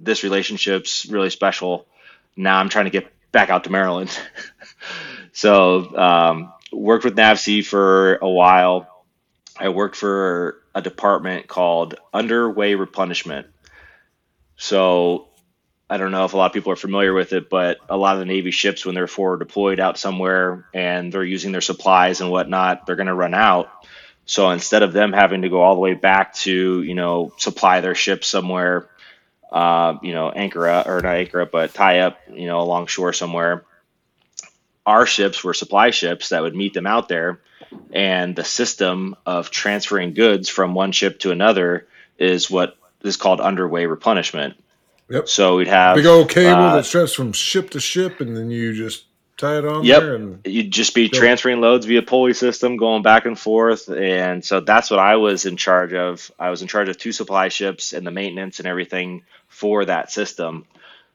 this 0.00 0.24
relationship's 0.24 1.06
really 1.06 1.30
special. 1.30 1.86
Now 2.34 2.58
I'm 2.58 2.68
trying 2.68 2.86
to 2.86 2.90
get 2.90 3.12
back 3.30 3.48
out 3.48 3.62
to 3.62 3.70
Maryland. 3.70 4.10
so 5.32 5.96
um, 5.96 6.52
worked 6.72 7.04
with 7.04 7.14
NAVSEA 7.14 7.64
for 7.64 8.16
a 8.16 8.28
while. 8.28 8.88
I 9.56 9.68
worked 9.68 9.94
for 9.94 10.60
a 10.74 10.82
department 10.82 11.46
called 11.46 11.94
Underway 12.12 12.74
Replenishment. 12.74 13.46
So 14.56 15.28
I 15.88 15.96
don't 15.96 16.10
know 16.10 16.24
if 16.24 16.32
a 16.32 16.36
lot 16.36 16.46
of 16.46 16.54
people 16.54 16.72
are 16.72 16.76
familiar 16.76 17.12
with 17.12 17.32
it, 17.32 17.48
but 17.48 17.78
a 17.88 17.96
lot 17.96 18.16
of 18.16 18.18
the 18.18 18.26
Navy 18.26 18.50
ships, 18.50 18.84
when 18.84 18.96
they're 18.96 19.06
forward 19.06 19.38
deployed 19.38 19.78
out 19.78 19.96
somewhere 19.96 20.66
and 20.74 21.12
they're 21.12 21.22
using 21.22 21.52
their 21.52 21.60
supplies 21.60 22.20
and 22.20 22.32
whatnot, 22.32 22.84
they're 22.84 22.96
going 22.96 23.06
to 23.06 23.14
run 23.14 23.32
out. 23.32 23.70
So 24.26 24.50
instead 24.50 24.82
of 24.82 24.92
them 24.92 25.12
having 25.12 25.42
to 25.42 25.48
go 25.48 25.60
all 25.60 25.74
the 25.74 25.80
way 25.80 25.94
back 25.94 26.34
to, 26.36 26.82
you 26.82 26.94
know, 26.94 27.32
supply 27.36 27.80
their 27.80 27.94
ships 27.94 28.26
somewhere, 28.26 28.88
uh, 29.52 29.98
you 30.02 30.14
know, 30.14 30.30
anchor 30.30 30.66
up, 30.66 30.86
or 30.86 31.00
not 31.02 31.16
anchor 31.16 31.42
up, 31.42 31.50
but 31.50 31.74
tie 31.74 32.00
up, 32.00 32.18
you 32.32 32.46
know, 32.46 32.60
along 32.60 32.86
shore 32.86 33.12
somewhere, 33.12 33.64
our 34.86 35.06
ships 35.06 35.44
were 35.44 35.54
supply 35.54 35.90
ships 35.90 36.30
that 36.30 36.42
would 36.42 36.54
meet 36.54 36.74
them 36.74 36.86
out 36.86 37.08
there 37.08 37.40
and 37.92 38.34
the 38.36 38.44
system 38.44 39.16
of 39.26 39.50
transferring 39.50 40.14
goods 40.14 40.48
from 40.48 40.74
one 40.74 40.92
ship 40.92 41.18
to 41.20 41.30
another 41.30 41.86
is 42.18 42.50
what 42.50 42.76
is 43.02 43.16
called 43.16 43.40
underway 43.40 43.86
replenishment. 43.86 44.54
Yep. 45.10 45.28
So 45.28 45.56
we'd 45.56 45.68
have 45.68 45.96
Big 45.96 46.06
old 46.06 46.30
cable 46.30 46.62
uh, 46.62 46.76
that 46.76 46.86
stretches 46.86 47.14
from 47.14 47.32
ship 47.32 47.70
to 47.70 47.80
ship, 47.80 48.20
and 48.20 48.36
then 48.36 48.50
you 48.50 48.74
just 48.74 49.04
tie 49.36 49.58
it 49.58 49.64
on 49.64 49.84
Yep. 49.84 50.00
there. 50.00 50.14
And 50.14 50.40
you'd 50.44 50.70
just 50.70 50.94
be 50.94 51.08
transferring 51.08 51.60
loads 51.60 51.86
via 51.86 52.02
pulley 52.02 52.34
system 52.34 52.76
going 52.76 53.02
back 53.02 53.26
and 53.26 53.38
forth 53.38 53.88
and 53.88 54.44
so 54.44 54.60
that's 54.60 54.90
what 54.90 55.00
i 55.00 55.16
was 55.16 55.46
in 55.46 55.56
charge 55.56 55.92
of 55.92 56.30
i 56.38 56.50
was 56.50 56.62
in 56.62 56.68
charge 56.68 56.88
of 56.88 56.98
two 56.98 57.12
supply 57.12 57.48
ships 57.48 57.92
and 57.92 58.06
the 58.06 58.10
maintenance 58.10 58.58
and 58.58 58.68
everything 58.68 59.22
for 59.48 59.84
that 59.84 60.10
system 60.12 60.64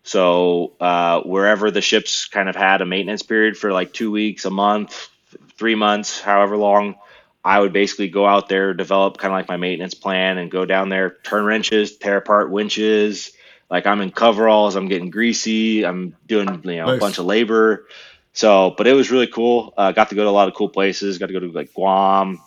so 0.03 0.73
uh, 0.79 1.21
wherever 1.21 1.71
the 1.71 1.81
ships 1.81 2.25
kind 2.27 2.47
of 2.49 2.55
had 2.55 2.81
a 2.81 2.85
maintenance 2.85 3.21
period 3.21 3.57
for 3.57 3.71
like 3.71 3.93
two 3.93 4.11
weeks 4.11 4.45
a 4.45 4.49
month 4.49 5.09
three 5.57 5.75
months 5.75 6.19
however 6.19 6.57
long 6.57 6.95
i 7.43 7.59
would 7.59 7.73
basically 7.73 8.09
go 8.09 8.25
out 8.25 8.49
there 8.49 8.73
develop 8.73 9.17
kind 9.17 9.33
of 9.33 9.37
like 9.37 9.47
my 9.49 9.57
maintenance 9.57 9.93
plan 9.93 10.37
and 10.37 10.51
go 10.51 10.65
down 10.65 10.89
there 10.89 11.17
turn 11.23 11.45
wrenches 11.45 11.97
tear 11.97 12.17
apart 12.17 12.49
winches 12.51 13.31
like 13.69 13.85
i'm 13.85 14.01
in 14.01 14.11
coveralls 14.11 14.75
i'm 14.75 14.87
getting 14.87 15.09
greasy 15.09 15.85
i'm 15.85 16.15
doing 16.27 16.61
you 16.63 16.77
know 16.77 16.95
a 16.95 16.97
bunch 16.97 17.17
of 17.17 17.25
labor 17.25 17.85
so, 18.33 18.73
but 18.77 18.87
it 18.87 18.93
was 18.93 19.11
really 19.11 19.27
cool. 19.27 19.73
Uh, 19.75 19.91
got 19.91 20.09
to 20.09 20.15
go 20.15 20.23
to 20.23 20.29
a 20.29 20.31
lot 20.31 20.47
of 20.47 20.53
cool 20.53 20.69
places. 20.69 21.17
Got 21.17 21.27
to 21.27 21.33
go 21.33 21.39
to 21.39 21.51
like 21.51 21.73
Guam, 21.73 22.41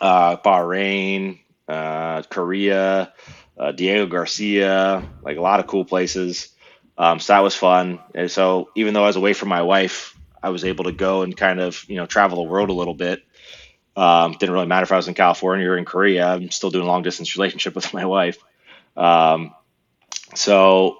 uh, 0.00 0.36
Bahrain, 0.36 1.40
uh, 1.68 2.22
Korea, 2.22 3.12
uh, 3.58 3.72
Diego 3.72 4.06
Garcia, 4.06 5.08
like 5.22 5.36
a 5.36 5.40
lot 5.40 5.60
of 5.60 5.66
cool 5.66 5.84
places. 5.84 6.50
Um, 6.98 7.18
so 7.18 7.32
that 7.32 7.40
was 7.40 7.56
fun. 7.56 7.98
And 8.14 8.30
so, 8.30 8.70
even 8.76 8.94
though 8.94 9.04
I 9.04 9.08
was 9.08 9.16
away 9.16 9.32
from 9.32 9.48
my 9.48 9.62
wife, 9.62 10.16
I 10.42 10.50
was 10.50 10.64
able 10.64 10.84
to 10.84 10.92
go 10.92 11.22
and 11.22 11.36
kind 11.36 11.60
of 11.60 11.84
you 11.88 11.96
know 11.96 12.06
travel 12.06 12.36
the 12.36 12.50
world 12.50 12.68
a 12.68 12.74
little 12.74 12.94
bit. 12.94 13.22
Um, 13.96 14.32
didn't 14.38 14.54
really 14.54 14.66
matter 14.66 14.84
if 14.84 14.92
I 14.92 14.96
was 14.96 15.08
in 15.08 15.14
California 15.14 15.68
or 15.68 15.76
in 15.76 15.84
Korea. 15.84 16.28
I'm 16.28 16.50
still 16.50 16.70
doing 16.70 16.84
a 16.84 16.88
long 16.88 17.02
distance 17.02 17.36
relationship 17.36 17.74
with 17.74 17.92
my 17.94 18.04
wife. 18.04 18.38
Um, 18.96 19.54
so 20.34 20.98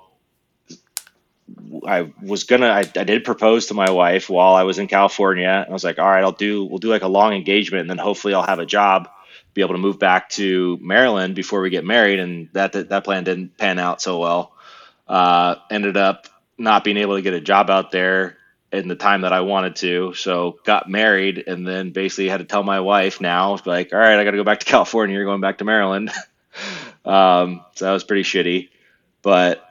I 1.86 2.12
was 2.22 2.44
gonna 2.44 2.68
I, 2.68 2.80
I 2.80 3.04
did 3.04 3.24
propose 3.24 3.66
to 3.66 3.74
my 3.74 3.90
wife 3.90 4.28
while 4.28 4.54
I 4.54 4.64
was 4.64 4.78
in 4.78 4.86
California. 4.86 5.48
and 5.48 5.68
I 5.68 5.72
was 5.72 5.84
like, 5.84 5.98
all 5.98 6.08
right, 6.08 6.22
I'll 6.22 6.32
do 6.32 6.64
we'll 6.64 6.78
do 6.78 6.88
like 6.88 7.02
a 7.02 7.08
long 7.08 7.32
engagement 7.32 7.82
and 7.82 7.90
then 7.90 7.98
hopefully 7.98 8.34
I'll 8.34 8.46
have 8.46 8.58
a 8.58 8.66
job, 8.66 9.08
be 9.54 9.62
able 9.62 9.74
to 9.74 9.80
move 9.80 9.98
back 9.98 10.30
to 10.30 10.78
Maryland 10.80 11.34
before 11.34 11.60
we 11.60 11.70
get 11.70 11.84
married. 11.84 12.18
And 12.18 12.48
that 12.52 12.72
that, 12.72 12.88
that 12.90 13.04
plan 13.04 13.24
didn't 13.24 13.56
pan 13.56 13.78
out 13.78 14.02
so 14.02 14.18
well. 14.18 14.52
Uh, 15.08 15.56
ended 15.70 15.96
up 15.96 16.28
not 16.58 16.84
being 16.84 16.96
able 16.96 17.16
to 17.16 17.22
get 17.22 17.34
a 17.34 17.40
job 17.40 17.70
out 17.70 17.90
there 17.90 18.36
in 18.72 18.86
the 18.86 18.94
time 18.94 19.22
that 19.22 19.32
I 19.32 19.40
wanted 19.40 19.76
to. 19.76 20.14
So 20.14 20.58
got 20.64 20.88
married 20.88 21.42
and 21.46 21.66
then 21.66 21.90
basically 21.90 22.28
had 22.28 22.38
to 22.38 22.44
tell 22.44 22.62
my 22.62 22.80
wife 22.80 23.20
now, 23.20 23.58
like, 23.64 23.92
all 23.92 23.98
right, 23.98 24.18
I 24.18 24.24
got 24.24 24.30
to 24.32 24.36
go 24.36 24.44
back 24.44 24.60
to 24.60 24.66
California. 24.70 25.16
You're 25.16 25.24
going 25.24 25.40
back 25.40 25.58
to 25.58 25.64
Maryland. 25.64 26.10
um, 27.04 27.64
so 27.74 27.86
that 27.86 27.92
was 27.92 28.04
pretty 28.04 28.22
shitty. 28.22 28.68
But 29.22 29.64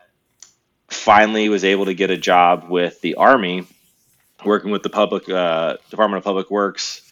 finally 0.88 1.50
was 1.50 1.64
able 1.64 1.86
to 1.86 1.94
get 1.94 2.10
a 2.10 2.18
job 2.18 2.70
with 2.70 3.00
the 3.02 3.16
Army, 3.16 3.66
working 4.46 4.72
with 4.72 4.84
the 4.84 4.90
public 4.90 5.30
uh, 5.30 5.78
Department 5.90 6.20
of 6.20 6.24
Public 6.24 6.50
Works 6.50 7.12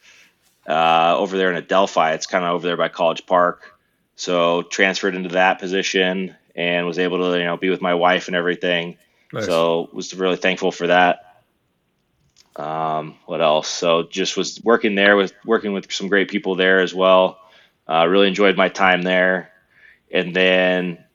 uh, 0.68 1.16
over 1.18 1.38
there 1.38 1.50
in 1.50 1.58
Adelphi. 1.58 2.14
It's 2.14 2.26
kind 2.26 2.44
of 2.44 2.54
over 2.54 2.68
there 2.68 2.78
by 2.78 2.90
College 2.90 3.26
Park. 3.26 3.74
So 4.16 4.64
transferred 4.64 5.16
into 5.16 5.30
that 5.30 5.60
position 5.60 6.36
and 6.56 6.88
was 6.88 6.98
able 6.98 7.20
to 7.20 7.38
you 7.38 7.46
know 7.46 7.58
be 7.58 7.70
with 7.70 7.82
my 7.82 7.94
wife 7.94 8.28
and 8.28 8.36
everything. 8.36 8.98
nice. 9.32 9.46
So 9.46 9.90
was 9.94 10.14
really 10.14 10.38
thankful 10.38 10.72
for 10.72 10.88
that. 10.88 11.44
Um, 12.56 13.16
what 13.28 13.42
else? 13.42 13.68
So 13.68 14.04
just 14.04 14.36
was 14.36 14.60
working 14.64 14.96
there 14.96 15.16
with 15.16 15.34
working 15.46 15.74
with 15.74 15.92
some 15.92 16.08
great 16.08 16.30
people 16.30 16.56
there 16.56 16.80
as 16.80 16.94
well. 16.94 17.40
Uh, 17.88 18.08
really 18.08 18.28
enjoyed 18.28 18.58
my 18.58 18.70
time 18.70 19.04
there, 19.04 19.52
and 20.12 20.36
then 20.36 21.06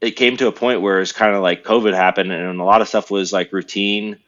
it 0.00 0.12
came 0.12 0.36
to 0.36 0.48
a 0.48 0.52
point 0.52 0.82
where 0.82 1.00
it's 1.00 1.12
kind 1.12 1.34
of 1.34 1.42
like 1.42 1.64
COVID 1.64 1.94
happened, 1.94 2.32
and 2.32 2.60
a 2.60 2.64
lot 2.64 2.82
of 2.82 2.88
stuff 2.88 3.10
was 3.10 3.32
like 3.32 3.52
routine. 3.52 4.18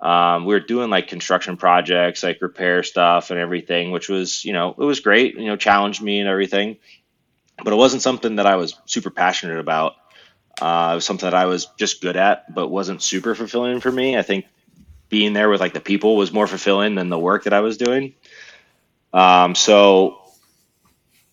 Um, 0.00 0.44
we 0.44 0.54
were 0.54 0.60
doing 0.60 0.90
like 0.90 1.08
construction 1.08 1.56
projects, 1.56 2.22
like 2.22 2.40
repair 2.40 2.84
stuff 2.84 3.30
and 3.30 3.40
everything, 3.40 3.90
which 3.90 4.08
was 4.08 4.44
you 4.44 4.52
know 4.52 4.70
it 4.70 4.84
was 4.84 5.00
great. 5.00 5.36
You 5.36 5.46
know, 5.46 5.56
challenged 5.56 6.00
me 6.00 6.20
and 6.20 6.28
everything, 6.28 6.76
but 7.62 7.72
it 7.72 7.76
wasn't 7.76 8.02
something 8.02 8.36
that 8.36 8.46
I 8.46 8.56
was 8.56 8.74
super 8.86 9.10
passionate 9.10 9.58
about. 9.58 9.94
Uh, 10.60 10.90
it 10.92 10.94
was 10.96 11.04
something 11.04 11.26
that 11.26 11.34
I 11.34 11.46
was 11.46 11.66
just 11.76 12.00
good 12.00 12.16
at, 12.16 12.52
but 12.52 12.68
wasn't 12.68 13.02
super 13.02 13.34
fulfilling 13.34 13.80
for 13.80 13.92
me. 13.92 14.16
I 14.16 14.22
think 14.22 14.46
being 15.08 15.32
there 15.32 15.48
with 15.48 15.60
like 15.60 15.72
the 15.72 15.80
people 15.80 16.16
was 16.16 16.32
more 16.32 16.46
fulfilling 16.46 16.94
than 16.94 17.08
the 17.08 17.18
work 17.18 17.44
that 17.44 17.52
I 17.52 17.60
was 17.60 17.76
doing. 17.76 18.14
Um, 19.12 19.54
so 19.54 20.20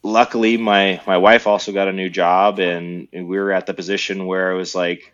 luckily 0.06 0.56
my, 0.56 1.02
my 1.08 1.18
wife 1.18 1.48
also 1.48 1.72
got 1.72 1.88
a 1.88 1.94
new 1.94 2.10
job 2.10 2.60
and, 2.60 3.08
and 3.12 3.28
we 3.28 3.40
were 3.40 3.52
at 3.52 3.66
the 3.66 3.74
position 3.74 4.28
where 4.28 4.52
I 4.52 4.54
was 4.54 4.76
like, 4.76 5.12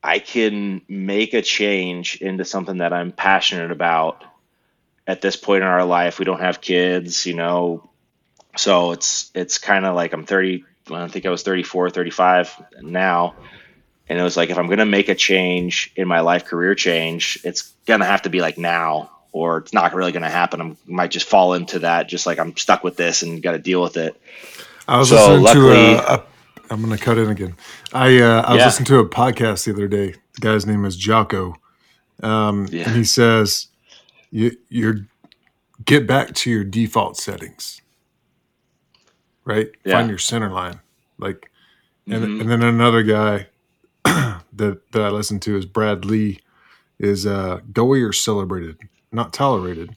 I 0.00 0.20
can 0.20 0.82
make 0.88 1.34
a 1.34 1.42
change 1.42 2.16
into 2.22 2.44
something 2.44 2.78
that 2.78 2.92
I'm 2.92 3.10
passionate 3.10 3.72
about 3.72 4.22
at 5.08 5.20
this 5.20 5.34
point 5.34 5.64
in 5.64 5.68
our 5.68 5.84
life. 5.84 6.20
We 6.20 6.24
don't 6.24 6.40
have 6.40 6.60
kids, 6.60 7.26
you 7.26 7.34
know, 7.34 7.90
so 8.56 8.92
it's, 8.92 9.32
it's 9.34 9.58
kind 9.58 9.84
of 9.84 9.96
like 9.96 10.12
I'm 10.12 10.24
30, 10.24 10.64
I 10.92 11.08
think 11.08 11.26
I 11.26 11.30
was 11.30 11.42
34, 11.42 11.90
35 11.90 12.62
now. 12.80 13.34
And 14.08 14.20
it 14.20 14.22
was 14.22 14.36
like, 14.36 14.50
if 14.50 14.58
I'm 14.58 14.66
going 14.66 14.78
to 14.78 14.86
make 14.86 15.08
a 15.08 15.16
change 15.16 15.90
in 15.96 16.06
my 16.06 16.20
life 16.20 16.44
career 16.44 16.76
change, 16.76 17.40
it's 17.42 17.72
going 17.86 18.00
to 18.00 18.06
have 18.06 18.22
to 18.22 18.30
be 18.30 18.40
like 18.40 18.56
now, 18.56 19.10
or 19.34 19.58
it's 19.58 19.72
not 19.74 19.92
really 19.94 20.12
going 20.12 20.22
to 20.22 20.30
happen. 20.30 20.60
I'm, 20.60 20.70
I 20.88 20.92
might 20.92 21.10
just 21.10 21.28
fall 21.28 21.54
into 21.54 21.80
that, 21.80 22.08
just 22.08 22.24
like 22.24 22.38
I'm 22.38 22.56
stuck 22.56 22.84
with 22.84 22.96
this 22.96 23.22
and 23.22 23.42
got 23.42 23.52
to 23.52 23.58
deal 23.58 23.82
with 23.82 23.96
it. 23.96 24.18
I 24.86 24.96
was 24.98 25.08
so 25.08 25.16
listening 25.34 25.42
luckily- 25.42 25.74
to 25.96 26.12
a, 26.12 26.14
a. 26.14 26.24
I'm 26.70 26.82
going 26.82 26.96
to 26.96 27.02
cut 27.04 27.18
in 27.18 27.28
again. 27.28 27.56
I 27.92 28.18
uh, 28.20 28.42
I 28.42 28.52
was 28.52 28.58
Yeah. 28.60 28.64
listening 28.66 28.86
to 28.86 28.98
a 29.00 29.08
podcast 29.08 29.64
the 29.66 29.72
other 29.72 29.88
day. 29.88 30.12
The 30.34 30.40
guy's 30.40 30.64
name 30.66 30.84
is 30.86 30.96
Jocko, 30.96 31.56
um, 32.22 32.66
Yeah. 32.70 32.84
and 32.88 32.96
he 32.96 33.04
says, 33.04 33.66
"You 34.30 34.56
you're 34.70 35.06
get 35.84 36.06
back 36.06 36.32
to 36.36 36.50
your 36.50 36.64
default 36.64 37.16
settings, 37.18 37.82
right? 39.44 39.68
Yeah. 39.84 39.94
Find 39.94 40.08
your 40.08 40.18
center 40.18 40.50
line, 40.50 40.80
like." 41.18 41.50
And, 42.06 42.22
Mhm. 42.24 42.40
and 42.42 42.50
then 42.50 42.62
another 42.62 43.02
guy 43.02 43.48
that 44.04 44.80
that 44.92 45.02
I 45.02 45.08
listen 45.08 45.40
to 45.40 45.56
is 45.56 45.66
Brad 45.66 46.04
Lea. 46.04 46.40
Is 46.98 47.26
uh, 47.26 47.60
go 47.72 47.84
where 47.84 47.98
you're 47.98 48.12
celebrated, 48.12 48.78
not 49.14 49.32
tolerated. 49.32 49.96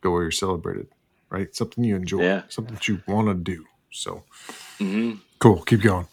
Go 0.00 0.12
where 0.12 0.22
you're 0.22 0.30
celebrated, 0.30 0.88
right? 1.30 1.54
Something 1.54 1.84
you 1.84 1.96
enjoy, 1.96 2.22
Yeah. 2.22 2.42
something 2.48 2.74
that 2.74 2.88
you 2.88 3.02
want 3.06 3.28
to 3.28 3.34
do. 3.34 3.64
So 3.90 4.24
Mhm. 4.80 5.20
cool. 5.38 5.62
Keep 5.62 5.82
going. 5.82 6.06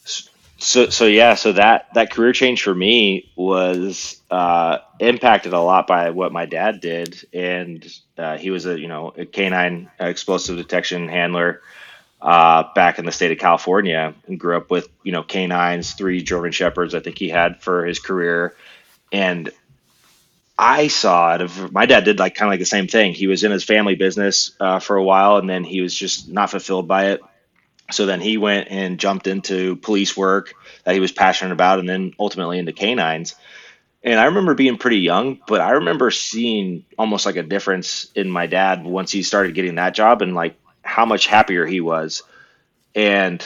So, 0.58 0.90
so 0.90 1.08
yeah, 1.08 1.34
so 1.34 1.54
that 1.54 1.88
that 1.96 2.12
career 2.12 2.34
change 2.34 2.62
for 2.62 2.76
me 2.76 3.32
was 3.36 4.22
uh, 4.30 4.78
impacted 5.00 5.54
a 5.54 5.60
lot 5.60 5.88
by 5.88 6.12
what 6.12 6.32
my 6.32 6.46
dad 6.46 6.82
did, 6.82 7.18
and 7.34 7.84
uh, 8.18 8.38
he 8.38 8.52
was 8.52 8.68
a 8.68 8.80
you 8.80 8.88
know 8.88 9.12
a 9.18 9.26
canine 9.26 9.90
explosive 10.00 10.58
detection 10.58 11.08
handler 11.08 11.62
uh, 12.22 12.66
back 12.76 13.00
in 13.00 13.06
the 13.06 13.12
state 13.12 13.32
of 13.32 13.40
California, 13.40 14.14
and 14.28 14.40
grew 14.40 14.56
up 14.56 14.70
with 14.70 14.88
you 15.02 15.12
know 15.12 15.24
canines, 15.24 15.94
three 15.94 16.22
German 16.22 16.52
shepherds, 16.52 16.94
I 16.94 17.00
think 17.00 17.18
he 17.18 17.30
had 17.30 17.64
for 17.64 17.84
his 17.84 17.98
career, 17.98 18.56
and 19.12 19.50
I 20.58 20.88
saw 20.88 21.36
it. 21.36 21.42
Of 21.42 21.72
my 21.72 21.86
dad 21.86 22.04
did 22.04 22.20
like 22.20 22.36
kind 22.36 22.48
of 22.48 22.52
like 22.54 22.60
the 22.60 22.66
same 22.66 22.88
thing. 22.88 23.14
He 23.14 23.28
was 23.28 23.44
in 23.44 23.52
his 23.52 23.64
family 23.64 23.96
business 23.96 24.52
uh, 24.60 24.80
for 24.80 24.96
a 24.96 25.04
while, 25.04 25.38
and 25.38 25.50
then 25.50 25.64
he 25.64 25.82
was 25.82 25.96
just 25.96 26.30
not 26.30 26.52
fulfilled 26.52 26.88
by 26.88 27.08
it. 27.08 27.22
So 27.92 28.06
then 28.06 28.22
he 28.22 28.38
went 28.38 28.70
and 28.70 29.00
jumped 29.00 29.28
into 29.28 29.76
police 29.76 30.16
work 30.16 30.54
that 30.86 30.94
he 30.94 31.00
was 31.02 31.12
passionate 31.12 31.52
about, 31.54 31.80
and 31.80 31.90
then 31.90 32.14
ultimately 32.20 32.60
into 32.60 32.74
canines. 32.74 33.36
And 34.04 34.20
I 34.20 34.26
remember 34.26 34.56
being 34.56 34.78
pretty 34.78 35.00
young, 35.00 35.40
but 35.48 35.62
I 35.62 35.72
remember 35.72 36.10
seeing 36.10 36.86
almost 36.98 37.26
like 37.26 37.36
a 37.36 37.44
difference 37.44 38.08
in 38.16 38.30
my 38.32 38.48
dad 38.48 38.84
once 38.84 39.12
he 39.12 39.22
started 39.22 39.54
getting 39.54 39.76
that 39.76 39.94
job 39.94 40.22
and 40.22 40.34
like 40.34 40.56
how 40.82 41.06
much 41.06 41.28
happier 41.28 41.66
he 41.66 41.82
was. 41.82 42.24
And 42.96 43.46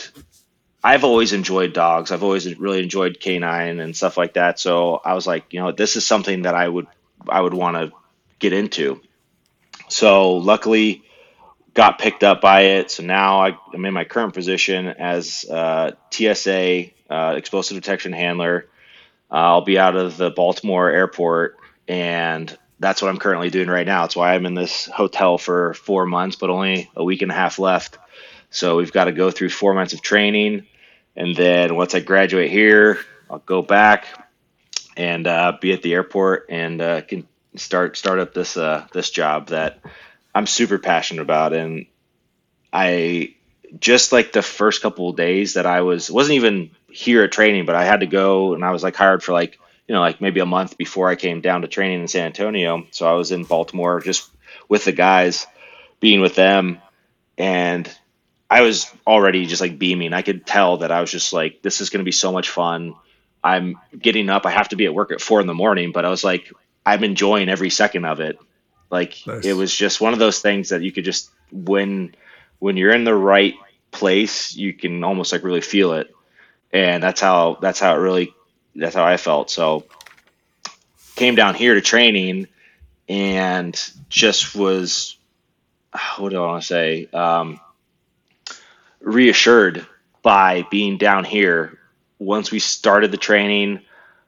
I've 0.81 1.03
always 1.03 1.33
enjoyed 1.33 1.73
dogs. 1.73 2.11
I've 2.11 2.23
always 2.23 2.57
really 2.57 2.81
enjoyed 2.81 3.19
canine 3.19 3.79
and 3.79 3.95
stuff 3.95 4.17
like 4.17 4.35
that. 4.35 4.59
So 4.59 5.01
I 5.03 5.13
was 5.13 5.27
like, 5.27 5.51
you 5.51 5.59
know, 5.59 5.71
this 5.71 5.97
is 5.97 6.05
something 6.05 6.43
that 6.43 6.55
I 6.55 6.67
would 6.67 6.87
I 7.27 7.41
would 7.41 7.53
want 7.53 7.77
to 7.77 7.91
get 8.39 8.53
into. 8.53 9.01
So 9.87 10.33
luckily 10.33 11.03
got 11.73 11.99
picked 11.99 12.23
up 12.23 12.41
by 12.41 12.61
it. 12.61 12.89
So 12.89 13.03
now 13.03 13.41
I, 13.41 13.57
I'm 13.73 13.85
in 13.85 13.93
my 13.93 14.05
current 14.05 14.33
position 14.33 14.87
as 14.87 15.45
uh, 15.49 15.91
TSA 16.11 16.85
uh, 17.09 17.33
explosive 17.37 17.75
detection 17.75 18.13
handler. 18.13 18.67
Uh, 19.31 19.35
I'll 19.35 19.61
be 19.61 19.77
out 19.77 19.95
of 19.95 20.17
the 20.17 20.31
Baltimore 20.31 20.89
airport, 20.89 21.57
and 21.87 22.57
that's 22.79 23.01
what 23.01 23.09
I'm 23.09 23.17
currently 23.17 23.49
doing 23.49 23.67
right 23.67 23.85
now. 23.85 24.01
That's 24.03 24.15
why 24.15 24.33
I'm 24.33 24.45
in 24.45 24.53
this 24.53 24.85
hotel 24.85 25.37
for 25.37 25.73
four 25.73 26.05
months, 26.05 26.35
but 26.35 26.49
only 26.49 26.89
a 26.95 27.03
week 27.03 27.21
and 27.21 27.31
a 27.31 27.35
half 27.35 27.59
left. 27.59 27.97
So 28.49 28.77
we've 28.77 28.91
got 28.91 29.05
to 29.05 29.11
go 29.11 29.31
through 29.31 29.49
four 29.49 29.73
months 29.73 29.93
of 29.93 30.01
training, 30.01 30.65
and 31.15 31.35
then 31.35 31.75
once 31.75 31.95
I 31.95 31.99
graduate 31.99 32.51
here, 32.51 32.99
I'll 33.29 33.39
go 33.39 33.61
back 33.61 34.07
and 34.95 35.27
uh, 35.27 35.57
be 35.59 35.73
at 35.73 35.81
the 35.81 35.93
airport 35.93 36.47
and 36.49 36.81
uh, 36.81 37.01
can 37.01 37.27
start 37.55 37.97
start 37.97 38.19
up 38.19 38.33
this 38.33 38.57
uh, 38.57 38.87
this 38.93 39.09
job 39.09 39.47
that 39.47 39.79
I'm 40.33 40.47
super 40.47 40.77
passionate 40.77 41.21
about, 41.21 41.53
and 41.53 41.85
I 42.71 43.35
just 43.79 44.11
like 44.11 44.31
the 44.31 44.41
first 44.41 44.81
couple 44.81 45.09
of 45.09 45.15
days 45.15 45.55
that 45.55 45.65
I 45.65 45.81
was 45.81 46.09
wasn't 46.09 46.35
even 46.35 46.71
here 46.89 47.23
at 47.23 47.31
training, 47.31 47.65
but 47.65 47.75
I 47.75 47.85
had 47.85 48.01
to 48.01 48.07
go 48.07 48.53
and 48.53 48.63
I 48.63 48.71
was 48.71 48.83
like 48.83 48.95
hired 48.95 49.23
for 49.23 49.33
like 49.33 49.59
you 49.87 49.93
know 49.93 50.01
like 50.01 50.21
maybe 50.21 50.39
a 50.39 50.45
month 50.45 50.77
before 50.77 51.09
I 51.09 51.15
came 51.15 51.41
down 51.41 51.61
to 51.61 51.67
training 51.67 52.01
in 52.01 52.07
San 52.07 52.27
Antonio. 52.27 52.85
So 52.91 53.07
I 53.07 53.13
was 53.13 53.31
in 53.31 53.43
Baltimore 53.43 53.99
just 54.01 54.29
with 54.67 54.85
the 54.85 54.91
guys, 54.91 55.45
being 55.99 56.21
with 56.21 56.35
them, 56.35 56.79
and 57.37 57.89
I 58.49 58.61
was 58.61 58.91
already 59.05 59.45
just 59.45 59.61
like 59.61 59.79
beaming. 59.79 60.13
I 60.13 60.21
could 60.21 60.45
tell 60.45 60.77
that 60.77 60.91
I 60.91 61.01
was 61.01 61.11
just 61.11 61.33
like 61.33 61.61
this 61.61 61.81
is 61.81 61.89
going 61.89 61.99
to 61.99 62.05
be 62.05 62.11
so 62.11 62.31
much 62.31 62.49
fun. 62.49 62.95
I'm 63.45 63.77
getting 63.97 64.31
up. 64.31 64.47
I 64.47 64.49
have 64.49 64.69
to 64.69 64.75
be 64.75 64.85
at 64.85 64.93
work 64.95 65.11
at 65.11 65.21
four 65.21 65.39
in 65.39 65.45
the 65.45 65.53
morning, 65.53 65.91
but 65.91 66.03
I 66.03 66.09
was 66.09 66.23
like 66.23 66.51
I'm 66.83 67.03
enjoying 67.03 67.47
every 67.47 67.69
second 67.69 68.03
of 68.05 68.19
it. 68.19 68.39
Like 68.89 69.15
Nice. 69.27 69.45
it 69.45 69.53
was 69.53 69.73
just 69.73 70.01
one 70.01 70.13
of 70.13 70.19
those 70.19 70.39
things 70.39 70.69
that 70.69 70.81
you 70.81 70.91
could 70.91 71.05
just 71.05 71.29
when 71.51 72.15
when 72.57 72.75
you're 72.75 72.91
in 72.93 73.03
the 73.03 73.13
right 73.13 73.53
place, 73.91 74.55
you 74.55 74.73
can 74.73 75.03
almost 75.03 75.31
like 75.31 75.43
really 75.43 75.61
feel 75.61 75.93
it. 75.93 76.13
And 76.73 77.03
that's 77.03 77.21
how 77.21 77.59
that's 77.61 77.79
how 77.79 77.95
it 77.95 77.99
really 77.99 78.33
that's 78.75 78.95
how 78.95 79.05
I 79.05 79.17
felt. 79.17 79.51
So 79.51 79.85
came 81.15 81.35
down 81.35 81.53
here 81.53 81.75
to 81.75 81.81
training 81.81 82.47
and 83.07 83.79
just 84.09 84.55
was 84.55 85.17
what 86.17 86.29
do 86.29 86.43
I 86.43 86.47
want 86.47 86.63
to 86.63 86.67
say? 86.67 87.07
Um, 87.13 87.59
reassured 89.01 89.85
by 90.23 90.65
being 90.71 90.97
down 90.97 91.25
here 91.25 91.77
once 92.19 92.51
we 92.51 92.59
started 92.59 93.11
the 93.11 93.17
training 93.17 93.81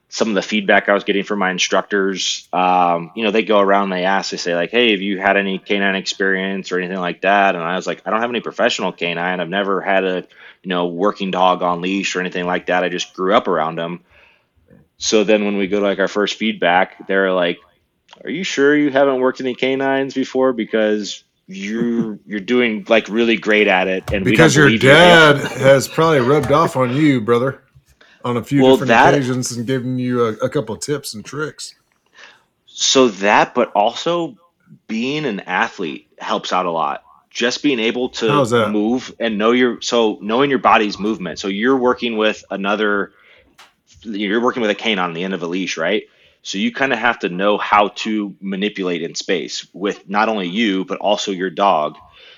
some 0.09 0.29
of 0.29 0.35
the 0.35 0.41
feedback 0.41 0.87
I 0.87 0.93
was 0.93 1.03
getting 1.03 1.23
from 1.23 1.39
my 1.39 1.51
instructors, 1.51 2.47
um, 2.53 3.11
you 3.15 3.23
know, 3.23 3.31
they 3.31 3.43
go 3.43 3.59
around 3.59 3.85
and 3.85 3.93
they 3.93 4.05
ask, 4.05 4.31
they 4.31 4.37
say 4.37 4.55
like, 4.55 4.71
"Hey, 4.71 4.91
have 4.91 5.01
you 5.01 5.19
had 5.19 5.35
any 5.35 5.59
canine 5.59 5.95
experience 5.95 6.71
or 6.71 6.77
anything 6.77 6.99
like 6.99 7.21
that?" 7.21 7.55
And 7.55 7.63
I 7.63 7.75
was 7.75 7.85
like, 7.85 8.03
"I 8.05 8.11
don't 8.11 8.21
have 8.21 8.29
any 8.29 8.39
professional 8.39 8.93
canine. 8.93 9.41
I've 9.41 9.49
never 9.49 9.81
had 9.81 10.05
a, 10.05 10.27
you 10.63 10.69
know, 10.69 10.87
working 10.87 11.31
dog 11.31 11.61
on 11.61 11.81
leash 11.81 12.15
or 12.15 12.21
anything 12.21 12.45
like 12.45 12.67
that. 12.67 12.83
I 12.83 12.89
just 12.89 13.13
grew 13.13 13.35
up 13.35 13.47
around 13.47 13.75
them." 13.75 13.99
So 14.97 15.23
then 15.25 15.43
when 15.43 15.57
we 15.57 15.67
go 15.67 15.81
to 15.81 15.85
like 15.85 15.99
our 15.99 16.07
first 16.07 16.35
feedback, 16.35 17.07
they're 17.07 17.33
like, 17.33 17.59
"Are 18.23 18.29
you 18.29 18.45
sure 18.45 18.75
you 18.75 18.91
haven't 18.91 19.19
worked 19.19 19.41
any 19.41 19.55
canines 19.55 20.13
before? 20.13 20.53
Because 20.53 21.21
you're 21.47 22.17
you're 22.25 22.39
doing 22.39 22.85
like 22.87 23.09
really 23.09 23.35
great 23.35 23.67
at 23.67 23.89
it, 23.89 24.09
and 24.13 24.23
Because 24.23 24.55
your 24.55 24.67
believe 24.67 24.83
you." 24.83 24.89
dad 24.89 25.35
has 25.37 25.89
probably 25.89 26.21
rubbed 26.21 26.53
off 26.53 26.77
on 26.77 26.95
you, 26.95 27.19
brother, 27.19 27.61
on 28.27 28.37
a 28.37 28.43
few 28.43 28.61
Well, 28.61 28.71
different 28.73 28.89
that 28.89 29.13
occasions 29.13 29.51
and 29.55 29.65
given 29.65 29.97
you 29.97 30.25
a, 30.25 30.33
a 30.33 30.49
couple 30.49 30.75
of 30.75 30.81
tips 30.81 31.13
and 31.13 31.23
tricks. 31.23 31.75
So 32.65 33.07
that, 33.07 33.55
but 33.55 33.71
also 33.71 34.37
being 34.87 35.25
an 35.25 35.39
athlete 35.41 36.07
helps 36.19 36.51
out 36.53 36.65
a 36.65 36.71
lot. 36.71 37.03
Just 37.29 37.63
being 37.63 37.79
able 37.79 38.09
to 38.09 38.69
move 38.69 39.13
and 39.19 39.37
know 39.37 39.51
your 39.51 39.79
so 39.81 40.17
knowing 40.21 40.49
your 40.49 40.59
body's 40.59 40.97
movement. 40.97 41.39
So 41.39 41.47
you're 41.47 41.77
working 41.77 42.17
with 42.17 42.43
another 42.49 43.13
you're 44.01 44.41
working 44.41 44.61
with 44.61 44.71
a 44.71 44.75
cane 44.75 44.97
on 44.97 45.13
the 45.13 45.23
end 45.23 45.33
of 45.33 45.43
a 45.43 45.47
leash, 45.47 45.77
right? 45.77 46.03
So 46.41 46.57
you 46.57 46.73
kind 46.73 46.93
of 46.93 46.99
have 46.99 47.19
to 47.19 47.29
know 47.29 47.57
how 47.57 47.89
to 47.89 48.35
manipulate 48.41 49.03
in 49.03 49.13
space 49.13 49.67
with 49.73 50.09
not 50.09 50.29
only 50.29 50.47
you 50.47 50.83
but 50.85 50.97
also 50.97 51.31
your 51.31 51.51
dog. 51.51 51.95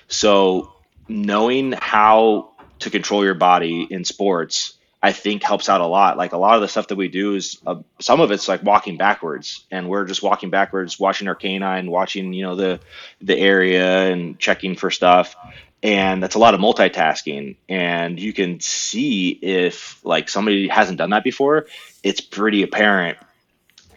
So 0.08 0.74
knowing 1.08 1.72
how 1.72 2.52
to 2.80 2.90
control 2.90 3.24
your 3.24 3.34
body 3.34 3.86
in 3.90 4.04
sports, 4.04 4.74
I 5.02 5.12
think 5.12 5.42
helps 5.42 5.68
out 5.68 5.80
a 5.80 5.86
lot. 5.86 6.18
Like 6.18 6.32
a 6.32 6.38
lot 6.38 6.56
of 6.56 6.60
the 6.60 6.68
stuff 6.68 6.88
that 6.88 6.96
we 6.96 7.08
do 7.08 7.34
is 7.34 7.58
uh, 7.66 7.76
some 8.00 8.20
of 8.20 8.30
it's 8.32 8.48
like 8.48 8.62
walking 8.62 8.98
backwards, 8.98 9.64
and 9.70 9.88
we're 9.88 10.04
just 10.04 10.22
walking 10.22 10.50
backwards, 10.50 11.00
watching 11.00 11.28
our 11.28 11.34
canine, 11.34 11.90
watching 11.90 12.32
you 12.32 12.42
know 12.42 12.54
the 12.54 12.80
the 13.22 13.36
area 13.36 14.10
and 14.10 14.38
checking 14.38 14.76
for 14.76 14.90
stuff. 14.90 15.36
And 15.82 16.22
that's 16.22 16.34
a 16.34 16.38
lot 16.38 16.52
of 16.52 16.60
multitasking. 16.60 17.56
And 17.66 18.20
you 18.20 18.34
can 18.34 18.60
see 18.60 19.30
if 19.30 20.04
like 20.04 20.28
somebody 20.28 20.68
hasn't 20.68 20.98
done 20.98 21.10
that 21.10 21.24
before 21.24 21.66
it's 22.02 22.20
pretty 22.20 22.62
apparent. 22.62 23.18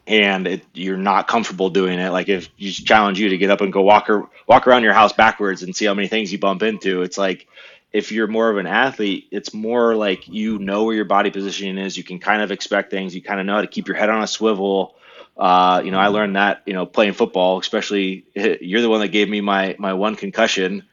And 0.06 0.48
it, 0.48 0.66
you're 0.74 0.98
not 0.98 1.30
comfortable 1.30 1.70
doing 1.70 2.00
it. 2.00 2.10
Like 2.10 2.28
if 2.28 2.50
you 2.58 2.72
challenge 2.72 3.20
you 3.20 3.30
to 3.30 3.38
get 3.38 3.50
up 3.50 3.62
and 3.62 3.72
go 3.72 3.82
walk 3.82 4.10
or 4.10 4.30
walk 4.48 4.68
around 4.68 4.84
your 4.84 4.94
house 4.94 5.14
backwards 5.14 5.64
and 5.64 5.74
see 5.74 5.86
how 5.86 5.94
many 5.94 6.10
things 6.10 6.32
you 6.32 6.38
bump 6.38 6.62
into 6.62 7.04
it's 7.04 7.18
like 7.18 7.48
if 7.94 8.12
you're 8.12 8.28
more 8.28 8.50
of 8.50 8.58
an 8.58 8.68
athlete 8.68 9.28
it's 9.32 9.54
more 9.54 9.96
like 9.96 10.28
you 10.28 10.60
know 10.60 10.84
where 10.84 10.96
your 10.96 11.06
body 11.06 11.32
positioning 11.32 11.78
is 11.78 11.96
you 11.96 12.04
can 12.04 12.20
kind 12.20 12.42
of 12.42 12.52
expect 12.52 12.92
things 12.92 13.16
you 13.16 13.22
kind 13.22 13.40
of 13.40 13.46
know 13.46 13.56
how 13.56 13.62
to 13.62 13.68
keep 13.68 13.88
your 13.88 13.98
head 13.98 14.10
on 14.10 14.22
a 14.22 14.28
swivel 14.28 14.96
uh, 15.36 15.82
you 15.84 15.90
know, 15.90 15.98
I 15.98 16.10
learned 16.10 16.36
that, 16.36 16.62
you 16.68 16.74
know, 16.74 16.86
playing 16.86 17.14
football, 17.14 17.58
especially 17.58 18.24
you're 18.36 18.82
the 18.82 18.90
one 18.90 19.00
that 19.00 19.08
gave 19.08 19.28
me 19.28 19.42
my, 19.42 19.76
my 19.80 19.94
one 19.94 20.16
concussion 20.16 20.84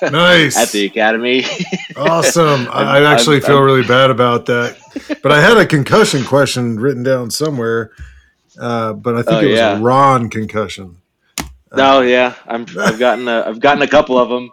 Nice 0.02 0.56
at 0.56 0.70
the 0.70 0.84
academy. 0.84 1.44
Awesome. 1.96 2.68
I'm, 2.68 2.68
I 2.72 2.82
I 2.82 2.96
I'm, 2.98 3.06
actually 3.06 3.40
feel 3.40 3.58
I'm, 3.58 3.64
really 3.64 3.86
bad 3.86 4.10
about 4.10 4.46
that. 4.46 4.78
But 5.22 5.32
I 5.32 5.40
had 5.40 5.56
a 5.56 5.66
concussion 5.66 6.24
question 6.24 6.78
written 6.78 7.02
down 7.02 7.30
somewhere, 7.30 7.90
uh, 8.60 8.92
but 8.92 9.16
I 9.16 9.18
oh 9.20 9.22
think 9.22 9.42
it 9.42 9.50
was 9.50 9.58
a 9.58 9.62
yeah. 9.62 9.78
Ron 9.80 10.30
concussion. 10.30 10.98
No, 11.74 11.98
Uh, 11.98 12.02
yeah, 12.02 12.34
I'm 12.46 12.66
I've 12.78 12.98
gotten 12.98 13.28
a 13.28 13.44
I've 13.46 13.60
gotten 13.60 13.82
a 13.82 13.88
couple 13.88 14.18
of 14.18 14.28
them, 14.28 14.50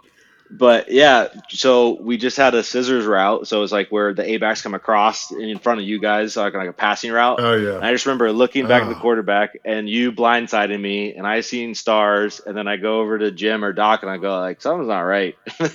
but 0.52 0.91
yeah. 0.91 1.28
So 1.50 2.00
we 2.02 2.18
just 2.18 2.38
had 2.38 2.54
a 2.54 2.64
scissors 2.64 3.06
route, 3.06 3.48
so 3.48 3.64
it's 3.64 3.72
like 3.72 3.89
where 3.89 4.14
the 4.14 4.24
A 4.24 4.38
backs 4.38 4.62
come 4.62 4.74
across 4.74 5.32
in 5.32 5.58
front 5.60 5.80
of 5.80 5.86
you 5.88 6.00
guys, 6.00 6.38
like 6.38 6.54
like 6.54 6.70
a 6.70 6.74
passing 6.74 7.12
route. 7.12 7.39
oh, 7.39 7.56
yeah. 7.56 7.76
And 7.76 7.86
I 7.86 7.91
just 7.91 8.06
remember 8.06 8.32
looking 8.32 8.68
back 8.68 8.84
at 8.84 8.89
the 8.89 8.96
Oh, 8.96 9.00
quarterback 9.00 9.58
and 9.66 9.89
you 9.89 10.12
blindsiding 10.12 10.80
me, 10.80 11.16
and 11.16 11.26
I 11.28 11.41
seen 11.41 11.76
stars, 11.76 12.39
and 12.39 12.56
then 12.56 12.68
I 12.68 12.78
go 12.78 13.00
over 13.02 13.18
to 13.18 13.32
Jim 13.32 13.64
or 13.66 13.74
Doc, 13.74 14.04
and 14.04 14.12
I 14.12 14.18
go 14.18 14.39
like, 14.39 14.62
something's 14.62 14.88
not 14.88 15.02
right. 15.02 15.36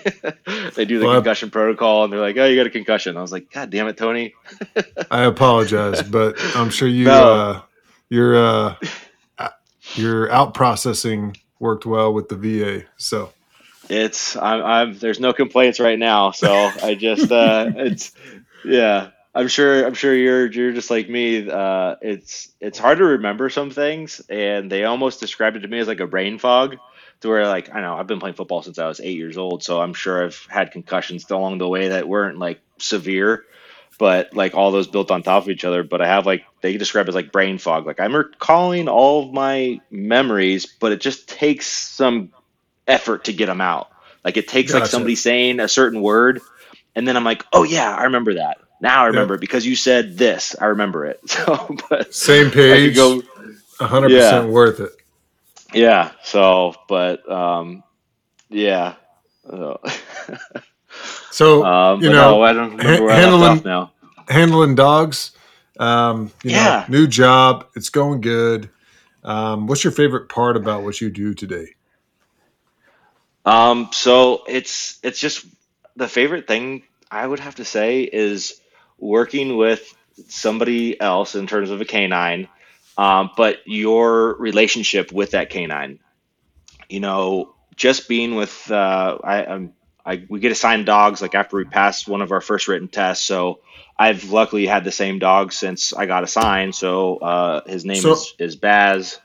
They 0.74 0.84
do 0.84 0.98
the 0.98 1.06
well, 1.06 1.16
concussion 1.16 1.50
protocol, 1.50 2.04
and 2.04 2.12
they're 2.12 2.20
like, 2.20 2.36
oh, 2.36 2.44
you 2.46 2.56
got 2.56 2.66
a 2.66 2.70
concussion. 2.70 3.16
I 3.16 3.22
was 3.22 3.32
like, 3.32 3.50
God 3.50 3.70
damn 3.70 3.88
it, 3.88 3.96
Tony. 3.96 4.34
I, 4.76 4.84
I 5.10 5.24
apologize, 5.24 6.02
but 6.02 6.36
I'm 6.56 6.70
sure 6.70 6.88
you, 6.88 7.04
No, 7.06 7.34
uh, 7.34 7.62
your, 8.08 8.36
uh, 8.36 8.74
uh, 9.38 9.48
your 9.94 10.30
out 10.32 10.54
processing 10.54 11.36
worked 11.58 11.86
well 11.86 12.12
with 12.12 12.28
the 12.28 12.36
VA. 12.36 12.84
So, 12.96 13.32
it's 13.90 14.36
I'm, 14.36 14.64
I'm 14.64 14.98
there's 14.98 15.20
no 15.20 15.32
complaints 15.32 15.80
right 15.80 15.98
now, 15.98 16.30
so 16.30 16.50
I 16.82 16.94
just 16.94 17.30
uh, 17.30 17.70
it's 17.76 18.12
yeah. 18.64 19.10
I'm 19.32 19.46
sure 19.46 19.86
I'm 19.86 19.94
sure 19.94 20.14
you're 20.14 20.50
you're 20.50 20.72
just 20.72 20.90
like 20.90 21.08
me. 21.08 21.48
Uh, 21.48 21.96
it's 22.02 22.48
it's 22.60 22.78
hard 22.78 22.98
to 22.98 23.04
remember 23.04 23.48
some 23.48 23.70
things, 23.70 24.20
and 24.28 24.70
they 24.70 24.84
almost 24.84 25.20
described 25.20 25.56
it 25.56 25.60
to 25.60 25.68
me 25.68 25.78
as 25.78 25.86
like 25.86 26.00
a 26.00 26.06
brain 26.06 26.38
fog, 26.38 26.76
to 27.20 27.28
where 27.28 27.46
like 27.46 27.72
I 27.72 27.80
know 27.80 27.96
I've 27.96 28.08
been 28.08 28.18
playing 28.18 28.34
football 28.34 28.62
since 28.62 28.78
I 28.78 28.88
was 28.88 29.00
eight 29.00 29.16
years 29.16 29.38
old, 29.38 29.62
so 29.62 29.80
I'm 29.80 29.94
sure 29.94 30.24
I've 30.24 30.46
had 30.48 30.72
concussions 30.72 31.30
along 31.30 31.58
the 31.58 31.68
way 31.68 31.88
that 31.88 32.08
weren't 32.08 32.38
like 32.38 32.60
severe, 32.78 33.44
but 33.98 34.34
like 34.34 34.54
all 34.54 34.72
those 34.72 34.88
built 34.88 35.12
on 35.12 35.22
top 35.22 35.44
of 35.44 35.48
each 35.48 35.64
other. 35.64 35.84
But 35.84 36.00
I 36.00 36.08
have 36.08 36.26
like 36.26 36.44
they 36.60 36.76
describe 36.76 37.06
it 37.06 37.10
as 37.10 37.14
like 37.14 37.30
brain 37.30 37.58
fog. 37.58 37.86
Like 37.86 38.00
I'm 38.00 38.16
recalling 38.16 38.88
all 38.88 39.26
of 39.26 39.32
my 39.32 39.80
memories, 39.92 40.66
but 40.66 40.90
it 40.90 41.00
just 41.00 41.28
takes 41.28 41.68
some 41.68 42.32
effort 42.86 43.24
to 43.24 43.32
get 43.32 43.46
them 43.46 43.60
out. 43.60 43.88
Like 44.24 44.36
it 44.36 44.48
takes 44.48 44.74
like 44.74 44.86
somebody 44.86 45.14
saying 45.16 45.60
a 45.60 45.68
certain 45.68 46.02
word, 46.02 46.40
and 46.94 47.06
then 47.08 47.16
I'm 47.16 47.24
like, 47.24 47.44
oh 47.52 47.64
yeah, 47.64 47.94
I 47.94 48.04
remember 48.04 48.34
that. 48.34 48.58
Now 48.80 49.04
I 49.04 49.08
remember 49.08 49.34
it 49.34 49.40
because 49.40 49.66
you 49.66 49.76
said 49.76 50.16
this. 50.18 50.56
I 50.60 50.66
remember 50.66 51.06
it. 51.06 51.20
So, 51.28 51.76
but 51.88 52.14
Same 52.14 52.50
page, 52.50 52.94
go, 52.96 53.22
100% 53.80 54.10
yeah, 54.10 54.44
worth 54.46 54.80
it. 54.80 54.92
yeah. 55.74 56.12
So, 56.24 56.74
but 56.88 57.30
um, 57.30 57.82
yeah. 58.50 58.94
So, 59.48 59.80
So, 61.30 61.64
um, 61.64 62.02
you 62.02 62.08
but 62.08 62.14
no, 62.14 62.38
know, 62.38 62.42
I 62.42 62.52
don't 62.52 62.76
remember 62.76 63.02
where 63.04 63.12
I 63.12 63.18
left 63.18 63.42
off 63.42 63.64
handling 63.64 63.64
now. 63.64 63.92
handling 64.28 64.74
dogs, 64.74 65.32
um, 65.78 66.32
you 66.42 66.50
know, 66.52 66.56
Yeah. 66.56 66.86
new 66.88 67.06
job, 67.06 67.66
it's 67.76 67.90
going 67.90 68.20
good. 68.20 68.70
Um, 69.24 69.66
what's 69.66 69.84
your 69.84 69.92
favorite 69.92 70.28
part 70.28 70.56
about 70.56 70.82
what 70.82 71.00
you 71.00 71.10
do 71.10 71.34
today? 71.34 71.74
Um, 73.44 73.88
so 73.92 74.42
it's 74.46 74.98
it's 75.02 75.18
just 75.18 75.46
the 75.96 76.08
favorite 76.08 76.46
thing 76.46 76.82
I 77.10 77.26
would 77.26 77.40
have 77.40 77.56
to 77.56 77.64
say 77.64 78.02
is 78.02 78.60
working 78.98 79.56
with 79.56 79.94
somebody 80.28 81.00
else 81.00 81.34
in 81.34 81.46
terms 81.46 81.70
of 81.70 81.80
a 81.80 81.84
canine, 81.84 82.48
um, 82.98 83.30
but 83.36 83.58
your 83.66 84.34
relationship 84.34 85.12
with 85.12 85.32
that 85.32 85.50
canine. 85.50 85.98
You 86.88 87.00
know, 87.00 87.54
just 87.76 88.08
being 88.08 88.34
with 88.34 88.70
uh, 88.70 89.18
I, 89.22 89.44
I'm 89.46 89.72
I 90.04 90.26
we 90.28 90.40
get 90.40 90.52
assigned 90.52 90.86
dogs 90.86 91.22
like 91.22 91.34
after 91.34 91.56
we 91.56 91.64
pass 91.64 92.06
one 92.06 92.20
of 92.22 92.32
our 92.32 92.40
first 92.40 92.68
written 92.68 92.88
tests. 92.88 93.24
So 93.24 93.60
I've 93.98 94.30
luckily 94.30 94.66
had 94.66 94.84
the 94.84 94.92
same 94.92 95.18
dog 95.18 95.52
since 95.52 95.92
I 95.92 96.06
got 96.06 96.24
assigned. 96.24 96.74
So 96.74 97.16
uh, 97.18 97.60
his 97.66 97.84
name 97.84 98.02
So, 98.02 98.12
is 98.12 98.34
is 98.38 98.56
Baz. 98.56 99.18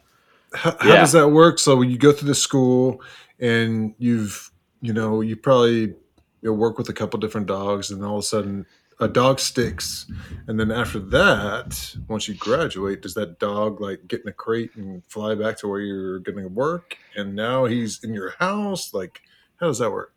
how, 0.53 0.75
how 0.79 0.95
does 0.95 1.11
that 1.13 1.29
work? 1.29 1.59
So, 1.59 1.75
when 1.75 1.89
you 1.89 1.97
go 1.97 2.11
through 2.11 2.27
the 2.27 2.35
school 2.35 3.01
and 3.39 3.93
you've, 3.97 4.51
you 4.81 4.93
know, 4.93 5.21
you 5.21 5.35
probably 5.35 5.81
you 5.81 5.95
know, 6.43 6.53
work 6.53 6.77
with 6.77 6.89
a 6.89 6.93
couple 6.93 7.19
different 7.19 7.47
dogs, 7.47 7.91
and 7.91 8.03
all 8.03 8.17
of 8.17 8.19
a 8.19 8.27
sudden 8.27 8.65
a 8.99 9.07
dog 9.07 9.39
sticks. 9.39 10.09
And 10.47 10.59
then 10.59 10.71
after 10.71 10.99
that, 10.99 11.95
once 12.07 12.27
you 12.27 12.33
graduate, 12.35 13.01
does 13.01 13.13
that 13.15 13.39
dog 13.39 13.81
like 13.81 14.07
get 14.07 14.21
in 14.21 14.27
a 14.27 14.33
crate 14.33 14.75
and 14.75 15.03
fly 15.07 15.35
back 15.35 15.57
to 15.59 15.67
where 15.67 15.81
you're 15.81 16.19
going 16.19 16.37
to 16.37 16.47
work? 16.47 16.97
And 17.15 17.35
now 17.35 17.65
he's 17.65 18.03
in 18.03 18.13
your 18.13 18.31
house? 18.39 18.93
Like, 18.93 19.21
how 19.59 19.67
does 19.67 19.79
that 19.79 19.91
work? 19.91 20.13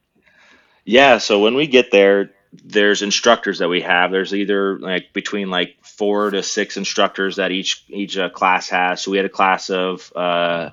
Yeah, 0.84 1.18
so 1.18 1.40
when 1.40 1.54
we 1.54 1.66
get 1.66 1.90
there, 1.90 2.30
there's 2.52 3.02
instructors 3.02 3.58
that 3.58 3.68
we 3.68 3.82
have. 3.82 4.10
There's 4.10 4.32
either 4.32 4.78
like 4.78 5.12
between 5.12 5.50
like 5.50 5.76
four 5.82 6.30
to 6.30 6.42
six 6.42 6.76
instructors 6.78 7.36
that 7.36 7.52
each 7.52 7.84
each 7.88 8.16
uh, 8.16 8.30
class 8.30 8.70
has. 8.70 9.02
So 9.02 9.10
we 9.10 9.18
had 9.18 9.26
a 9.26 9.30
class 9.30 9.68
of 9.68 10.10
uh, 10.16 10.70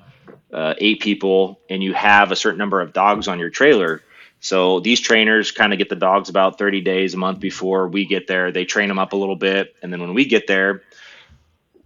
uh, 0.56 0.74
eight 0.78 1.00
people, 1.00 1.60
and 1.68 1.82
you 1.82 1.92
have 1.92 2.32
a 2.32 2.36
certain 2.36 2.58
number 2.58 2.80
of 2.80 2.94
dogs 2.94 3.28
on 3.28 3.38
your 3.38 3.50
trailer. 3.50 4.02
So 4.40 4.80
these 4.80 5.00
trainers 5.00 5.50
kind 5.50 5.72
of 5.72 5.78
get 5.78 5.90
the 5.90 5.96
dogs 5.96 6.30
about 6.30 6.58
30 6.58 6.80
days, 6.80 7.12
a 7.12 7.18
month 7.18 7.40
before 7.40 7.88
we 7.88 8.06
get 8.06 8.26
there. 8.26 8.50
They 8.50 8.64
train 8.64 8.88
them 8.88 8.98
up 8.98 9.12
a 9.12 9.16
little 9.16 9.36
bit, 9.36 9.76
and 9.82 9.92
then 9.92 10.00
when 10.00 10.14
we 10.14 10.24
get 10.24 10.46
there, 10.46 10.82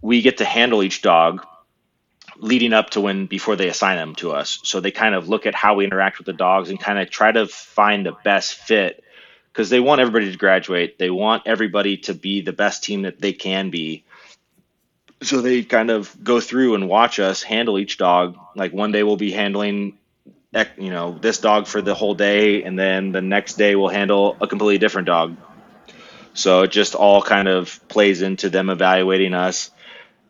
we 0.01 0.21
get 0.21 0.37
to 0.37 0.45
handle 0.45 0.83
each 0.83 1.01
dog 1.01 1.45
leading 2.37 2.71
up 2.71 2.91
to 2.91 3.01
when 3.01 3.25
before 3.25 3.57
they 3.57 3.67
assign 3.67 3.97
them 3.97 4.15
to 4.15 4.31
us. 4.31 4.59
So 4.63 4.79
they 4.79 4.91
kind 4.91 5.15
of 5.15 5.27
look 5.27 5.45
at 5.45 5.53
how 5.53 5.75
we 5.75 5.85
interact 5.85 6.17
with 6.17 6.25
the 6.25 6.33
dogs 6.33 6.69
and 6.69 6.79
kind 6.79 6.97
of 6.97 7.09
try 7.09 7.31
to 7.31 7.47
find 7.47 8.05
the 8.05 8.13
best 8.23 8.53
fit 8.55 9.03
because 9.51 9.69
they 9.69 9.81
want 9.81 9.99
everybody 9.99 10.31
to 10.31 10.37
graduate. 10.37 10.97
They 10.97 11.09
want 11.09 11.43
everybody 11.45 11.97
to 11.97 12.13
be 12.13 12.41
the 12.41 12.53
best 12.53 12.83
team 12.83 13.01
that 13.01 13.19
they 13.19 13.33
can 13.33 13.69
be. 13.69 14.05
So 15.21 15.41
they 15.41 15.63
kind 15.63 15.91
of 15.91 16.15
go 16.23 16.39
through 16.39 16.75
and 16.75 16.89
watch 16.89 17.19
us 17.19 17.43
handle 17.43 17.77
each 17.77 17.97
dog. 17.97 18.37
Like 18.55 18.73
one 18.73 18.91
day 18.91 19.03
we'll 19.03 19.17
be 19.17 19.31
handling 19.31 19.97
you 20.77 20.89
know 20.89 21.17
this 21.17 21.37
dog 21.37 21.65
for 21.67 21.81
the 21.81 21.93
whole 21.93 22.13
day 22.13 22.63
and 22.63 22.77
then 22.77 23.13
the 23.13 23.21
next 23.21 23.53
day 23.53 23.73
we'll 23.73 23.87
handle 23.87 24.35
a 24.41 24.47
completely 24.47 24.79
different 24.79 25.05
dog. 25.07 25.37
So 26.33 26.63
it 26.63 26.71
just 26.71 26.95
all 26.95 27.21
kind 27.21 27.47
of 27.47 27.79
plays 27.87 28.21
into 28.21 28.49
them 28.49 28.69
evaluating 28.69 29.33
us 29.33 29.71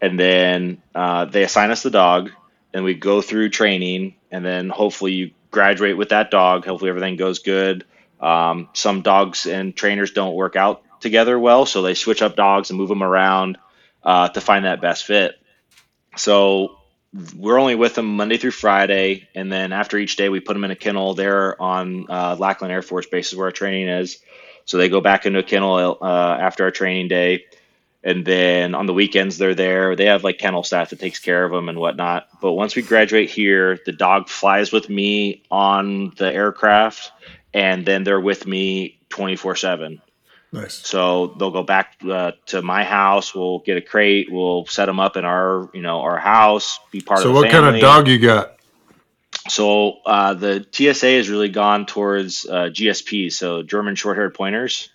and 0.01 0.19
then 0.19 0.81
uh, 0.95 1.25
they 1.25 1.43
assign 1.43 1.71
us 1.71 1.83
the 1.83 1.91
dog, 1.91 2.31
and 2.73 2.83
we 2.83 2.95
go 2.95 3.21
through 3.21 3.49
training, 3.49 4.15
and 4.31 4.43
then 4.43 4.69
hopefully 4.69 5.13
you 5.13 5.31
graduate 5.51 5.95
with 5.95 6.09
that 6.09 6.31
dog. 6.31 6.65
Hopefully 6.65 6.89
everything 6.89 7.17
goes 7.17 7.39
good. 7.39 7.85
Um, 8.19 8.69
some 8.73 9.03
dogs 9.03 9.45
and 9.45 9.75
trainers 9.75 10.11
don't 10.11 10.33
work 10.33 10.55
out 10.55 10.81
together 10.99 11.37
well, 11.39 11.65
so 11.65 11.81
they 11.81 11.93
switch 11.93 12.21
up 12.21 12.35
dogs 12.35 12.71
and 12.71 12.79
move 12.79 12.89
them 12.89 13.03
around 13.03 13.57
uh, 14.03 14.29
to 14.29 14.41
find 14.41 14.65
that 14.65 14.81
best 14.81 15.05
fit. 15.05 15.35
So 16.15 16.77
we're 17.35 17.59
only 17.59 17.75
with 17.75 17.95
them 17.95 18.15
Monday 18.15 18.37
through 18.37 18.51
Friday, 18.51 19.27
and 19.35 19.51
then 19.51 19.73
after 19.73 19.97
each 19.97 20.15
day, 20.15 20.29
we 20.29 20.39
put 20.39 20.53
them 20.53 20.63
in 20.63 20.71
a 20.71 20.75
kennel 20.75 21.13
there 21.13 21.61
on 21.61 22.05
uh, 22.09 22.35
Lackland 22.39 22.71
Air 22.71 22.81
Force 22.81 23.05
Base, 23.05 23.31
is 23.31 23.37
where 23.37 23.47
our 23.47 23.51
training 23.51 23.87
is. 23.87 24.19
So 24.65 24.77
they 24.77 24.89
go 24.89 25.01
back 25.01 25.25
into 25.25 25.39
a 25.39 25.43
kennel 25.43 25.97
uh, 26.01 26.37
after 26.39 26.63
our 26.63 26.71
training 26.71 27.07
day 27.07 27.45
and 28.03 28.25
then 28.25 28.73
on 28.73 28.85
the 28.85 28.93
weekends 28.93 29.37
they're 29.37 29.55
there. 29.55 29.95
They 29.95 30.05
have 30.05 30.23
like 30.23 30.37
kennel 30.37 30.63
staff 30.63 30.89
that 30.89 30.99
takes 30.99 31.19
care 31.19 31.43
of 31.43 31.51
them 31.51 31.69
and 31.69 31.79
whatnot. 31.79 32.27
But 32.41 32.53
once 32.53 32.75
we 32.75 32.81
graduate 32.81 33.29
here, 33.29 33.79
the 33.85 33.91
dog 33.91 34.29
flies 34.29 34.71
with 34.71 34.89
me 34.89 35.43
on 35.51 36.11
the 36.17 36.33
aircraft, 36.33 37.11
and 37.53 37.85
then 37.85 38.03
they're 38.03 38.19
with 38.19 38.47
me 38.47 38.99
twenty 39.09 39.35
four 39.35 39.55
seven. 39.55 40.01
Nice. 40.53 40.85
So 40.85 41.27
they'll 41.39 41.51
go 41.51 41.63
back 41.63 41.95
uh, 42.09 42.33
to 42.47 42.61
my 42.61 42.83
house. 42.83 43.33
We'll 43.33 43.59
get 43.59 43.77
a 43.77 43.81
crate. 43.81 44.29
We'll 44.29 44.65
set 44.65 44.87
them 44.87 44.99
up 44.99 45.15
in 45.15 45.23
our, 45.23 45.69
you 45.73 45.81
know, 45.81 46.01
our 46.01 46.17
house. 46.17 46.79
Be 46.91 46.99
part 46.99 47.21
so 47.21 47.29
of. 47.29 47.35
So 47.35 47.41
what 47.41 47.49
kind 47.49 47.73
of 47.73 47.79
dog 47.79 48.07
you 48.07 48.19
got? 48.19 48.57
So 49.47 49.99
uh, 50.05 50.33
the 50.33 50.65
TSA 50.71 51.07
has 51.07 51.29
really 51.29 51.49
gone 51.49 51.85
towards 51.85 52.45
uh, 52.45 52.69
GSP, 52.71 53.31
so 53.31 53.63
German 53.63 53.95
short-haired 53.95 54.33
pointers. 54.33 54.89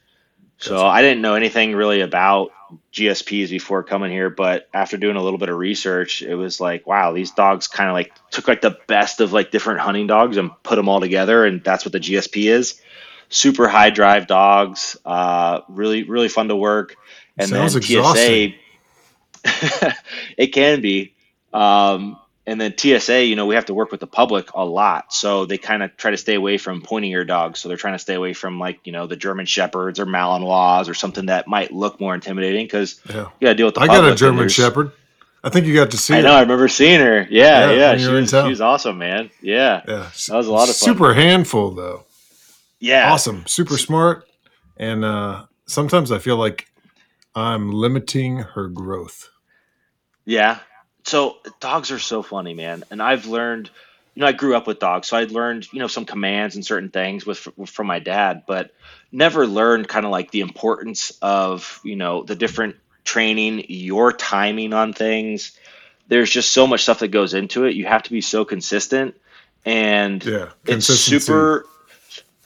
So 0.58 0.86
I 0.86 1.02
didn't 1.02 1.20
know 1.20 1.34
anything 1.34 1.74
really 1.74 2.00
about 2.00 2.52
GSPs 2.92 3.50
before 3.50 3.82
coming 3.82 4.10
here, 4.10 4.30
but 4.30 4.68
after 4.72 4.96
doing 4.96 5.16
a 5.16 5.22
little 5.22 5.38
bit 5.38 5.48
of 5.48 5.56
research, 5.56 6.22
it 6.22 6.34
was 6.34 6.60
like, 6.60 6.86
wow, 6.86 7.12
these 7.12 7.30
dogs 7.32 7.68
kind 7.68 7.88
of 7.88 7.94
like 7.94 8.12
took 8.30 8.48
like 8.48 8.62
the 8.62 8.78
best 8.86 9.20
of 9.20 9.32
like 9.32 9.50
different 9.50 9.80
hunting 9.80 10.06
dogs 10.06 10.36
and 10.36 10.50
put 10.62 10.76
them 10.76 10.88
all 10.88 11.00
together, 11.00 11.44
and 11.44 11.62
that's 11.62 11.84
what 11.84 11.92
the 11.92 12.00
GSP 12.00 12.50
is. 12.50 12.80
Super 13.28 13.68
high 13.68 13.90
drive 13.90 14.26
dogs, 14.26 14.96
uh, 15.04 15.60
really 15.68 16.04
really 16.04 16.28
fun 16.28 16.48
to 16.48 16.56
work. 16.56 16.96
And 17.36 17.48
Sounds 17.48 17.74
then 17.74 17.82
exhausting. 17.82 18.54
TSA, 19.46 19.94
it 20.36 20.48
can 20.48 20.80
be. 20.80 21.14
Um, 21.52 22.18
and 22.46 22.60
then 22.60 22.74
TSA, 22.78 23.24
you 23.24 23.34
know, 23.34 23.46
we 23.46 23.56
have 23.56 23.66
to 23.66 23.74
work 23.74 23.90
with 23.90 23.98
the 23.98 24.06
public 24.06 24.52
a 24.54 24.64
lot. 24.64 25.12
So 25.12 25.46
they 25.46 25.58
kind 25.58 25.82
of 25.82 25.96
try 25.96 26.12
to 26.12 26.16
stay 26.16 26.34
away 26.34 26.58
from 26.58 26.80
pointing 26.80 27.10
ear 27.10 27.24
dogs. 27.24 27.58
So 27.58 27.68
they're 27.68 27.76
trying 27.76 27.94
to 27.94 27.98
stay 27.98 28.14
away 28.14 28.34
from 28.34 28.60
like, 28.60 28.80
you 28.84 28.92
know, 28.92 29.08
the 29.08 29.16
German 29.16 29.46
Shepherds 29.46 29.98
or 29.98 30.06
Malinois 30.06 30.88
or 30.88 30.94
something 30.94 31.26
that 31.26 31.48
might 31.48 31.72
look 31.72 32.00
more 32.00 32.14
intimidating 32.14 32.64
because 32.64 33.00
yeah. 33.08 33.28
you 33.40 33.46
got 33.46 33.48
to 33.48 33.54
deal 33.54 33.66
with 33.66 33.74
the 33.74 33.80
I 33.80 33.86
got 33.88 34.04
a 34.04 34.14
German 34.14 34.48
Shepherd. 34.48 34.92
I 35.42 35.50
think 35.50 35.66
you 35.66 35.74
got 35.74 35.90
to 35.90 35.98
see 35.98 36.14
I 36.14 36.18
her. 36.18 36.22
know. 36.22 36.34
I 36.34 36.40
remember 36.40 36.68
seeing 36.68 37.00
her. 37.00 37.26
Yeah. 37.28 37.70
Yeah, 37.70 37.76
Yeah. 37.76 37.96
She, 37.96 38.12
was, 38.12 38.30
she 38.30 38.36
was 38.36 38.60
awesome, 38.60 38.98
man. 38.98 39.30
Yeah. 39.40 39.82
Yeah. 39.86 40.10
That 40.28 40.36
was 40.36 40.46
a 40.46 40.52
lot 40.52 40.68
of 40.68 40.76
fun. 40.76 40.94
Super 40.94 41.14
handful, 41.14 41.72
though. 41.72 42.05
Yeah. 42.80 43.12
Awesome. 43.12 43.46
Super 43.46 43.78
smart. 43.78 44.26
And 44.76 45.04
uh, 45.04 45.46
sometimes 45.66 46.12
I 46.12 46.18
feel 46.18 46.36
like 46.36 46.68
I'm 47.34 47.72
limiting 47.72 48.38
her 48.38 48.68
growth. 48.68 49.30
Yeah. 50.24 50.58
So 51.04 51.38
dogs 51.60 51.90
are 51.90 51.98
so 51.98 52.22
funny, 52.22 52.54
man. 52.54 52.84
And 52.90 53.02
I've 53.02 53.26
learned, 53.26 53.70
you 54.14 54.20
know, 54.20 54.26
I 54.26 54.32
grew 54.32 54.56
up 54.56 54.66
with 54.66 54.78
dogs, 54.80 55.08
so 55.08 55.16
I 55.16 55.24
learned, 55.24 55.72
you 55.72 55.78
know, 55.78 55.86
some 55.86 56.04
commands 56.04 56.56
and 56.56 56.64
certain 56.66 56.88
things 56.90 57.24
with 57.24 57.46
from 57.66 57.86
my 57.86 57.98
dad, 58.00 58.42
but 58.46 58.72
never 59.12 59.46
learned 59.46 59.88
kind 59.88 60.04
of 60.04 60.10
like 60.10 60.30
the 60.30 60.40
importance 60.40 61.12
of, 61.22 61.80
you 61.84 61.96
know, 61.96 62.22
the 62.24 62.34
different 62.34 62.76
training, 63.04 63.66
your 63.68 64.12
timing 64.12 64.72
on 64.72 64.92
things. 64.92 65.52
There's 66.08 66.30
just 66.30 66.52
so 66.52 66.66
much 66.66 66.82
stuff 66.82 66.98
that 67.00 67.08
goes 67.08 67.34
into 67.34 67.64
it. 67.64 67.74
You 67.76 67.86
have 67.86 68.02
to 68.04 68.10
be 68.10 68.20
so 68.20 68.44
consistent, 68.44 69.14
and 69.64 70.24
Yeah. 70.24 70.50
it's 70.66 70.86
super. 70.86 71.66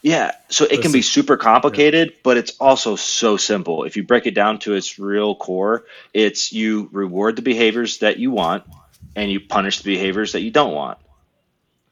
Yeah, 0.02 0.32
so 0.48 0.64
it 0.64 0.80
can 0.80 0.92
be 0.92 1.02
super 1.02 1.36
complicated, 1.36 2.14
but 2.22 2.38
it's 2.38 2.52
also 2.58 2.96
so 2.96 3.36
simple. 3.36 3.84
If 3.84 3.96
you 3.98 4.02
break 4.02 4.26
it 4.26 4.34
down 4.34 4.58
to 4.60 4.74
its 4.74 4.98
real 4.98 5.34
core, 5.34 5.84
it's 6.14 6.52
you 6.52 6.88
reward 6.92 7.36
the 7.36 7.42
behaviors 7.42 7.98
that 7.98 8.18
you 8.18 8.30
want 8.30 8.64
and 9.14 9.30
you 9.30 9.40
punish 9.40 9.78
the 9.80 9.92
behaviors 9.94 10.32
that 10.32 10.40
you 10.40 10.50
don't 10.50 10.72
want. 10.72 10.96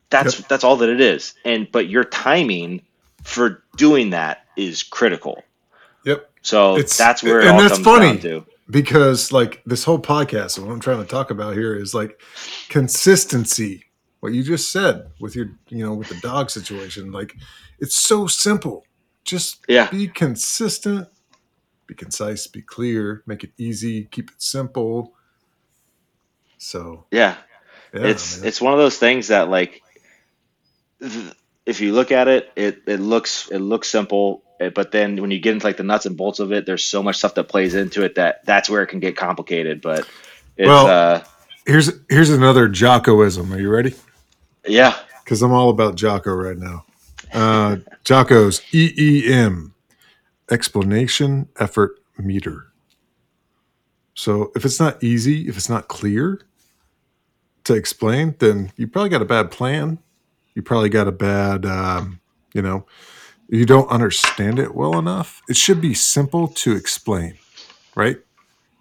That's 0.09 0.39
Yep. 0.39 0.49
that's 0.49 0.65
all 0.65 0.77
that 0.77 0.89
it 0.89 1.03
is. 1.03 1.35
And 1.45 1.71
but 1.71 1.89
your 1.89 2.05
timing 2.05 2.81
for 3.25 3.63
doing 3.77 4.11
that 4.11 4.47
is 4.57 4.83
critical. 4.83 5.43
Yep. 6.05 6.31
So 6.41 6.77
It's- 6.77 6.97
that's 6.97 7.23
where 7.23 7.41
and 7.41 7.51
all 7.51 7.61
that's 7.61 7.79
funny. 7.79 8.43
because 8.71 9.33
like 9.33 9.61
this 9.67 9.85
whole 9.85 9.99
podcast 9.99 10.57
and 10.57 10.67
what 10.67 10.73
i'm 10.73 10.81
trying 10.81 10.99
to 11.03 11.07
talk 11.09 11.31
about 11.31 11.55
here 11.55 11.75
is 11.75 11.95
like 11.95 12.21
consistency 12.71 13.85
what 14.21 14.33
you 14.33 14.43
just 14.43 14.73
said 14.73 15.11
with 15.21 15.35
your 15.37 15.47
you 15.69 15.85
know 15.85 15.95
with 15.95 16.09
the 16.09 16.21
dog 16.21 16.51
situation 16.51 17.13
like 17.13 17.35
it's 17.79 17.97
so 17.97 18.27
simple 18.27 18.85
just 19.25 19.59
Yeah. 19.69 19.89
be 19.91 20.09
consistent 20.09 21.09
be 21.87 21.95
concise 21.95 22.47
be 22.47 22.63
clear 22.63 23.23
make 23.27 23.45
it 23.45 23.51
easy 23.59 24.05
keep 24.11 24.31
it 24.31 24.41
simple 24.43 25.15
so 26.59 27.05
Yeah. 27.11 27.37
yeah 27.95 28.03
it's 28.07 28.39
man. 28.39 28.49
it's 28.49 28.61
one 28.61 28.73
of 28.73 28.79
those 28.79 28.99
things 28.99 29.29
that 29.29 29.49
like 29.49 29.83
if 31.67 31.81
you 31.81 31.93
look 31.93 32.11
at 32.13 32.29
it 32.29 32.51
it 32.57 32.83
it 32.87 33.01
looks 33.01 33.49
it 33.51 33.59
looks 33.61 33.89
simple 33.89 34.43
eh, 34.61 34.71
but 34.71 34.91
then 34.91 35.21
when 35.21 35.31
you 35.31 35.39
get 35.39 35.53
into 35.55 35.67
like 35.67 35.77
the 35.77 35.85
nuts 35.85 36.07
and 36.07 36.17
bolts 36.17 36.41
of 36.41 36.53
it 36.53 36.67
there's 36.67 36.85
so 36.85 37.03
much 37.03 37.17
stuff 37.19 37.35
that 37.35 37.45
plays 37.45 37.75
into 37.75 38.05
it 38.05 38.17
that 38.17 38.45
that's 38.45 38.69
where 38.69 38.83
it 38.83 38.89
can 38.89 39.01
get 39.01 39.17
complicated 39.17 39.81
but 39.81 40.01
it's 40.57 40.67
Well- 40.67 40.87
uh 40.87 41.25
here's 41.67 41.91
here's 42.09 42.31
another 42.31 42.69
jockoism 42.69 43.55
are 43.55 43.61
you 43.61 43.69
ready 43.71 43.95
yeah. 44.69 44.97
Because 45.25 45.43
i'm 45.43 45.53
all 45.53 45.71
about 45.71 45.95
jocko 45.97 46.33
right 46.35 46.57
now. 46.59 46.85
Uh 47.33 47.77
jocko's 48.05 48.61
eem 48.73 49.73
explanation 50.51 51.49
effort 51.59 51.99
meter. 52.19 52.73
So 54.15 54.51
if 54.57 54.65
it's 54.65 54.81
not 54.81 55.03
easy 55.05 55.49
if 55.49 55.57
it's 55.57 55.69
not 55.69 55.89
clear 55.89 56.41
to 57.65 57.75
explain 57.75 58.35
then 58.39 58.73
you 58.77 58.87
probably 58.89 59.11
got 59.11 59.23
a 59.23 59.27
bad 59.27 59.51
plan. 59.51 59.99
You 60.55 60.63
probably 60.63 60.89
got 60.89 61.07
a 61.07 61.13
bad 61.13 61.65
um, 61.67 62.21
you 62.55 62.63
know 62.63 62.87
you 63.49 63.65
don't 63.67 63.89
understand 63.91 64.59
it 64.59 64.75
well 64.75 64.99
enough. 64.99 65.41
It 65.49 65.57
should 65.57 65.81
be 65.81 65.95
simple 65.95 66.49
to 66.49 66.73
explain 66.77 67.35
right? 67.95 68.19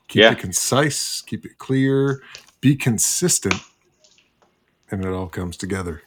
Keep 0.08 0.22
Yeah. 0.22 0.32
it 0.32 0.40
concise 0.40 1.22
keep 1.22 1.46
it 1.46 1.58
clear 1.58 2.22
be 2.62 2.76
consistent 2.76 3.56
and 4.92 5.04
it 5.04 5.12
all 5.12 5.28
comes 5.28 5.58
together 5.58 6.02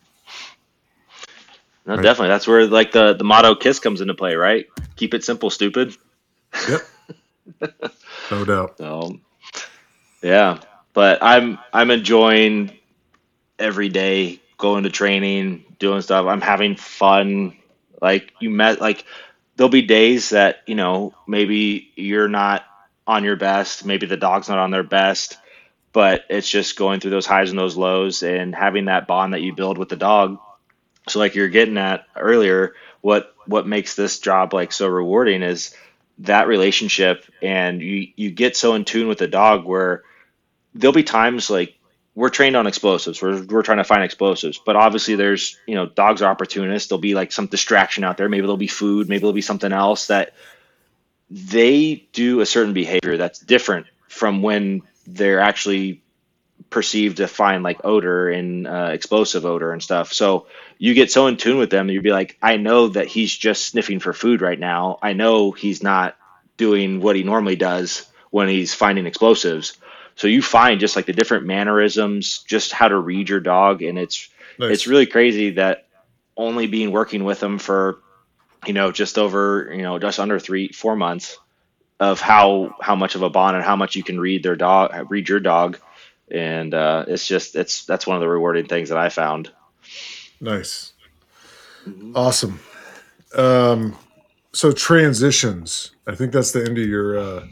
no 1.86 1.96
Right. 1.96 2.02
definitely 2.02 2.28
that's 2.28 2.46
where 2.46 2.66
like 2.66 2.92
the 2.92 3.14
the 3.14 3.24
motto 3.24 3.54
kiss 3.54 3.78
comes 3.78 4.00
into 4.00 4.14
play 4.14 4.34
right 4.34 4.66
keep 4.96 5.14
it 5.14 5.24
simple 5.24 5.50
stupid 5.50 5.96
Yep. 6.68 6.82
no 8.30 8.44
doubt. 8.44 8.78
So, 8.78 9.18
yeah, 10.22 10.60
but 10.92 11.18
I'm 11.22 11.58
I'm 11.72 11.90
enjoying 11.90 12.72
every 13.58 13.88
day 13.88 14.40
going 14.58 14.84
to 14.84 14.90
training, 14.90 15.64
doing 15.78 16.02
stuff. 16.02 16.26
I'm 16.26 16.40
having 16.40 16.76
fun. 16.76 17.56
Like 18.00 18.32
you 18.40 18.50
met, 18.50 18.80
like 18.80 19.04
there'll 19.56 19.70
be 19.70 19.82
days 19.82 20.30
that 20.30 20.62
you 20.66 20.74
know 20.74 21.14
maybe 21.26 21.90
you're 21.96 22.28
not 22.28 22.64
on 23.06 23.24
your 23.24 23.36
best, 23.36 23.84
maybe 23.84 24.06
the 24.06 24.16
dog's 24.16 24.48
not 24.48 24.58
on 24.58 24.70
their 24.70 24.82
best, 24.82 25.36
but 25.92 26.24
it's 26.28 26.48
just 26.48 26.76
going 26.76 27.00
through 27.00 27.10
those 27.10 27.26
highs 27.26 27.50
and 27.50 27.58
those 27.58 27.76
lows 27.76 28.22
and 28.22 28.54
having 28.54 28.86
that 28.86 29.06
bond 29.06 29.34
that 29.34 29.42
you 29.42 29.54
build 29.54 29.78
with 29.78 29.88
the 29.88 29.96
dog. 29.96 30.38
So 31.08 31.18
like 31.18 31.34
you're 31.34 31.48
getting 31.48 31.78
at 31.78 32.04
earlier, 32.16 32.74
what 33.00 33.34
what 33.46 33.66
makes 33.66 33.94
this 33.94 34.18
job 34.18 34.54
like 34.54 34.72
so 34.72 34.86
rewarding 34.86 35.42
is 35.42 35.74
that 36.18 36.48
relationship 36.48 37.24
and 37.42 37.80
you 37.80 38.08
you 38.14 38.30
get 38.30 38.56
so 38.56 38.74
in 38.74 38.84
tune 38.84 39.08
with 39.08 39.18
the 39.18 39.26
dog 39.26 39.64
where 39.64 40.04
there'll 40.74 40.92
be 40.92 41.02
times 41.02 41.50
like 41.50 41.74
we're 42.14 42.28
trained 42.28 42.56
on 42.56 42.66
explosives. 42.66 43.22
We're, 43.22 43.42
we're 43.44 43.62
trying 43.62 43.78
to 43.78 43.84
find 43.84 44.02
explosives, 44.02 44.58
but 44.58 44.76
obviously 44.76 45.14
there's, 45.14 45.56
you 45.66 45.74
know, 45.74 45.86
dogs 45.86 46.22
are 46.22 46.30
opportunists. 46.30 46.88
There'll 46.88 47.00
be 47.00 47.14
like 47.14 47.32
some 47.32 47.46
distraction 47.46 48.04
out 48.04 48.16
there. 48.16 48.28
Maybe 48.28 48.42
there'll 48.42 48.56
be 48.56 48.66
food. 48.66 49.08
Maybe 49.08 49.20
there'll 49.20 49.32
be 49.32 49.40
something 49.40 49.72
else 49.72 50.08
that 50.08 50.34
they 51.30 52.08
do 52.12 52.40
a 52.40 52.46
certain 52.46 52.74
behavior 52.74 53.16
that's 53.16 53.38
different 53.38 53.86
from 54.08 54.42
when 54.42 54.82
they're 55.14 55.40
actually 55.40 56.02
perceived 56.68 57.18
to 57.18 57.26
find 57.26 57.62
like 57.62 57.84
odor 57.84 58.28
and 58.28 58.66
uh, 58.66 58.90
explosive 58.92 59.44
odor 59.44 59.72
and 59.72 59.82
stuff. 59.82 60.12
So 60.12 60.46
you 60.78 60.94
get 60.94 61.10
so 61.10 61.26
in 61.26 61.36
tune 61.36 61.58
with 61.58 61.70
them 61.70 61.86
that 61.86 61.92
you'd 61.92 62.02
be 62.02 62.12
like, 62.12 62.36
I 62.40 62.56
know 62.56 62.88
that 62.88 63.08
he's 63.08 63.34
just 63.34 63.66
sniffing 63.66 64.00
for 64.00 64.12
food 64.12 64.40
right 64.40 64.58
now. 64.58 64.98
I 65.02 65.12
know 65.14 65.50
he's 65.50 65.82
not 65.82 66.16
doing 66.56 67.00
what 67.00 67.16
he 67.16 67.22
normally 67.22 67.56
does 67.56 68.06
when 68.30 68.48
he's 68.48 68.74
finding 68.74 69.06
explosives. 69.06 69.76
So 70.14 70.28
you 70.28 70.42
find 70.42 70.80
just 70.80 70.96
like 70.96 71.06
the 71.06 71.12
different 71.12 71.46
mannerisms, 71.46 72.44
just 72.46 72.72
how 72.72 72.88
to 72.88 72.98
read 72.98 73.28
your 73.28 73.40
dog, 73.40 73.82
and 73.82 73.98
it's 73.98 74.28
nice. 74.58 74.70
it's 74.70 74.86
really 74.86 75.06
crazy 75.06 75.52
that 75.52 75.86
only 76.36 76.66
being 76.66 76.92
working 76.92 77.24
with 77.24 77.40
them 77.40 77.58
for 77.58 78.00
you 78.66 78.74
know 78.74 78.92
just 78.92 79.18
over 79.18 79.72
you 79.74 79.82
know 79.82 79.98
just 79.98 80.20
under 80.20 80.38
three 80.38 80.68
four 80.68 80.94
months 80.94 81.38
of 82.00 82.20
how 82.20 82.74
how 82.80 82.96
much 82.96 83.14
of 83.14 83.22
a 83.22 83.30
bond 83.30 83.54
and 83.54 83.64
how 83.64 83.76
much 83.76 83.94
you 83.94 84.02
can 84.02 84.18
read 84.18 84.42
their 84.42 84.56
dog 84.56 84.90
read 85.10 85.28
your 85.28 85.38
dog 85.38 85.78
and 86.30 86.74
uh, 86.74 87.04
it's 87.06 87.26
just 87.26 87.54
it's 87.54 87.84
that's 87.84 88.06
one 88.06 88.16
of 88.16 88.20
the 88.20 88.28
rewarding 88.28 88.66
things 88.66 88.88
that 88.88 88.98
i 88.98 89.08
found 89.08 89.52
nice 90.40 90.94
awesome 92.14 92.58
um 93.36 93.96
so 94.52 94.72
transitions 94.72 95.92
i 96.06 96.14
think 96.14 96.32
that's 96.32 96.52
the 96.52 96.64
end 96.64 96.78
of 96.78 96.86
your 96.86 97.18
uh 97.18 97.46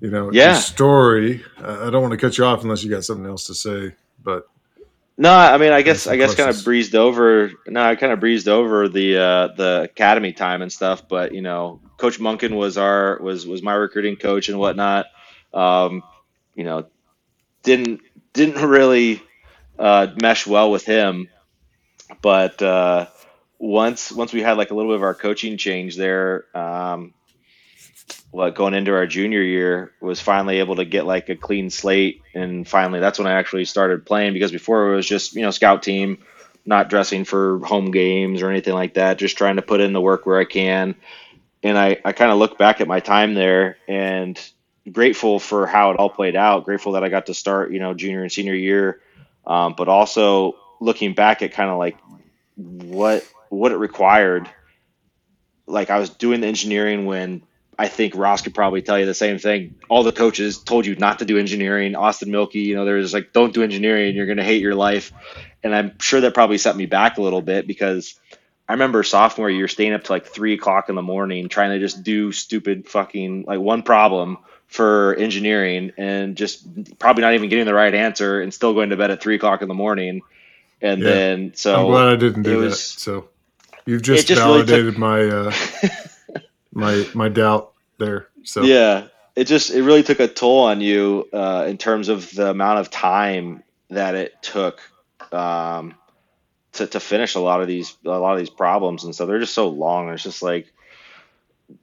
you 0.00 0.10
know 0.10 0.30
yeah. 0.32 0.54
story 0.54 1.42
i 1.58 1.90
don't 1.90 2.02
want 2.02 2.12
to 2.12 2.18
cut 2.18 2.36
you 2.36 2.44
off 2.44 2.62
unless 2.62 2.84
you 2.84 2.90
got 2.90 3.04
something 3.04 3.26
else 3.26 3.46
to 3.46 3.54
say 3.54 3.92
but 4.22 4.48
no, 5.18 5.32
I 5.32 5.56
mean, 5.56 5.72
I 5.72 5.80
guess 5.80 6.06
I 6.06 6.16
guess 6.16 6.34
kind 6.34 6.50
of 6.50 6.62
breezed 6.62 6.94
over. 6.94 7.50
No, 7.66 7.82
I 7.82 7.96
kind 7.96 8.12
of 8.12 8.20
breezed 8.20 8.48
over 8.48 8.86
the 8.86 9.16
uh, 9.16 9.48
the 9.56 9.82
academy 9.84 10.32
time 10.34 10.60
and 10.60 10.70
stuff. 10.70 11.08
But 11.08 11.32
you 11.32 11.40
know, 11.40 11.80
Coach 11.96 12.18
Monken 12.18 12.56
was 12.56 12.78
our 12.78 13.18
was 13.20 13.46
was 13.46 13.62
my 13.62 13.74
recruiting 13.74 14.16
coach 14.16 14.48
and 14.48 14.58
whatnot. 14.58 15.06
Um, 15.52 16.02
you 16.54 16.64
know, 16.64 16.86
didn't 17.62 18.00
didn't 18.32 18.62
really 18.66 19.22
uh, 19.78 20.08
mesh 20.20 20.46
well 20.46 20.70
with 20.70 20.84
him. 20.84 21.28
But 22.22 22.60
uh, 22.62 23.06
once 23.58 24.12
once 24.12 24.32
we 24.32 24.42
had 24.42 24.56
like 24.56 24.70
a 24.70 24.74
little 24.74 24.90
bit 24.92 24.96
of 24.96 25.02
our 25.02 25.14
coaching 25.14 25.56
change 25.56 25.96
there, 25.96 26.44
um, 26.56 27.14
going 28.32 28.74
into 28.74 28.92
our 28.92 29.06
junior 29.06 29.42
year 29.42 29.92
was 30.00 30.20
finally 30.20 30.58
able 30.58 30.76
to 30.76 30.84
get 30.84 31.06
like 31.06 31.28
a 31.28 31.36
clean 31.36 31.70
slate 31.70 32.22
and 32.34 32.68
finally 32.68 33.00
that's 33.00 33.18
when 33.18 33.26
I 33.26 33.32
actually 33.32 33.64
started 33.64 34.04
playing 34.04 34.34
because 34.34 34.52
before 34.52 34.92
it 34.92 34.96
was 34.96 35.06
just 35.06 35.34
you 35.34 35.42
know 35.42 35.50
scout 35.50 35.82
team 35.82 36.18
not 36.64 36.90
dressing 36.90 37.24
for 37.24 37.60
home 37.60 37.90
games 37.90 38.42
or 38.42 38.50
anything 38.50 38.74
like 38.74 38.94
that 38.94 39.18
just 39.18 39.38
trying 39.38 39.56
to 39.56 39.62
put 39.62 39.80
in 39.80 39.92
the 39.92 40.00
work 40.00 40.26
where 40.26 40.38
I 40.38 40.44
can 40.44 40.96
and 41.66 41.76
I, 41.76 41.96
I 42.04 42.12
kind 42.12 42.30
of 42.30 42.38
look 42.38 42.58
back 42.58 42.80
at 42.80 42.86
my 42.86 43.00
time 43.00 43.34
there 43.34 43.76
and 43.88 44.38
grateful 44.90 45.40
for 45.40 45.66
how 45.66 45.90
it 45.90 45.98
all 45.98 46.10
played 46.10 46.36
out 46.36 46.64
grateful 46.64 46.92
that 46.92 47.02
I 47.02 47.08
got 47.08 47.26
to 47.26 47.34
start 47.34 47.72
you 47.72 47.80
know 47.80 47.92
junior 47.92 48.22
and 48.22 48.30
senior 48.30 48.54
year 48.54 49.00
um, 49.46 49.74
but 49.76 49.88
also 49.88 50.56
looking 50.80 51.14
back 51.14 51.42
at 51.42 51.52
kind 51.52 51.70
of 51.70 51.78
like 51.78 51.98
what 52.54 53.26
what 53.48 53.72
it 53.72 53.76
required 53.76 54.48
like 55.66 55.90
I 55.90 55.98
was 55.98 56.10
doing 56.10 56.40
the 56.40 56.46
engineering 56.46 57.06
when 57.06 57.42
I 57.78 57.88
think 57.88 58.14
Ross 58.14 58.40
could 58.40 58.54
probably 58.54 58.80
tell 58.80 58.98
you 58.98 59.04
the 59.04 59.12
same 59.12 59.38
thing. 59.38 59.74
All 59.90 60.02
the 60.02 60.12
coaches 60.12 60.58
told 60.58 60.86
you 60.86 60.96
not 60.96 61.18
to 61.18 61.26
do 61.26 61.36
engineering. 61.36 61.94
Austin 61.94 62.30
Milky, 62.30 62.60
you 62.60 62.74
know, 62.74 62.86
there's 62.86 63.12
like, 63.12 63.34
don't 63.34 63.52
do 63.52 63.62
engineering. 63.62 64.16
You're 64.16 64.24
going 64.24 64.38
to 64.38 64.44
hate 64.44 64.62
your 64.62 64.74
life. 64.74 65.12
And 65.62 65.74
I'm 65.74 65.98
sure 65.98 66.22
that 66.22 66.32
probably 66.32 66.56
set 66.56 66.74
me 66.74 66.86
back 66.86 67.18
a 67.18 67.22
little 67.22 67.42
bit 67.42 67.66
because 67.66 68.18
I 68.68 68.72
remember 68.72 69.02
sophomore 69.02 69.48
year 69.48 69.68
staying 69.68 69.92
up 69.92 70.04
to 70.04 70.12
like 70.12 70.26
three 70.26 70.54
o'clock 70.54 70.88
in 70.88 70.94
the 70.94 71.02
morning 71.02 71.48
trying 71.48 71.70
to 71.70 71.78
just 71.78 72.02
do 72.02 72.32
stupid 72.32 72.88
fucking 72.88 73.44
like 73.46 73.60
one 73.60 73.82
problem 73.82 74.38
for 74.66 75.14
engineering 75.14 75.92
and 75.96 76.36
just 76.36 76.98
probably 76.98 77.22
not 77.22 77.34
even 77.34 77.48
getting 77.48 77.66
the 77.66 77.74
right 77.74 77.94
answer 77.94 78.40
and 78.40 78.52
still 78.52 78.74
going 78.74 78.90
to 78.90 78.96
bed 78.96 79.10
at 79.10 79.22
three 79.22 79.36
o'clock 79.36 79.62
in 79.62 79.68
the 79.68 79.74
morning. 79.74 80.22
And 80.82 81.00
yeah. 81.00 81.10
then 81.10 81.52
so 81.54 81.86
I'm 81.86 81.86
glad 81.86 82.08
I 82.08 82.16
didn't 82.16 82.42
do 82.42 82.58
was, 82.58 82.94
that. 82.94 83.00
So 83.00 83.28
you've 83.86 84.02
just, 84.02 84.26
just 84.26 84.40
validated 84.40 84.70
really 84.70 84.90
took, 84.92 84.98
my. 84.98 85.22
Uh... 85.24 85.52
my 86.76 87.08
my 87.14 87.28
doubt 87.28 87.72
there. 87.98 88.28
So 88.44 88.62
yeah, 88.62 89.08
it 89.34 89.44
just 89.44 89.70
it 89.70 89.82
really 89.82 90.02
took 90.02 90.20
a 90.20 90.28
toll 90.28 90.64
on 90.64 90.80
you 90.80 91.28
uh, 91.32 91.64
in 91.66 91.78
terms 91.78 92.08
of 92.08 92.32
the 92.32 92.50
amount 92.50 92.80
of 92.80 92.90
time 92.90 93.64
that 93.88 94.14
it 94.14 94.40
took 94.42 94.80
um, 95.32 95.94
to 96.76 96.86
to 96.86 97.00
finish 97.00 97.34
a 97.34 97.40
lot 97.40 97.60
of 97.60 97.68
these 97.68 97.96
a 98.04 98.10
lot 98.10 98.32
of 98.32 98.38
these 98.38 98.50
problems 98.50 99.04
and 99.04 99.14
so 99.14 99.26
They're 99.26 99.38
just 99.38 99.54
so 99.54 99.68
long. 99.68 100.10
It's 100.10 100.22
just 100.22 100.42
like 100.42 100.72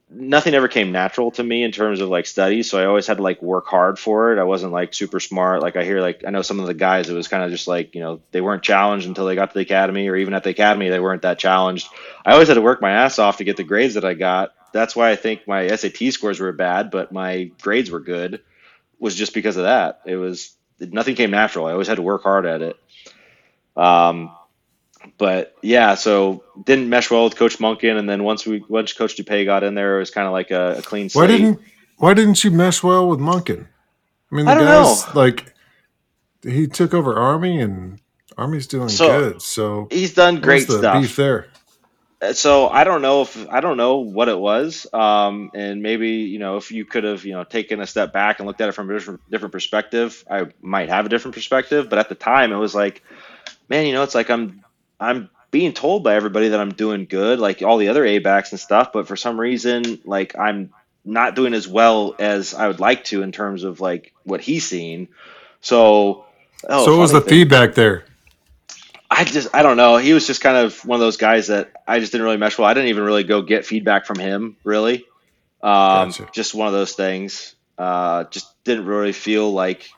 nothing 0.09 0.53
ever 0.53 0.67
came 0.67 0.91
natural 0.91 1.31
to 1.31 1.43
me 1.43 1.63
in 1.63 1.71
terms 1.71 1.99
of 1.99 2.07
like 2.07 2.25
studies 2.25 2.69
so 2.69 2.79
i 2.79 2.85
always 2.85 3.05
had 3.05 3.17
to 3.17 3.23
like 3.23 3.41
work 3.41 3.65
hard 3.65 3.99
for 3.99 4.31
it 4.31 4.39
i 4.39 4.43
wasn't 4.43 4.71
like 4.71 4.93
super 4.93 5.19
smart 5.19 5.61
like 5.61 5.75
i 5.75 5.83
hear 5.83 5.99
like 5.99 6.23
i 6.25 6.29
know 6.29 6.41
some 6.43 6.59
of 6.59 6.67
the 6.67 6.73
guys 6.73 7.09
it 7.09 7.13
was 7.15 7.27
kind 7.27 7.43
of 7.43 7.51
just 7.51 7.67
like 7.67 7.93
you 7.93 7.99
know 7.99 8.21
they 8.31 8.39
weren't 8.39 8.63
challenged 8.63 9.07
until 9.07 9.25
they 9.25 9.35
got 9.35 9.49
to 9.49 9.55
the 9.55 9.61
academy 9.61 10.07
or 10.07 10.15
even 10.15 10.33
at 10.35 10.43
the 10.43 10.51
academy 10.51 10.87
they 10.87 11.01
weren't 11.01 11.23
that 11.23 11.37
challenged 11.37 11.89
i 12.23 12.31
always 12.31 12.47
had 12.47 12.53
to 12.53 12.61
work 12.61 12.81
my 12.81 12.91
ass 12.91 13.19
off 13.19 13.37
to 13.37 13.43
get 13.43 13.57
the 13.57 13.63
grades 13.63 13.95
that 13.95 14.05
i 14.05 14.13
got 14.13 14.53
that's 14.73 14.95
why 14.95 15.11
I 15.11 15.15
think 15.15 15.47
my 15.47 15.67
SAT 15.67 16.11
scores 16.11 16.39
were 16.39 16.51
bad, 16.51 16.91
but 16.91 17.13
my 17.13 17.51
grades 17.61 17.89
were 17.89 18.01
good. 18.01 18.41
Was 18.99 19.15
just 19.15 19.33
because 19.33 19.55
of 19.55 19.63
that. 19.63 20.01
It 20.05 20.15
was 20.15 20.55
nothing 20.79 21.15
came 21.15 21.31
natural. 21.31 21.67
I 21.67 21.71
always 21.71 21.87
had 21.87 21.95
to 21.95 22.01
work 22.01 22.23
hard 22.23 22.45
at 22.45 22.61
it. 22.61 22.77
Um, 23.77 24.35
but 25.17 25.55
yeah, 25.61 25.95
so 25.95 26.43
didn't 26.65 26.89
mesh 26.89 27.09
well 27.09 27.25
with 27.25 27.35
Coach 27.35 27.57
Monken, 27.59 27.97
and 27.97 28.09
then 28.09 28.23
once 28.23 28.45
we 28.45 28.63
once 28.67 28.93
Coach 28.93 29.15
DuPaix 29.15 29.45
got 29.45 29.63
in 29.63 29.75
there, 29.75 29.97
it 29.97 29.99
was 29.99 30.11
kind 30.11 30.27
of 30.27 30.33
like 30.33 30.51
a, 30.51 30.77
a 30.77 30.81
clean 30.81 31.09
slate. 31.09 31.29
Why 31.29 31.37
didn't 31.37 31.59
Why 31.97 32.13
didn't 32.13 32.43
you 32.43 32.51
mesh 32.51 32.83
well 32.83 33.07
with 33.07 33.19
Monken? 33.19 33.67
I 34.31 34.35
mean, 34.35 34.45
the 34.45 34.51
I 34.51 34.55
guy's 34.55 35.05
know. 35.05 35.11
like 35.13 35.53
he 36.43 36.67
took 36.67 36.93
over 36.93 37.15
Army, 37.15 37.59
and 37.61 37.99
Army's 38.37 38.67
doing 38.67 38.89
so, 38.89 39.07
good. 39.07 39.41
So 39.41 39.87
he's 39.91 40.13
done 40.13 40.41
great 40.41 40.67
the 40.67 40.79
stuff. 40.79 41.01
Beef 41.01 41.15
there 41.15 41.47
so 42.31 42.69
I 42.69 42.83
don't 42.83 43.01
know 43.01 43.21
if 43.21 43.49
I 43.49 43.59
don't 43.59 43.77
know 43.77 43.97
what 43.97 44.29
it 44.29 44.39
was, 44.39 44.87
um, 44.93 45.51
and 45.53 45.81
maybe 45.81 46.09
you 46.09 46.39
know 46.39 46.57
if 46.57 46.71
you 46.71 46.85
could 46.85 47.03
have 47.03 47.25
you 47.25 47.33
know 47.33 47.43
taken 47.43 47.81
a 47.81 47.87
step 47.87 48.13
back 48.13 48.39
and 48.39 48.47
looked 48.47 48.61
at 48.61 48.69
it 48.69 48.71
from 48.71 48.89
a 48.89 48.93
different, 48.93 49.19
different 49.29 49.51
perspective, 49.51 50.23
I 50.29 50.47
might 50.61 50.89
have 50.89 51.05
a 51.05 51.09
different 51.09 51.35
perspective. 51.35 51.89
But 51.89 51.99
at 51.99 52.09
the 52.09 52.15
time, 52.15 52.53
it 52.53 52.57
was 52.57 52.73
like, 52.73 53.03
man, 53.67 53.85
you 53.85 53.93
know, 53.93 54.03
it's 54.03 54.15
like 54.15 54.29
I'm 54.29 54.63
I'm 55.03 55.29
being 55.51 55.73
told 55.73 56.03
by 56.03 56.15
everybody 56.15 56.49
that 56.49 56.59
I'm 56.59 56.73
doing 56.73 57.05
good, 57.05 57.39
like 57.39 57.61
all 57.61 57.77
the 57.77 57.89
other 57.89 58.05
A 58.05 58.19
backs 58.19 58.51
and 58.51 58.59
stuff, 58.59 58.91
but 58.91 59.07
for 59.07 59.15
some 59.15 59.39
reason, 59.39 59.99
like 60.03 60.37
I'm 60.37 60.71
not 61.05 61.35
doing 61.35 61.53
as 61.53 61.67
well 61.67 62.15
as 62.17 62.53
I 62.53 62.67
would 62.67 62.79
like 62.79 63.03
to 63.05 63.21
in 63.21 63.31
terms 63.31 63.63
of 63.63 63.79
like 63.79 64.13
what 64.23 64.41
he's 64.41 64.65
seeing. 64.65 65.09
So, 65.61 66.25
oh, 66.67 66.85
so 66.85 66.91
what 66.93 67.01
was 67.01 67.11
the 67.11 67.21
thing. 67.21 67.29
feedback 67.29 67.75
there? 67.75 68.05
I 69.11 69.25
just 69.25 69.53
I 69.53 69.61
don't 69.61 69.77
know. 69.77 69.97
He 69.97 70.13
was 70.13 70.25
just 70.25 70.41
kind 70.41 70.57
of 70.57 70.83
one 70.85 70.95
of 70.95 71.01
those 71.01 71.17
guys 71.17 71.47
that 71.47 71.71
I 71.87 71.99
just 71.99 72.11
didn't 72.11 72.25
really 72.25 72.37
mesh 72.37 72.57
well. 72.57 72.67
I 72.67 72.73
didn't 72.73 72.89
even 72.89 73.03
really 73.03 73.23
go 73.23 73.43
get 73.43 73.65
feedback 73.65 74.05
from 74.05 74.17
him 74.17 74.57
really. 74.63 75.05
Um, 75.61 76.09
gotcha. 76.09 76.29
Just 76.33 76.55
one 76.55 76.67
of 76.67 76.73
those 76.73 76.93
things. 76.93 77.55
Uh, 77.77 78.23
just 78.25 78.51
didn't 78.63 78.85
really 78.85 79.13
feel 79.13 79.51
like 79.51 79.89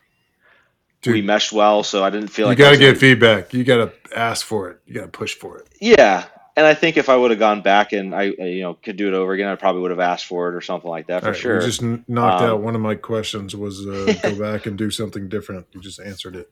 Dude, 1.05 1.13
we 1.13 1.21
meshed 1.21 1.53
well, 1.53 1.83
so 1.83 2.03
I 2.03 2.09
didn't 2.09 2.29
feel 2.29 2.45
you 2.45 2.49
like 2.49 2.57
you 2.57 2.65
got 2.65 2.71
to 2.71 2.77
get 2.77 2.97
feedback. 2.97 3.53
You 3.53 3.63
got 3.63 3.77
to 3.77 4.17
ask 4.17 4.45
for 4.45 4.69
it. 4.69 4.81
You 4.85 4.95
got 4.95 5.01
to 5.01 5.07
push 5.07 5.35
for 5.35 5.57
it. 5.57 5.67
Yeah, 5.79 6.25
and 6.57 6.65
I 6.65 6.73
think 6.73 6.97
if 6.97 7.09
I 7.09 7.15
would 7.15 7.31
have 7.31 7.39
gone 7.39 7.61
back 7.61 7.91
and 7.93 8.15
I 8.15 8.23
you 8.23 8.61
know 8.61 8.75
could 8.75 8.97
do 8.97 9.07
it 9.07 9.13
over 9.13 9.33
again, 9.33 9.49
I 9.49 9.55
probably 9.55 9.81
would 9.81 9.91
have 9.91 9.99
asked 9.99 10.25
for 10.25 10.49
it 10.49 10.55
or 10.55 10.61
something 10.61 10.89
like 10.89 11.07
that 11.07 11.21
for 11.21 11.29
right, 11.29 11.37
sure. 11.37 11.55
You 11.59 11.65
just 11.65 11.81
knocked 11.81 12.43
um, 12.43 12.49
out 12.49 12.61
one 12.61 12.75
of 12.75 12.81
my 12.81 12.95
questions 12.95 13.55
was 13.55 13.85
uh, 13.85 14.13
go 14.23 14.39
back 14.39 14.65
and 14.65 14.77
do 14.77 14.89
something 14.89 15.27
different. 15.27 15.67
You 15.71 15.81
just 15.81 15.99
answered 15.99 16.35
it. 16.35 16.51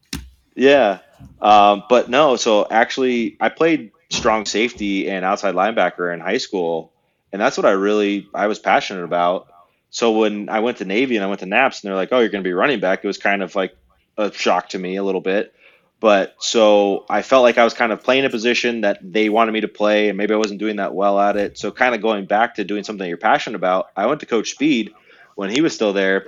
Yeah. 0.56 1.00
Um, 1.42 1.84
but 1.90 2.10
no, 2.10 2.36
so 2.36 2.68
actually, 2.70 3.38
I 3.40 3.50
played 3.50 3.92
strong 4.10 4.46
safety 4.46 5.10
and 5.10 5.26
outside 5.26 5.56
linebacker 5.56 6.14
in 6.14 6.20
high 6.20 6.38
school, 6.38 6.92
and 7.32 7.42
that's 7.42 7.58
what 7.58 7.66
I 7.66 7.72
really 7.72 8.28
I 8.34 8.48
was 8.48 8.60
passionate 8.60 9.04
about. 9.04 9.48
So 9.90 10.12
when 10.12 10.50
I 10.50 10.60
went 10.60 10.78
to 10.78 10.86
Navy 10.86 11.16
and 11.16 11.24
I 11.24 11.28
went 11.28 11.40
to 11.42 11.46
Naps, 11.46 11.82
and 11.82 11.90
they're 11.90 11.96
like, 11.96 12.10
"Oh, 12.12 12.20
you're 12.20 12.30
going 12.30 12.44
to 12.44 12.48
be 12.48 12.54
running 12.54 12.80
back," 12.80 13.04
it 13.04 13.08
was 13.08 13.18
kind 13.18 13.42
of 13.42 13.56
like 13.56 13.76
a 14.18 14.32
shock 14.32 14.70
to 14.70 14.80
me 14.80 14.96
a 14.96 15.04
little 15.04 15.22
bit. 15.22 15.54
But 16.00 16.36
so 16.40 17.06
I 17.10 17.22
felt 17.22 17.44
like 17.44 17.58
I 17.58 17.64
was 17.64 17.74
kind 17.74 17.94
of 17.94 18.04
playing 18.04 18.26
a 18.26 18.30
position 18.30 18.82
that 18.82 19.00
they 19.02 19.30
wanted 19.30 19.54
me 19.54 19.62
to 19.62 19.70
play, 19.70 20.10
and 20.10 20.18
maybe 20.18 20.34
I 20.34 20.38
wasn't 20.38 20.60
doing 20.60 20.76
that 20.76 20.94
well 20.94 21.18
at 21.18 21.38
it. 21.38 21.58
So 21.58 21.72
kind 21.72 21.96
of 21.96 22.02
going 22.02 22.26
back 22.26 22.56
to 22.56 22.66
doing 22.66 22.84
something 22.84 23.08
you're 23.08 23.18
passionate 23.18 23.56
about, 23.56 23.88
I 23.96 24.06
went 24.08 24.20
to 24.20 24.26
Coach 24.26 24.52
Speed 24.52 24.94
when 25.36 25.50
he 25.50 25.62
was 25.62 25.74
still 25.74 25.94
there, 25.94 26.28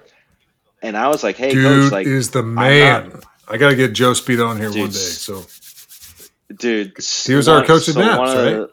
and 0.81 0.95
I 0.95 1.09
was 1.09 1.23
like, 1.23 1.35
"Hey, 1.35 1.51
Dude 1.51 1.65
Coach, 1.65 1.91
like, 1.91 2.07
is 2.07 2.31
the 2.31 2.41
man." 2.41 3.19
I 3.49 3.57
got 3.57 3.69
to 3.69 3.75
get 3.75 3.91
Joe 3.91 4.13
Speed 4.13 4.39
on 4.39 4.57
here 4.57 4.69
Dude, 4.69 4.79
one 4.79 4.89
day. 4.91 4.95
So 4.95 5.45
dude. 6.55 6.93
He 7.25 7.33
was 7.33 7.47
our 7.47 7.63
coach 7.65 7.89
at 7.89 7.95
Naps, 7.95 8.19
right? 8.19 8.33
The, 8.33 8.71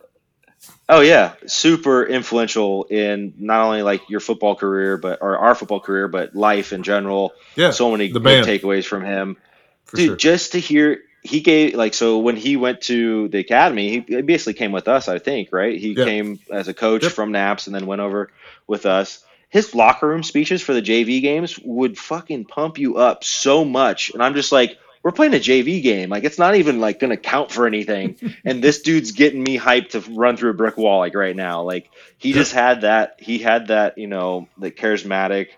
oh 0.93 1.01
yeah, 1.01 1.35
super 1.47 2.05
influential 2.05 2.85
in 2.85 3.35
not 3.39 3.65
only 3.65 3.83
like 3.83 4.09
your 4.09 4.21
football 4.21 4.55
career, 4.55 4.97
but 4.97 5.21
or 5.23 5.39
our 5.39 5.55
football 5.55 5.81
career, 5.81 6.07
but 6.07 6.37
life 6.37 6.73
in 6.73 6.83
general. 6.83 7.33
Yeah, 7.57 7.71
so 7.71 7.91
many 7.91 8.09
good 8.09 8.23
takeaways 8.23 8.85
from 8.85 9.05
him, 9.05 9.37
For 9.85 9.97
dude. 9.97 10.07
Sure. 10.07 10.17
Just 10.17 10.53
to 10.53 10.59
hear 10.59 11.01
he 11.23 11.41
gave 11.41 11.75
like 11.75 11.95
so 11.95 12.19
when 12.19 12.37
he 12.37 12.57
went 12.57 12.83
to 12.83 13.29
the 13.29 13.39
academy, 13.39 14.05
he 14.07 14.23
basically 14.23 14.55
came 14.55 14.73
with 14.73 14.87
us. 14.87 15.09
I 15.09 15.19
think 15.19 15.49
right. 15.53 15.79
He 15.79 15.93
yeah. 15.93 16.05
came 16.05 16.41
as 16.51 16.69
a 16.69 16.75
coach 16.75 17.05
yep. 17.05 17.13
from 17.13 17.33
Naps 17.33 17.67
and 17.67 17.75
then 17.75 17.87
went 17.87 18.01
over 18.01 18.31
with 18.67 18.87
us. 18.87 19.25
His 19.49 19.75
locker 19.75 20.09
room 20.09 20.23
speeches 20.23 20.63
for 20.63 20.73
the 20.73 20.81
JV 20.81 21.21
games 21.21 21.59
would 21.59 21.99
fucking 21.99 22.47
pump 22.47 22.79
you 22.79 22.97
up 22.97 23.23
so 23.23 23.65
much, 23.65 24.11
and 24.11 24.23
I'm 24.23 24.35
just 24.35 24.53
like, 24.53 24.79
we're 25.03 25.13
playing 25.13 25.35
a 25.35 25.39
JV 25.39 25.83
game. 25.83 26.11
Like 26.11 26.25
it's 26.25 26.39
not 26.39 26.55
even 26.55 26.81
like 26.81 27.01
gonna 27.01 27.17
count 27.17 27.51
for 27.51 27.67
anything. 27.67 28.17
and 28.45 28.63
this 28.63 28.83
dude's 28.83 29.13
getting 29.13 29.43
me 29.43 29.59
hyped 29.59 29.91
to 29.91 30.01
run 30.13 30.37
through 30.37 30.51
a 30.51 30.55
brick 30.55 30.77
wall 30.77 31.01
like 31.01 31.15
right 31.15 31.35
now. 31.35 31.63
Like 31.63 31.91
he 32.19 32.33
just 32.33 32.53
had 32.53 32.83
that 32.83 33.17
he 33.19 33.39
had 33.39 33.69
that, 33.69 33.99
you 33.99 34.07
know, 34.07 34.49
the 34.59 34.71
charismatic, 34.71 35.49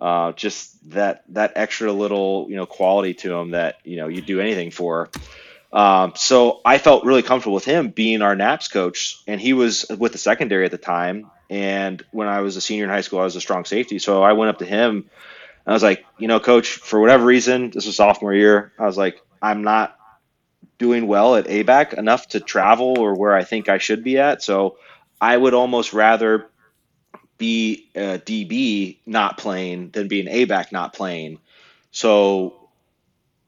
uh, 0.00 0.32
just 0.32 0.90
that 0.90 1.24
that 1.30 1.52
extra 1.56 1.92
little, 1.92 2.46
you 2.48 2.56
know, 2.56 2.66
quality 2.66 3.14
to 3.14 3.34
him 3.34 3.52
that, 3.52 3.78
you 3.84 3.96
know, 3.96 4.08
you'd 4.08 4.26
do 4.26 4.40
anything 4.40 4.70
for. 4.70 5.10
Um, 5.72 6.14
so 6.16 6.60
I 6.64 6.78
felt 6.78 7.04
really 7.04 7.22
comfortable 7.22 7.54
with 7.54 7.64
him 7.64 7.90
being 7.90 8.22
our 8.22 8.34
NAPS 8.34 8.68
coach, 8.68 9.22
and 9.26 9.40
he 9.40 9.52
was 9.52 9.86
with 9.88 10.12
the 10.12 10.18
secondary 10.18 10.64
at 10.64 10.72
the 10.72 10.78
time. 10.78 11.30
And 11.48 12.04
when 12.10 12.28
I 12.28 12.40
was 12.40 12.56
a 12.56 12.60
senior 12.60 12.84
in 12.84 12.90
high 12.90 13.00
school, 13.00 13.20
I 13.20 13.24
was 13.24 13.36
a 13.36 13.40
strong 13.40 13.64
safety. 13.64 13.98
So 13.98 14.22
I 14.22 14.32
went 14.32 14.50
up 14.50 14.58
to 14.58 14.64
him 14.64 15.10
I 15.66 15.72
was 15.72 15.82
like, 15.82 16.04
you 16.18 16.28
know, 16.28 16.40
coach, 16.40 16.76
for 16.76 17.00
whatever 17.00 17.24
reason, 17.24 17.70
this 17.70 17.86
was 17.86 17.96
sophomore 17.96 18.34
year. 18.34 18.72
I 18.78 18.86
was 18.86 18.96
like, 18.96 19.20
I'm 19.40 19.62
not 19.62 19.96
doing 20.78 21.06
well 21.06 21.36
at 21.36 21.46
ABAC 21.46 21.94
enough 21.94 22.28
to 22.28 22.40
travel 22.40 22.98
or 22.98 23.14
where 23.14 23.34
I 23.34 23.44
think 23.44 23.68
I 23.68 23.78
should 23.78 24.02
be 24.02 24.18
at. 24.18 24.42
So 24.42 24.78
I 25.20 25.36
would 25.36 25.54
almost 25.54 25.92
rather 25.92 26.48
be 27.36 27.88
uh, 27.96 28.00
a 28.00 28.18
DB 28.18 28.98
not 29.06 29.38
playing 29.38 29.90
than 29.90 30.08
be 30.08 30.20
an 30.20 30.26
ABAC 30.26 30.72
not 30.72 30.92
playing. 30.92 31.38
So 31.90 32.60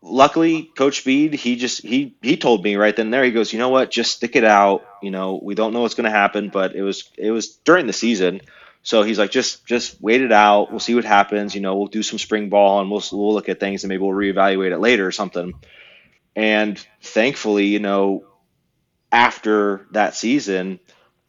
luckily 0.02 0.64
coach 0.76 0.98
speed 0.98 1.32
he 1.32 1.54
just 1.54 1.82
he 1.82 2.16
he 2.22 2.36
told 2.36 2.64
me 2.64 2.74
right 2.74 2.96
then 2.96 3.10
there 3.10 3.22
he 3.22 3.30
goes 3.30 3.52
you 3.52 3.58
know 3.60 3.68
what 3.68 3.88
just 3.88 4.16
stick 4.16 4.34
it 4.34 4.42
out 4.42 4.84
you 5.00 5.12
know 5.12 5.38
we 5.40 5.54
don't 5.54 5.72
know 5.72 5.82
what's 5.82 5.94
going 5.94 6.04
to 6.04 6.10
happen 6.10 6.48
but 6.48 6.74
it 6.74 6.82
was 6.82 7.08
it 7.16 7.30
was 7.30 7.50
during 7.64 7.86
the 7.86 7.92
season 7.92 8.40
so 8.82 9.04
he's 9.04 9.18
like, 9.18 9.30
just 9.30 9.64
just 9.64 10.00
wait 10.00 10.22
it 10.22 10.32
out. 10.32 10.70
We'll 10.70 10.80
see 10.80 10.94
what 10.94 11.04
happens. 11.04 11.54
You 11.54 11.60
know, 11.60 11.76
we'll 11.76 11.86
do 11.86 12.02
some 12.02 12.18
spring 12.18 12.48
ball 12.48 12.80
and 12.80 12.90
we'll 12.90 13.02
we'll 13.12 13.32
look 13.32 13.48
at 13.48 13.60
things 13.60 13.84
and 13.84 13.88
maybe 13.88 14.02
we'll 14.02 14.10
reevaluate 14.10 14.72
it 14.72 14.78
later 14.78 15.06
or 15.06 15.12
something. 15.12 15.52
And 16.34 16.84
thankfully, 17.00 17.66
you 17.66 17.78
know, 17.78 18.24
after 19.12 19.86
that 19.92 20.16
season, 20.16 20.80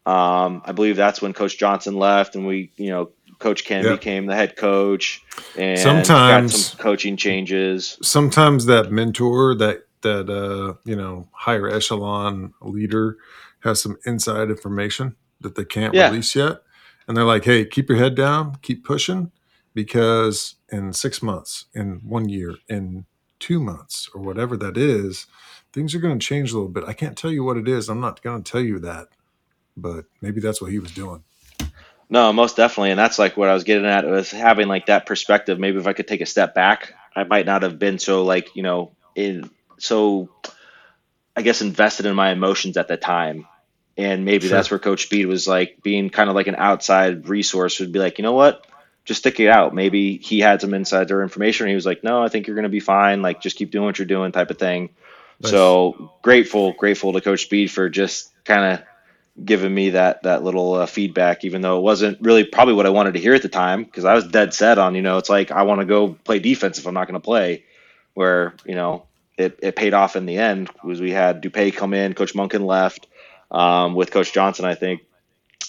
um, 0.04 0.62
I 0.64 0.72
believe 0.72 0.96
that's 0.96 1.22
when 1.22 1.32
Coach 1.32 1.56
Johnson 1.56 1.96
left 1.96 2.34
and 2.34 2.46
we, 2.46 2.72
you 2.76 2.90
know, 2.90 3.10
Coach 3.38 3.64
Ken 3.64 3.84
yep. 3.84 4.00
became 4.00 4.26
the 4.26 4.34
head 4.34 4.56
coach 4.56 5.22
and 5.56 5.78
sometimes 5.78 6.52
got 6.52 6.60
some 6.60 6.78
coaching 6.78 7.16
changes. 7.16 7.98
Sometimes 8.02 8.66
that 8.66 8.90
mentor, 8.90 9.54
that 9.56 9.86
that 10.00 10.28
uh, 10.28 10.74
you 10.84 10.96
know, 10.96 11.28
higher 11.32 11.68
echelon 11.68 12.52
leader 12.62 13.16
has 13.60 13.80
some 13.80 13.96
inside 14.04 14.50
information 14.50 15.14
that 15.40 15.54
they 15.54 15.64
can't 15.64 15.94
yeah. 15.94 16.08
release 16.08 16.34
yet 16.34 16.60
and 17.06 17.16
they're 17.16 17.24
like, 17.24 17.44
"Hey, 17.44 17.64
keep 17.64 17.88
your 17.88 17.98
head 17.98 18.14
down, 18.14 18.56
keep 18.62 18.84
pushing, 18.84 19.32
because 19.74 20.56
in 20.70 20.92
six 20.92 21.22
months, 21.22 21.66
in 21.74 22.00
one 22.04 22.28
year, 22.28 22.56
in 22.68 23.06
two 23.38 23.60
months, 23.60 24.08
or 24.14 24.20
whatever 24.20 24.56
that 24.56 24.76
is, 24.76 25.26
things 25.72 25.94
are 25.94 26.00
going 26.00 26.18
to 26.18 26.26
change 26.26 26.52
a 26.52 26.54
little 26.54 26.68
bit. 26.70 26.84
I 26.84 26.92
can't 26.92 27.16
tell 27.16 27.30
you 27.30 27.44
what 27.44 27.56
it 27.56 27.68
is. 27.68 27.88
I'm 27.88 28.00
not 28.00 28.22
going 28.22 28.42
to 28.42 28.50
tell 28.50 28.60
you 28.60 28.78
that, 28.80 29.08
but 29.76 30.06
maybe 30.20 30.40
that's 30.40 30.60
what 30.60 30.70
he 30.70 30.78
was 30.78 30.92
doing." 30.92 31.24
No, 32.10 32.32
most 32.32 32.56
definitely, 32.56 32.90
and 32.90 32.98
that's 32.98 33.18
like 33.18 33.36
what 33.36 33.48
I 33.48 33.54
was 33.54 33.64
getting 33.64 33.86
at 33.86 34.06
was 34.06 34.30
having 34.30 34.68
like 34.68 34.86
that 34.86 35.06
perspective. 35.06 35.58
Maybe 35.58 35.78
if 35.78 35.86
I 35.86 35.94
could 35.94 36.06
take 36.06 36.20
a 36.20 36.26
step 36.26 36.54
back, 36.54 36.94
I 37.16 37.24
might 37.24 37.46
not 37.46 37.62
have 37.62 37.78
been 37.78 37.98
so 37.98 38.24
like 38.24 38.54
you 38.54 38.62
know 38.62 38.92
in 39.14 39.50
so 39.78 40.28
I 41.36 41.42
guess 41.42 41.62
invested 41.62 42.06
in 42.06 42.14
my 42.14 42.30
emotions 42.30 42.76
at 42.76 42.88
the 42.88 42.96
time 42.96 43.46
and 43.96 44.24
maybe 44.24 44.48
sure. 44.48 44.56
that's 44.56 44.70
where 44.70 44.80
Coach 44.80 45.04
Speed 45.04 45.26
was 45.26 45.46
like 45.46 45.82
being 45.82 46.10
kind 46.10 46.28
of 46.28 46.34
like 46.34 46.48
an 46.48 46.56
outside 46.56 47.28
resource 47.28 47.80
would 47.80 47.92
be 47.92 47.98
like, 47.98 48.18
you 48.18 48.22
know 48.22 48.32
what, 48.32 48.66
just 49.04 49.20
stick 49.20 49.38
it 49.38 49.48
out. 49.48 49.74
Maybe 49.74 50.16
he 50.16 50.40
had 50.40 50.60
some 50.60 50.74
insider 50.74 51.22
information. 51.22 51.66
And 51.66 51.70
he 51.70 51.76
was 51.76 51.86
like, 51.86 52.02
no, 52.02 52.22
I 52.22 52.28
think 52.28 52.46
you're 52.46 52.56
going 52.56 52.64
to 52.64 52.70
be 52.70 52.80
fine. 52.80 53.22
Like, 53.22 53.40
just 53.40 53.56
keep 53.56 53.70
doing 53.70 53.84
what 53.84 53.98
you're 53.98 54.06
doing, 54.06 54.32
type 54.32 54.50
of 54.50 54.58
thing. 54.58 54.90
Nice. 55.40 55.50
So 55.50 56.12
grateful, 56.22 56.72
grateful 56.72 57.12
to 57.12 57.20
Coach 57.20 57.42
Speed 57.42 57.70
for 57.70 57.88
just 57.88 58.32
kind 58.44 58.74
of 58.74 58.86
giving 59.44 59.74
me 59.74 59.90
that 59.90 60.22
that 60.22 60.42
little 60.42 60.74
uh, 60.74 60.86
feedback, 60.86 61.44
even 61.44 61.60
though 61.60 61.78
it 61.78 61.82
wasn't 61.82 62.20
really 62.20 62.44
probably 62.44 62.74
what 62.74 62.86
I 62.86 62.90
wanted 62.90 63.14
to 63.14 63.20
hear 63.20 63.34
at 63.34 63.42
the 63.42 63.48
time, 63.48 63.84
because 63.84 64.04
I 64.04 64.14
was 64.14 64.26
dead 64.26 64.54
set 64.54 64.78
on, 64.78 64.94
you 64.94 65.02
know, 65.02 65.18
it's 65.18 65.30
like 65.30 65.50
I 65.50 65.62
want 65.62 65.80
to 65.80 65.86
go 65.86 66.14
play 66.24 66.38
defense 66.38 66.78
if 66.78 66.86
I'm 66.86 66.94
not 66.94 67.06
going 67.08 67.20
to 67.20 67.24
play. 67.24 67.64
Where 68.14 68.54
you 68.64 68.76
know 68.76 69.06
it, 69.36 69.58
it 69.60 69.74
paid 69.74 69.92
off 69.92 70.14
in 70.14 70.24
the 70.24 70.38
end 70.38 70.70
because 70.72 71.00
we 71.00 71.10
had 71.10 71.42
DuPaix 71.42 71.74
come 71.74 71.94
in, 71.94 72.14
Coach 72.14 72.32
Monken 72.32 72.64
left 72.64 73.08
um, 73.54 73.94
with 73.94 74.10
Coach 74.10 74.32
Johnson, 74.32 74.64
I 74.64 74.74
think. 74.74 75.02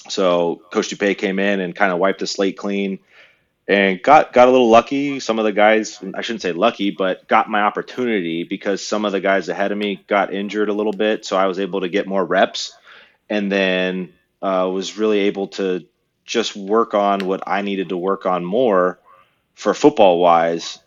So 0.10 0.62
Coach 0.72 0.90
DuPaix 0.90 1.18
came 1.18 1.40
in 1.40 1.60
and 1.60 1.76
kind 1.76 1.94
of 1.94 2.00
wiped 2.00 2.20
the 2.20 2.28
slate 2.28 2.58
clean 2.58 3.00
and 3.68 4.02
got 4.02 4.34
got 4.34 4.48
a 4.48 4.52
little 4.52 4.70
lucky. 4.70 5.20
Some 5.20 5.40
of 5.40 5.46
the 5.46 5.52
guys, 5.52 6.04
I 6.14 6.22
shouldn't 6.22 6.42
say 6.42 6.52
lucky, 6.52 6.92
but 6.92 7.28
got 7.28 7.50
my 7.50 7.62
opportunity 7.62 8.44
because 8.44 8.86
some 8.86 9.06
of 9.06 9.12
the 9.12 9.22
guys 9.22 9.50
ahead 9.50 9.72
of 9.72 9.78
me 9.78 10.04
got 10.08 10.34
injured 10.34 10.70
a 10.70 10.74
little 10.74 10.94
bit, 10.94 11.26
so 11.26 11.38
I 11.38 11.46
was 11.46 11.60
able 11.60 11.82
to 11.82 11.90
get 11.90 12.08
more 12.08 12.26
reps, 12.26 12.76
and 13.30 13.52
then 13.52 14.14
uh, 14.42 14.70
was 14.72 14.98
really 14.98 15.20
able 15.22 15.48
to 15.50 15.86
just 16.26 16.56
work 16.56 16.96
on 16.96 17.28
what 17.28 17.44
I 17.48 17.62
needed 17.62 17.90
to 17.90 17.98
work 17.98 18.26
on 18.26 18.44
more 18.44 19.00
for 19.54 19.74
football 19.74 20.20
wise, 20.20 20.80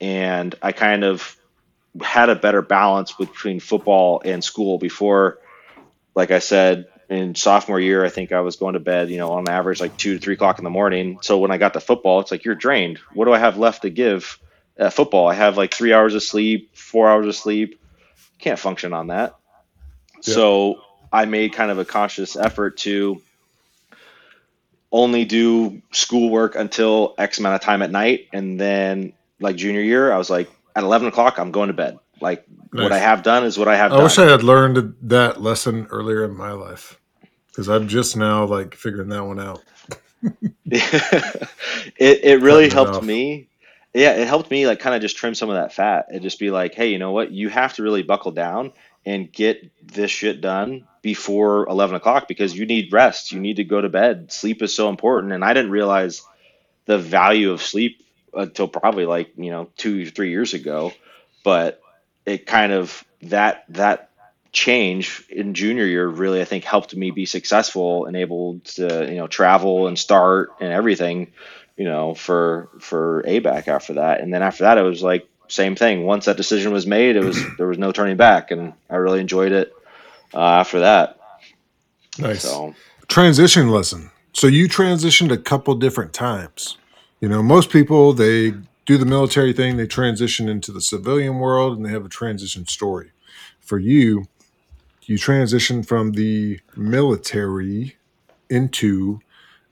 and 0.00 0.54
I 0.62 0.72
kind 0.72 1.04
of 1.04 1.36
had 2.02 2.28
a 2.28 2.34
better 2.34 2.60
balance 2.60 3.12
between 3.12 3.60
football 3.60 4.20
and 4.24 4.42
school 4.42 4.78
before 4.78 5.38
like 6.14 6.30
I 6.30 6.38
said, 6.38 6.86
in 7.08 7.34
sophomore 7.34 7.80
year, 7.80 8.04
I 8.04 8.08
think 8.08 8.32
I 8.32 8.40
was 8.40 8.56
going 8.56 8.74
to 8.74 8.80
bed, 8.80 9.10
you 9.10 9.18
know, 9.18 9.32
on 9.32 9.48
average 9.48 9.80
like 9.80 9.96
two 9.96 10.14
to 10.14 10.18
three 10.18 10.34
o'clock 10.34 10.58
in 10.58 10.64
the 10.64 10.70
morning. 10.70 11.18
So 11.22 11.38
when 11.38 11.50
I 11.50 11.58
got 11.58 11.74
to 11.74 11.80
football, 11.80 12.20
it's 12.20 12.30
like 12.30 12.44
you're 12.44 12.54
drained. 12.54 12.98
What 13.12 13.26
do 13.26 13.32
I 13.32 13.38
have 13.38 13.58
left 13.58 13.82
to 13.82 13.90
give 13.90 14.38
at 14.76 14.94
football? 14.94 15.28
I 15.28 15.34
have 15.34 15.56
like 15.56 15.74
three 15.74 15.92
hours 15.92 16.14
of 16.14 16.22
sleep, 16.22 16.76
four 16.76 17.08
hours 17.08 17.26
of 17.26 17.36
sleep. 17.36 17.80
Can't 18.38 18.58
function 18.58 18.92
on 18.92 19.08
that. 19.08 19.34
So 20.20 20.80
I 21.12 21.26
made 21.26 21.52
kind 21.52 21.70
of 21.70 21.78
a 21.78 21.84
conscious 21.84 22.34
effort 22.34 22.78
to 22.78 23.20
only 24.90 25.24
do 25.24 25.82
schoolwork 25.92 26.54
until 26.56 27.14
X 27.18 27.38
amount 27.38 27.56
of 27.56 27.60
time 27.60 27.82
at 27.82 27.90
night. 27.90 28.28
And 28.32 28.58
then 28.58 29.12
like 29.40 29.56
junior 29.56 29.82
year, 29.82 30.10
I 30.10 30.16
was 30.16 30.30
like, 30.30 30.50
at 30.74 30.82
11 30.82 31.08
o'clock, 31.08 31.38
I'm 31.38 31.50
going 31.50 31.68
to 31.68 31.74
bed. 31.74 31.98
Like 32.24 32.46
nice. 32.72 32.82
what 32.82 32.92
I 32.92 32.98
have 32.98 33.22
done 33.22 33.44
is 33.44 33.58
what 33.58 33.68
I 33.68 33.76
have 33.76 33.90
done. 33.90 33.98
I 33.98 34.00
done. 34.00 34.04
wish 34.04 34.18
I 34.18 34.30
had 34.30 34.42
learned 34.42 34.94
that 35.02 35.42
lesson 35.42 35.86
earlier 35.90 36.24
in 36.24 36.34
my 36.34 36.52
life 36.52 36.98
because 37.48 37.68
I'm 37.68 37.86
just 37.86 38.16
now 38.16 38.46
like 38.46 38.74
figuring 38.74 39.10
that 39.10 39.24
one 39.24 39.38
out. 39.38 39.62
it 40.64 41.48
it 41.98 42.42
really 42.42 42.70
helped 42.70 43.04
me. 43.04 43.48
Yeah, 43.92 44.14
it 44.14 44.26
helped 44.26 44.50
me 44.50 44.66
like 44.66 44.80
kind 44.80 44.96
of 44.96 45.02
just 45.02 45.18
trim 45.18 45.34
some 45.34 45.50
of 45.50 45.56
that 45.56 45.74
fat 45.74 46.06
and 46.10 46.22
just 46.22 46.38
be 46.38 46.50
like, 46.50 46.74
hey, 46.74 46.88
you 46.88 46.98
know 46.98 47.12
what? 47.12 47.30
You 47.30 47.50
have 47.50 47.74
to 47.74 47.82
really 47.82 48.02
buckle 48.02 48.32
down 48.32 48.72
and 49.04 49.30
get 49.30 49.70
this 49.86 50.10
shit 50.10 50.40
done 50.40 50.86
before 51.02 51.68
11 51.68 51.94
o'clock 51.94 52.26
because 52.26 52.56
you 52.56 52.64
need 52.64 52.92
rest. 52.92 53.32
You 53.32 53.38
need 53.38 53.56
to 53.56 53.64
go 53.64 53.80
to 53.80 53.90
bed. 53.90 54.32
Sleep 54.32 54.62
is 54.62 54.74
so 54.74 54.88
important. 54.88 55.34
And 55.34 55.44
I 55.44 55.52
didn't 55.52 55.70
realize 55.70 56.22
the 56.86 56.98
value 56.98 57.52
of 57.52 57.62
sleep 57.62 58.02
until 58.32 58.66
probably 58.66 59.04
like, 59.04 59.32
you 59.36 59.50
know, 59.50 59.68
two, 59.76 60.10
three 60.10 60.30
years 60.30 60.54
ago. 60.54 60.92
But 61.44 61.80
it 62.26 62.46
kind 62.46 62.72
of 62.72 63.04
that 63.22 63.64
that 63.70 64.10
change 64.52 65.24
in 65.28 65.52
junior 65.52 65.84
year 65.84 66.06
really 66.06 66.40
I 66.40 66.44
think 66.44 66.64
helped 66.64 66.94
me 66.94 67.10
be 67.10 67.26
successful 67.26 68.06
and 68.06 68.16
able 68.16 68.60
to 68.76 69.06
you 69.08 69.16
know 69.16 69.26
travel 69.26 69.88
and 69.88 69.98
start 69.98 70.50
and 70.60 70.72
everything 70.72 71.32
you 71.76 71.84
know 71.84 72.14
for 72.14 72.68
for 72.80 73.24
ABAC 73.26 73.68
after 73.68 73.94
that. 73.94 74.20
And 74.20 74.32
then 74.32 74.42
after 74.42 74.64
that 74.64 74.78
it 74.78 74.82
was 74.82 75.02
like 75.02 75.28
same 75.48 75.76
thing. 75.76 76.04
Once 76.04 76.24
that 76.26 76.36
decision 76.36 76.72
was 76.72 76.86
made 76.86 77.16
it 77.16 77.24
was 77.24 77.38
there 77.58 77.66
was 77.66 77.78
no 77.78 77.92
turning 77.92 78.16
back. 78.16 78.50
And 78.50 78.72
I 78.88 78.96
really 78.96 79.20
enjoyed 79.20 79.52
it 79.52 79.72
uh, 80.32 80.40
after 80.40 80.80
that. 80.80 81.18
Nice. 82.18 82.42
So. 82.42 82.74
transition 83.08 83.68
lesson. 83.70 84.10
So 84.32 84.46
you 84.46 84.68
transitioned 84.68 85.32
a 85.32 85.36
couple 85.36 85.74
different 85.74 86.12
times. 86.12 86.78
You 87.20 87.28
know 87.28 87.42
most 87.42 87.70
people 87.70 88.12
they 88.12 88.54
do 88.86 88.98
the 88.98 89.06
military 89.06 89.52
thing, 89.52 89.76
they 89.76 89.86
transition 89.86 90.48
into 90.48 90.72
the 90.72 90.80
civilian 90.80 91.38
world 91.38 91.76
and 91.76 91.86
they 91.86 91.90
have 91.90 92.04
a 92.04 92.10
transition 92.10 92.66
story. 92.66 93.12
For 93.60 93.78
you, 93.78 94.24
you 95.02 95.18
transition 95.18 95.82
from 95.82 96.12
the 96.12 96.60
military 96.76 97.96
into 98.50 99.20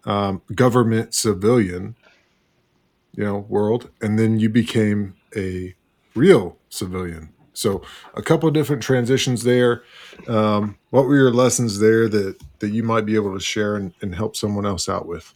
um, 0.05 0.43
government 0.55 1.15
civilian, 1.15 1.97
you 3.15 3.25
know, 3.25 3.39
world, 3.49 3.91
and 4.01 4.19
then 4.19 4.39
you 4.41 4.49
became 4.49 5.15
a 5.37 5.75
real 6.15 6.57
civilian 6.69 7.33
So 7.55 7.83
a 8.15 8.23
couple 8.23 8.49
of 8.49 8.55
different 8.55 8.83
transitions 8.83 9.45
there. 9.45 9.83
Um, 10.27 10.79
what 10.91 11.05
were 11.05 11.17
your 11.17 11.33
lessons 11.33 11.79
there 11.79 12.09
that 12.09 12.37
that 12.61 12.71
you 12.71 12.83
might 12.83 13.05
be 13.07 13.15
able 13.15 13.35
to 13.35 13.41
share 13.41 13.77
and, 13.77 13.93
and 14.01 14.15
help 14.15 14.37
someone 14.37 14.67
else 14.67 14.89
out 14.89 15.07
with? 15.07 15.35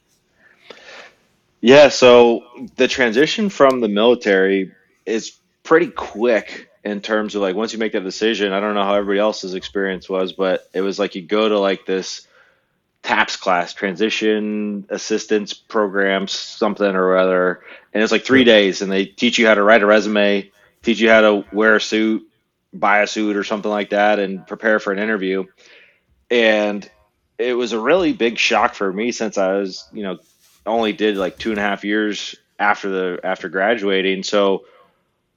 Yeah, 1.61 1.89
so 1.89 2.69
the 2.77 2.89
transition 2.89 3.49
from 3.49 3.81
the 3.81 3.89
military 3.89 4.73
is 5.05 5.37
pretty 5.63 5.89
quick 5.89 6.69
in 6.85 7.01
terms 7.01 7.35
of 7.35 7.43
like 7.43 7.57
once 7.57 7.73
you 7.73 7.79
make 7.79 7.93
that 7.93 8.05
decision. 8.05 8.53
I 8.53 8.61
don't 8.61 8.75
know 8.75 8.85
how 8.85 8.95
everybody 8.95 9.19
else's 9.19 9.55
experience 9.55 10.09
was, 10.09 10.33
but 10.33 10.69
it 10.73 10.81
was 10.81 10.99
like 10.99 11.15
you 11.15 11.23
go 11.23 11.49
to 11.49 11.59
like 11.59 11.85
this 11.87 12.27
TAPS 13.03 13.37
class, 13.37 13.75
transition 13.75 14.87
assistance 14.91 15.55
program, 15.55 16.29
something 16.29 16.87
or 16.87 17.17
other, 17.17 17.63
and 17.93 18.03
it's 18.03 18.13
like 18.13 18.25
three 18.25 18.45
days, 18.45 18.83
and 18.83 18.91
they 18.91 19.07
teach 19.07 19.39
you 19.39 19.47
how 19.47 19.55
to 19.55 19.63
write 19.63 19.83
a 19.83 19.87
resume, 19.87 20.51
teach 20.83 21.01
you 21.01 21.09
how 21.09 21.21
to 21.21 21.45
wear 21.53 21.77
a 21.77 21.81
suit, 21.81 22.27
buy 22.73 23.01
a 23.01 23.07
suit 23.07 23.37
or 23.37 23.45
something 23.45 23.71
like 23.71 23.91
that, 23.91 24.19
and 24.19 24.47
prepare 24.47 24.79
for 24.79 24.93
an 24.93 24.99
interview. 24.99 25.45
And 26.31 26.89
it 27.39 27.55
was 27.55 27.73
a 27.73 27.81
really 27.81 28.13
big 28.13 28.39
shock 28.39 28.75
for 28.75 28.93
me 28.93 29.13
since 29.13 29.39
I 29.39 29.53
was, 29.55 29.89
you 29.93 30.03
know, 30.03 30.19
only 30.67 30.93
did 30.93 31.17
like 31.17 31.39
two 31.39 31.51
and 31.51 31.59
a 31.59 31.63
half 31.63 31.85
years 31.85 32.37
after 32.59 32.89
the 32.89 33.21
after 33.25 33.49
graduating, 33.49 34.23
so 34.23 34.65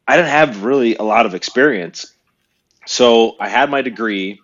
I 0.07 0.15
didn't 0.15 0.31
have 0.31 0.63
really 0.63 0.95
a 0.95 1.03
lot 1.03 1.25
of 1.25 1.35
experience. 1.35 2.13
So 2.85 3.35
I 3.39 3.49
had 3.49 3.69
my 3.69 3.81
degree 3.81 4.41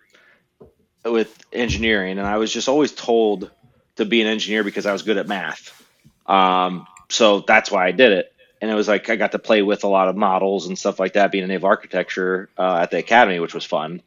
with 1.04 1.36
engineering, 1.52 2.20
and 2.20 2.28
I 2.28 2.38
was 2.38 2.52
just 2.52 2.70
always 2.70 2.92
told 2.92 3.50
to 3.96 4.06
be 4.06 4.22
an 4.22 4.28
engineer 4.28 4.64
because 4.64 4.86
I 4.86 4.92
was 4.92 5.04
good 5.04 5.18
at 5.18 5.28
math. 5.28 5.84
Um, 6.26 6.86
so 7.10 7.42
that's 7.42 7.72
why 7.72 7.88
I 7.88 7.92
did 7.92 8.12
it. 8.12 8.32
And 8.62 8.72
it 8.72 8.74
was 8.74 8.88
like 8.88 9.10
I 9.10 9.16
got 9.16 9.34
to 9.34 9.40
play 9.40 9.62
with 9.62 9.84
a 9.84 9.88
lot 9.88 10.08
of 10.08 10.16
models 10.16 10.68
and 10.68 10.78
stuff 10.78 11.00
like 11.00 11.14
that, 11.14 11.32
being 11.32 11.44
a 11.44 11.48
naval 11.48 11.70
architecture 11.70 12.50
uh, 12.58 12.80
at 12.82 12.92
the 12.92 12.98
academy, 12.98 13.40
which 13.40 13.54
was 13.54 13.66
fun. 13.66 14.02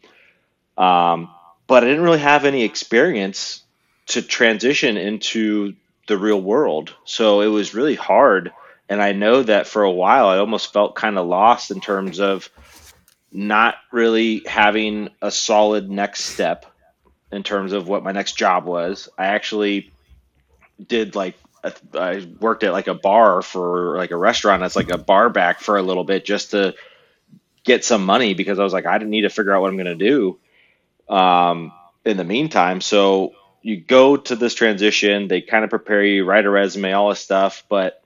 Um, 0.76 1.30
but 1.66 1.84
I 1.84 1.86
didn't 1.86 2.02
really 2.02 2.18
have 2.18 2.44
any 2.44 2.64
experience 2.64 3.62
to 4.06 4.22
transition 4.22 4.96
into 4.96 5.74
the 6.08 6.18
real 6.18 6.40
world. 6.40 6.94
So 7.04 7.40
it 7.40 7.46
was 7.46 7.74
really 7.74 7.94
hard. 7.94 8.52
And 8.88 9.00
I 9.00 9.12
know 9.12 9.42
that 9.42 9.66
for 9.66 9.82
a 9.82 9.90
while, 9.90 10.26
I 10.26 10.38
almost 10.38 10.72
felt 10.72 10.96
kind 10.96 11.18
of 11.18 11.26
lost 11.26 11.70
in 11.70 11.80
terms 11.80 12.18
of 12.18 12.50
not 13.30 13.76
really 13.92 14.42
having 14.46 15.10
a 15.20 15.30
solid 15.30 15.90
next 15.90 16.24
step 16.24 16.66
in 17.30 17.42
terms 17.42 17.72
of 17.72 17.86
what 17.86 18.02
my 18.02 18.12
next 18.12 18.32
job 18.36 18.64
was. 18.64 19.08
I 19.18 19.26
actually 19.26 19.92
did 20.84 21.14
like 21.14 21.34
I 21.92 22.26
worked 22.40 22.64
at 22.64 22.72
like 22.72 22.86
a 22.86 22.94
bar 22.94 23.42
for 23.42 23.96
like 23.96 24.10
a 24.10 24.16
restaurant 24.16 24.62
as 24.62 24.76
like 24.76 24.90
a 24.90 24.98
bar 24.98 25.28
back 25.28 25.60
for 25.60 25.76
a 25.76 25.82
little 25.82 26.04
bit 26.04 26.24
just 26.24 26.52
to 26.52 26.74
get 27.64 27.84
some 27.84 28.06
money 28.06 28.32
because 28.32 28.58
I 28.58 28.64
was 28.64 28.72
like 28.72 28.86
I 28.86 28.96
didn't 28.96 29.10
need 29.10 29.22
to 29.22 29.28
figure 29.28 29.54
out 29.54 29.60
what 29.60 29.70
I'm 29.70 29.76
going 29.76 29.98
to 29.98 30.04
do 30.06 30.38
um, 31.14 31.72
in 32.04 32.16
the 32.16 32.24
meantime. 32.24 32.80
So 32.80 33.34
you 33.68 33.76
go 33.76 34.16
to 34.16 34.34
this 34.34 34.54
transition, 34.54 35.28
they 35.28 35.42
kind 35.42 35.62
of 35.62 35.68
prepare 35.68 36.02
you, 36.02 36.24
write 36.24 36.46
a 36.46 36.50
resume, 36.50 36.94
all 36.94 37.10
this 37.10 37.20
stuff, 37.20 37.64
but 37.68 38.02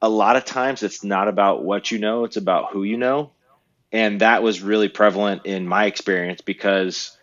a 0.00 0.08
lot 0.08 0.36
of 0.36 0.44
times 0.44 0.84
it's 0.84 1.02
not 1.02 1.26
about 1.26 1.64
what 1.64 1.90
you 1.90 1.98
know, 1.98 2.24
it's 2.24 2.36
about 2.36 2.70
who 2.70 2.84
you 2.84 2.96
know. 2.96 3.32
And 3.90 4.20
that 4.20 4.44
was 4.44 4.62
really 4.62 4.88
prevalent 4.88 5.44
in 5.44 5.66
my 5.66 5.86
experience 5.86 6.40
because 6.40 7.16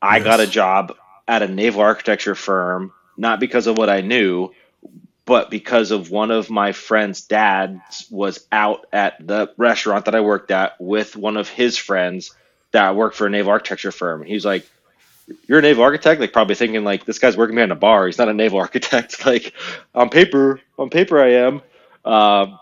I 0.00 0.20
got 0.20 0.40
a 0.40 0.46
job 0.46 0.96
at 1.28 1.42
a 1.42 1.48
naval 1.48 1.82
architecture 1.82 2.34
firm, 2.34 2.94
not 3.18 3.40
because 3.40 3.66
of 3.66 3.76
what 3.76 3.90
I 3.90 4.00
knew, 4.00 4.54
but 5.26 5.50
because 5.50 5.90
of 5.90 6.10
one 6.10 6.30
of 6.30 6.48
my 6.48 6.72
friend's 6.72 7.20
dads 7.20 8.06
was 8.10 8.46
out 8.50 8.86
at 8.90 9.14
the 9.24 9.52
restaurant 9.58 10.06
that 10.06 10.14
I 10.14 10.22
worked 10.22 10.50
at 10.50 10.80
with 10.80 11.14
one 11.14 11.36
of 11.36 11.50
his 11.50 11.76
friends 11.76 12.34
that 12.70 12.96
worked 12.96 13.16
for 13.16 13.26
a 13.26 13.30
naval 13.30 13.52
architecture 13.52 13.92
firm. 13.92 14.24
He's 14.24 14.46
like, 14.46 14.66
You're 15.46 15.58
a 15.58 15.62
naval 15.62 15.84
architect? 15.84 16.20
Like 16.20 16.32
probably 16.32 16.54
thinking 16.54 16.84
like 16.84 17.04
this 17.04 17.18
guy's 17.18 17.36
working 17.36 17.56
behind 17.56 17.72
a 17.72 17.76
bar. 17.76 18.06
He's 18.06 18.18
not 18.18 18.28
a 18.28 18.34
naval 18.34 18.58
architect. 18.60 19.24
Like 19.26 19.52
on 19.94 20.10
paper, 20.10 20.60
on 20.78 20.90
paper 20.90 21.20
I 21.20 21.32
am. 21.32 21.62
Um, 22.04 22.58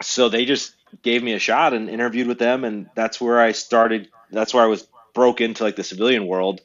so 0.00 0.28
they 0.28 0.44
just 0.44 0.74
gave 1.02 1.22
me 1.22 1.32
a 1.32 1.38
shot 1.38 1.72
and 1.72 1.88
interviewed 1.88 2.26
with 2.26 2.38
them 2.38 2.64
and 2.64 2.88
that's 2.94 3.20
where 3.20 3.40
I 3.40 3.52
started 3.52 4.08
that's 4.30 4.52
where 4.52 4.62
I 4.62 4.66
was 4.66 4.86
broke 5.14 5.40
into 5.40 5.62
like 5.64 5.76
the 5.76 5.84
civilian 5.84 6.26
world 6.26 6.60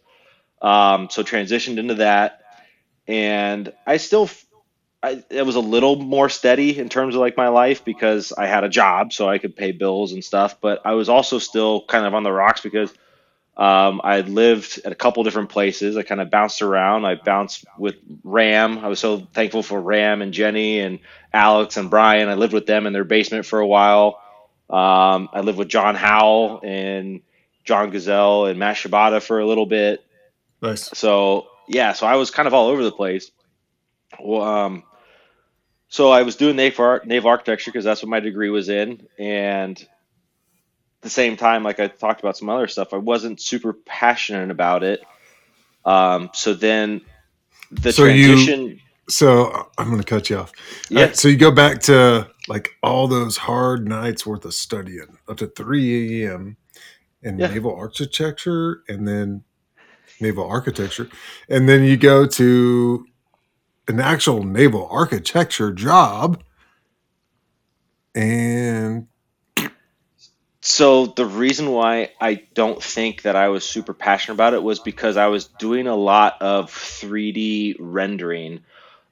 um, 0.62 1.10
so 1.10 1.24
transitioned 1.24 1.78
into 1.78 1.96
that, 1.96 2.42
and 3.08 3.72
I 3.86 3.98
still, 3.98 4.30
I, 5.04 5.24
it 5.30 5.46
was 5.46 5.56
a 5.56 5.62
little 5.62 5.98
more 5.98 6.30
steady 6.30 6.78
in 6.78 6.90
terms 6.90 7.16
of 7.16 7.22
like 7.22 7.38
my 7.38 7.50
life 7.50 7.86
because 7.86 8.34
I 8.34 8.48
had 8.48 8.64
a 8.64 8.70
job, 8.70 9.14
so 9.14 9.30
I 9.30 9.38
could 9.38 9.56
pay 9.56 9.72
bills 9.72 10.14
and 10.14 10.24
stuff. 10.24 10.60
But 10.60 10.82
I 10.86 10.94
was 10.94 11.10
also 11.10 11.38
still 11.40 11.86
kind 11.86 12.06
of 12.06 12.14
on 12.14 12.24
the 12.24 12.32
rocks 12.32 12.62
because 12.62 12.92
um, 13.58 14.02
I 14.04 14.22
lived 14.22 14.80
at 14.86 14.92
a 14.92 14.96
couple 14.96 15.24
different 15.24 15.50
places. 15.50 15.98
I 15.98 16.04
kind 16.04 16.22
of 16.22 16.30
bounced 16.30 16.62
around. 16.62 17.06
I 17.06 17.16
bounced 17.16 17.66
with 17.78 17.96
Ram. 18.24 18.80
I 18.80 18.88
was 18.88 19.00
so 19.00 19.20
thankful 19.34 19.64
for 19.64 19.82
Ram 19.82 20.22
and 20.22 20.32
Jenny 20.32 20.80
and 20.80 21.00
Alex 21.34 21.76
and 21.76 21.90
Brian. 21.90 22.30
I 22.30 22.36
lived 22.36 22.54
with 22.54 22.68
them 22.68 22.86
in 22.86 22.94
their 22.94 23.04
basement 23.04 23.46
for 23.46 23.60
a 23.60 23.68
while. 23.68 24.22
Um, 24.70 25.30
I 25.34 25.42
lived 25.42 25.58
with 25.58 25.70
John 25.70 25.96
Howell 25.96 26.62
and 26.64 27.22
John 27.64 27.90
Gazelle 27.90 28.46
and 28.46 28.60
Matt 28.60 28.76
Shibata 28.76 29.22
for 29.22 29.40
a 29.40 29.46
little 29.48 29.66
bit 29.66 30.04
Nice. 30.62 30.90
so 30.98 31.48
yeah, 31.68 31.94
so 31.94 32.06
I 32.08 32.16
was 32.16 32.32
kind 32.32 32.48
of 32.48 32.54
all 32.54 32.68
over 32.68 32.84
the 32.84 32.92
place. 32.92 33.32
Well, 34.20 34.42
um, 34.42 34.84
so 35.90 36.12
I 36.12 36.22
was 36.24 36.36
doing 36.36 36.56
naval, 36.56 36.86
ar- 36.86 37.02
naval 37.06 37.30
architecture 37.30 37.72
because 37.72 37.86
that's 37.86 38.02
what 38.02 38.10
my 38.10 38.20
degree 38.20 38.50
was 38.50 38.70
in, 38.70 39.08
and 39.18 39.86
the 41.02 41.10
same 41.10 41.38
time, 41.38 41.64
like 41.64 41.80
I 41.80 41.88
talked 41.88 42.22
about 42.22 42.38
some 42.38 42.50
other 42.50 42.68
stuff, 42.68 42.94
I 42.94 42.98
wasn't 42.98 43.42
super 43.42 43.74
passionate 43.74 44.52
about 44.52 44.84
it. 44.84 45.02
Um, 45.86 46.30
so 46.34 46.54
then 46.54 47.02
the 47.72 47.92
So 47.92 48.06
you 48.06 48.28
transition, 48.28 48.82
so 49.10 49.70
I'm 49.78 49.88
going 49.90 50.02
to 50.02 50.08
cut 50.08 50.30
you 50.30 50.38
off. 50.38 50.52
Yeah, 50.90 51.06
right. 51.06 51.16
So 51.16 51.28
you 51.28 51.38
go 51.38 51.52
back 51.52 51.82
to 51.84 52.30
like 52.48 52.72
all 52.84 53.08
those 53.08 53.38
hard 53.38 53.88
nights 53.88 54.26
worth 54.26 54.46
of 54.46 54.54
studying 54.54 55.18
up 55.28 55.38
to 55.38 55.48
3 55.48 56.26
a.m. 56.26 56.58
in 57.22 57.40
yeah, 57.40 57.48
naval 57.48 57.76
architecture 57.76 58.84
and 58.88 59.08
then 59.08 59.44
naval 60.20 60.48
architecture. 60.48 61.10
And 61.50 61.70
then 61.70 61.84
you 61.84 61.98
go 61.98 62.26
to 62.26 63.06
an 63.88 64.00
actual 64.00 64.44
naval 64.44 64.88
architecture 64.92 65.72
job 65.72 66.44
and 68.14 69.08
So 70.70 71.06
the 71.06 71.26
reason 71.26 71.72
why 71.72 72.12
I 72.20 72.44
don't 72.54 72.84
think 72.84 73.22
that 73.22 73.38
I 73.38 73.48
was 73.48 73.64
super 73.64 73.94
passionate 73.94 74.34
about 74.34 74.54
it 74.54 74.62
was 74.62 74.80
because 74.80 75.16
I 75.16 75.28
was 75.28 75.46
doing 75.46 75.88
a 75.88 75.96
lot 75.96 76.42
of 76.42 76.70
3D 76.70 77.78
rendering, 77.80 78.66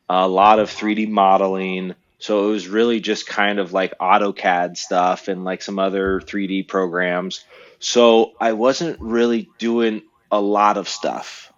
a 0.09 0.27
lot 0.27 0.59
of 0.59 0.69
3D 0.69 1.09
modeling. 1.09 1.95
So 2.19 2.49
it 2.49 2.51
was 2.51 2.67
really 2.67 2.99
just 2.99 3.25
kind 3.25 3.57
of 3.57 3.71
like 3.71 3.97
AutoCAD 3.99 4.75
stuff 4.75 5.29
and 5.29 5.45
like 5.45 5.61
some 5.61 5.79
other 5.79 6.19
3D 6.19 6.67
programs. 6.67 7.45
So 7.79 8.33
I 8.37 8.51
wasn't 8.51 8.99
really 8.99 9.47
doing 9.57 10.01
a 10.29 10.41
lot 10.41 10.75
of 10.75 10.89
stuff. 10.89 11.53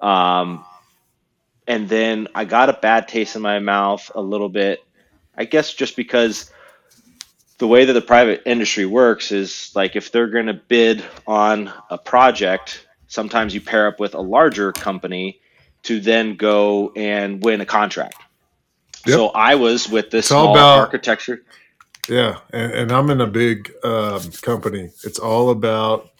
Um, 0.00 0.64
and 1.68 1.88
then 1.88 2.26
I 2.34 2.46
got 2.46 2.68
a 2.68 2.72
bad 2.72 3.06
taste 3.06 3.36
in 3.36 3.42
my 3.42 3.60
mouth 3.60 4.10
a 4.12 4.20
little 4.20 4.48
bit, 4.48 4.82
I 5.36 5.44
guess 5.44 5.72
just 5.72 5.94
because 5.94 6.50
the 7.58 7.66
way 7.66 7.84
that 7.84 7.92
the 7.92 8.02
private 8.02 8.42
industry 8.44 8.86
works 8.86 9.32
is 9.32 9.72
like 9.74 9.96
if 9.96 10.12
they're 10.12 10.28
going 10.28 10.46
to 10.46 10.54
bid 10.54 11.04
on 11.26 11.72
a 11.90 11.96
project, 11.96 12.86
sometimes 13.06 13.54
you 13.54 13.60
pair 13.60 13.86
up 13.86 13.98
with 13.98 14.14
a 14.14 14.20
larger 14.20 14.72
company 14.72 15.40
to 15.84 16.00
then 16.00 16.36
go 16.36 16.92
and 16.96 17.42
win 17.42 17.60
a 17.60 17.66
contract. 17.66 18.16
So. 19.06 19.28
I 19.28 19.54
was 19.54 19.88
with 19.88 20.10
this 20.10 20.26
It's 20.26 20.32
all 20.32 20.46
small 20.46 20.56
about 20.56 20.78
architecture. 20.80 21.44
yeah, 22.08 22.40
and, 22.52 22.72
and 22.72 22.92
I'm 22.92 23.08
in 23.10 23.20
a 23.20 23.26
big 23.26 23.72
um, 23.84 24.20
company. 24.42 24.90
It's 25.04 25.20
all 25.20 25.50
about 25.50 26.10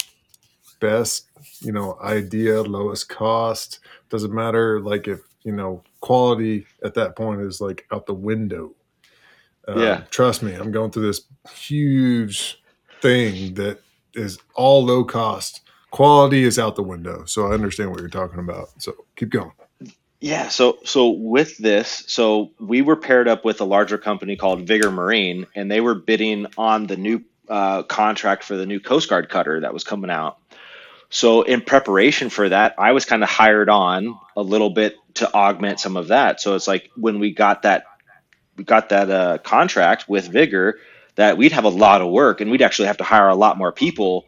best, 0.78 1.26
you 1.60 1.72
know, 1.72 1.98
idea, 2.00 2.62
lowest 2.62 3.08
cost. 3.08 3.80
Doesn't 4.08 4.32
matter 4.32 4.80
like 4.80 5.08
if, 5.08 5.18
you 5.42 5.50
know, 5.50 5.82
quality 6.00 6.64
at 6.84 6.94
that 6.94 7.16
point 7.16 7.40
is 7.40 7.60
like 7.60 7.86
out 7.90 8.06
the 8.06 8.14
window. 8.14 8.75
Yeah. 9.68 9.74
Um, 9.74 10.04
trust 10.10 10.42
me, 10.42 10.54
I'm 10.54 10.70
going 10.70 10.90
through 10.90 11.06
this 11.06 11.22
huge 11.52 12.60
thing 13.00 13.54
that 13.54 13.80
is 14.14 14.38
all 14.54 14.84
low 14.84 15.04
cost. 15.04 15.60
Quality 15.90 16.44
is 16.44 16.58
out 16.58 16.76
the 16.76 16.82
window. 16.82 17.24
So 17.26 17.46
I 17.46 17.54
understand 17.54 17.90
what 17.90 18.00
you're 18.00 18.08
talking 18.08 18.38
about. 18.38 18.68
So 18.82 18.92
keep 19.16 19.30
going. 19.30 19.52
Yeah, 20.20 20.48
so 20.48 20.78
so 20.84 21.10
with 21.10 21.58
this, 21.58 22.04
so 22.06 22.50
we 22.58 22.80
were 22.80 22.96
paired 22.96 23.28
up 23.28 23.44
with 23.44 23.60
a 23.60 23.64
larger 23.64 23.98
company 23.98 24.34
called 24.34 24.66
Vigor 24.66 24.90
Marine, 24.90 25.46
and 25.54 25.70
they 25.70 25.82
were 25.82 25.94
bidding 25.94 26.46
on 26.56 26.86
the 26.86 26.96
new 26.96 27.22
uh, 27.48 27.82
contract 27.82 28.42
for 28.42 28.56
the 28.56 28.66
new 28.66 28.80
Coast 28.80 29.10
Guard 29.10 29.28
cutter 29.28 29.60
that 29.60 29.74
was 29.74 29.84
coming 29.84 30.10
out. 30.10 30.38
So 31.10 31.42
in 31.42 31.60
preparation 31.60 32.30
for 32.30 32.48
that, 32.48 32.74
I 32.78 32.92
was 32.92 33.04
kind 33.04 33.22
of 33.22 33.28
hired 33.28 33.68
on 33.68 34.18
a 34.36 34.42
little 34.42 34.70
bit 34.70 34.96
to 35.14 35.32
augment 35.32 35.80
some 35.80 35.96
of 35.96 36.08
that. 36.08 36.40
So 36.40 36.56
it's 36.56 36.66
like 36.66 36.90
when 36.96 37.20
we 37.20 37.32
got 37.32 37.62
that 37.62 37.84
got 38.64 38.90
that 38.90 39.10
uh, 39.10 39.38
contract 39.38 40.08
with 40.08 40.28
Vigor, 40.28 40.78
that 41.16 41.36
we'd 41.36 41.52
have 41.52 41.64
a 41.64 41.70
lot 41.70 42.02
of 42.02 42.10
work 42.10 42.40
and 42.40 42.50
we'd 42.50 42.62
actually 42.62 42.88
have 42.88 42.98
to 42.98 43.04
hire 43.04 43.28
a 43.28 43.34
lot 43.34 43.58
more 43.58 43.72
people 43.72 44.26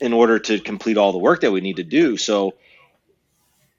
in 0.00 0.12
order 0.12 0.38
to 0.38 0.60
complete 0.60 0.96
all 0.96 1.12
the 1.12 1.18
work 1.18 1.40
that 1.40 1.50
we 1.50 1.60
need 1.60 1.76
to 1.76 1.84
do. 1.84 2.16
So 2.16 2.54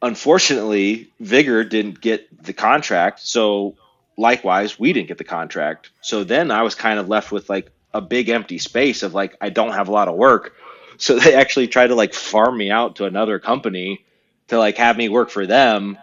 unfortunately, 0.01 1.09
Vigor 1.19 1.63
didn't 1.63 2.01
get 2.01 2.43
the 2.43 2.53
contract. 2.53 3.21
So 3.21 3.75
likewise, 4.17 4.79
we 4.79 4.93
didn't 4.93 5.07
get 5.07 5.17
the 5.17 5.23
contract. 5.23 5.91
So 6.01 6.23
then 6.23 6.51
I 6.51 6.63
was 6.63 6.75
kind 6.75 6.99
of 6.99 7.07
left 7.07 7.31
with 7.31 7.49
like 7.49 7.71
a 7.93 8.01
big 8.01 8.29
empty 8.29 8.57
space 8.57 9.03
of 9.03 9.13
like 9.13 9.35
I 9.41 9.49
don't 9.49 9.73
have 9.73 9.87
a 9.87 9.91
lot 9.91 10.07
of 10.07 10.15
work. 10.15 10.55
So 10.97 11.17
they 11.17 11.33
actually 11.33 11.69
tried 11.69 11.87
to 11.87 11.95
like 11.95 12.13
farm 12.13 12.57
me 12.57 12.71
out 12.71 12.97
to 12.97 13.05
another 13.05 13.39
company 13.39 14.03
to 14.49 14.57
like 14.57 14.77
have 14.77 14.97
me 14.97 15.07
work 15.07 15.29
for 15.29 15.45
them. 15.45 15.97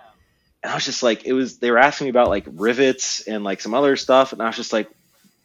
And 0.67 0.73
I 0.73 0.77
was 0.77 0.87
just 0.87 1.05
like, 1.05 1.27
it 1.27 1.35
was 1.35 1.61
they 1.61 1.71
were 1.73 1.79
asking 1.79 2.07
me 2.07 2.11
about 2.11 2.29
like 2.31 2.47
rivets 2.49 3.23
and 3.29 3.45
like 3.45 3.63
some 3.63 3.75
other 3.75 3.97
stuff, 3.97 4.35
and 4.35 4.43
I 4.43 4.49
was 4.49 4.57
just 4.57 4.75
like, 4.75 4.91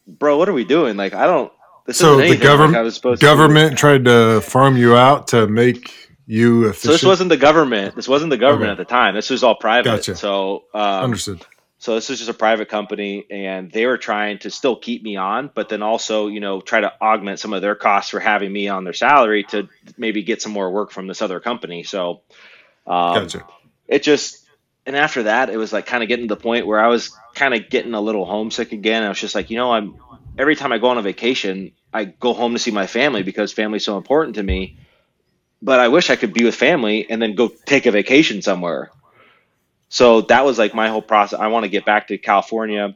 bro, 0.07 0.37
what 0.37 0.49
are 0.49 0.53
we 0.53 0.65
doing? 0.65 0.97
Like 0.97 1.13
I 1.13 1.27
don't. 1.27 1.53
This 1.87 1.99
So 1.99 2.17
the 2.23 2.35
anything 2.35 2.41
like 2.41 2.53
government 2.53 2.73
to. 2.73 3.77
tried 3.77 4.05
to 4.05 4.41
farm 4.41 4.77
you 4.77 4.95
out 4.97 5.29
to 5.29 5.47
make 5.47 5.93
you 6.27 6.67
a 6.69 6.73
So 6.73 6.91
this 6.91 7.05
wasn't 7.05 7.29
the 7.29 7.37
government. 7.37 7.95
This 7.95 8.07
wasn't 8.07 8.31
the 8.31 8.37
government 8.37 8.71
Okay, 8.71 8.73
at 8.73 8.77
the 8.77 8.85
time. 8.85 9.15
This 9.15 9.29
was 9.31 9.43
all 9.43 9.55
private. 9.55 9.87
gotcha. 9.97 10.15
So 10.15 10.65
um, 10.73 11.05
Understood. 11.05 11.45
So 11.79 11.95
this 11.95 12.09
was 12.09 12.19
just 12.19 12.29
a 12.31 12.35
private 12.35 12.69
company, 12.69 13.25
and 13.29 13.71
they 13.71 13.85
were 13.85 13.97
trying 13.97 14.39
to 14.39 14.51
still 14.51 14.77
keep 14.77 15.03
me 15.03 15.17
on, 15.17 15.51
but 15.53 15.69
then 15.69 15.83
also, 15.83 16.27
you 16.27 16.39
know, 16.39 16.61
try 16.61 16.81
to 16.81 16.93
augment 17.01 17.39
some 17.39 17.53
of 17.53 17.61
their 17.61 17.75
costs 17.75 18.11
for 18.11 18.19
having 18.19 18.51
me 18.53 18.69
on 18.69 18.85
their 18.85 18.93
salary 18.93 19.43
to 19.45 19.69
maybe 19.97 20.23
get 20.23 20.41
some 20.41 20.53
more 20.53 20.71
work 20.71 20.91
from 20.91 21.07
this 21.07 21.21
other 21.21 21.39
company. 21.41 21.83
So 21.83 22.21
um, 22.87 23.33
Gotcha. 23.33 23.47
it 23.87 24.03
just, 24.03 24.40
and 24.85 24.95
after 24.95 25.23
that, 25.23 25.49
it 25.49 25.57
was 25.57 25.71
like 25.71 25.85
kind 25.85 26.03
of 26.03 26.09
getting 26.09 26.27
to 26.27 26.35
the 26.35 26.41
point 26.41 26.65
where 26.65 26.79
I 26.79 26.87
was 26.87 27.15
kind 27.35 27.53
of 27.53 27.69
getting 27.69 27.93
a 27.93 28.01
little 28.01 28.25
homesick 28.25 28.71
again. 28.71 29.03
I 29.03 29.09
was 29.09 29.19
just 29.19 29.35
like, 29.35 29.49
you 29.49 29.57
know, 29.57 29.71
I'm 29.71 29.95
every 30.37 30.55
time 30.55 30.71
I 30.71 30.79
go 30.79 30.87
on 30.87 30.97
a 30.97 31.01
vacation, 31.01 31.71
I 31.93 32.05
go 32.05 32.33
home 32.33 32.53
to 32.53 32.59
see 32.59 32.71
my 32.71 32.87
family 32.87 33.23
because 33.23 33.53
family's 33.53 33.85
so 33.85 33.97
important 33.97 34.35
to 34.35 34.43
me. 34.43 34.77
But 35.61 35.79
I 35.79 35.89
wish 35.89 36.09
I 36.09 36.15
could 36.15 36.33
be 36.33 36.43
with 36.43 36.55
family 36.55 37.07
and 37.09 37.21
then 37.21 37.35
go 37.35 37.47
take 37.47 37.85
a 37.85 37.91
vacation 37.91 38.41
somewhere. 38.41 38.91
So 39.89 40.21
that 40.21 40.45
was 40.45 40.57
like 40.57 40.73
my 40.73 40.87
whole 40.87 41.01
process. 41.01 41.39
I 41.39 41.47
want 41.47 41.65
to 41.65 41.69
get 41.69 41.85
back 41.85 42.07
to 42.07 42.17
California. 42.17 42.95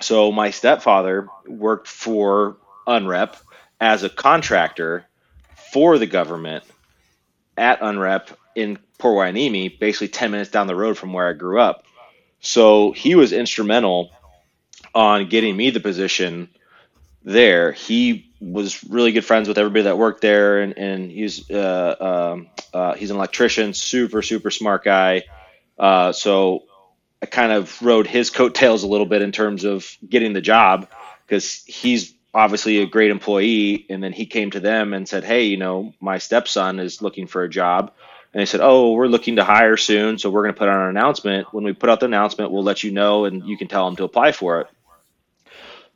So 0.00 0.30
my 0.30 0.50
stepfather 0.50 1.28
worked 1.46 1.88
for 1.88 2.58
UNREP 2.86 3.34
as 3.80 4.04
a 4.04 4.08
contractor 4.08 5.06
for 5.72 5.98
the 5.98 6.06
government 6.06 6.64
at 7.56 7.80
UNREP 7.80 8.28
in 8.54 8.78
Port 8.98 9.34
Hueneme, 9.34 9.78
basically 9.78 10.08
10 10.08 10.30
minutes 10.30 10.50
down 10.50 10.66
the 10.66 10.76
road 10.76 10.98
from 10.98 11.12
where 11.12 11.28
I 11.28 11.32
grew 11.32 11.60
up. 11.60 11.84
So 12.40 12.92
he 12.92 13.14
was 13.14 13.32
instrumental 13.32 14.10
on 14.94 15.28
getting 15.28 15.56
me 15.56 15.70
the 15.70 15.80
position 15.80 16.48
there. 17.24 17.72
He 17.72 18.30
was 18.40 18.84
really 18.84 19.12
good 19.12 19.24
friends 19.24 19.48
with 19.48 19.58
everybody 19.58 19.84
that 19.84 19.98
worked 19.98 20.20
there, 20.20 20.60
and, 20.60 20.76
and 20.78 21.10
he's 21.10 21.50
uh, 21.50 22.32
um, 22.34 22.48
uh, 22.72 22.94
he's 22.94 23.10
an 23.10 23.16
electrician, 23.16 23.74
super 23.74 24.22
super 24.22 24.50
smart 24.50 24.84
guy. 24.84 25.24
Uh, 25.78 26.12
so 26.12 26.64
I 27.22 27.26
kind 27.26 27.52
of 27.52 27.80
rode 27.82 28.06
his 28.06 28.30
coattails 28.30 28.82
a 28.82 28.86
little 28.86 29.06
bit 29.06 29.22
in 29.22 29.32
terms 29.32 29.64
of 29.64 29.88
getting 30.08 30.32
the 30.32 30.40
job 30.40 30.88
because 31.26 31.64
he's 31.64 32.14
obviously 32.32 32.78
a 32.78 32.86
great 32.86 33.10
employee. 33.10 33.86
And 33.88 34.02
then 34.02 34.12
he 34.12 34.26
came 34.26 34.50
to 34.52 34.60
them 34.60 34.94
and 34.94 35.08
said, 35.08 35.24
Hey, 35.24 35.44
you 35.44 35.56
know, 35.56 35.94
my 36.00 36.18
stepson 36.18 36.78
is 36.78 37.02
looking 37.02 37.26
for 37.26 37.42
a 37.42 37.48
job. 37.48 37.92
And 38.32 38.40
they 38.40 38.46
said, 38.46 38.60
Oh, 38.62 38.92
we're 38.92 39.06
looking 39.06 39.36
to 39.36 39.44
hire 39.44 39.76
soon. 39.76 40.18
So 40.18 40.30
we're 40.30 40.42
going 40.42 40.54
to 40.54 40.58
put 40.58 40.68
out 40.68 40.82
an 40.82 40.88
announcement. 40.88 41.52
When 41.52 41.64
we 41.64 41.72
put 41.72 41.90
out 41.90 42.00
the 42.00 42.06
announcement, 42.06 42.50
we'll 42.50 42.62
let 42.62 42.82
you 42.82 42.92
know 42.92 43.24
and 43.24 43.46
you 43.46 43.56
can 43.56 43.68
tell 43.68 43.86
them 43.86 43.96
to 43.96 44.04
apply 44.04 44.32
for 44.32 44.60
it. 44.60 44.68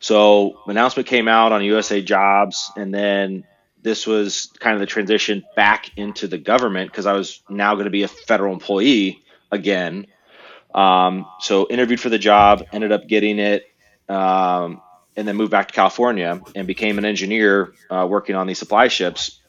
So 0.01 0.59
announcement 0.67 1.07
came 1.07 1.29
out 1.29 1.53
on 1.53 1.63
USA 1.65 2.03
Jobs. 2.03 2.73
And 2.77 2.93
then 2.93 3.45
this 3.83 4.07
was 4.07 4.51
kind 4.59 4.75
of 4.75 4.81
the 4.81 4.87
transition 4.87 5.45
back 5.57 5.91
into 5.97 6.27
the 6.27 6.39
government 6.39 6.91
because 6.91 7.07
I 7.07 7.13
was 7.13 7.43
now 7.49 7.75
going 7.75 7.85
to 7.85 7.91
be 7.91 8.03
a 8.03 8.09
federal 8.09 8.53
employee 8.53 9.23
again 9.51 10.07
um, 10.75 11.27
so 11.41 11.67
interviewed 11.69 12.01
for 12.01 12.09
the 12.09 12.19
job, 12.19 12.65
ended 12.73 12.93
up 12.93 13.07
getting 13.07 13.39
it, 13.39 13.65
um, 14.09 14.81
and 15.17 15.29
then 15.29 15.37
moved 15.37 15.51
back 15.51 15.69
to 15.69 15.75
California 15.75 16.41
and 16.55 16.67
became 16.67 16.99
an 16.99 17.05
engineer 17.05 17.75
uh, 17.91 18.07
working 18.09 18.35
on 18.35 18.47
these 18.47 18.59
supply 18.59 18.89
ships. 18.89 19.41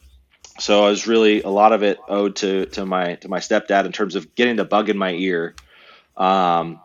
So 0.58 0.84
I 0.84 0.88
was 0.88 1.06
really 1.06 1.42
a 1.42 1.48
lot 1.48 1.72
of 1.72 1.82
it 1.82 1.98
owed 2.08 2.36
to 2.36 2.66
to 2.66 2.86
my 2.86 3.16
to 3.16 3.28
my 3.28 3.40
stepdad 3.40 3.86
in 3.86 3.92
terms 3.92 4.14
of 4.14 4.34
getting 4.34 4.56
the 4.56 4.64
bug 4.64 4.88
in 4.88 4.96
my 4.96 5.12
ear. 5.12 5.54
Um, 6.16 6.80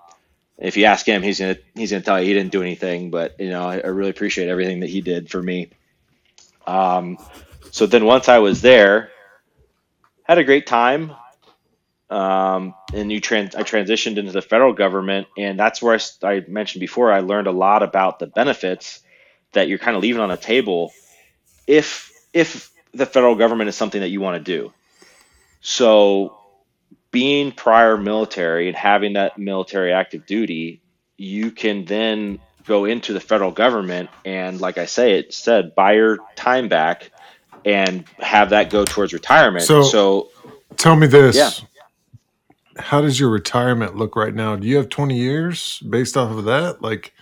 if 0.58 0.76
you 0.76 0.86
ask 0.86 1.06
him, 1.06 1.22
he's 1.22 1.40
gonna 1.40 1.58
he's 1.76 1.92
gonna 1.92 2.04
tell 2.04 2.20
you 2.20 2.28
he 2.28 2.34
didn't 2.34 2.52
do 2.52 2.62
anything, 2.62 3.12
but 3.12 3.40
you 3.40 3.50
know 3.50 3.64
I, 3.64 3.80
I 3.80 3.88
really 3.88 4.10
appreciate 4.10 4.50
everything 4.50 4.80
that 4.82 4.90
he 4.90 5.02
did 5.02 5.30
for 5.30 5.42
me. 5.42 5.70
Um, 6.66 7.18
so 7.72 7.86
then 7.86 8.06
once 8.06 8.28
I 8.28 8.40
was 8.40 8.62
there, 8.62 9.12
had 10.24 10.40
a 10.40 10.44
great 10.44 10.66
time 10.68 11.16
um, 12.10 12.74
and 12.94 13.12
you 13.12 13.20
trans 13.20 13.56
I 13.56 13.62
transitioned 13.62 14.18
into 14.18 14.32
the 14.32 14.42
federal 14.42 14.74
government, 14.74 15.28
and 15.38 15.60
that's 15.60 15.82
where 15.82 15.98
I, 16.24 16.28
I 16.28 16.46
mentioned 16.48 16.80
before. 16.80 17.12
I 17.12 17.20
learned 17.20 17.48
a 17.48 17.52
lot 17.52 17.84
about 17.84 18.20
the 18.20 18.28
benefits 18.28 19.02
that 19.54 19.68
you're 19.68 19.78
kind 19.78 19.96
of 19.96 20.02
leaving 20.02 20.22
on 20.22 20.30
the 20.30 20.38
table 20.38 20.92
if 21.68 22.12
if 22.34 22.72
the 22.94 23.06
federal 23.06 23.36
government 23.36 23.70
is 23.70 23.76
something 23.76 24.02
that 24.02 24.10
you 24.10 24.22
want 24.22 24.44
to 24.44 24.44
do. 24.44 24.74
So 25.62 26.38
being 27.12 27.52
prior 27.52 27.98
military 27.98 28.68
and 28.68 28.78
having 28.78 29.14
that 29.14 29.38
military 29.38 29.92
active 29.92 30.26
duty, 30.26 30.82
you 31.18 31.52
can 31.52 31.86
then 31.86 32.40
go 32.66 32.86
into 32.86 33.14
the 33.14 33.20
federal 33.20 33.52
government 33.52 34.10
and, 34.26 34.62
like 34.62 34.78
I 34.78 34.86
say, 34.86 35.14
it 35.14 35.34
said, 35.34 35.76
buy 35.76 35.94
your 35.94 36.20
time 36.36 36.70
back 36.70 37.12
and 37.66 38.06
have 38.20 38.52
that 38.52 38.70
go 38.70 38.86
towards 38.86 39.12
retirement. 39.12 39.66
So 39.66 39.84
So 39.84 40.30
tell 40.78 40.96
me 40.96 41.08
yeah. 41.08 41.12
this. 41.12 41.66
How 42.78 43.02
does 43.02 43.20
your 43.20 43.30
retirement 43.30 43.96
look 43.96 44.16
right 44.16 44.34
now? 44.34 44.56
Do 44.56 44.68
you 44.68 44.78
have 44.78 44.88
20 44.88 45.18
years 45.18 45.80
based 45.80 46.16
off 46.16 46.32
of 46.32 46.46
that? 46.46 46.82
Like, 46.82 47.14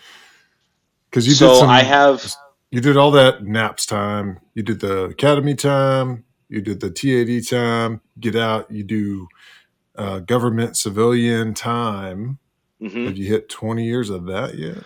because 1.09 1.25
you 1.25 1.33
did 1.33 1.39
So 1.39 1.65
I 1.65 1.81
some, 1.81 1.87
have 1.87 2.35
you 2.71 2.81
did 2.81 2.97
all 2.97 3.11
that 3.11 3.43
NAPS 3.43 3.85
time, 3.85 4.39
you 4.53 4.63
did 4.63 4.79
the 4.81 5.05
academy 5.05 5.55
time, 5.55 6.25
you 6.49 6.61
did 6.61 6.79
the 6.81 6.89
TAD 6.91 7.47
time, 7.49 8.01
get 8.19 8.35
out, 8.35 8.69
you 8.71 8.83
do 8.83 9.27
uh, 9.97 10.19
government 10.19 10.77
civilian 10.77 11.53
time. 11.53 12.39
mhm. 12.81 13.05
Have 13.05 13.17
you 13.17 13.27
hit 13.27 13.49
20 13.49 13.85
years 13.85 14.09
of 14.09 14.27
that 14.27 14.55
yet? 14.55 14.83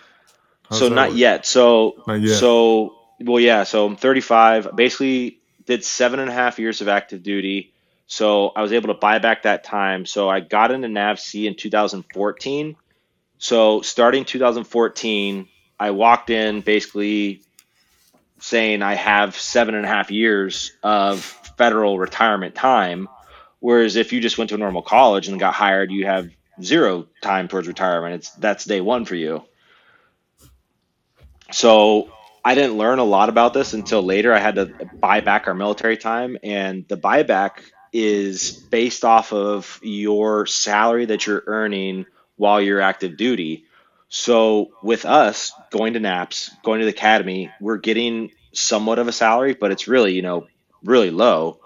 How 0.68 0.78
does 0.78 0.78
So 0.80 0.88
that 0.88 0.94
not 0.94 1.08
work? 1.10 1.18
yet. 1.18 1.46
So 1.46 2.04
Not 2.06 2.20
yet. 2.20 2.38
so 2.38 2.96
well, 3.20 3.40
yeah. 3.40 3.64
So 3.64 3.86
I'm 3.86 3.96
35. 3.96 4.74
Basically, 4.76 5.40
did 5.66 5.84
seven 5.84 6.20
and 6.20 6.30
a 6.30 6.32
half 6.32 6.58
years 6.58 6.80
of 6.80 6.88
active 6.88 7.22
duty. 7.22 7.72
So 8.06 8.48
I 8.50 8.62
was 8.62 8.72
able 8.72 8.88
to 8.88 8.94
buy 9.00 9.18
back 9.18 9.42
that 9.44 9.64
time. 9.64 10.06
So 10.06 10.28
I 10.28 10.40
got 10.40 10.70
into 10.72 10.88
NAVSEA 10.88 11.46
in 11.48 11.56
2014. 11.56 12.76
So 13.38 13.82
starting 13.82 14.24
2014, 14.24 15.48
I 15.78 15.90
walked 15.92 16.30
in 16.30 16.60
basically 16.60 17.42
saying 18.42 18.82
I 18.82 18.94
have 18.94 19.38
seven 19.38 19.76
and 19.76 19.84
a 19.84 19.88
half 19.88 20.10
years 20.10 20.72
of 20.82 21.20
federal 21.56 21.96
retirement 21.96 22.56
time. 22.56 23.08
Whereas 23.60 23.94
if 23.94 24.12
you 24.12 24.20
just 24.20 24.36
went 24.36 24.48
to 24.48 24.56
a 24.56 24.58
normal 24.58 24.82
college 24.82 25.28
and 25.28 25.38
got 25.38 25.54
hired, 25.54 25.92
you 25.92 26.06
have 26.06 26.28
zero 26.60 27.06
time 27.22 27.46
towards 27.46 27.68
retirement. 27.68 28.16
It's 28.16 28.30
that's 28.32 28.64
day 28.64 28.80
one 28.80 29.04
for 29.04 29.14
you. 29.14 29.44
So 31.52 32.10
I 32.44 32.56
didn't 32.56 32.78
learn 32.78 32.98
a 32.98 33.04
lot 33.04 33.28
about 33.28 33.54
this 33.54 33.74
until 33.74 34.02
later. 34.02 34.34
I 34.34 34.40
had 34.40 34.56
to 34.56 34.72
buy 34.98 35.20
back 35.20 35.46
our 35.46 35.54
military 35.54 35.96
time, 35.96 36.36
and 36.42 36.84
the 36.88 36.96
buyback 36.96 37.60
is 37.92 38.50
based 38.50 39.04
off 39.04 39.32
of 39.32 39.78
your 39.82 40.46
salary 40.46 41.04
that 41.04 41.26
you're 41.26 41.44
earning 41.46 42.06
while 42.34 42.60
you're 42.60 42.80
active 42.80 43.16
duty. 43.16 43.66
So 44.14 44.72
with 44.82 45.06
us 45.06 45.54
going 45.70 45.94
to 45.94 45.98
NAPS, 45.98 46.50
going 46.62 46.80
to 46.80 46.84
the 46.84 46.92
academy, 46.92 47.50
we're 47.62 47.78
getting 47.78 48.30
somewhat 48.52 48.98
of 48.98 49.08
a 49.08 49.12
salary, 49.12 49.54
but 49.54 49.72
it's 49.72 49.88
really, 49.88 50.12
you 50.12 50.20
know, 50.20 50.46
really 50.84 51.10
low. 51.10 51.60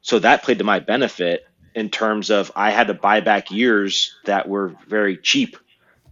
So 0.00 0.18
that 0.18 0.42
played 0.42 0.58
to 0.58 0.64
my 0.64 0.80
benefit 0.80 1.46
in 1.76 1.90
terms 1.90 2.30
of 2.30 2.50
I 2.56 2.72
had 2.72 2.88
to 2.88 2.94
buy 2.94 3.20
back 3.20 3.52
years 3.52 4.16
that 4.24 4.48
were 4.48 4.74
very 4.88 5.16
cheap 5.16 5.56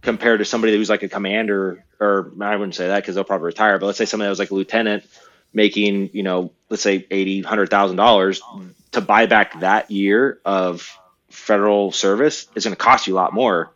compared 0.01 0.39
to 0.39 0.45
somebody 0.45 0.77
who's 0.77 0.89
like 0.89 1.03
a 1.03 1.09
commander, 1.09 1.83
or 1.99 2.31
I 2.39 2.55
wouldn't 2.55 2.75
say 2.75 2.87
that 2.87 3.01
because 3.01 3.15
they'll 3.15 3.25
probably 3.25 3.47
retire, 3.47 3.77
but 3.77 3.87
let's 3.87 3.97
say 3.97 4.05
somebody 4.05 4.27
that 4.27 4.31
was 4.31 4.39
like 4.39 4.51
a 4.51 4.55
lieutenant 4.55 5.03
making, 5.51 6.11
you 6.13 6.23
know, 6.23 6.53
let's 6.69 6.83
say 6.83 7.05
eighty, 7.11 7.41
hundred 7.41 7.69
thousand 7.69 7.97
dollars 7.97 8.41
to 8.91 9.01
buy 9.01 9.25
back 9.25 9.59
that 9.59 9.91
year 9.91 10.39
of 10.45 10.89
federal 11.29 11.91
service 11.91 12.47
is 12.55 12.63
going 12.63 12.73
to 12.73 12.81
cost 12.81 13.07
you 13.07 13.13
a 13.13 13.19
lot 13.19 13.33
more. 13.33 13.73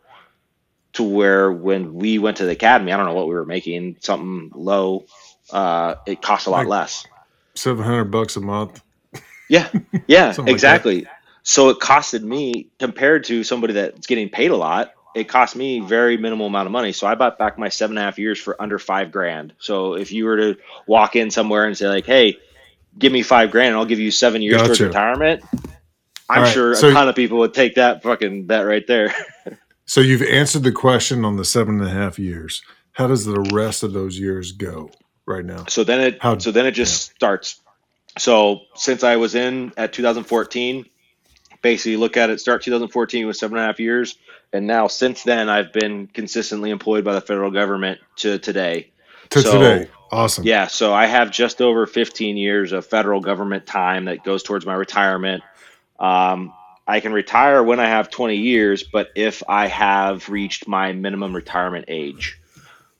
To 0.96 1.02
where 1.02 1.50
when 1.50 1.94
we 1.94 2.18
went 2.18 2.38
to 2.38 2.44
the 2.44 2.52
academy, 2.52 2.92
I 2.92 2.96
don't 2.96 3.06
know 3.06 3.14
what 3.14 3.28
we 3.28 3.34
were 3.34 3.44
making, 3.44 3.96
something 4.00 4.50
low. 4.54 5.04
Uh, 5.50 5.96
it 6.06 6.20
cost 6.22 6.46
a 6.46 6.50
lot 6.50 6.58
Like 6.60 6.68
less. 6.68 7.06
700 7.54 8.04
bucks 8.06 8.36
a 8.36 8.40
month, 8.40 8.82
Yeah, 9.48 9.68
yeah, 10.06 10.32
something 10.32 10.52
like 10.52 10.54
exactly. 10.54 11.06
So 11.42 11.68
it 11.68 11.78
costed 11.78 12.22
me 12.22 12.68
compared 12.78 13.24
to 13.24 13.44
somebody 13.44 13.74
that's 13.74 14.06
getting 14.06 14.28
paid 14.28 14.50
a 14.50 14.56
lot. 14.56 14.92
It 15.14 15.24
cost 15.28 15.54
me 15.56 15.80
very 15.80 16.16
minimal 16.16 16.46
amount 16.46 16.66
of 16.66 16.72
money. 16.72 16.92
So 16.92 17.06
I 17.06 17.14
bought 17.14 17.38
back 17.38 17.58
my 17.58 17.68
seven 17.68 17.96
and 17.96 18.02
a 18.02 18.06
half 18.06 18.18
years 18.18 18.38
for 18.38 18.60
under 18.60 18.78
five 18.78 19.12
grand. 19.12 19.52
So 19.58 19.94
if 19.94 20.12
you 20.12 20.24
were 20.24 20.36
to 20.36 20.56
walk 20.86 21.14
in 21.16 21.30
somewhere 21.30 21.64
and 21.64 21.76
say 21.76 21.88
like, 21.88 22.04
"Hey, 22.06 22.38
give 22.98 23.12
me 23.12 23.22
five 23.22 23.50
grand 23.50 23.68
and 23.68 23.76
I'll 23.76 23.86
give 23.86 24.00
you 24.00 24.10
seven 24.10 24.42
years 24.42 24.62
towards 24.62 24.80
retirement. 24.80 25.42
I'm 26.28 26.42
right, 26.42 26.52
sure 26.52 26.74
so- 26.74 26.88
a 26.88 26.92
ton 26.92 27.08
of 27.08 27.14
people 27.14 27.38
would 27.38 27.54
take 27.54 27.76
that 27.76 28.02
fucking 28.02 28.46
bet 28.46 28.66
right 28.66 28.86
there. 28.86 29.14
So 29.86 30.00
you've 30.00 30.22
answered 30.22 30.64
the 30.64 30.72
question 30.72 31.24
on 31.24 31.36
the 31.36 31.44
seven 31.44 31.80
and 31.80 31.88
a 31.88 31.92
half 31.92 32.18
years. 32.18 32.62
How 32.92 33.06
does 33.06 33.24
the 33.24 33.40
rest 33.52 33.82
of 33.82 33.92
those 33.92 34.18
years 34.18 34.52
go 34.52 34.90
right 35.26 35.44
now? 35.44 35.64
So 35.68 35.84
then 35.84 36.00
it 36.00 36.18
How- 36.20 36.38
so 36.38 36.50
then 36.50 36.66
it 36.66 36.72
just 36.72 37.10
starts. 37.14 37.60
So 38.18 38.62
since 38.74 39.04
I 39.04 39.16
was 39.16 39.34
in 39.34 39.72
at 39.76 39.92
2014, 39.92 40.86
basically 41.62 41.96
look 41.96 42.16
at 42.16 42.30
it 42.30 42.40
start 42.40 42.62
2014 42.62 43.26
with 43.26 43.36
seven 43.36 43.56
and 43.58 43.64
a 43.64 43.66
half 43.66 43.78
years, 43.78 44.16
and 44.52 44.66
now 44.66 44.88
since 44.88 45.22
then 45.22 45.48
I've 45.48 45.72
been 45.72 46.08
consistently 46.08 46.70
employed 46.70 47.04
by 47.04 47.14
the 47.14 47.20
federal 47.20 47.50
government 47.50 48.00
to 48.16 48.38
today. 48.38 48.90
To 49.30 49.40
So- 49.40 49.52
today. 49.52 49.90
Awesome. 50.12 50.44
Yeah, 50.44 50.68
so 50.68 50.94
I 50.94 51.06
have 51.06 51.32
just 51.32 51.60
over 51.60 51.84
15 51.84 52.36
years 52.36 52.70
of 52.70 52.86
federal 52.86 53.20
government 53.20 53.66
time 53.66 54.04
that 54.04 54.22
goes 54.22 54.44
towards 54.44 54.64
my 54.64 54.74
retirement. 54.74 55.42
Um, 55.98 56.52
I 56.86 57.00
can 57.00 57.12
retire 57.12 57.62
when 57.62 57.80
I 57.80 57.86
have 57.86 58.10
20 58.10 58.36
years, 58.36 58.82
but 58.82 59.10
if 59.16 59.42
I 59.48 59.66
have 59.66 60.28
reached 60.28 60.68
my 60.68 60.92
minimum 60.92 61.34
retirement 61.34 61.86
age. 61.88 62.38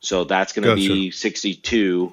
So 0.00 0.24
that's 0.24 0.52
going 0.52 0.66
to 0.68 0.74
be 0.74 1.10
62. 1.10 2.12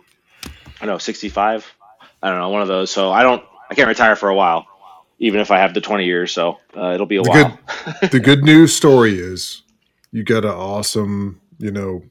I 0.82 0.86
know 0.86 0.98
65. 0.98 1.74
I 2.22 2.30
don't 2.30 2.40
know, 2.40 2.50
one 2.50 2.62
of 2.62 2.68
those. 2.68 2.92
So 2.92 3.12
I 3.12 3.24
don't 3.24 3.44
I 3.70 3.76
can't 3.76 3.88
retire 3.88 4.16
for 4.16 4.30
a 4.30 4.36
while 4.36 4.68
even 5.24 5.40
if 5.40 5.52
I 5.52 5.60
have 5.60 5.74
the 5.74 5.80
20 5.80 6.04
years, 6.06 6.34
so 6.34 6.60
uh, 6.76 6.92
it'll 6.94 7.06
be 7.06 7.16
a 7.16 7.24
The 7.24 7.30
while. 7.30 7.60
the 8.12 8.20
good 8.20 8.44
news 8.44 8.76
story 8.76 9.18
is 9.18 9.62
you 10.12 10.24
got 10.24 10.44
an 10.44 10.52
awesome, 10.52 11.40
you 11.60 11.72
know, 11.72 12.04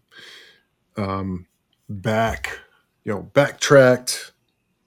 um, 0.96 1.46
back, 1.90 2.58
you 3.04 3.12
know, 3.12 3.22
backtracked, 3.22 4.31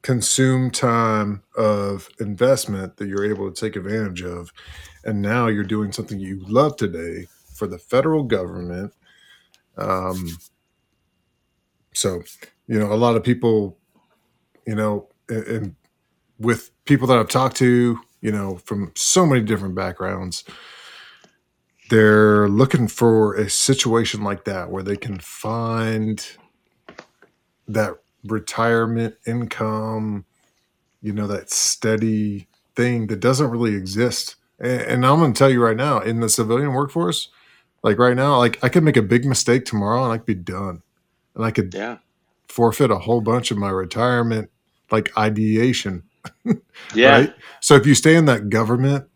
consume 0.06 0.70
time 0.70 1.42
of 1.58 2.08
investment 2.20 2.96
that 2.98 3.08
you're 3.08 3.26
able 3.26 3.52
to 3.52 3.60
take 3.60 3.76
advantage 3.76 4.22
of, 4.22 4.54
and 5.04 5.20
now 5.20 5.48
you're 5.48 5.64
doing 5.64 5.92
something 5.92 6.20
you 6.20 6.46
love 6.48 6.78
today 6.78 7.26
for 7.56 7.66
the 7.66 7.80
federal 7.80 8.22
government. 8.22 8.94
Um, 9.80 10.38
so, 11.92 12.22
you 12.68 12.78
know, 12.78 12.94
a 12.94 12.94
lot 12.94 13.16
of 13.16 13.24
people, 13.24 13.80
you 14.68 14.76
know, 14.76 15.10
and, 15.28 15.48
and 15.48 15.76
with 16.38 16.70
people 16.86 17.08
that 17.08 17.18
I've 17.18 17.30
talked 17.30 17.56
to, 17.58 17.98
you 18.22 18.32
know, 18.32 18.58
from 18.58 18.92
so 18.96 19.26
many 19.26 19.42
different 19.42 19.74
backgrounds, 19.74 20.44
they're 21.90 22.48
looking 22.48 22.88
for 22.88 23.34
a 23.34 23.50
situation 23.50 24.24
like 24.24 24.46
that 24.46 24.70
where 24.70 24.84
they 24.84 24.98
can 24.98 25.18
find 25.18 26.24
that 27.68 27.96
retirement 28.28 29.16
income, 29.26 30.26
you 31.02 31.14
know, 31.14 31.28
that 31.28 31.50
steady 31.52 32.48
thing 32.76 33.08
that 33.08 33.20
doesn't 33.20 33.50
really 33.52 33.76
exist. 33.76 34.36
And, 34.60 34.82
and 34.82 35.06
I'm 35.06 35.20
going 35.20 35.34
to 35.34 35.38
tell 35.38 35.50
you 35.50 35.64
right 35.64 35.78
now, 35.78 36.00
in 36.00 36.20
the 36.20 36.30
civilian 36.30 36.74
workforce, 36.74 37.30
like 37.84 38.00
right 38.00 38.16
now, 38.16 38.38
like 38.38 38.64
I 38.64 38.70
could 38.70 38.84
make 38.84 38.98
a 38.98 39.02
big 39.02 39.26
mistake 39.26 39.66
tomorrow 39.66 40.04
and 40.04 40.14
I 40.14 40.18
could 40.18 40.26
be 40.26 40.36
done, 40.36 40.82
and 41.36 41.46
I 41.46 41.52
could 41.52 41.74
Yeah. 41.74 41.98
forfeit 42.50 42.92
a 42.92 43.00
whole 43.00 43.22
bunch 43.22 43.52
of 43.52 43.58
my 43.58 43.70
retirement, 43.70 44.50
like 44.92 45.16
ideation 45.18 46.04
Yeah. 46.96 47.20
right? 47.20 47.34
So 47.62 47.76
if 47.76 47.86
you 47.86 47.96
stay 47.96 48.16
in 48.16 48.26
that 48.26 48.50
government, 48.50 49.08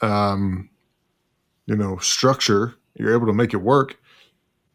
um, 0.00 0.70
you 1.66 1.76
know, 1.76 1.96
structure, 1.98 2.74
you're 2.94 3.14
able 3.14 3.26
to 3.26 3.32
make 3.32 3.54
it 3.54 3.58
work. 3.58 3.98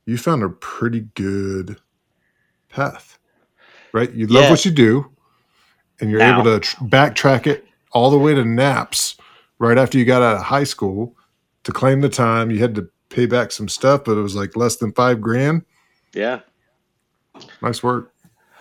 You 0.05 0.17
found 0.17 0.43
a 0.43 0.49
pretty 0.49 1.01
good 1.15 1.77
path, 2.69 3.19
right? 3.97 4.11
You 4.13 4.27
love 4.27 4.43
Yeah. 4.45 4.49
what 4.51 4.65
you 4.65 4.71
do, 4.71 5.09
and 5.99 6.09
you're 6.09 6.19
Now- 6.19 6.39
able 6.41 6.51
to 6.53 6.59
tr- 6.59 6.83
backtrack 6.83 7.47
it 7.47 7.65
all 7.91 8.09
the 8.11 8.17
way 8.17 8.33
to 8.35 8.43
NAPS 8.45 9.15
right 9.59 9.77
after 9.77 9.97
you 9.97 10.05
got 10.05 10.21
out 10.21 10.35
of 10.37 10.43
high 10.43 10.63
school 10.63 11.15
to 11.63 11.71
claim 11.71 12.01
the 12.01 12.09
time. 12.09 12.51
You 12.51 12.59
had 12.59 12.75
to 12.75 12.87
pay 13.09 13.25
back 13.25 13.51
some 13.51 13.67
stuff, 13.67 14.03
but 14.05 14.17
it 14.17 14.21
was 14.21 14.35
like 14.35 14.55
less 14.55 14.75
than 14.75 14.91
five 14.91 15.19
grand. 15.21 15.63
Yeah. 16.13 16.39
Nice 17.61 17.81
work. 17.83 18.11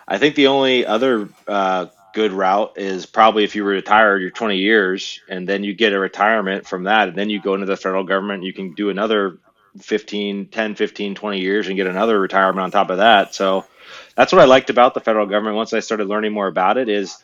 I 0.08 0.18
think 0.18 0.34
the 0.36 0.46
only 0.46 0.86
other 0.86 1.28
uh, 1.48 1.86
good 2.14 2.32
route 2.32 2.72
is 2.76 3.04
probably 3.06 3.44
if 3.44 3.54
you 3.56 3.64
were 3.64 3.70
retired, 3.70 4.22
you're 4.22 4.30
20 4.30 4.56
years, 4.56 5.20
and 5.28 5.48
then 5.48 5.64
you 5.64 5.74
get 5.74 5.92
a 5.92 5.98
retirement 5.98 6.66
from 6.66 6.84
that, 6.84 7.08
and 7.08 7.16
then 7.18 7.28
you 7.28 7.40
go 7.42 7.54
into 7.54 7.66
the 7.66 7.76
federal 7.76 8.04
government. 8.04 8.44
You 8.44 8.52
can 8.52 8.72
do 8.74 8.88
another 8.90 9.38
15, 9.80 10.46
10, 10.46 10.74
15, 10.76 11.14
20 11.14 11.40
years 11.40 11.66
and 11.66 11.76
get 11.76 11.86
another 11.86 12.18
retirement 12.18 12.60
on 12.60 12.70
top 12.70 12.88
of 12.90 12.98
that. 12.98 13.34
So 13.34 13.66
that's 14.16 14.32
what 14.32 14.42
I 14.42 14.46
liked 14.46 14.70
about 14.70 14.94
the 14.94 15.00
federal 15.00 15.26
government 15.26 15.56
once 15.56 15.72
I 15.74 15.80
started 15.80 16.08
learning 16.08 16.32
more 16.34 16.48
about 16.48 16.78
it 16.78 16.88
is 16.88 17.18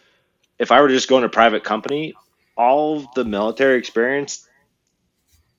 if 0.58 0.72
I 0.72 0.80
were 0.82 0.88
to 0.88 0.94
just 0.94 1.08
go 1.08 1.16
into 1.18 1.28
a 1.28 1.30
private 1.30 1.64
company, 1.64 2.14
all 2.56 3.10
the 3.14 3.24
military 3.24 3.78
experience 3.78 4.48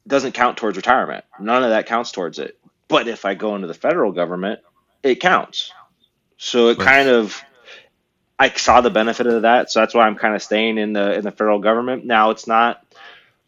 doesn't 0.07 0.33
count 0.33 0.57
towards 0.57 0.77
retirement. 0.77 1.25
None 1.39 1.63
of 1.63 1.71
that 1.71 1.87
counts 1.87 2.11
towards 2.11 2.39
it. 2.39 2.57
But 2.89 3.07
if 3.07 3.25
I 3.25 3.35
go 3.35 3.55
into 3.55 3.67
the 3.67 3.73
federal 3.73 4.11
government, 4.11 4.61
it 5.03 5.21
counts. 5.21 5.71
So 6.37 6.69
it 6.69 6.79
Right. 6.79 6.79
kind 6.79 7.09
of 7.09 7.45
I 8.39 8.49
saw 8.51 8.81
the 8.81 8.89
benefit 8.91 9.27
of 9.27 9.43
that, 9.43 9.71
so 9.71 9.79
that's 9.79 9.93
why 9.93 10.05
I'm 10.07 10.15
kind 10.17 10.35
of 10.35 10.43
staying 10.43 10.77
in 10.77 10.93
the 10.93 11.13
in 11.15 11.23
the 11.23 11.31
federal 11.31 11.59
government. 11.59 12.05
Now 12.05 12.31
it's 12.31 12.47
not 12.47 12.83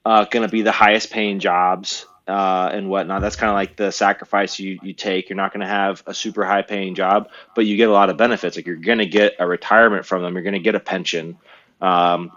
uh, 0.06 0.26
going 0.26 0.46
to 0.48 0.52
be 0.52 0.64
the 0.64 0.72
highest 0.72 1.12
paying 1.12 1.40
jobs 1.40 2.06
uh, 2.28 2.70
and 2.72 2.90
whatnot. 2.90 3.22
That's 3.22 3.36
kind 3.36 3.50
of 3.50 3.56
like 3.56 3.76
the 3.76 3.92
sacrifice 3.92 4.60
you 4.60 4.80
you 4.82 4.94
take. 4.94 5.30
You're 5.30 5.38
not 5.38 5.54
going 5.54 5.62
to 5.62 5.68
have 5.68 6.04
a 6.08 6.14
super 6.14 6.46
high 6.46 6.64
paying 6.64 6.96
job, 6.96 7.30
but 7.56 7.66
you 7.66 7.78
get 7.78 7.90
a 7.90 7.94
lot 7.94 8.10
of 8.10 8.18
benefits. 8.18 8.56
Like 8.56 8.66
you're 8.66 8.76
going 8.76 9.00
to 9.00 9.06
get 9.06 9.36
a 9.40 9.48
retirement 9.48 10.06
from 10.06 10.24
them. 10.24 10.34
You're 10.34 10.44
going 10.44 10.54
to 10.54 10.60
get 10.60 10.76
a 10.76 10.80
pension. 10.80 11.38
Um, 11.82 12.32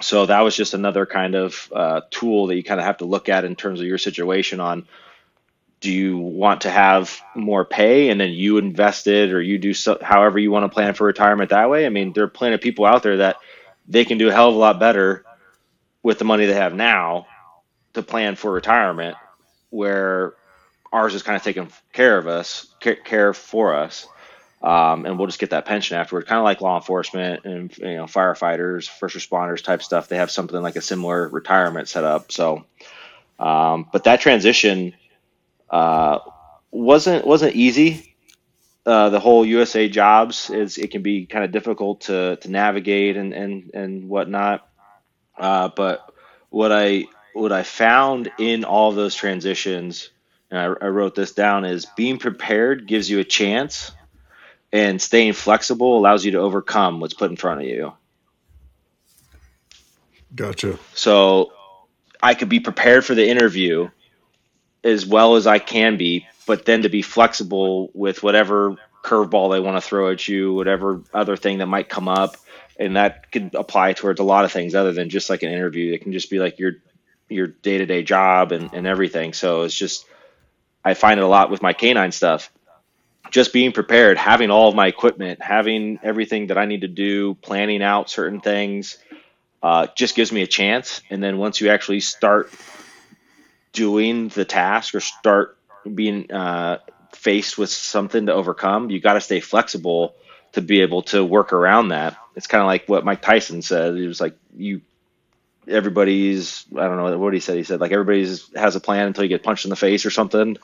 so 0.00 0.26
that 0.26 0.40
was 0.40 0.54
just 0.54 0.74
another 0.74 1.06
kind 1.06 1.34
of 1.34 1.72
uh, 1.74 2.02
tool 2.10 2.48
that 2.48 2.56
you 2.56 2.62
kind 2.62 2.80
of 2.80 2.86
have 2.86 2.98
to 2.98 3.04
look 3.04 3.28
at 3.28 3.44
in 3.44 3.56
terms 3.56 3.80
of 3.80 3.86
your 3.86 3.98
situation 3.98 4.60
on 4.60 4.86
do 5.80 5.92
you 5.92 6.18
want 6.18 6.62
to 6.62 6.70
have 6.70 7.20
more 7.34 7.64
pay 7.64 8.08
and 8.08 8.20
then 8.20 8.30
you 8.30 8.58
invest 8.58 9.06
it 9.06 9.32
or 9.32 9.42
you 9.42 9.58
do 9.58 9.74
so, 9.74 9.98
however 10.00 10.38
you 10.38 10.50
want 10.50 10.64
to 10.64 10.74
plan 10.74 10.94
for 10.94 11.06
retirement 11.06 11.50
that 11.50 11.68
way 11.70 11.86
i 11.86 11.88
mean 11.88 12.12
there 12.12 12.24
are 12.24 12.28
plenty 12.28 12.54
of 12.54 12.60
people 12.60 12.84
out 12.84 13.02
there 13.02 13.18
that 13.18 13.36
they 13.88 14.04
can 14.04 14.18
do 14.18 14.28
a 14.28 14.32
hell 14.32 14.48
of 14.48 14.54
a 14.54 14.58
lot 14.58 14.80
better 14.80 15.24
with 16.02 16.18
the 16.18 16.24
money 16.24 16.46
they 16.46 16.54
have 16.54 16.74
now 16.74 17.26
to 17.96 18.02
plan 18.02 18.36
for 18.36 18.52
retirement 18.52 19.16
where 19.70 20.34
ours 20.92 21.14
is 21.14 21.22
kind 21.22 21.36
of 21.36 21.42
taking 21.42 21.70
care 21.92 22.16
of 22.16 22.26
us 22.28 22.68
care 22.80 23.34
for 23.34 23.74
us 23.74 24.06
um, 24.62 25.04
and 25.04 25.18
we'll 25.18 25.26
just 25.26 25.38
get 25.38 25.50
that 25.50 25.66
pension 25.66 25.96
afterward 25.96 26.26
kind 26.26 26.38
of 26.38 26.44
like 26.44 26.60
law 26.60 26.76
enforcement 26.76 27.44
and 27.44 27.76
you 27.78 27.96
know 27.96 28.04
firefighters 28.04 28.88
first 28.88 29.16
responders 29.16 29.62
type 29.62 29.82
stuff 29.82 30.08
they 30.08 30.16
have 30.16 30.30
something 30.30 30.62
like 30.62 30.76
a 30.76 30.80
similar 30.80 31.28
retirement 31.28 31.88
set 31.88 32.04
up 32.04 32.32
so 32.32 32.64
um, 33.38 33.88
but 33.92 34.04
that 34.04 34.20
transition 34.20 34.94
uh, 35.70 36.18
wasn't 36.70 37.26
wasn't 37.26 37.54
easy. 37.54 38.14
Uh, 38.84 39.10
the 39.10 39.18
whole 39.18 39.44
USA 39.44 39.88
jobs 39.88 40.48
is 40.50 40.78
it 40.78 40.92
can 40.92 41.02
be 41.02 41.26
kind 41.26 41.44
of 41.44 41.50
difficult 41.50 42.02
to, 42.02 42.36
to 42.36 42.50
navigate 42.50 43.16
and 43.16 43.32
and 43.32 43.70
and 43.74 44.08
whatnot. 44.08 44.68
Uh, 45.36 45.68
but 45.74 46.12
what 46.50 46.72
I 46.72 47.04
what 47.36 47.52
I 47.52 47.62
found 47.62 48.30
in 48.38 48.64
all 48.64 48.92
those 48.92 49.14
transitions, 49.14 50.10
and 50.50 50.58
I, 50.58 50.64
I 50.64 50.88
wrote 50.88 51.14
this 51.14 51.32
down, 51.32 51.64
is 51.64 51.86
being 51.96 52.18
prepared 52.18 52.86
gives 52.86 53.10
you 53.10 53.18
a 53.18 53.24
chance, 53.24 53.92
and 54.72 55.00
staying 55.00 55.34
flexible 55.34 55.98
allows 55.98 56.24
you 56.24 56.32
to 56.32 56.38
overcome 56.38 57.00
what's 57.00 57.14
put 57.14 57.30
in 57.30 57.36
front 57.36 57.60
of 57.60 57.66
you. 57.66 57.92
Gotcha. 60.34 60.78
So 60.94 61.52
I 62.22 62.34
could 62.34 62.48
be 62.48 62.60
prepared 62.60 63.04
for 63.04 63.14
the 63.14 63.28
interview 63.28 63.90
as 64.82 65.06
well 65.06 65.36
as 65.36 65.46
I 65.46 65.58
can 65.58 65.96
be, 65.96 66.26
but 66.46 66.64
then 66.64 66.82
to 66.82 66.88
be 66.88 67.02
flexible 67.02 67.90
with 67.94 68.22
whatever 68.22 68.76
curveball 69.02 69.52
they 69.52 69.60
want 69.60 69.76
to 69.76 69.80
throw 69.80 70.10
at 70.10 70.26
you, 70.26 70.54
whatever 70.54 71.02
other 71.12 71.36
thing 71.36 71.58
that 71.58 71.66
might 71.66 71.88
come 71.88 72.08
up. 72.08 72.36
And 72.78 72.96
that 72.96 73.32
could 73.32 73.54
apply 73.54 73.94
towards 73.94 74.20
a 74.20 74.24
lot 74.24 74.44
of 74.44 74.52
things 74.52 74.74
other 74.74 74.92
than 74.92 75.08
just 75.08 75.30
like 75.30 75.42
an 75.42 75.50
interview. 75.50 75.92
It 75.94 76.02
can 76.02 76.12
just 76.12 76.30
be 76.30 76.38
like 76.38 76.58
your 76.58 76.72
your 77.28 77.48
day 77.48 77.78
to 77.78 77.86
day 77.86 78.02
job 78.02 78.52
and, 78.52 78.72
and 78.72 78.86
everything. 78.86 79.32
So 79.32 79.62
it's 79.62 79.76
just 79.76 80.06
I 80.84 80.94
find 80.94 81.18
it 81.18 81.24
a 81.24 81.28
lot 81.28 81.50
with 81.50 81.62
my 81.62 81.72
canine 81.72 82.12
stuff. 82.12 82.50
Just 83.30 83.52
being 83.52 83.72
prepared, 83.72 84.18
having 84.18 84.50
all 84.50 84.68
of 84.68 84.76
my 84.76 84.86
equipment, 84.86 85.42
having 85.42 85.98
everything 86.02 86.46
that 86.46 86.58
I 86.58 86.66
need 86.66 86.82
to 86.82 86.88
do, 86.88 87.34
planning 87.34 87.82
out 87.82 88.08
certain 88.08 88.40
things, 88.40 88.98
uh, 89.62 89.88
just 89.96 90.14
gives 90.14 90.30
me 90.30 90.42
a 90.42 90.46
chance. 90.46 91.02
And 91.10 91.20
then 91.20 91.38
once 91.38 91.60
you 91.60 91.70
actually 91.70 92.00
start 92.00 92.52
doing 93.72 94.28
the 94.28 94.44
task 94.44 94.94
or 94.94 95.00
start 95.00 95.58
being 95.92 96.30
uh, 96.30 96.78
faced 97.12 97.58
with 97.58 97.70
something 97.70 98.26
to 98.26 98.32
overcome, 98.32 98.90
you 98.90 99.00
got 99.00 99.14
to 99.14 99.20
stay 99.20 99.40
flexible 99.40 100.14
to 100.52 100.62
be 100.62 100.80
able 100.80 101.02
to 101.02 101.24
work 101.24 101.52
around 101.52 101.88
that. 101.88 102.16
It's 102.36 102.46
kind 102.46 102.62
of 102.62 102.66
like 102.68 102.88
what 102.88 103.04
Mike 103.04 103.22
Tyson 103.22 103.60
said. 103.60 103.96
He 103.96 104.06
was 104.06 104.20
like, 104.20 104.36
you, 104.56 104.82
everybody's, 105.68 106.64
I 106.76 106.84
don't 106.84 106.96
know 106.96 107.18
what 107.18 107.34
he 107.34 107.40
said. 107.40 107.56
He 107.56 107.64
said 107.64 107.80
like 107.80 107.92
everybody's 107.92 108.54
has 108.56 108.76
a 108.76 108.80
plan 108.80 109.06
until 109.08 109.24
you 109.24 109.28
get 109.28 109.42
punched 109.42 109.64
in 109.64 109.70
the 109.70 109.76
face 109.76 110.04
or 110.06 110.10
something. 110.10 110.56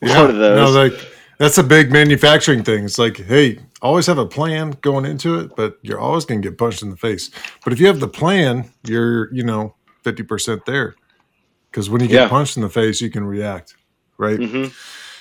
Yeah. 0.00 0.20
One 0.20 0.30
of 0.30 0.36
those. 0.36 0.74
No, 0.74 0.80
like 0.82 0.92
That's 1.38 1.58
a 1.58 1.62
big 1.62 1.90
manufacturing 1.92 2.62
thing. 2.62 2.84
It's 2.84 2.98
like, 2.98 3.16
hey, 3.16 3.58
always 3.80 4.06
have 4.06 4.18
a 4.18 4.26
plan 4.26 4.72
going 4.80 5.04
into 5.04 5.38
it, 5.40 5.56
but 5.56 5.78
you're 5.82 5.98
always 5.98 6.24
going 6.24 6.40
to 6.42 6.48
get 6.48 6.58
punched 6.58 6.82
in 6.82 6.90
the 6.90 6.96
face. 6.96 7.30
But 7.64 7.72
if 7.72 7.80
you 7.80 7.86
have 7.88 8.00
the 8.00 8.08
plan, 8.08 8.70
you're, 8.84 9.32
you 9.34 9.42
know, 9.42 9.74
50% 10.04 10.64
there. 10.66 10.94
Because 11.70 11.88
when 11.88 12.00
you 12.02 12.08
get 12.08 12.22
Yeah. 12.22 12.28
punched 12.28 12.56
in 12.56 12.62
the 12.62 12.68
face, 12.68 13.00
you 13.00 13.10
can 13.10 13.24
react, 13.24 13.74
right? 14.18 14.38
hmm 14.38 14.66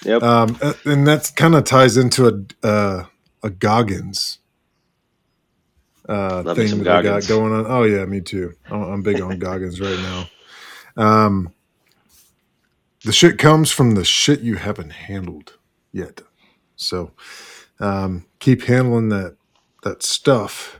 Yep. 0.03 0.23
Um, 0.23 0.57
and 0.85 1.05
that 1.07 1.31
kind 1.35 1.53
of 1.53 1.63
ties 1.63 1.95
into 1.95 2.27
a 2.27 2.67
uh, 2.67 3.05
a 3.43 3.49
Goggins 3.51 4.39
uh, 6.09 6.43
Love 6.43 6.57
thing 6.57 6.83
that 6.83 6.87
I 6.95 7.01
got 7.01 7.27
going 7.27 7.53
on. 7.53 7.65
Oh 7.67 7.83
yeah, 7.83 8.05
me 8.05 8.21
too. 8.21 8.53
I'm, 8.69 8.81
I'm 8.83 9.01
big 9.01 9.21
on 9.21 9.37
Goggins 9.39 9.79
right 9.79 9.99
now. 9.99 10.29
Um, 10.97 11.53
the 13.03 13.11
shit 13.11 13.37
comes 13.37 13.71
from 13.71 13.95
the 13.95 14.05
shit 14.05 14.41
you 14.41 14.55
haven't 14.55 14.91
handled 14.91 15.57
yet. 15.91 16.21
So 16.75 17.11
um, 17.79 18.25
keep 18.39 18.63
handling 18.63 19.09
that 19.09 19.35
that 19.83 20.03
stuff 20.03 20.79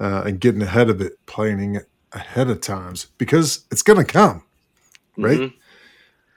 uh, 0.00 0.22
and 0.26 0.40
getting 0.40 0.62
ahead 0.62 0.90
of 0.90 1.00
it, 1.00 1.14
planning 1.26 1.74
it 1.74 1.88
ahead 2.12 2.48
of 2.48 2.60
times 2.60 3.06
because 3.18 3.64
it's 3.70 3.82
gonna 3.82 4.04
come, 4.04 4.42
right? 5.16 5.38
Mhm. 5.38 5.54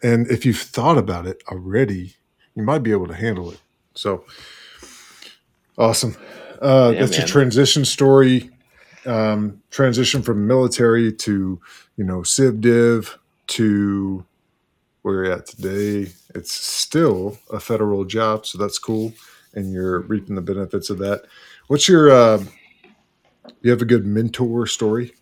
And 0.03 0.27
if 0.31 0.45
you've 0.45 0.57
thought 0.57 0.97
about 0.97 1.27
it 1.27 1.43
already, 1.47 2.15
you 2.55 2.63
might 2.63 2.79
be 2.83 2.91
able 2.91 3.07
to 3.07 3.13
handle 3.13 3.51
it. 3.51 3.61
So 3.93 4.25
awesome. 5.77 6.15
Uh, 6.61 6.91
Yeah, 6.93 6.99
that's 7.01 7.17
your 7.17 7.25
man. 7.25 7.27
transition 7.31 7.85
story. 7.85 8.49
Um, 9.05 9.61
transition 9.71 10.21
from 10.21 10.45
military 10.45 11.11
to, 11.11 11.59
you 11.97 12.03
know, 12.03 12.21
Civ 12.21 12.61
Div 12.61 13.17
to 13.47 14.23
where 15.01 15.25
you're 15.25 15.33
at 15.33 15.47
today. 15.47 16.11
It's 16.35 16.53
still 16.53 17.39
a 17.51 17.59
federal 17.59 18.05
job, 18.05 18.45
so 18.45 18.59
that's 18.59 18.77
cool. 18.77 19.13
And 19.55 19.73
you're 19.73 20.01
reaping 20.01 20.35
the 20.35 20.41
benefits 20.41 20.91
of 20.91 20.99
that. 20.99 21.23
What's 21.67 21.87
your, 21.87 22.11
uh, 22.11 22.43
you 23.61 23.71
have 23.71 23.81
a 23.81 23.85
good 23.85 24.05
mentor 24.05 24.67
story? 24.67 25.13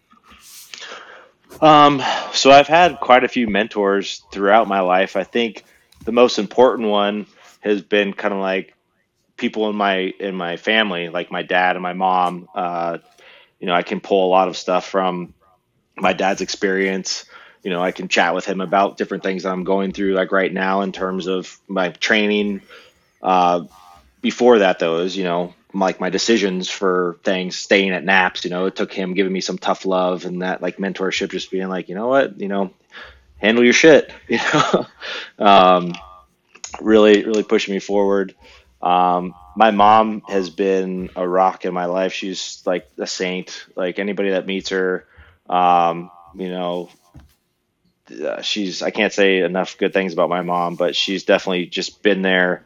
Um, 1.62 2.02
so 2.34 2.52
I've 2.52 2.68
had 2.68 3.00
quite 3.00 3.24
a 3.24 3.28
few 3.28 3.48
mentors 3.48 4.24
throughout 4.32 4.68
my 4.68 4.82
life. 4.82 5.16
I 5.16 5.24
think 5.24 5.64
the 6.06 6.12
most 6.12 6.38
important 6.38 6.90
one 6.90 7.26
has 7.62 7.82
been 7.82 8.14
kind 8.14 8.34
of 8.34 8.40
like 8.40 8.76
people 9.40 9.70
in 9.70 9.76
my 9.76 9.98
in 10.20 10.36
my 10.36 10.58
family, 10.58 11.10
like 11.10 11.32
my 11.32 11.44
dad 11.44 11.76
and 11.76 11.84
my 11.84 11.94
mom. 11.94 12.48
Uh, 12.54 13.00
you 13.60 13.68
know, 13.68 13.74
I 13.74 13.84
can 13.84 14.00
pull 14.00 14.26
a 14.26 14.30
lot 14.30 14.48
of 14.48 14.58
stuff 14.58 14.88
from 14.88 15.34
my 15.96 16.14
dad's 16.14 16.42
experience. 16.42 17.26
You 17.64 17.72
know, 17.72 17.82
I 17.82 17.92
can 17.92 18.08
chat 18.08 18.36
with 18.36 18.46
him 18.46 18.62
about 18.62 18.98
different 18.98 19.24
things 19.24 19.46
I'm 19.46 19.64
going 19.64 19.92
through, 19.92 20.14
like 20.14 20.32
right 20.32 20.54
now 20.54 20.82
in 20.82 20.92
terms 20.92 21.28
of 21.28 21.58
my 21.68 21.90
training. 21.90 22.62
Uh, 23.22 23.66
before 24.22 24.60
that, 24.60 24.80
though, 24.80 25.00
is 25.00 25.16
you 25.18 25.24
know, 25.24 25.54
like 25.74 26.00
my 26.00 26.10
decisions 26.10 26.70
for 26.70 27.18
things, 27.24 27.58
staying 27.58 27.92
at 27.92 28.04
naps. 28.04 28.44
You 28.44 28.52
know, 28.52 28.66
it 28.66 28.76
took 28.76 28.94
him 28.94 29.14
giving 29.14 29.34
me 29.34 29.42
some 29.42 29.58
tough 29.58 29.86
love 29.86 30.26
and 30.26 30.42
that 30.42 30.62
like 30.62 30.78
mentorship, 30.78 31.32
just 31.32 31.52
being 31.52 31.70
like, 31.70 31.90
you 31.90 31.96
know 31.96 32.08
what, 32.08 32.40
you 32.40 32.48
know, 32.48 32.72
handle 33.38 33.64
your 33.64 33.74
shit. 33.74 34.14
You 34.28 34.38
know, 34.38 34.86
um, 35.40 35.94
really, 36.82 37.26
really 37.26 37.44
pushing 37.44 37.74
me 37.74 37.80
forward. 37.80 38.36
Um, 38.82 39.34
my 39.56 39.72
mom 39.72 40.22
has 40.28 40.50
been 40.50 41.10
a 41.16 41.28
rock 41.28 41.66
in 41.66 41.74
my 41.74 41.86
life. 41.86 42.14
She's 42.14 42.62
like 42.66 42.88
a 42.98 43.08
saint. 43.08 43.66
Like 43.76 44.00
anybody 44.00 44.32
that 44.32 44.48
meets 44.48 44.70
her, 44.70 45.06
um, 45.50 46.12
you 46.36 46.50
know, 46.50 46.90
uh, 48.24 48.42
she's 48.42 48.82
I 48.82 48.92
can't 48.92 49.14
say 49.14 49.40
enough 49.40 49.78
good 49.78 49.94
things 49.94 50.14
about 50.14 50.30
my 50.30 50.42
mom, 50.42 50.76
but 50.76 50.96
she's 50.96 51.24
definitely 51.24 51.66
just 51.66 52.02
been 52.02 52.22
there 52.22 52.66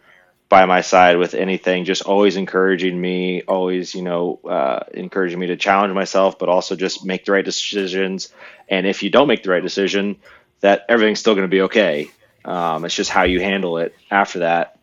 by 0.49 0.65
my 0.65 0.81
side 0.81 1.17
with 1.17 1.33
anything, 1.33 1.83
just 1.83 2.03
always 2.03 2.35
encouraging 2.35 2.99
me, 2.99 3.41
always, 3.41 3.95
you 3.95 4.03
know, 4.03 4.39
uh, 4.47 4.83
encouraging 4.93 5.39
me 5.39 5.47
to 5.47 5.55
challenge 5.55 5.93
myself, 5.95 6.37
but 6.37 6.47
also 6.47 6.75
just 6.75 7.03
make 7.03 7.25
the 7.25 7.31
right 7.31 7.43
decisions. 7.43 8.31
And 8.69 8.85
if 8.85 9.01
you 9.01 9.09
don't 9.09 9.27
make 9.27 9.41
the 9.41 9.49
right 9.49 9.63
decision, 9.63 10.17
that 10.59 10.85
everything's 10.89 11.19
still 11.19 11.33
going 11.33 11.47
to 11.47 11.51
be 11.51 11.61
okay. 11.61 12.11
Um, 12.45 12.85
it's 12.85 12.93
just 12.93 13.09
how 13.09 13.23
you 13.23 13.39
handle 13.39 13.79
it 13.79 13.95
after 14.11 14.39
that. 14.39 14.77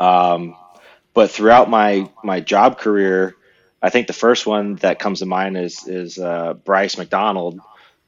Um, 0.00 0.56
but 1.14 1.30
throughout 1.30 1.68
my 1.68 2.10
my 2.24 2.40
job 2.40 2.78
career, 2.78 3.36
I 3.82 3.90
think 3.90 4.06
the 4.06 4.12
first 4.12 4.46
one 4.46 4.76
that 4.76 4.98
comes 4.98 5.20
to 5.20 5.26
mind 5.26 5.56
is 5.56 5.86
is 5.86 6.18
uh, 6.18 6.54
Bryce 6.54 6.98
McDonald 6.98 7.60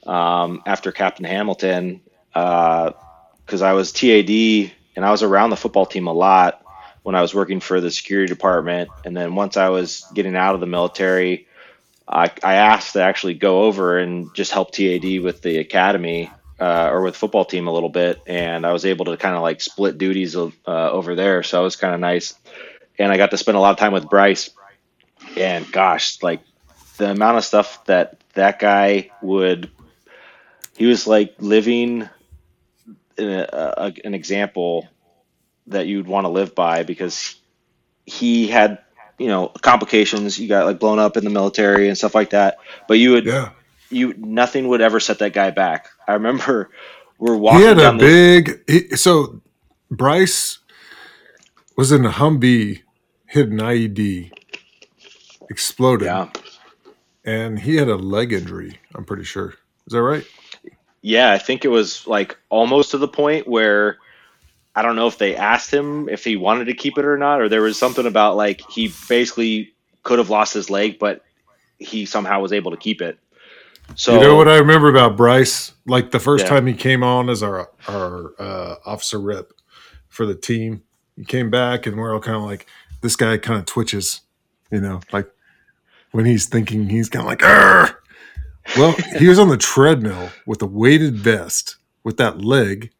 um, 0.05 0.63
after 0.65 0.91
Captain 0.91 1.25
Hamilton, 1.25 2.01
because 2.33 3.61
I 3.61 3.73
was 3.73 3.91
TAD 3.91 4.71
and 4.95 5.05
I 5.05 5.11
was 5.11 5.23
around 5.23 5.51
the 5.51 5.55
football 5.55 5.85
team 5.85 6.07
a 6.07 6.13
lot 6.13 6.59
when 7.03 7.15
I 7.15 7.21
was 7.21 7.33
working 7.35 7.59
for 7.59 7.81
the 7.81 7.91
security 7.91 8.33
department, 8.33 8.89
and 9.05 9.15
then 9.15 9.35
once 9.35 9.57
I 9.57 9.69
was 9.69 10.05
getting 10.13 10.35
out 10.35 10.55
of 10.55 10.61
the 10.61 10.67
military, 10.67 11.47
I, 12.07 12.31
I 12.41 12.55
asked 12.55 12.93
to 12.93 13.01
actually 13.01 13.33
go 13.33 13.63
over 13.63 13.97
and 13.97 14.33
just 14.33 14.51
help 14.51 14.71
TAD 14.71 15.19
with 15.21 15.41
the 15.41 15.57
academy 15.57 16.31
uh, 16.59 16.89
or 16.91 17.01
with 17.01 17.15
football 17.15 17.45
team 17.45 17.67
a 17.67 17.73
little 17.73 17.89
bit, 17.89 18.21
and 18.27 18.65
I 18.65 18.73
was 18.73 18.85
able 18.85 19.05
to 19.05 19.17
kind 19.17 19.35
of 19.35 19.41
like 19.41 19.61
split 19.61 19.97
duties 19.97 20.35
uh, 20.35 20.49
over 20.67 21.15
there, 21.15 21.43
so 21.43 21.61
it 21.61 21.63
was 21.63 21.75
kind 21.75 21.93
of 21.93 21.99
nice, 21.99 22.33
and 22.97 23.11
I 23.11 23.17
got 23.17 23.31
to 23.31 23.37
spend 23.37 23.57
a 23.57 23.59
lot 23.59 23.71
of 23.71 23.77
time 23.77 23.93
with 23.93 24.09
Bryce, 24.09 24.49
and 25.37 25.69
gosh, 25.71 26.21
like 26.21 26.41
the 26.97 27.11
amount 27.11 27.37
of 27.37 27.45
stuff 27.45 27.83
that 27.85 28.17
that 28.33 28.59
guy 28.59 29.09
would, 29.21 29.71
he 30.77 30.85
was 30.85 31.07
like 31.07 31.35
living 31.39 32.09
in 33.17 33.29
a, 33.29 33.73
a, 33.77 33.93
an 34.05 34.13
example 34.13 34.87
that 35.67 35.87
you'd 35.87 36.07
want 36.07 36.25
to 36.25 36.29
live 36.29 36.55
by 36.55 36.83
because 36.83 37.35
he 38.05 38.47
had 38.47 38.79
you 39.17 39.27
know 39.27 39.47
complications. 39.47 40.39
You 40.39 40.47
got 40.47 40.65
like 40.65 40.79
blown 40.79 40.99
up 40.99 41.17
in 41.17 41.23
the 41.23 41.29
military 41.29 41.87
and 41.87 41.97
stuff 41.97 42.15
like 42.15 42.31
that. 42.31 42.57
But 42.87 42.99
you 42.99 43.11
would 43.11 43.25
Yeah. 43.25 43.49
You 43.93 44.13
nothing 44.17 44.67
would 44.67 44.81
ever 44.81 44.99
set 44.99 45.19
that 45.19 45.33
guy 45.33 45.51
back 45.51 45.89
i 46.07 46.13
remember 46.13 46.69
we're 47.19 47.37
walking. 47.37 47.61
He 47.61 47.65
had 47.67 47.77
a 47.79 47.91
the 47.91 47.97
big, 47.97 48.69
he, 48.69 48.95
so 48.97 49.41
Bryce 49.89 50.59
was 51.77 51.91
in 51.91 52.05
a 52.05 52.09
Humvee, 52.09 52.81
hit 53.27 53.47
an 53.47 53.59
IED, 53.59 54.31
exploded, 55.49 56.07
yeah 56.07 56.29
and 57.23 57.59
he 57.59 57.77
had 57.77 57.87
a 57.87 57.95
leg 57.95 58.33
injury, 58.33 58.77
I'm 58.93 59.05
pretty 59.05 59.23
sure. 59.23 59.53
Is 59.87 59.93
that 59.93 60.01
right? 60.01 60.25
yeah 61.03 61.31
i 61.31 61.37
think 61.37 61.63
it 61.63 61.67
was 61.67 62.07
like 62.07 62.35
almost 62.49 62.91
to 62.91 62.97
the 62.97 63.07
point 63.07 63.47
where 63.47 63.99
i 64.75 64.81
don't 64.81 64.95
know 64.95 65.05
if 65.05 65.19
they 65.19 65.35
asked 65.35 65.71
him 65.71 66.09
if 66.09 66.23
he 66.23 66.35
wanted 66.35 66.65
to 66.65 66.73
keep 66.73 66.97
it 66.97 67.05
or 67.05 67.17
not 67.17 67.39
or 67.39 67.47
there 67.47 67.61
was 67.61 67.77
something 67.77 68.07
about 68.07 68.35
like 68.35 68.61
he 68.71 68.91
basically 69.07 69.71
could 70.01 70.17
have 70.17 70.31
lost 70.31 70.53
his 70.55 70.71
leg 70.71 70.97
but 70.97 71.23
he 71.77 72.05
somehow 72.05 72.39
was 72.39 72.53
able 72.53 72.71
to 72.71 72.77
keep 72.77 73.01
it 73.01 73.19
so 73.95 74.13
you 74.13 74.19
know 74.19 74.35
what 74.35 74.47
I 74.47 74.57
remember 74.57 74.89
about 74.89 75.17
Bryce? 75.17 75.71
Like 75.85 76.11
the 76.11 76.19
first 76.19 76.45
Yeah. 76.45 76.49
time 76.49 76.67
he 76.67 76.73
came 76.73 77.03
on 77.03 77.29
as 77.29 77.43
our 77.43 77.69
our 77.87 78.33
uh, 78.39 78.75
officer 78.85 79.19
rep 79.19 79.51
for 80.09 80.25
the 80.25 80.35
team, 80.35 80.83
he 81.15 81.25
came 81.25 81.49
back 81.49 81.85
and 81.85 81.97
we're 81.97 82.13
all 82.13 82.19
kind 82.19 82.37
of 82.37 82.43
like, 82.43 82.67
this 83.01 83.15
guy 83.15 83.37
kind 83.37 83.59
of 83.59 83.65
twitches, 83.65 84.21
you 84.71 84.79
know, 84.79 85.01
like 85.11 85.27
when 86.11 86.25
he's 86.25 86.45
thinking, 86.47 86.87
he's 86.89 87.09
kind 87.09 87.23
of 87.23 87.27
like, 87.27 87.43
Arr! 87.43 87.97
well, 88.77 88.93
he 89.19 89.27
was 89.27 89.39
on 89.39 89.49
the 89.49 89.57
treadmill 89.57 90.29
with 90.45 90.61
a 90.61 90.65
weighted 90.67 91.15
vest 91.17 91.77
with 92.03 92.17
that 92.17 92.41
leg 92.41 92.91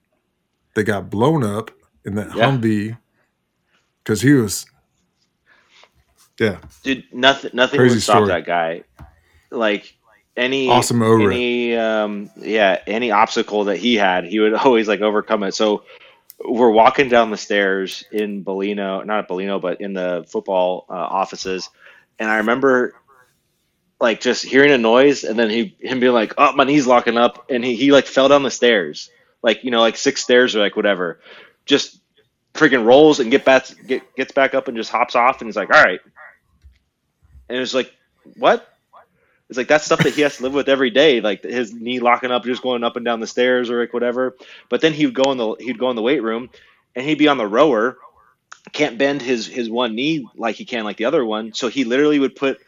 that 0.76 0.84
got 0.86 1.10
blown 1.10 1.44
up 1.44 1.72
in 2.06 2.15
that 2.15 2.36
Yeah. 2.36 2.49
Humvee 2.52 2.98
because 4.03 4.22
he 4.22 4.34
was, 4.34 4.65
yeah, 6.40 6.57
dude 6.84 7.03
nothing 7.14 7.52
nothing 7.53 7.78
Crazy 7.80 7.95
would 7.95 8.02
stop 8.03 8.15
story. 8.18 8.28
that 8.30 8.45
guy 8.45 8.84
like 9.52 9.95
any 10.35 10.69
awesome 10.69 11.01
O-rip. 11.01 11.27
any 11.27 11.76
um 11.76 12.30
yeah 12.38 12.80
any 12.88 13.11
obstacle 13.11 13.65
that 13.65 13.77
he 13.77 13.95
had 13.95 14.26
he 14.26 14.39
would 14.39 14.53
always 14.53 14.88
like 14.88 15.01
overcome 15.01 15.43
it. 15.43 15.53
So 15.53 15.84
we're 16.43 16.72
walking 16.72 17.10
down 17.10 17.31
the 17.31 17.38
stairs 17.38 18.03
in 18.11 18.43
Bolino 18.43 19.05
not 19.05 19.19
at 19.19 19.30
Bolino 19.30 19.61
but 19.61 19.81
in 19.81 19.93
the 19.93 20.26
football 20.27 20.85
uh, 20.89 20.93
offices. 20.93 21.69
And 22.19 22.30
I 22.30 22.38
remember 22.38 22.95
like 23.99 24.19
just 24.22 24.43
hearing 24.43 24.72
a 24.72 24.77
noise 24.77 25.23
and 25.23 25.38
then 25.38 25.49
he 25.49 25.76
him 25.80 25.99
being 25.99 26.14
like 26.14 26.34
oh 26.38 26.53
my 26.53 26.64
knees 26.64 26.88
locking 26.88 27.18
up. 27.18 27.49
And 27.49 27.64
he, 27.64 27.76
he 27.76 27.91
like 27.91 28.05
fell 28.05 28.27
down 28.27 28.43
the 28.43 28.51
stairs. 28.51 29.10
Like 29.41 29.64
you 29.64 29.72
know 29.72 29.81
like 29.81 29.97
six 29.97 30.22
stairs 30.23 30.55
or 30.55 30.60
like 30.60 30.76
whatever. 30.76 31.19
Just 31.65 31.99
freaking 32.53 32.85
rolls 32.85 33.19
and 33.19 33.31
get 33.31 33.45
back 33.45 33.68
get, 33.88 34.15
gets 34.15 34.31
back 34.31 34.53
up 34.53 34.68
and 34.68 34.77
just 34.77 34.91
hops 34.91 35.15
off 35.15 35.41
and 35.41 35.47
he's 35.47 35.55
like 35.55 35.72
all 35.72 35.81
right. 35.81 36.01
And 37.49 37.60
it's 37.60 37.73
like 37.73 37.93
what 38.35 38.73
it's 39.49 39.57
like 39.57 39.68
that's 39.68 39.86
stuff 39.86 39.99
that 39.99 40.14
he 40.14 40.22
has 40.22 40.38
to 40.38 40.44
live 40.44 40.53
with 40.53 40.70
every 40.70 40.90
day 40.90 41.22
like 41.22 41.44
his 41.44 41.74
knee 41.74 41.99
locking 41.99 42.32
up 42.32 42.44
just 42.44 42.61
going 42.61 42.84
up 42.84 42.95
and 42.95 43.06
down 43.06 43.20
the 43.20 43.28
stairs 43.28 43.70
or 43.70 43.82
like 43.82 43.94
whatever 43.94 44.36
but 44.70 44.82
then 44.82 44.94
he 44.94 45.06
would 45.06 45.15
go 45.15 45.32
in 45.32 45.38
the 45.38 45.56
he'd 45.60 45.80
go 45.80 45.90
in 45.90 45.95
the 45.95 46.02
weight 46.02 46.24
room 46.24 46.49
and 46.95 47.06
he'd 47.06 47.18
be 47.18 47.28
on 47.28 47.38
the 47.38 47.48
rower 47.48 47.98
can't 48.72 48.98
bend 48.98 49.22
his 49.22 49.45
his 49.48 49.70
one 49.70 49.95
knee 49.95 50.28
like 50.36 50.56
he 50.56 50.65
can 50.65 50.84
like 50.84 50.98
the 50.98 51.06
other 51.06 51.26
one 51.26 51.53
so 51.53 51.68
he 51.68 51.84
literally 51.84 52.20
would 52.20 52.36
put 52.36 52.60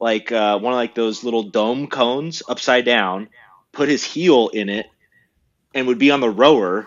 like 0.00 0.32
uh, 0.32 0.58
one 0.58 0.72
of 0.72 0.78
like 0.78 0.94
those 0.94 1.24
little 1.24 1.42
dome 1.42 1.86
cones 1.86 2.42
upside 2.48 2.84
down 2.84 3.28
put 3.72 3.88
his 3.88 4.02
heel 4.02 4.48
in 4.48 4.68
it 4.68 4.86
and 5.74 5.86
would 5.86 5.98
be 5.98 6.10
on 6.10 6.20
the 6.20 6.30
rower 6.30 6.86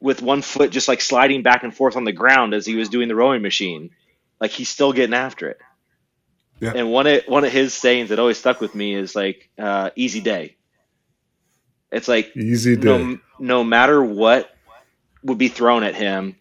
with 0.00 0.22
one 0.22 0.42
foot 0.42 0.70
just 0.70 0.88
like 0.88 1.00
sliding 1.00 1.42
back 1.42 1.62
and 1.64 1.74
forth 1.74 1.96
on 1.96 2.04
the 2.04 2.12
ground 2.12 2.54
as 2.54 2.66
he 2.66 2.76
was 2.76 2.88
doing 2.88 3.08
the 3.08 3.14
rowing 3.14 3.42
machine. 3.42 3.90
Like 4.40 4.50
he's 4.50 4.68
still 4.68 4.92
getting 4.92 5.14
after 5.14 5.48
it. 5.48 5.58
Yeah. 6.64 6.72
And 6.74 6.90
one 6.90 7.06
of 7.06 7.22
one 7.26 7.44
of 7.44 7.52
his 7.52 7.74
sayings 7.74 8.08
that 8.08 8.18
always 8.18 8.38
stuck 8.38 8.60
with 8.60 8.74
me 8.74 8.94
is 8.94 9.14
like 9.14 9.48
uh, 9.58 9.90
"easy 9.96 10.20
day." 10.20 10.56
It's 11.92 12.08
like 12.08 12.36
Easy 12.36 12.76
day. 12.76 12.84
no 12.84 13.18
no 13.38 13.64
matter 13.64 14.02
what 14.02 14.50
would 15.22 15.38
be 15.38 15.48
thrown 15.48 15.84
at 15.84 15.94
him, 15.94 16.36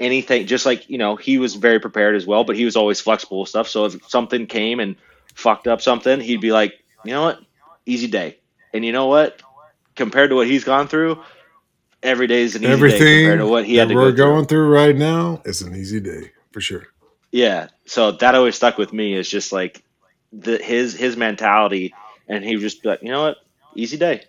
anything 0.00 0.46
just 0.46 0.66
like 0.66 0.88
you 0.90 0.98
know 0.98 1.16
he 1.16 1.38
was 1.38 1.54
very 1.54 1.78
prepared 1.80 2.16
as 2.16 2.26
well, 2.26 2.44
but 2.44 2.56
he 2.56 2.64
was 2.64 2.76
always 2.76 3.00
flexible 3.00 3.40
with 3.40 3.48
stuff. 3.48 3.68
So 3.68 3.84
if 3.84 4.08
something 4.08 4.46
came 4.46 4.80
and 4.80 4.96
fucked 5.34 5.68
up 5.68 5.80
something, 5.80 6.20
he'd 6.20 6.40
be 6.40 6.52
like, 6.52 6.74
you 7.04 7.12
know 7.12 7.22
what, 7.22 7.40
easy 7.86 8.08
day. 8.08 8.38
And 8.74 8.84
you 8.84 8.92
know 8.92 9.06
what, 9.06 9.40
compared 9.94 10.30
to 10.30 10.36
what 10.36 10.46
he's 10.46 10.64
gone 10.64 10.88
through, 10.88 11.22
every 12.02 12.26
day 12.26 12.42
is 12.42 12.56
an 12.56 12.62
easy 12.62 12.68
day 12.68 12.72
Everything 12.72 12.98
compared 13.20 13.38
to 13.40 13.46
what 13.46 13.64
he 13.64 13.76
had 13.76 13.88
to 13.88 13.94
we're 13.94 14.10
go 14.10 14.16
through. 14.16 14.24
going 14.24 14.46
through 14.46 14.68
right 14.68 14.96
now 14.96 15.40
is 15.44 15.62
an 15.62 15.74
easy 15.74 16.00
day 16.00 16.32
for 16.52 16.60
sure. 16.60 16.88
Yeah, 17.30 17.68
so 17.86 18.12
that 18.12 18.34
always 18.34 18.56
stuck 18.56 18.78
with 18.78 18.92
me. 18.92 19.14
Is 19.14 19.28
just 19.28 19.52
like 19.52 19.82
the 20.32 20.58
his 20.58 20.94
his 20.94 21.16
mentality, 21.16 21.94
and 22.26 22.44
he 22.44 22.56
just 22.56 22.84
like, 22.84 23.02
you 23.02 23.10
know 23.10 23.22
what, 23.22 23.36
easy 23.74 23.96
day. 23.96 24.24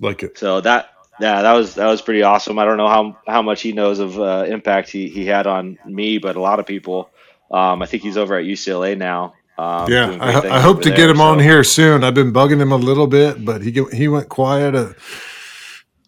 Like 0.00 0.22
it. 0.22 0.38
So 0.38 0.60
that 0.60 0.90
yeah, 1.20 1.42
that 1.42 1.52
was 1.52 1.74
that 1.74 1.86
was 1.86 2.00
pretty 2.00 2.22
awesome. 2.22 2.58
I 2.58 2.64
don't 2.64 2.76
know 2.76 2.88
how 2.88 3.18
how 3.26 3.42
much 3.42 3.62
he 3.62 3.72
knows 3.72 3.98
of 3.98 4.18
uh, 4.18 4.46
impact 4.48 4.90
he, 4.90 5.08
he 5.08 5.26
had 5.26 5.46
on 5.46 5.78
me, 5.84 6.18
but 6.18 6.36
a 6.36 6.40
lot 6.40 6.60
of 6.60 6.66
people. 6.66 7.10
Um, 7.50 7.82
I 7.82 7.86
think 7.86 8.02
he's 8.02 8.16
over 8.16 8.36
at 8.36 8.44
UCLA 8.44 8.96
now. 8.96 9.34
Um, 9.56 9.90
Yeah, 9.90 10.16
I, 10.20 10.56
I 10.56 10.60
hope 10.60 10.82
to 10.82 10.90
get 10.90 10.96
there, 10.98 11.10
him 11.10 11.20
on 11.20 11.38
here 11.38 11.64
soon. 11.64 12.04
I've 12.04 12.14
been 12.14 12.32
bugging 12.32 12.60
him 12.60 12.72
a 12.72 12.76
little 12.76 13.06
bit, 13.06 13.44
but 13.44 13.62
he 13.62 13.84
he 13.92 14.06
went 14.06 14.28
quiet 14.28 14.74
a, 14.74 14.94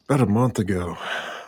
about 0.08 0.20
a 0.20 0.26
month 0.26 0.58
ago. 0.58 0.96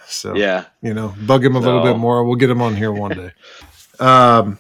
So 0.07 0.35
Yeah, 0.35 0.65
you 0.83 0.95
know, 0.95 1.15
bug 1.27 1.45
him 1.45 1.55
a 1.55 1.61
little 1.61 1.83
bit 1.83 1.97
more. 1.97 2.25
We'll 2.25 2.37
get 2.37 2.51
him 2.51 2.63
on 2.63 2.75
here 2.75 2.93
one 2.93 3.13
day. 3.13 3.33
um, 4.01 4.59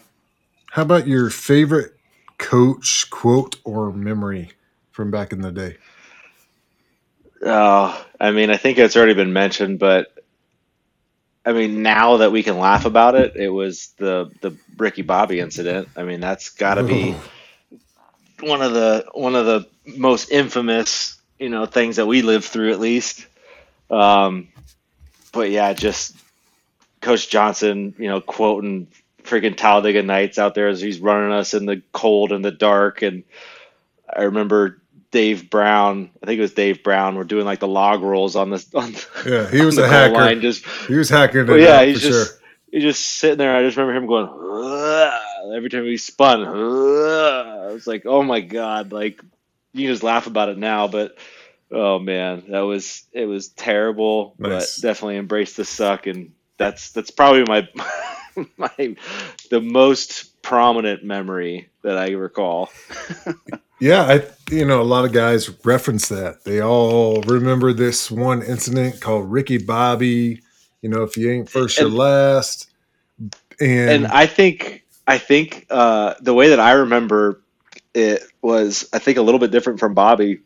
how 0.70 0.82
about 0.82 1.06
your 1.06 1.30
favorite 1.30 1.94
coach 2.38 3.08
quote 3.10 3.56
or 3.64 3.92
memory 3.92 4.52
from 4.90 5.10
back 5.10 5.32
in 5.32 5.40
the 5.40 5.52
day? 5.52 5.76
Oh, 7.44 8.06
I 8.20 8.30
mean, 8.30 8.50
I 8.50 8.56
think 8.56 8.78
it's 8.78 8.96
already 8.96 9.14
been 9.14 9.32
mentioned, 9.32 9.78
but 9.78 10.12
I 11.44 11.52
mean, 11.52 11.82
now 11.82 12.18
that 12.18 12.30
we 12.30 12.42
can 12.42 12.58
laugh 12.58 12.84
about 12.84 13.14
it, 13.16 13.34
it 13.36 13.48
was 13.48 13.88
the 13.98 14.30
the 14.40 14.56
Ricky 14.76 15.02
Bobby 15.02 15.40
incident. 15.40 15.88
I 15.96 16.04
mean, 16.04 16.20
that's 16.20 16.50
got 16.50 16.74
to 16.74 16.84
be 16.84 17.16
one 18.40 18.62
of 18.62 18.72
the 18.72 19.06
one 19.12 19.34
of 19.34 19.46
the 19.46 19.66
most 19.86 20.30
infamous, 20.30 21.20
you 21.38 21.48
know, 21.48 21.66
things 21.66 21.96
that 21.96 22.06
we 22.06 22.22
lived 22.22 22.44
through, 22.44 22.72
at 22.72 22.80
least. 22.80 23.26
Um, 23.90 24.48
but 25.32 25.50
yeah, 25.50 25.72
just 25.72 26.16
Coach 27.00 27.28
Johnson, 27.28 27.94
you 27.98 28.08
know, 28.08 28.20
quoting 28.20 28.86
freaking 29.24 29.56
Talladega 29.56 30.02
Nights 30.02 30.38
out 30.38 30.54
there 30.54 30.68
as 30.68 30.80
he's 30.80 31.00
running 31.00 31.32
us 31.32 31.54
in 31.54 31.66
the 31.66 31.82
cold 31.92 32.32
and 32.32 32.44
the 32.44 32.50
dark, 32.50 33.02
and 33.02 33.24
I 34.14 34.22
remember 34.22 34.80
Dave 35.10 35.50
Brown. 35.50 36.10
I 36.22 36.26
think 36.26 36.38
it 36.38 36.42
was 36.42 36.54
Dave 36.54 36.82
Brown. 36.82 37.16
We're 37.16 37.24
doing 37.24 37.44
like 37.44 37.60
the 37.60 37.68
log 37.68 38.02
rolls 38.02 38.36
on 38.36 38.50
the 38.50 38.64
on 38.74 38.94
Yeah, 39.30 39.50
he 39.50 39.64
was 39.64 39.78
a 39.78 39.82
the 39.82 39.88
hacker. 39.88 40.14
line, 40.14 40.40
just 40.40 40.64
He 40.88 40.94
was 40.94 41.08
hacking 41.10 41.40
it 41.42 41.48
well, 41.48 41.58
yeah, 41.58 41.82
he's 41.84 42.00
just 42.00 42.30
sure. 42.30 42.38
he's 42.70 42.82
just 42.82 43.04
sitting 43.04 43.38
there. 43.38 43.56
I 43.56 43.62
just 43.62 43.76
remember 43.76 43.96
him 43.98 44.06
going 44.06 44.28
"Ugh," 44.28 45.54
every 45.54 45.68
time 45.70 45.84
he 45.84 45.96
spun. 45.96 46.42
"Ugh." 46.42 47.46
I 47.70 47.72
was 47.72 47.86
like, 47.86 48.04
oh 48.06 48.22
my 48.22 48.40
god! 48.40 48.92
Like 48.92 49.22
you 49.72 49.86
can 49.86 49.92
just 49.94 50.02
laugh 50.02 50.26
about 50.26 50.48
it 50.50 50.58
now, 50.58 50.88
but 50.88 51.16
oh 51.70 51.98
man, 51.98 52.44
that 52.48 52.60
was 52.60 53.04
it 53.12 53.24
was 53.26 53.48
terrible. 53.48 54.34
Nice. 54.38 54.78
But 54.78 54.86
definitely 54.86 55.16
embrace 55.16 55.56
the 55.56 55.64
suck, 55.64 56.06
and 56.06 56.32
that's 56.58 56.92
that's 56.92 57.10
probably 57.10 57.44
my 57.46 57.66
my 58.56 58.96
the 59.50 59.60
most 59.60 60.42
prominent 60.42 61.04
memory 61.04 61.68
that 61.82 61.96
I 61.98 62.10
recall. 62.12 62.70
Yeah, 63.82 64.02
I 64.02 64.54
you 64.54 64.64
know 64.64 64.80
a 64.80 64.84
lot 64.84 65.04
of 65.04 65.10
guys 65.10 65.50
reference 65.64 66.08
that. 66.08 66.44
They 66.44 66.62
all 66.62 67.20
remember 67.22 67.72
this 67.72 68.12
one 68.12 68.40
incident 68.40 69.00
called 69.00 69.28
Ricky 69.32 69.58
Bobby. 69.58 70.40
You 70.82 70.88
know, 70.88 71.02
if 71.02 71.16
you 71.16 71.32
ain't 71.32 71.50
first, 71.50 71.78
you're 71.78 71.88
And- 71.88 71.96
last. 71.96 72.70
And, 73.60 73.90
and 73.90 74.06
I 74.06 74.26
think 74.26 74.84
I 75.08 75.18
think 75.18 75.66
uh, 75.68 76.14
the 76.20 76.32
way 76.32 76.50
that 76.50 76.60
I 76.60 76.74
remember 76.74 77.42
it 77.92 78.22
was 78.40 78.88
I 78.92 79.00
think 79.00 79.18
a 79.18 79.22
little 79.22 79.40
bit 79.40 79.50
different 79.50 79.80
from 79.80 79.94
Bobby. 79.94 80.42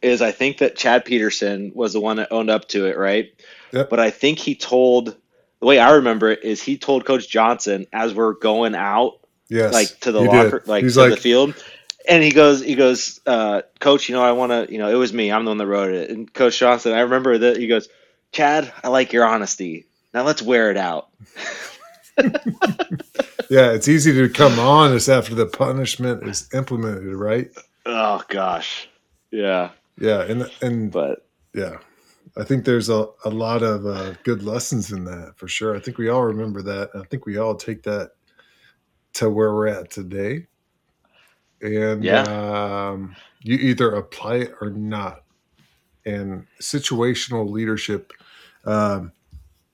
Is 0.00 0.22
I 0.22 0.30
think 0.30 0.58
that 0.58 0.76
Chad 0.76 1.04
Peterson 1.04 1.72
was 1.74 1.92
the 1.92 2.00
one 2.00 2.18
that 2.18 2.28
owned 2.30 2.50
up 2.50 2.68
to 2.68 2.86
it, 2.86 2.96
right? 2.96 3.32
Yep. 3.72 3.90
But 3.90 3.98
I 3.98 4.10
think 4.10 4.38
he 4.38 4.54
told 4.54 5.16
the 5.64 5.68
way 5.68 5.78
I 5.78 5.92
remember 5.92 6.30
it 6.30 6.44
is 6.44 6.62
he 6.62 6.76
told 6.76 7.06
Coach 7.06 7.26
Johnson 7.26 7.86
as 7.90 8.12
we're 8.12 8.34
going 8.34 8.74
out 8.74 9.20
yes, 9.48 9.72
like 9.72 9.98
to 10.00 10.12
the 10.12 10.20
locker 10.20 10.58
did. 10.58 10.68
like 10.68 10.82
He's 10.82 10.92
to 10.92 11.00
like, 11.00 11.10
the 11.12 11.16
field. 11.16 11.54
And 12.06 12.22
he 12.22 12.32
goes, 12.32 12.60
he 12.60 12.74
goes, 12.74 13.18
uh, 13.24 13.62
Coach, 13.80 14.10
you 14.10 14.14
know, 14.14 14.22
I 14.22 14.32
want 14.32 14.52
to, 14.52 14.70
you 14.70 14.76
know, 14.76 14.90
it 14.90 14.96
was 14.96 15.14
me. 15.14 15.32
I'm 15.32 15.46
the 15.46 15.52
one 15.52 15.56
that 15.56 15.66
wrote 15.66 15.94
it. 15.94 16.10
And 16.10 16.30
Coach 16.30 16.58
Johnson, 16.58 16.92
I 16.92 17.00
remember 17.00 17.38
that 17.38 17.56
he 17.56 17.66
goes, 17.66 17.88
Chad, 18.30 18.70
I 18.82 18.88
like 18.88 19.14
your 19.14 19.24
honesty. 19.24 19.86
Now 20.12 20.24
let's 20.24 20.42
wear 20.42 20.70
it 20.70 20.76
out. 20.76 21.08
yeah, 22.18 23.72
it's 23.72 23.88
easy 23.88 24.12
to 24.12 24.28
come 24.28 24.58
honest 24.58 25.08
after 25.08 25.34
the 25.34 25.46
punishment 25.46 26.28
is 26.28 26.46
implemented, 26.52 27.14
right? 27.14 27.50
Oh 27.86 28.22
gosh, 28.28 28.86
yeah. 29.30 29.70
Yeah, 29.98 30.24
and 30.24 30.50
and 30.60 30.92
But 30.92 31.26
yeah, 31.54 31.78
I 32.36 32.42
think 32.44 32.64
there's 32.64 32.88
a, 32.88 33.06
a 33.24 33.30
lot 33.30 33.62
of 33.62 33.86
uh, 33.86 34.14
good 34.24 34.42
lessons 34.42 34.90
in 34.90 35.04
that 35.04 35.34
for 35.36 35.46
sure. 35.46 35.76
I 35.76 35.80
think 35.80 35.98
we 35.98 36.08
all 36.08 36.24
remember 36.24 36.62
that. 36.62 36.90
I 36.94 37.02
think 37.04 37.26
we 37.26 37.38
all 37.38 37.54
take 37.54 37.82
that 37.84 38.12
to 39.14 39.30
where 39.30 39.54
we're 39.54 39.68
at 39.68 39.90
today. 39.90 40.46
And 41.62 42.04
Yeah. 42.04 42.22
um, 42.22 43.14
you 43.42 43.56
either 43.56 43.94
apply 43.94 44.36
it 44.36 44.52
or 44.60 44.70
not. 44.70 45.22
And 46.06 46.46
situational 46.60 47.48
leadership, 47.48 48.12
um, 48.64 49.12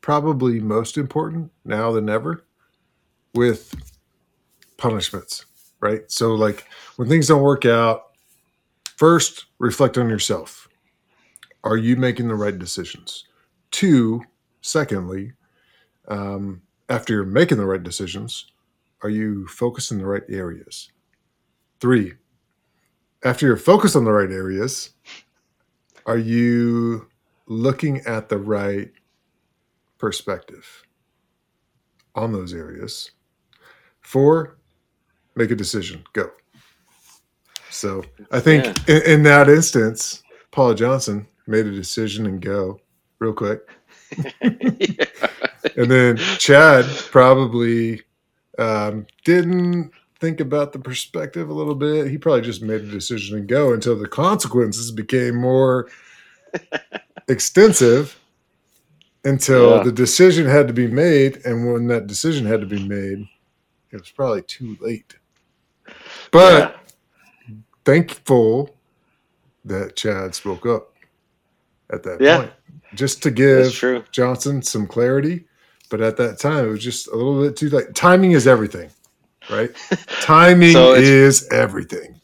probably 0.01 0.61
most 0.61 0.97
important 0.97 1.51
now 1.65 1.91
than 1.93 2.09
ever 2.09 2.45
with 3.35 3.75
punishments, 4.77 5.47
right? 5.81 6.03
So, 6.09 6.35
like 6.35 6.67
when 6.97 7.09
things 7.09 7.27
don't 7.27 7.43
work 7.43 7.65
out, 7.65 8.11
first 8.97 9.47
reflect 9.59 9.99
on 9.99 10.09
yourself 10.09 10.69
are 11.65 11.77
you 11.77 11.97
making 11.97 12.29
the 12.29 12.35
right 12.35 12.59
decisions? 12.59 13.27
Two 13.71 14.23
secondly 14.63 15.33
um, 16.09 16.61
after 16.89 17.15
you're 17.15 17.25
making 17.25 17.59
the 17.59 17.67
right 17.67 17.83
decisions 17.83 18.47
are 19.03 19.11
you 19.11 19.47
focused 19.49 19.93
in 19.93 19.99
the 19.99 20.07
right 20.07 20.25
areas? 20.29 20.91
Three 21.81 22.15
after 23.25 23.47
you're 23.47 23.57
focused 23.57 23.97
on 23.97 24.05
the 24.05 24.13
right 24.13 24.31
areas 24.31 24.91
are 26.07 26.19
you 26.19 27.09
looking 27.47 27.99
at 28.07 28.29
the 28.29 28.39
right 28.39 28.91
perspective 29.99 30.67
on 32.15 32.33
those 32.33 32.53
areas? 32.55 33.13
Four 34.01 34.57
make 35.37 35.51
a 35.51 35.57
decision. 35.57 36.03
Go. 36.13 36.31
So 37.71 38.03
i 38.33 38.41
think 38.41 38.65
Yeah. 38.65 38.75
in, 38.97 39.03
in 39.13 39.23
that 39.23 39.49
instance 39.49 40.23
paul 40.51 40.75
johnson 40.75 41.27
made 41.51 41.67
a 41.67 41.73
decision 41.73 42.27
and 42.27 42.41
go 42.41 42.81
real 43.19 43.33
quick. 43.33 43.61
And 45.77 45.91
then 45.91 46.17
chad 46.39 46.85
probably 47.11 48.03
um, 48.59 49.07
didn't 49.25 49.93
think 50.19 50.41
about 50.41 50.73
the 50.73 50.79
perspective 50.79 51.49
a 51.49 51.53
little 51.55 51.75
bit. 51.75 52.11
He 52.11 52.19
probably 52.19 52.41
just 52.43 52.63
made 52.63 52.81
a 52.81 52.87
decision 52.91 53.39
and 53.39 53.47
go 53.49 53.73
until 53.73 53.97
the 53.99 54.09
consequences 54.09 54.91
became 54.91 55.37
more 55.37 55.89
extensive 57.29 58.19
until 59.25 59.77
Yeah. 59.77 59.83
the 59.85 59.93
decision 59.93 60.47
had 60.47 60.67
to 60.69 60.75
be 60.75 60.87
made. 60.87 61.45
And 61.45 61.73
when 61.73 61.87
that 61.89 62.07
decision 62.07 62.47
had 62.47 62.61
to 62.61 62.67
be 62.67 62.83
made 62.87 63.29
it 63.93 64.01
was 64.01 64.11
probably 64.11 64.43
too 64.43 64.77
late. 64.81 65.17
But 66.31 66.77
thankful 67.85 68.77
that 69.65 69.97
chad 69.97 70.35
spoke 70.35 70.65
up 70.65 70.95
at 71.93 72.03
that 72.05 72.21
Yeah. 72.21 72.39
point 72.39 72.53
just 72.95 73.23
to 73.23 73.31
give 73.31 73.73
johnson 74.13 74.63
some 74.63 74.87
clarity 74.87 75.45
but 75.91 76.01
at 76.01 76.17
that 76.17 76.39
time 76.39 76.67
it 76.67 76.69
was 76.71 76.83
just 76.83 77.09
a 77.09 77.15
little 77.17 77.41
bit 77.43 77.57
too 77.57 77.69
late 77.71 77.95
timing 77.95 78.33
is 78.33 78.47
everything 78.47 78.91
right 79.51 79.71
timing 80.21 80.73
So 80.73 80.95
is 80.95 81.49
everything 81.51 82.21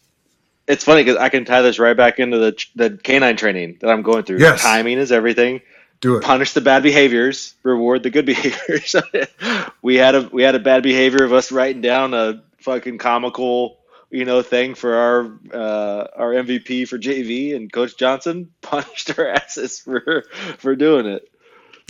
It's 0.68 0.84
funny 0.84 1.02
because 1.04 1.16
I 1.18 1.28
can 1.28 1.44
tie 1.44 1.62
this 1.62 1.78
right 1.78 1.96
back 1.96 2.18
into 2.18 2.38
the 2.38 2.64
the 2.74 2.98
canine 3.02 3.36
training 3.36 3.78
that 3.80 3.88
I'm 3.90 4.02
going 4.02 4.24
through. 4.24 4.38
Yes. 4.40 4.60
Timing 4.62 4.98
is 4.98 5.12
everything. 5.12 5.60
do 6.00 6.16
it 6.16 6.22
Punish 6.24 6.52
the 6.54 6.60
bad 6.60 6.82
behaviors, 6.82 7.54
reward 7.62 8.02
the 8.02 8.10
good 8.10 8.26
behaviors. 8.34 8.94
we 9.82 9.94
had 9.96 10.14
a 10.16 10.22
we 10.32 10.42
had 10.42 10.54
a 10.56 10.58
bad 10.58 10.82
behavior 10.82 11.22
of 11.24 11.32
us 11.32 11.52
writing 11.52 11.80
down 11.82 12.14
a 12.14 12.42
fucking 12.58 12.98
comical 12.98 13.78
you 14.10 14.24
know 14.24 14.42
thing 14.42 14.74
for 14.74 14.94
our 14.94 15.38
uh, 15.52 16.06
our 16.16 16.32
MVP 16.32 16.88
for 16.88 16.98
JV, 16.98 17.54
and 17.54 17.72
Coach 17.72 17.96
Johnson 17.96 18.50
punished 18.62 19.18
our 19.18 19.28
asses 19.28 19.80
for 19.80 20.24
for 20.58 20.76
doing 20.76 21.06
it. 21.06 21.30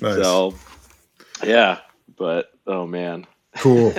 Nice. 0.02 0.16
So, 0.16 0.55
yeah, 1.43 1.80
but 2.16 2.51
oh 2.66 2.86
man, 2.86 3.26
Cool. 3.59 3.94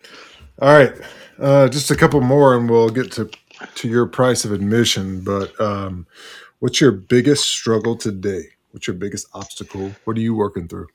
All 0.60 0.72
right. 0.72 0.92
Uh, 1.38 1.68
just 1.68 1.90
a 1.90 1.96
couple 1.96 2.20
more 2.20 2.56
and 2.56 2.70
we'll 2.70 2.90
get 2.90 3.12
to, 3.12 3.30
to 3.74 3.88
your 3.88 4.06
price 4.06 4.44
of 4.44 4.52
admission. 4.52 5.20
But 5.20 5.58
um, 5.60 6.06
what's 6.60 6.80
your 6.80 6.92
biggest 6.92 7.48
struggle 7.48 7.96
today? 7.96 8.44
What's 8.70 8.86
your 8.86 8.96
biggest 8.96 9.28
obstacle? 9.34 9.92
What 10.04 10.16
are 10.16 10.20
you 10.20 10.34
working 10.34 10.68
through? 10.68 10.88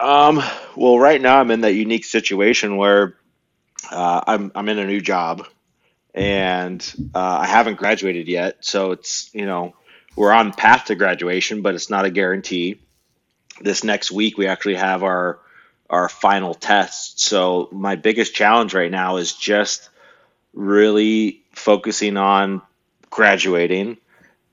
um, 0.00 0.42
well, 0.76 0.98
right 0.98 1.20
now 1.20 1.38
I'm 1.38 1.50
in 1.50 1.60
that 1.62 1.74
unique 1.74 2.04
situation 2.04 2.76
where 2.76 3.16
uh, 3.90 4.20
I'm 4.26 4.52
I'm 4.54 4.68
in 4.68 4.78
a 4.78 4.86
new 4.86 5.00
job 5.00 5.46
and 6.14 7.10
uh, 7.14 7.38
I 7.42 7.46
haven't 7.46 7.76
graduated 7.78 8.28
yet, 8.28 8.58
so 8.60 8.92
it's 8.92 9.30
you 9.34 9.46
know 9.46 9.74
we're 10.16 10.32
on 10.32 10.52
path 10.52 10.86
to 10.86 10.94
graduation, 10.94 11.62
but 11.62 11.74
it's 11.74 11.90
not 11.90 12.04
a 12.04 12.10
guarantee. 12.10 12.80
This 13.60 13.84
next 13.84 14.10
week 14.10 14.38
we 14.38 14.46
actually 14.46 14.76
have 14.76 15.02
our 15.02 15.38
our 15.90 16.08
final 16.08 16.54
test. 16.54 17.20
So 17.20 17.68
my 17.72 17.96
biggest 17.96 18.34
challenge 18.34 18.74
right 18.74 18.90
now 18.90 19.16
is 19.16 19.34
just 19.34 19.88
really 20.52 21.42
focusing 21.52 22.16
on 22.16 22.62
graduating. 23.10 23.98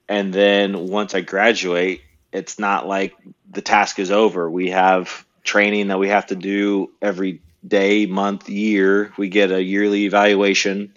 And 0.10 0.34
then 0.34 0.88
once 0.88 1.16
I 1.16 1.22
graduate, 1.22 2.02
it's 2.32 2.60
not 2.60 2.88
like 2.88 3.16
the 3.50 3.62
task 3.62 4.00
is 4.00 4.12
over. 4.12 4.50
We 4.50 4.72
have 4.72 5.26
training 5.44 5.88
that 5.88 6.00
we 6.00 6.10
have 6.10 6.28
to 6.28 6.36
do 6.36 6.92
every 7.02 7.42
day, 7.66 8.06
month, 8.06 8.50
year. 8.50 9.14
We 9.18 9.30
get 9.30 9.52
a 9.52 9.62
yearly 9.62 10.06
evaluation. 10.06 10.94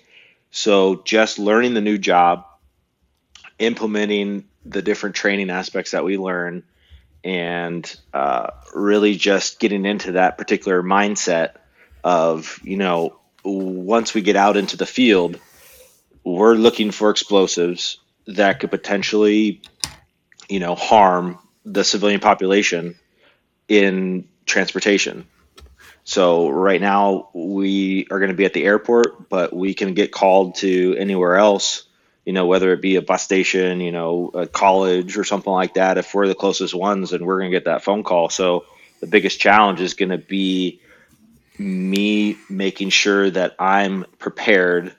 So 0.50 1.02
just 1.04 1.38
learning 1.38 1.74
the 1.74 1.80
new 1.80 1.98
job, 1.98 2.46
implementing 3.58 4.44
the 4.64 4.82
different 4.82 5.14
training 5.16 5.50
aspects 5.50 5.90
that 5.90 6.04
we 6.04 6.16
learn, 6.16 6.62
and 7.24 7.94
uh, 8.12 8.50
really 8.74 9.16
just 9.16 9.58
getting 9.58 9.86
into 9.86 10.12
that 10.12 10.38
particular 10.38 10.82
mindset 10.82 11.54
of 12.04 12.60
you 12.62 12.76
know 12.76 13.18
once 13.42 14.14
we 14.14 14.20
get 14.20 14.36
out 14.36 14.56
into 14.56 14.76
the 14.76 14.86
field 14.86 15.38
we're 16.22 16.54
looking 16.54 16.90
for 16.90 17.10
explosives 17.10 17.98
that 18.26 18.60
could 18.60 18.70
potentially 18.70 19.62
you 20.48 20.60
know 20.60 20.74
harm 20.74 21.38
the 21.64 21.82
civilian 21.82 22.20
population 22.20 22.94
in 23.68 24.28
transportation 24.44 25.26
so 26.04 26.48
right 26.50 26.80
now 26.80 27.30
we 27.32 28.06
are 28.10 28.18
going 28.18 28.30
to 28.30 28.36
be 28.36 28.44
at 28.44 28.52
the 28.52 28.64
airport 28.64 29.28
but 29.28 29.52
we 29.52 29.74
can 29.74 29.94
get 29.94 30.12
called 30.12 30.56
to 30.56 30.94
anywhere 30.98 31.36
else 31.36 31.84
you 32.24 32.32
know, 32.32 32.46
whether 32.46 32.72
it 32.72 32.80
be 32.80 32.96
a 32.96 33.02
bus 33.02 33.22
station, 33.22 33.80
you 33.80 33.92
know, 33.92 34.30
a 34.32 34.46
college 34.46 35.18
or 35.18 35.24
something 35.24 35.52
like 35.52 35.74
that, 35.74 35.98
if 35.98 36.14
we're 36.14 36.26
the 36.26 36.34
closest 36.34 36.74
ones, 36.74 37.10
then 37.10 37.24
we're 37.24 37.38
going 37.38 37.50
to 37.50 37.56
get 37.56 37.66
that 37.66 37.84
phone 37.84 38.02
call. 38.02 38.30
So 38.30 38.64
the 39.00 39.06
biggest 39.06 39.38
challenge 39.38 39.80
is 39.80 39.94
going 39.94 40.10
to 40.10 40.18
be 40.18 40.80
me 41.58 42.36
making 42.48 42.88
sure 42.88 43.30
that 43.30 43.54
I'm 43.58 44.06
prepared 44.18 44.94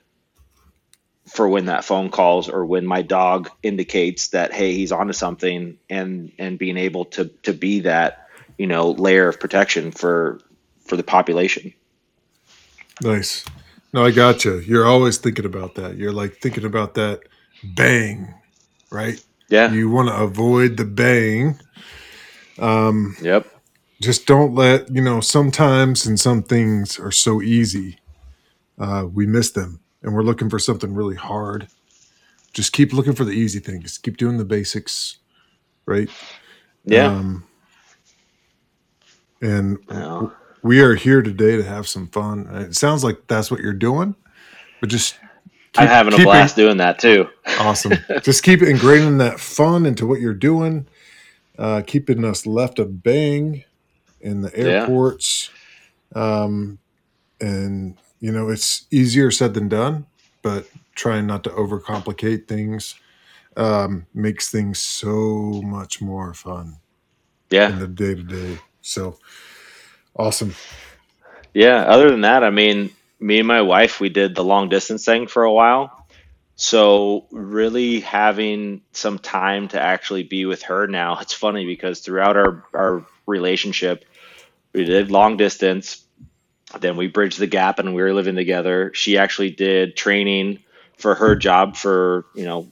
for 1.28 1.50
when 1.50 1.66
that 1.66 1.84
phone 1.84 2.12
calls 2.12 2.48
or 2.48 2.66
when 2.66 2.86
my 2.86 3.02
dog 3.02 3.50
indicates 3.64 4.30
that 4.30 4.54
hey 4.54 4.74
he's 4.74 4.92
onto 4.92 5.12
something 5.12 5.80
and 5.90 6.32
and 6.38 6.58
being 6.58 6.78
able 6.78 7.06
to 7.06 7.26
to 7.44 7.52
be 7.52 7.82
that 7.82 8.30
you 8.60 8.68
know 8.68 8.92
layer 8.92 9.28
of 9.28 9.40
protection 9.40 9.92
for 9.92 10.40
for 10.86 10.98
the 10.98 11.04
population 11.04 11.74
Nice. 13.02 13.44
No, 13.94 14.06
I 14.06 14.12
got 14.12 14.46
you. 14.46 14.60
You're 14.60 14.86
always 14.86 15.18
thinking 15.18 15.46
about 15.46 15.76
that. 15.76 15.98
You're 15.98 16.14
like 16.14 16.38
thinking 16.38 16.64
about 16.64 16.94
that 16.94 17.22
bang, 17.62 18.34
right? 18.90 19.22
yeah 19.50 19.72
You 19.72 19.90
want 19.90 20.10
to 20.10 20.16
avoid 20.16 20.78
the 20.78 20.86
bang. 20.86 21.60
Um, 22.58 23.18
yep 23.22 23.48
just 24.02 24.26
don't 24.26 24.54
let, 24.54 24.94
you 24.94 25.02
know, 25.02 25.22
sometimes 25.22 26.06
and 26.06 26.20
some 26.20 26.44
things 26.44 27.00
are 27.00 27.12
so 27.12 27.42
easy, 27.42 27.98
uh, 28.78 29.06
we 29.12 29.26
miss 29.26 29.52
them 29.52 29.80
and 30.02 30.14
we're 30.14 30.22
looking 30.22 30.50
for 30.50 30.60
something 30.60 30.94
really 30.94 31.16
hard. 31.16 31.68
Just 32.54 32.74
keep 32.74 32.94
looking 32.94 33.16
for 33.16 33.26
the 33.26 33.32
easy 33.32 33.60
things. 33.60 33.98
Keep 33.98 34.18
doing 34.18 34.38
the 34.38 34.46
basics, 34.46 35.18
right? 35.86 36.10
yeah 36.86 37.08
Um, 37.08 37.48
and 39.42 39.78
no. 39.90 40.34
We 40.66 40.82
are 40.82 40.96
here 40.96 41.22
today 41.22 41.58
to 41.58 41.64
have 41.64 41.88
some 41.88 42.08
fun. 42.08 42.48
It 42.52 42.76
sounds 42.76 43.04
like 43.04 43.28
that's 43.28 43.52
what 43.52 43.60
you're 43.60 43.72
doing, 43.72 44.16
but 44.82 44.90
just 44.90 45.16
i'm 45.78 45.88
having 45.88 46.14
a 46.14 46.16
keep 46.16 46.26
blast 46.26 46.56
doing 46.56 46.78
that 46.78 46.98
too 46.98 47.28
Awesome. 47.60 47.94
Just 48.24 48.44
keep 48.44 48.62
ingraining 48.62 49.20
that 49.20 49.40
fun 49.40 49.86
into 49.86 50.08
what 50.08 50.22
you're 50.22 50.34
doing, 50.34 50.88
uh, 51.60 51.84
keeping 51.86 52.26
us 52.26 52.48
left 52.48 52.80
of 52.80 53.04
bang 53.04 53.64
in 54.22 54.42
the 54.42 54.52
yeah 54.58 54.64
airports. 54.64 55.52
Um, 56.16 56.80
and, 57.40 57.96
you 58.20 58.32
know, 58.32 58.50
it's 58.50 58.88
easier 58.90 59.30
said 59.30 59.54
than 59.54 59.70
done, 59.70 60.08
but 60.42 60.68
trying 60.96 61.28
not 61.28 61.44
to 61.44 61.52
overcomplicate 61.52 62.48
things 62.48 62.96
um, 63.56 64.08
makes 64.16 64.50
things 64.50 64.80
so 64.80 65.62
much 65.64 66.02
more 66.02 66.34
fun 66.34 66.78
yeah 67.52 67.70
in 67.70 67.78
the 67.78 67.88
day 67.88 68.16
to 68.16 68.24
day. 68.24 68.58
So 68.82 69.20
awesome. 70.16 70.56
Yeah, 71.54 71.78
other 71.78 72.10
than 72.10 72.22
that, 72.22 72.44
I 72.44 72.50
mean, 72.50 72.92
me 73.20 73.40
and 73.40 73.48
my 73.48 73.62
wife, 73.62 74.00
we 74.00 74.10
did 74.10 74.36
the 74.36 74.44
long 74.44 74.70
distance 74.70 75.06
thing 75.06 75.28
for 75.28 75.44
a 75.44 75.54
while. 75.54 76.06
So, 76.58 77.26
really 77.32 78.00
having 78.00 78.82
some 78.94 79.20
time 79.20 79.68
to 79.70 79.82
actually 79.82 80.24
be 80.24 80.46
with 80.46 80.64
her 80.64 80.88
now, 80.88 81.20
it's 81.20 81.34
funny 81.34 81.66
because 81.66 82.00
throughout 82.00 82.38
our, 82.38 82.64
our 82.74 83.06
relationship, 83.26 84.06
we 84.74 84.86
did 84.86 85.12
long 85.12 85.38
distance, 85.38 86.04
then 86.80 86.98
we 86.98 87.08
bridged 87.08 87.40
the 87.40 87.48
gap 87.48 87.80
and 87.80 87.94
we 87.94 88.02
were 88.02 88.14
living 88.14 88.36
together. 88.36 88.92
She 88.94 89.18
actually 89.18 89.52
did 89.52 89.96
training 89.96 90.60
for 90.98 91.16
her 91.16 91.36
job 91.36 91.76
for, 91.76 92.26
you 92.36 92.46
know, 92.46 92.68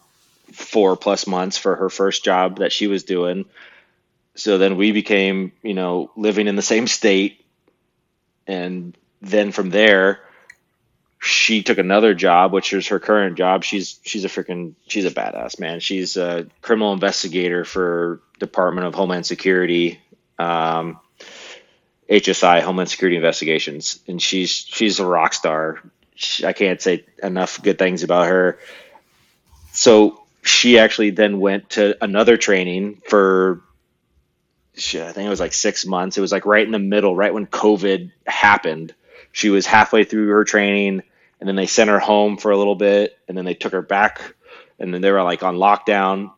four 0.51 0.95
plus 0.95 1.27
months 1.27 1.57
for 1.57 1.75
her 1.75 1.89
first 1.89 2.23
job 2.23 2.59
that 2.59 2.71
she 2.71 2.87
was 2.87 3.03
doing. 3.03 3.45
So 4.35 4.57
then 4.57 4.77
we 4.77 4.91
became, 4.91 5.51
you 5.61 5.73
know, 5.73 6.11
living 6.15 6.47
in 6.47 6.55
the 6.55 6.61
same 6.61 6.87
state. 6.87 7.43
And 8.47 8.97
then 9.21 9.51
from 9.51 9.69
there 9.69 10.21
she 11.25 11.63
took 11.63 11.77
another 11.77 12.13
job 12.13 12.51
which 12.51 12.73
is 12.73 12.87
her 12.87 12.99
current 12.99 13.37
job. 13.37 13.63
She's 13.63 13.99
she's 14.03 14.25
a 14.25 14.27
freaking 14.27 14.73
she's 14.87 15.05
a 15.05 15.11
badass 15.11 15.57
man. 15.59 15.79
She's 15.79 16.17
a 16.17 16.47
criminal 16.61 16.91
investigator 16.91 17.63
for 17.63 18.21
department 18.39 18.87
of 18.87 18.93
homeland 18.93 19.25
security 19.25 20.01
um, 20.37 20.99
hsi 22.09 22.59
homeland 22.61 22.89
security 22.89 23.15
investigations. 23.15 23.99
And 24.07 24.21
she's 24.21 24.49
she's 24.51 24.99
a 24.99 25.05
rock 25.05 25.33
star. 25.33 25.79
She, 26.15 26.45
i 26.45 26.51
can't 26.51 26.81
say 26.81 27.05
enough 27.21 27.61
good 27.61 27.79
things 27.79 28.03
about 28.03 28.27
her. 28.27 28.59
So 29.71 30.21
she 30.41 30.77
actually 30.77 31.11
then 31.11 31.39
went 31.39 31.69
to 31.71 32.03
another 32.03 32.35
training 32.35 33.01
for 33.07 33.61
shit, 34.75 35.03
I 35.03 35.11
think 35.11 35.25
it 35.25 35.29
was 35.29 35.39
like 35.39 35.53
six 35.53 35.85
months. 35.85 36.17
It 36.17 36.21
was 36.21 36.31
like 36.31 36.45
right 36.45 36.65
in 36.65 36.71
the 36.71 36.79
middle, 36.79 37.15
right 37.15 37.33
when 37.33 37.47
COVID 37.47 38.11
happened. 38.25 38.93
She 39.31 39.49
was 39.49 39.65
halfway 39.65 40.03
through 40.03 40.27
her 40.29 40.43
training, 40.43 41.03
and 41.39 41.47
then 41.47 41.55
they 41.55 41.67
sent 41.67 41.89
her 41.89 41.99
home 41.99 42.37
for 42.37 42.51
a 42.51 42.57
little 42.57 42.75
bit, 42.75 43.17
and 43.27 43.37
then 43.37 43.45
they 43.45 43.53
took 43.53 43.73
her 43.73 43.81
back, 43.81 44.35
and 44.79 44.93
then 44.93 45.01
they 45.01 45.11
were 45.11 45.23
like 45.23 45.43
on 45.43 45.57
lockdown. 45.57 46.31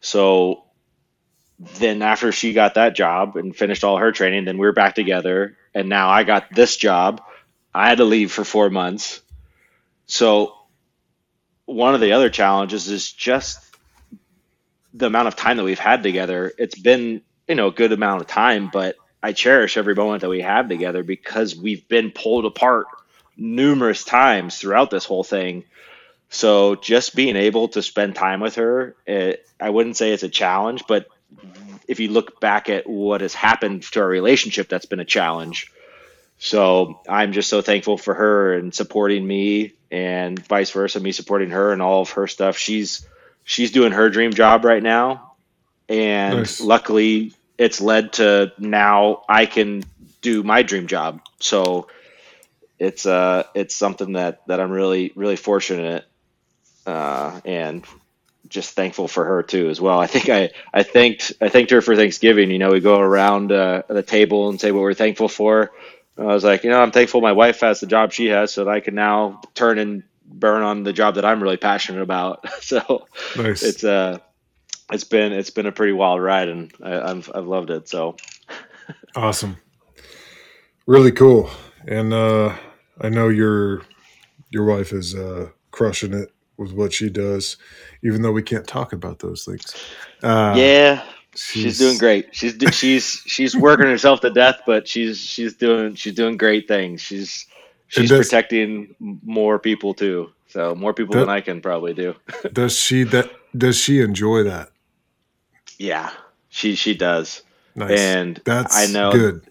So 0.00 0.64
then 1.58 2.02
after 2.02 2.30
she 2.30 2.52
got 2.52 2.74
that 2.74 2.94
job 2.94 3.36
and 3.36 3.54
finished 3.54 3.84
all 3.84 3.98
her 3.98 4.12
training, 4.12 4.44
then 4.44 4.58
we 4.58 4.66
were 4.66 4.72
back 4.72 4.94
together, 4.94 5.56
and 5.74 5.88
now 5.88 6.08
I 6.08 6.24
got 6.24 6.54
this 6.54 6.76
job. 6.76 7.22
I 7.74 7.88
had 7.88 7.98
to 7.98 8.04
leave 8.04 8.32
for 8.32 8.44
four 8.44 8.70
months. 8.70 9.20
So 10.06 10.54
one 11.66 11.94
of 11.94 12.00
the 12.00 12.12
other 12.12 12.30
challenges 12.30 12.88
is 12.88 13.12
just 13.12 13.60
the 14.94 15.06
amount 15.06 15.28
of 15.28 15.36
time 15.36 15.58
that 15.58 15.64
we've 15.64 15.78
had 15.78 16.02
together. 16.02 16.52
It's 16.56 16.78
been 16.78 17.22
you 17.48 17.54
know 17.54 17.68
a 17.68 17.72
good 17.72 17.92
amount 17.92 18.20
of 18.20 18.26
time, 18.26 18.70
but 18.72 18.96
I 19.22 19.32
cherish 19.32 19.76
every 19.76 19.94
moment 19.94 20.22
that 20.22 20.28
we 20.30 20.42
have 20.42 20.68
together 20.68 21.02
because 21.02 21.56
we've 21.56 21.88
been 21.88 22.10
pulled 22.10 22.44
apart 22.44 22.86
numerous 23.36 24.04
times 24.04 24.58
throughout 24.58 24.90
this 24.90 25.04
whole 25.04 25.24
thing. 25.24 25.64
So 26.30 26.74
just 26.76 27.16
being 27.16 27.36
able 27.36 27.68
to 27.68 27.82
spend 27.82 28.14
time 28.14 28.40
with 28.40 28.56
her, 28.56 28.94
it, 29.06 29.46
I 29.58 29.70
wouldn't 29.70 29.96
say 29.96 30.12
it's 30.12 30.22
a 30.22 30.28
challenge, 30.28 30.84
but 30.86 31.06
if 31.88 32.00
you 32.00 32.08
look 32.08 32.38
back 32.38 32.68
at 32.68 32.88
what 32.88 33.22
has 33.22 33.34
happened 33.34 33.82
to 33.84 34.00
our 34.00 34.06
relationship, 34.06 34.68
that's 34.68 34.86
been 34.86 35.00
a 35.00 35.04
challenge. 35.06 35.72
So 36.38 37.00
I'm 37.08 37.32
just 37.32 37.48
so 37.48 37.62
thankful 37.62 37.96
for 37.98 38.14
her 38.14 38.54
and 38.54 38.74
supporting 38.74 39.26
me, 39.26 39.72
and 39.90 40.38
vice 40.46 40.70
versa, 40.70 41.00
me 41.00 41.12
supporting 41.12 41.50
her 41.50 41.72
and 41.72 41.82
all 41.82 42.02
of 42.02 42.10
her 42.10 42.26
stuff. 42.26 42.56
She's 42.58 43.06
she's 43.44 43.72
doing 43.72 43.92
her 43.92 44.10
dream 44.10 44.32
job 44.32 44.64
right 44.64 44.82
now, 44.82 45.32
and 45.88 46.38
Nice. 46.38 46.60
luckily 46.60 47.32
it's 47.58 47.80
led 47.80 48.14
to 48.14 48.52
now 48.58 49.24
I 49.28 49.46
can 49.46 49.84
do 50.22 50.42
my 50.44 50.62
dream 50.62 50.88
job. 50.88 51.20
So 51.40 51.88
it's 52.78 53.06
uh 53.06 53.44
it's 53.54 53.74
something 53.74 54.14
that 54.14 54.42
that 54.48 54.60
I'm 54.60 54.70
really 54.70 55.12
really 55.16 55.36
fortunate 55.36 56.04
uh 56.86 57.40
and 57.44 57.84
just 58.48 58.72
thankful 58.74 59.08
for 59.08 59.24
her 59.24 59.42
too 59.42 59.68
as 59.70 59.80
well. 59.80 59.98
I 60.00 60.06
think 60.06 60.28
I 60.28 60.50
I 60.72 60.82
thanked 60.84 61.32
I 61.40 61.48
thanked 61.48 61.70
her 61.72 61.82
for 61.82 61.96
Thanksgiving. 61.96 62.50
You 62.50 62.58
know, 62.58 62.70
we 62.72 62.80
go 62.80 62.98
around 62.98 63.52
uh, 63.52 63.82
the 63.88 64.02
table 64.02 64.48
and 64.50 64.60
say 64.60 64.72
what 64.72 64.82
we're 64.82 64.94
thankful 64.94 65.28
for. 65.28 65.72
I 66.18 66.24
was 66.24 66.44
like, 66.44 66.64
you 66.64 66.70
know, 66.70 66.80
I'm 66.80 66.90
thankful 66.92 67.20
my 67.20 67.32
wife 67.32 67.60
has 67.60 67.80
the 67.80 67.86
job 67.86 68.12
she 68.12 68.26
has, 68.28 68.52
so 68.52 68.64
that 68.64 68.70
I 68.70 68.80
can 68.80 68.94
now 68.94 69.40
turn 69.54 69.78
and 69.78 70.02
burn 70.26 70.62
on 70.62 70.82
the 70.82 70.92
job 70.92 71.16
that 71.16 71.24
I'm 71.24 71.42
really 71.42 71.56
passionate 71.56 72.02
about. 72.02 72.46
so 72.62 73.06
Nice. 73.34 73.60
it's 73.60 73.84
uh 73.84 74.18
it's 74.92 75.04
been 75.04 75.32
it's 75.32 75.50
been 75.50 75.66
a 75.66 75.72
pretty 75.72 75.92
wild 75.92 76.20
ride, 76.22 76.48
and 76.48 76.72
I, 76.82 77.00
I've 77.10 77.30
I've 77.34 77.46
loved 77.46 77.70
it. 77.70 77.88
So 77.88 78.16
Awesome. 79.16 79.56
Really 80.86 81.12
cool. 81.12 81.50
And 81.86 82.12
uh, 82.12 82.56
I 83.00 83.08
know 83.08 83.28
your 83.28 83.82
your 84.50 84.64
wife 84.64 84.92
is 84.92 85.14
uh, 85.14 85.50
crushing 85.70 86.14
it 86.14 86.32
with 86.56 86.72
what 86.72 86.92
she 86.92 87.08
does, 87.10 87.56
even 88.02 88.22
though 88.22 88.32
we 88.32 88.42
can't 88.42 88.66
talk 88.66 88.92
about 88.92 89.18
those 89.20 89.44
things. 89.44 89.74
Uh, 90.22 90.54
yeah, 90.56 91.04
she's 91.34 91.78
doing 91.78 91.98
great. 91.98 92.34
She's 92.34 92.56
she's 92.72 93.04
she's 93.26 93.56
working 93.56 93.86
herself 93.86 94.20
to 94.22 94.30
death, 94.30 94.60
but 94.66 94.88
she's 94.88 95.18
she's 95.18 95.54
doing 95.54 95.94
she's 95.94 96.14
doing 96.14 96.36
great 96.36 96.66
things. 96.66 97.00
She's 97.00 97.46
she's 97.88 98.08
does- 98.08 98.26
protecting 98.26 98.94
more 98.98 99.58
people 99.58 99.94
too. 99.94 100.30
So 100.48 100.74
more 100.74 100.94
people 100.94 101.12
That- 101.14 101.20
than 101.20 101.28
I 101.28 101.42
can 101.42 101.60
probably 101.60 101.92
do. 101.92 102.14
Does 102.54 102.74
she 102.74 103.02
that? 103.04 103.30
Does 103.56 103.76
she 103.78 104.00
enjoy 104.00 104.44
that? 104.44 104.70
Yeah, 105.78 106.10
she 106.48 106.74
she 106.74 106.94
does. 106.94 107.42
Nice. 107.74 107.98
And 107.98 108.40
That's 108.44 108.76
I 108.76 108.86
know 108.86 109.12
good. 109.12 109.42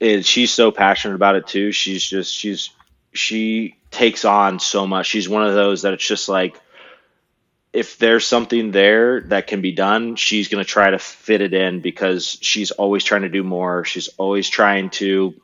and 0.00 0.24
she's 0.24 0.50
so 0.50 0.70
passionate 0.70 1.14
about 1.14 1.36
it 1.36 1.46
too. 1.46 1.72
She's 1.72 2.02
just 2.02 2.34
she's 2.34 2.70
she 3.12 3.76
takes 3.90 4.24
on 4.24 4.58
so 4.58 4.86
much. 4.86 5.06
She's 5.06 5.28
one 5.28 5.46
of 5.46 5.54
those 5.54 5.82
that 5.82 5.92
it's 5.92 6.06
just 6.06 6.28
like 6.28 6.60
if 7.72 7.98
there's 7.98 8.26
something 8.26 8.70
there 8.70 9.20
that 9.22 9.46
can 9.46 9.60
be 9.60 9.72
done, 9.72 10.16
she's 10.16 10.48
going 10.48 10.64
to 10.64 10.68
try 10.68 10.90
to 10.90 10.98
fit 10.98 11.42
it 11.42 11.52
in 11.52 11.80
because 11.80 12.38
she's 12.40 12.70
always 12.70 13.04
trying 13.04 13.22
to 13.22 13.28
do 13.28 13.42
more. 13.42 13.84
She's 13.84 14.08
always 14.16 14.48
trying 14.48 14.88
to 14.90 15.34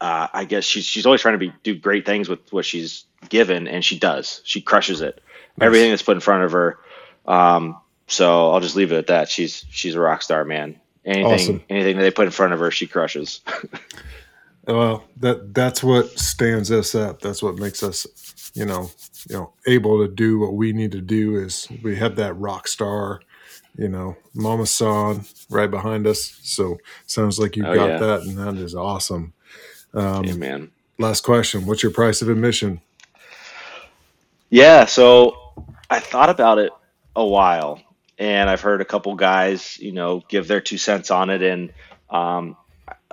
uh, 0.00 0.28
I 0.32 0.44
guess 0.46 0.64
she's 0.64 0.84
she's 0.84 1.04
always 1.04 1.20
trying 1.20 1.34
to 1.34 1.38
be 1.38 1.52
do 1.62 1.76
great 1.76 2.06
things 2.06 2.28
with 2.28 2.52
what 2.52 2.64
she's 2.64 3.04
given 3.28 3.68
and 3.68 3.84
she 3.84 3.98
does. 3.98 4.40
She 4.44 4.62
crushes 4.62 5.00
it. 5.02 5.20
Nice. 5.58 5.66
Everything 5.66 5.90
that's 5.90 6.02
put 6.02 6.16
in 6.16 6.20
front 6.20 6.44
of 6.44 6.52
her. 6.52 6.78
Um, 7.26 7.76
so 8.12 8.50
I'll 8.52 8.60
just 8.60 8.76
leave 8.76 8.92
it 8.92 8.96
at 8.96 9.06
that. 9.08 9.28
She's 9.30 9.64
she's 9.70 9.94
a 9.94 10.00
rock 10.00 10.22
star, 10.22 10.44
man. 10.44 10.78
Anything 11.04 11.32
Awesome. 11.32 11.62
anything 11.68 11.96
that 11.96 12.02
they 12.02 12.10
put 12.12 12.26
in 12.26 12.30
front 12.32 12.52
of 12.52 12.60
her, 12.60 12.70
she 12.70 12.86
crushes. 12.86 13.40
Well, 14.64 15.02
that 15.16 15.54
that's 15.54 15.82
what 15.82 16.08
stands 16.18 16.70
us 16.70 16.94
up. 16.94 17.20
That's 17.20 17.42
what 17.42 17.56
makes 17.56 17.82
us, 17.82 18.06
you 18.54 18.64
know, 18.64 18.90
you 19.28 19.34
know, 19.34 19.52
able 19.66 20.06
to 20.06 20.12
do 20.14 20.38
what 20.38 20.54
we 20.54 20.72
need 20.72 20.92
to 20.92 21.00
do. 21.00 21.36
Is 21.36 21.66
we 21.82 21.96
have 21.96 22.14
that 22.14 22.34
rock 22.34 22.68
star, 22.68 23.22
you 23.76 23.88
know, 23.88 24.16
Mama 24.34 24.66
San 24.66 25.24
right 25.50 25.68
behind 25.68 26.06
us. 26.06 26.38
So 26.44 26.78
sounds 27.06 27.40
like 27.40 27.56
you 27.56 27.66
Oh, 27.66 27.74
got 27.74 27.88
yeah. 27.88 27.98
that, 27.98 28.20
and 28.20 28.38
that 28.38 28.54
is 28.54 28.76
awesome. 28.76 29.32
Um, 29.94 30.22
yeah, 30.26 30.34
man. 30.34 30.70
last 30.96 31.22
question: 31.24 31.66
What's 31.66 31.82
your 31.82 31.90
price 31.90 32.22
of 32.22 32.28
admission? 32.28 32.80
Yeah, 34.50 34.84
so 34.84 35.54
I 35.90 35.98
thought 35.98 36.30
about 36.30 36.58
it 36.58 36.70
a 37.16 37.26
while, 37.26 37.80
and 38.18 38.48
I've 38.48 38.60
heard 38.60 38.80
a 38.80 38.84
couple 38.84 39.14
guys, 39.14 39.78
you 39.78 39.92
know, 39.92 40.22
give 40.28 40.48
their 40.48 40.60
two 40.60 40.78
cents 40.78 41.10
on 41.10 41.30
it. 41.30 41.42
And 41.42 41.72
um, 42.10 42.56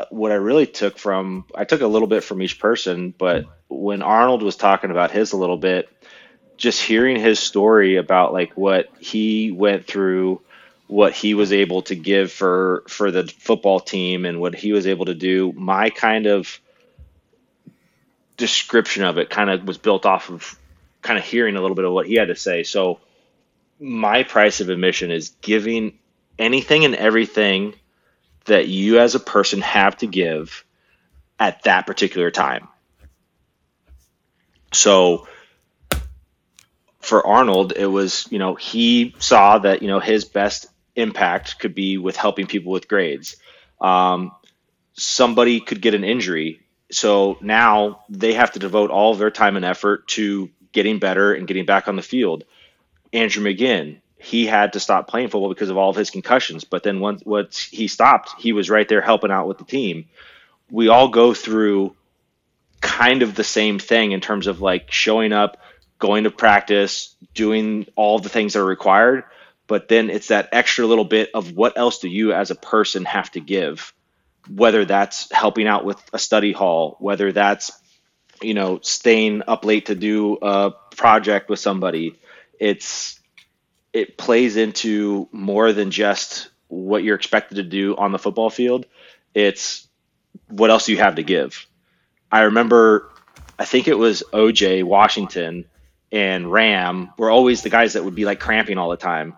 what 0.10 0.32
I 0.32 0.36
really 0.36 0.66
took 0.66 0.98
from, 0.98 1.46
I 1.56 1.66
took 1.66 1.82
a 1.82 1.88
little 1.88 2.08
bit 2.08 2.24
from 2.24 2.42
each 2.42 2.60
person, 2.60 3.14
but 3.18 3.46
when 3.68 4.02
Arnold 4.02 4.42
was 4.42 4.56
talking 4.56 4.92
about 4.92 5.12
his 5.12 5.32
a 5.32 5.38
little 5.38 5.58
bit, 5.58 5.90
just 6.58 6.82
hearing 6.82 7.18
his 7.18 7.40
story 7.40 7.96
about 7.96 8.34
like 8.34 8.58
what 8.58 8.90
he 9.00 9.52
went 9.52 9.88
through, 9.88 10.42
what 10.88 11.14
he 11.14 11.34
was 11.34 11.54
able 11.54 11.84
to 11.84 11.96
give 11.96 12.32
for 12.32 12.84
for 12.88 13.12
the 13.12 13.24
football 13.24 13.80
team, 13.80 14.26
and 14.26 14.42
what 14.42 14.56
he 14.56 14.74
was 14.74 14.86
able 14.86 15.06
to 15.06 15.16
do, 15.16 15.54
my 15.56 15.90
kind 15.90 16.26
of 16.26 16.60
description 18.36 19.04
of 19.04 19.18
it 19.18 19.30
kind 19.30 19.50
of 19.50 19.66
was 19.66 19.78
built 19.78 20.06
off 20.06 20.30
of 20.30 20.60
kind 21.02 21.18
of 21.18 21.24
hearing 21.24 21.56
a 21.56 21.62
little 21.62 21.76
bit 21.76 21.86
of 21.86 21.94
what 21.94 22.08
he 22.08 22.16
had 22.16 22.28
to 22.28 22.36
say. 22.36 22.64
So 22.64 23.00
my 23.80 24.24
price 24.24 24.62
of 24.62 24.70
admission 24.70 25.12
is 25.12 25.30
giving 25.42 26.00
anything 26.38 26.86
and 26.86 26.96
everything 26.96 27.74
that 28.46 28.68
you 28.68 29.00
as 29.00 29.16
a 29.16 29.20
person 29.20 29.62
have 29.62 29.98
to 29.98 30.08
give 30.08 30.66
at 31.40 31.64
that 31.64 31.88
particular 31.88 32.32
time. 32.32 32.68
So 34.74 35.28
for 37.00 37.26
Arnold, 37.26 37.74
it 37.76 37.86
was, 37.86 38.28
you 38.30 38.40
know, 38.40 38.56
he 38.56 39.16
saw 39.20 39.60
that, 39.60 39.82
you 39.82 39.88
know, 39.88 40.00
his 40.00 40.26
best 40.26 40.68
impact 40.96 41.60
could 41.60 41.74
be 41.74 41.98
with 41.98 42.16
helping 42.16 42.46
people 42.46 42.72
with 42.72 42.88
grades. 42.88 43.38
Um, 43.80 44.34
somebody 44.94 45.62
could 45.62 45.82
get 45.82 45.96
an 45.96 46.04
injury. 46.04 46.62
So 46.92 47.38
now 47.42 48.02
they 48.10 48.34
have 48.34 48.52
to 48.54 48.60
devote 48.60 48.92
all 48.92 49.14
of 49.14 49.20
their 49.20 49.32
time 49.32 49.56
and 49.56 49.66
effort 49.66 50.08
to 50.10 50.50
getting 50.72 51.00
better 51.00 51.34
and 51.34 51.48
getting 51.48 51.66
back 51.66 51.88
on 51.88 51.96
the 51.96 52.02
field. 52.02 52.44
Andrew 53.14 53.44
McGinn, 53.44 54.02
he 54.18 54.45
had 54.45 54.73
to 54.73 54.80
stop 54.80 55.07
playing 55.07 55.30
football 55.30 55.49
because 55.49 55.69
of 55.69 55.77
all 55.77 55.90
of 55.90 55.95
his 55.95 56.10
concussions. 56.10 56.64
But 56.65 56.84
then 56.84 56.99
once, 56.99 57.23
once 57.26 57.64
he 57.64 57.88
stopped, 57.88 58.40
he 58.40 58.53
was 58.53 58.69
right 58.69 58.88
there 58.88 59.02
helping 59.02 59.31
out 59.31 59.48
with 59.48 59.57
the 59.57 59.64
team. 59.64 60.06
We 60.69 60.90
all 60.90 61.07
go 61.07 61.34
through 61.34 61.95
kind 62.81 63.22
of 63.22 63.36
the 63.36 63.44
same 63.44 63.80
thing 63.80 64.11
in 64.11 64.22
terms 64.22 64.48
of 64.48 64.61
like 64.61 64.91
showing 64.91 65.34
up, 65.34 65.57
going 65.99 66.26
to 66.26 66.31
practice, 66.31 67.15
doing 67.34 67.88
all 67.95 68.19
the 68.19 68.30
things 68.30 68.53
that 68.53 68.60
are 68.60 68.65
required. 68.65 69.23
But 69.68 69.88
then 69.88 70.10
it's 70.10 70.30
that 70.30 70.49
extra 70.52 70.86
little 70.86 71.06
bit 71.06 71.30
of 71.34 71.52
what 71.52 71.77
else 71.77 71.99
do 71.99 72.10
you 72.10 72.34
as 72.34 72.52
a 72.52 72.56
person 72.56 73.06
have 73.06 73.31
to 73.31 73.40
give? 73.40 73.94
Whether 74.49 74.86
that's 74.86 75.31
helping 75.31 75.68
out 75.68 75.86
with 75.86 76.02
a 76.11 76.19
study 76.19 76.52
hall, 76.52 76.98
whether 76.99 77.31
that's 77.31 77.72
you 78.41 78.53
know 78.53 78.80
staying 78.81 79.44
up 79.48 79.65
late 79.65 79.88
to 79.88 79.95
do 79.95 80.38
a 80.41 80.72
project 80.95 81.49
with 81.49 81.60
somebody, 81.60 82.18
it's 82.60 83.19
it 83.94 84.18
plays 84.18 84.56
into 84.56 85.27
more 85.31 85.73
than 85.73 85.91
just 85.91 86.49
what 86.68 87.03
you're 87.03 87.15
expected 87.15 87.56
to 87.56 87.64
do 87.64 87.95
on 87.95 88.11
the 88.11 88.19
football 88.19 88.49
field. 88.49 88.86
It's 89.34 89.88
what 90.48 90.69
else 90.69 90.88
you 90.88 90.98
have 90.98 91.15
to 91.15 91.23
give. 91.23 91.65
I 92.31 92.41
remember, 92.41 93.10
I 93.57 93.65
think 93.65 93.88
it 93.88 93.98
was 93.98 94.23
OJ 94.31 94.84
Washington 94.84 95.65
and 96.11 96.52
Ram 96.52 97.11
were 97.18 97.31
always 97.31 97.64
the 97.64 97.69
guys 97.69 97.94
that 97.94 98.03
would 98.03 98.15
be 98.15 98.26
like 98.26 98.40
cramping 98.40 98.77
all 98.77 98.90
the 98.90 98.98
time. 98.98 99.36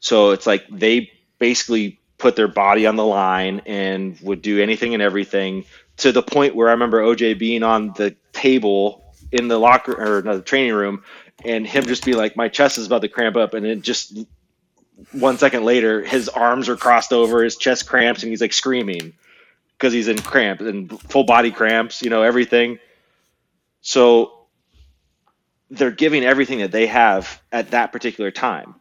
So 0.00 0.30
it's 0.30 0.46
like 0.46 0.66
they 0.70 1.12
basically 1.38 2.00
put 2.18 2.36
their 2.36 2.48
body 2.48 2.86
on 2.86 2.96
the 2.96 3.04
line 3.04 3.62
and 3.66 4.18
would 4.20 4.42
do 4.42 4.62
anything 4.62 4.94
and 4.94 5.02
everything 5.02 5.64
to 5.98 6.12
the 6.12 6.22
point 6.22 6.54
where 6.54 6.68
I 6.68 6.72
remember 6.72 7.02
OJ 7.02 7.38
being 7.38 7.62
on 7.62 7.92
the 7.94 8.14
table 8.32 9.02
in 9.30 9.48
the 9.48 9.58
locker 9.58 9.92
or 9.92 10.22
no, 10.22 10.36
the 10.36 10.42
training 10.42 10.74
room 10.74 11.02
and 11.44 11.66
him 11.66 11.84
just 11.86 12.04
be 12.04 12.14
like, 12.14 12.36
my 12.36 12.48
chest 12.48 12.78
is 12.78 12.86
about 12.86 13.02
to 13.02 13.08
cramp 13.08 13.36
up. 13.36 13.54
And 13.54 13.64
then 13.64 13.82
just 13.82 14.18
one 15.12 15.38
second 15.38 15.64
later, 15.64 16.02
his 16.02 16.28
arms 16.28 16.68
are 16.68 16.76
crossed 16.76 17.12
over, 17.12 17.42
his 17.42 17.56
chest 17.56 17.86
cramps, 17.88 18.22
and 18.22 18.30
he's 18.30 18.40
like 18.40 18.52
screaming 18.52 19.12
because 19.76 19.92
he's 19.92 20.08
in 20.08 20.18
cramp 20.18 20.60
and 20.60 21.00
full 21.10 21.24
body 21.24 21.50
cramps, 21.50 22.02
you 22.02 22.10
know, 22.10 22.22
everything. 22.22 22.78
So 23.80 24.46
they're 25.70 25.90
giving 25.90 26.22
everything 26.24 26.58
that 26.58 26.70
they 26.70 26.86
have 26.86 27.40
at 27.50 27.72
that 27.72 27.92
particular 27.92 28.30
time. 28.30 28.74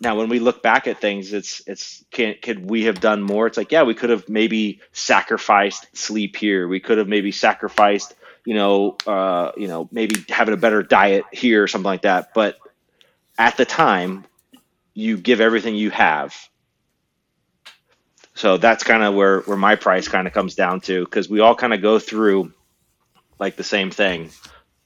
Now, 0.00 0.14
when 0.16 0.28
we 0.28 0.40
look 0.40 0.62
back 0.62 0.86
at 0.86 1.00
things, 1.00 1.32
it's 1.32 1.62
it's 1.66 2.04
can 2.10 2.34
could 2.42 2.68
we 2.68 2.84
have 2.84 3.00
done 3.00 3.22
more? 3.22 3.46
It's 3.46 3.56
like 3.56 3.72
yeah, 3.72 3.82
we 3.82 3.94
could 3.94 4.10
have 4.10 4.28
maybe 4.28 4.80
sacrificed 4.92 5.88
sleep 5.96 6.36
here. 6.36 6.68
We 6.68 6.80
could 6.80 6.98
have 6.98 7.08
maybe 7.08 7.32
sacrificed, 7.32 8.14
you 8.46 8.54
know, 8.54 8.96
uh, 9.06 9.50
you 9.56 9.66
know, 9.66 9.88
maybe 9.90 10.24
having 10.28 10.54
a 10.54 10.56
better 10.56 10.82
diet 10.82 11.24
here 11.32 11.64
or 11.64 11.68
something 11.68 11.84
like 11.84 12.02
that. 12.02 12.32
But 12.32 12.56
at 13.36 13.56
the 13.56 13.64
time, 13.66 14.24
you 14.94 15.18
give 15.18 15.40
everything 15.40 15.74
you 15.74 15.90
have. 15.90 16.34
So 18.34 18.56
that's 18.56 18.84
kind 18.84 19.02
of 19.02 19.14
where 19.14 19.40
where 19.40 19.56
my 19.56 19.74
price 19.74 20.08
kind 20.08 20.26
of 20.26 20.32
comes 20.32 20.54
down 20.54 20.80
to 20.82 21.04
because 21.04 21.28
we 21.28 21.40
all 21.40 21.56
kind 21.56 21.74
of 21.74 21.82
go 21.82 21.98
through 21.98 22.52
like 23.38 23.56
the 23.56 23.64
same 23.64 23.90
thing, 23.90 24.30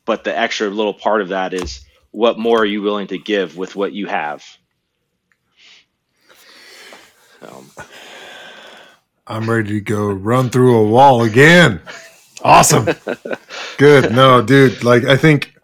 but 0.07 0.25
the 0.25 0.37
extra 0.37 0.69
little 0.69 0.95
part 0.95 1.21
of 1.21 1.29
that 1.29 1.53
is 1.53 1.85
what 2.13 2.39
more 2.39 2.63
are 2.63 2.67
you 2.67 2.81
willing 2.81 3.09
to 3.09 3.19
give 3.19 3.57
with 3.57 3.77
what 3.77 3.93
you 3.93 4.07
have. 4.07 4.45
So, 7.41 7.65
I'm 9.27 9.49
ready 9.49 9.71
to 9.71 9.81
go 9.81 10.09
run 10.09 10.51
through 10.51 10.77
a 10.77 10.87
wall 10.87 11.23
again. 11.23 11.81
Awesome. 12.43 12.89
Good. 13.79 14.13
No, 14.13 14.43
dude, 14.43 14.83
like 14.85 15.05
I 15.05 15.17
think 15.17 15.55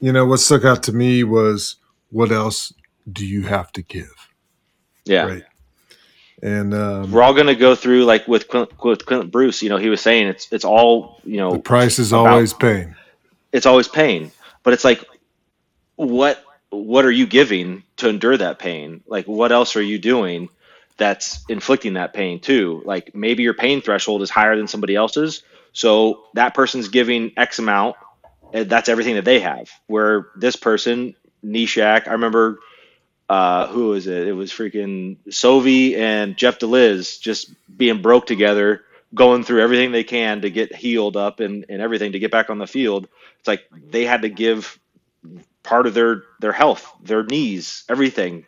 you 0.00 0.12
know 0.12 0.26
what 0.26 0.38
stuck 0.40 0.64
out 0.64 0.82
to 0.84 0.92
me 0.92 1.24
was 1.24 1.76
what 2.10 2.30
else 2.32 2.72
do 3.10 3.26
you 3.26 3.42
have 3.42 3.72
to 3.72 3.82
give? 3.82 4.10
yeah. 5.04 5.26
Right. 5.26 5.42
And 6.42 6.74
um, 6.74 7.10
We're 7.10 7.22
all 7.22 7.32
going 7.32 7.46
to 7.46 7.54
go 7.54 7.74
through 7.74 8.04
like 8.04 8.28
with 8.28 8.48
Clint, 8.48 8.70
with 8.84 9.06
Clint 9.06 9.30
Bruce. 9.30 9.62
You 9.62 9.70
know, 9.70 9.78
he 9.78 9.88
was 9.88 10.02
saying 10.02 10.26
it's 10.26 10.52
it's 10.52 10.64
all 10.64 11.20
you 11.24 11.38
know. 11.38 11.52
the 11.52 11.58
price 11.58 11.98
is 11.98 12.12
about- 12.12 12.26
always 12.28 12.52
pain. 12.52 12.94
it's 13.52 13.64
always 13.66 13.88
pain, 13.88 14.30
but 14.62 14.74
it's 14.74 14.84
like 14.84 15.04
what 15.96 16.44
what 16.70 17.04
are 17.04 17.10
you 17.10 17.26
giving 17.26 17.82
to 17.98 18.08
endure 18.08 18.36
that 18.36 18.58
pain? 18.58 19.02
Like, 19.06 19.26
what 19.26 19.52
else 19.52 19.76
are 19.76 19.82
you 19.82 19.98
doing 19.98 20.48
that's 20.96 21.44
inflicting 21.48 21.94
that 21.94 22.12
pain 22.12 22.40
too? 22.40 22.82
Like, 22.84 23.14
maybe 23.14 23.42
your 23.42 23.54
pain 23.54 23.80
threshold 23.80 24.22
is 24.22 24.30
higher 24.30 24.56
than 24.56 24.66
somebody 24.66 24.96
else's. 24.96 25.42
So 25.74 26.26
that 26.34 26.54
person's 26.54 26.88
giving 26.88 27.32
X 27.38 27.60
amount, 27.60 27.96
and 28.52 28.70
that's 28.70 28.88
everything 28.90 29.16
that 29.16 29.26
they 29.26 29.40
have. 29.40 29.70
Where 29.88 30.28
this 30.36 30.56
person, 30.56 31.16
Nechak, 31.44 32.08
I 32.08 32.12
remember 32.12 32.60
uh, 33.28 33.68
who 33.68 33.88
was 33.90 34.06
it? 34.06 34.28
It 34.28 34.32
was 34.32 34.52
freaking 34.52 35.16
Sovi 35.30 35.96
and 35.96 36.36
Jeff 36.36 36.58
DeLiz 36.58 37.20
just 37.20 37.52
being 37.76 38.02
broke 38.02 38.26
together, 38.26 38.82
going 39.14 39.44
through 39.44 39.62
everything 39.62 39.92
they 39.92 40.04
can 40.04 40.42
to 40.42 40.50
get 40.50 40.74
healed 40.74 41.16
up 41.16 41.40
and, 41.40 41.66
and 41.68 41.80
everything 41.82 42.12
to 42.12 42.18
get 42.18 42.30
back 42.32 42.50
on 42.50 42.58
the 42.58 42.66
field. 42.66 43.08
It's 43.38 43.48
like 43.48 43.64
they 43.90 44.04
had 44.04 44.22
to 44.22 44.28
give 44.28 44.78
part 45.62 45.86
of 45.86 45.94
their 45.94 46.24
their 46.40 46.52
health, 46.52 46.90
their 47.02 47.24
knees, 47.24 47.84
everything 47.88 48.46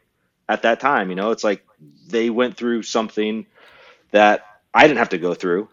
at 0.49 0.63
that 0.63 0.81
time. 0.81 1.11
You 1.11 1.17
know, 1.17 1.31
it's 1.31 1.45
like 1.45 1.65
they 2.09 2.31
went 2.31 2.57
through 2.57 2.83
something 2.83 3.47
that 4.13 4.45
I 4.75 4.83
didn't 4.87 4.99
have 4.99 5.11
to 5.11 5.19
go 5.19 5.35
through 5.35 5.69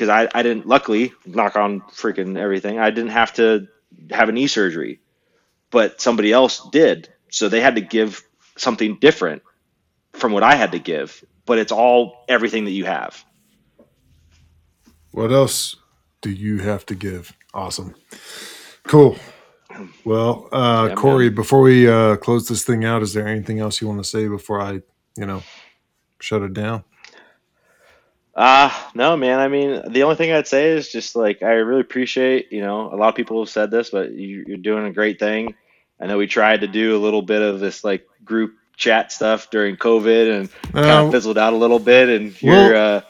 because 0.00 0.08
I, 0.08 0.30
I 0.34 0.42
didn't 0.42 0.66
luckily 0.66 1.12
knock 1.26 1.56
on 1.56 1.82
freaking 1.82 2.38
everything. 2.38 2.78
I 2.78 2.88
didn't 2.88 3.10
have 3.10 3.34
to 3.34 3.68
have 4.10 4.30
a 4.30 4.32
knee 4.32 4.46
surgery, 4.46 4.98
but 5.70 6.00
somebody 6.00 6.32
else 6.32 6.66
did. 6.72 7.12
So 7.28 7.50
they 7.50 7.60
had 7.60 7.74
to 7.74 7.82
give 7.82 8.22
something 8.56 8.96
different 8.98 9.42
from 10.14 10.32
what 10.32 10.42
I 10.42 10.54
had 10.54 10.72
to 10.72 10.78
give, 10.78 11.22
but 11.44 11.58
it's 11.58 11.70
all 11.70 12.24
everything 12.30 12.64
that 12.64 12.70
you 12.70 12.86
have. 12.86 13.22
What 15.10 15.32
else 15.32 15.76
do 16.22 16.30
you 16.30 16.60
have 16.60 16.86
to 16.86 16.94
give? 16.94 17.36
Awesome. 17.52 17.94
Cool. 18.84 19.18
Well, 20.06 20.48
uh, 20.50 20.86
Yeah, 20.88 20.94
Corey, 20.94 21.26
man. 21.26 21.34
before 21.34 21.60
we 21.60 21.86
uh, 21.86 22.16
close 22.16 22.48
this 22.48 22.64
thing 22.64 22.86
out, 22.86 23.02
is 23.02 23.12
there 23.12 23.28
anything 23.28 23.60
else 23.60 23.82
you 23.82 23.86
want 23.86 24.02
to 24.02 24.08
say 24.08 24.28
before 24.28 24.62
I, 24.62 24.80
you 25.18 25.26
know, 25.26 25.42
shut 26.20 26.40
it 26.40 26.54
down? 26.54 26.84
Uh, 28.40 28.72
no, 28.94 29.18
man. 29.18 29.38
I 29.38 29.48
mean, 29.48 29.82
the 29.92 30.02
only 30.02 30.16
thing 30.16 30.32
I'd 30.32 30.48
say 30.48 30.70
is 30.70 30.90
just 30.90 31.14
like 31.14 31.42
I 31.42 31.52
really 31.56 31.82
appreciate, 31.82 32.50
you 32.50 32.62
know, 32.62 32.90
a 32.90 32.96
lot 32.96 33.10
of 33.10 33.14
people 33.14 33.38
have 33.42 33.50
said 33.50 33.70
this, 33.70 33.90
but 33.90 34.12
you, 34.12 34.44
you're 34.46 34.56
doing 34.56 34.86
a 34.86 34.92
great 34.92 35.18
thing. 35.18 35.54
I 36.00 36.06
know 36.06 36.16
we 36.16 36.26
tried 36.26 36.62
to 36.62 36.66
do 36.66 36.96
a 36.96 37.00
little 37.04 37.20
bit 37.20 37.42
of 37.42 37.60
this 37.60 37.84
like 37.84 38.06
group 38.24 38.54
chat 38.78 39.12
stuff 39.12 39.50
during 39.50 39.76
COVID 39.76 40.40
and 40.40 40.50
kind 40.72 40.86
of 40.86 41.08
Uh, 41.08 41.10
fizzled 41.10 41.36
out 41.36 41.52
a 41.52 41.56
little 41.56 41.78
bit. 41.78 42.08
And 42.08 42.42
you're, 42.42 42.74
uh, 42.74 43.02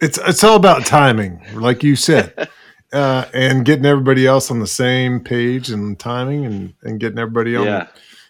it's 0.00 0.18
it's 0.26 0.42
all 0.42 0.56
about 0.56 0.86
timing, 0.86 1.42
like 1.52 1.82
you 1.82 1.94
said, 1.94 2.48
uh, 2.94 3.26
and 3.34 3.66
getting 3.66 3.84
everybody 3.84 4.26
else 4.26 4.50
on 4.50 4.60
the 4.60 4.66
same 4.66 5.20
page 5.20 5.68
and 5.68 5.98
timing, 5.98 6.46
and 6.46 6.72
and 6.84 6.98
getting 6.98 7.18
everybody 7.18 7.54
on 7.54 7.66
yeah, 7.66 7.88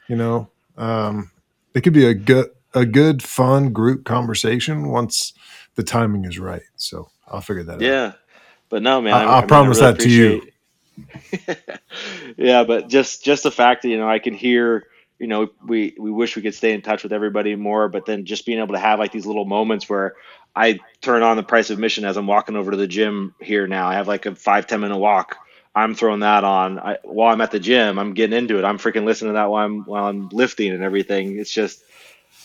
you 0.09 0.17
know 0.17 0.51
um, 0.77 1.31
it 1.75 1.83
could 1.83 1.93
be 1.93 2.07
a 2.07 2.15
good 2.15 2.49
a 2.75 2.85
good 2.85 3.23
fun 3.23 3.73
group 3.73 4.05
conversation 4.05 4.89
once 4.89 5.33
the 5.75 5.83
timing 5.83 6.25
is 6.25 6.39
right 6.39 6.63
so 6.77 7.09
i'll 7.29 7.41
figure 7.41 7.63
that 7.63 7.75
out 7.75 7.81
yeah. 7.81 8.13
But 8.69 8.85
no, 8.85 9.01
man. 9.01 9.15
I, 9.15 9.17
I, 9.17 9.23
I 9.23 9.25
mean, 9.27 9.45
I 9.45 9.47
promise 9.49 9.81
really 9.81 9.93
that 9.93 10.01
to 10.03 10.09
you 10.09 10.43
yeah, 12.37 12.65
but 12.65 12.89
just 12.89 13.25
just 13.25 13.43
the 13.43 13.51
fact 13.51 13.83
that 13.83 13.89
you 13.89 13.99
know 13.99 14.09
I 14.09 14.19
can 14.19 14.35
hear 14.35 14.87
you 15.19 15.27
know 15.27 15.49
we 15.67 15.95
we 15.99 16.11
wish 16.11 16.37
we 16.37 16.43
could 16.43 16.55
stay 16.55 16.73
in 16.73 16.83
touch 16.83 17.03
with 17.03 17.13
everybody 17.13 17.55
more, 17.57 17.89
but 17.89 18.07
then 18.07 18.25
just 18.25 18.47
being 18.47 18.59
able 18.59 18.75
to 18.75 18.81
have 18.81 18.99
like 18.99 19.13
these 19.13 19.27
little 19.27 19.45
moments 19.45 19.89
where 19.89 20.15
I 20.55 20.81
turn 21.01 21.23
on 21.23 21.37
the 21.37 21.43
price 21.43 21.71
of 21.71 21.79
admission 21.79 22.05
as 22.05 22.17
I'm 22.17 22.27
walking 22.27 22.57
over 22.57 22.71
to 22.71 22.77
the 22.77 22.87
gym 22.87 23.35
here 23.41 23.67
now. 23.67 23.89
I 23.89 23.95
have 23.95 24.09
like 24.09 24.27
a 24.27 24.35
five 24.35 24.67
ten 24.67 24.81
minute 24.81 24.99
walk. 24.99 25.37
I'm 25.75 25.95
throwing 25.95 26.21
that 26.21 26.43
on 26.43 26.81
I, 26.81 26.99
while 27.05 27.33
I'm 27.33 27.41
at 27.41 27.53
the 27.53 27.61
gym. 27.61 27.99
I'm 27.99 28.15
getting 28.15 28.37
into 28.37 28.59
it. 28.59 28.65
I'm 28.65 28.79
freaking 28.79 29.05
listening 29.05 29.31
to 29.31 29.35
that 29.35 29.51
while 29.51 29.65
I'm 29.65 29.85
while 29.85 30.07
I'm 30.07 30.29
lifting 30.31 30.73
and 30.73 30.83
everything. 30.83 31.39
It's 31.39 31.53
just 31.53 31.83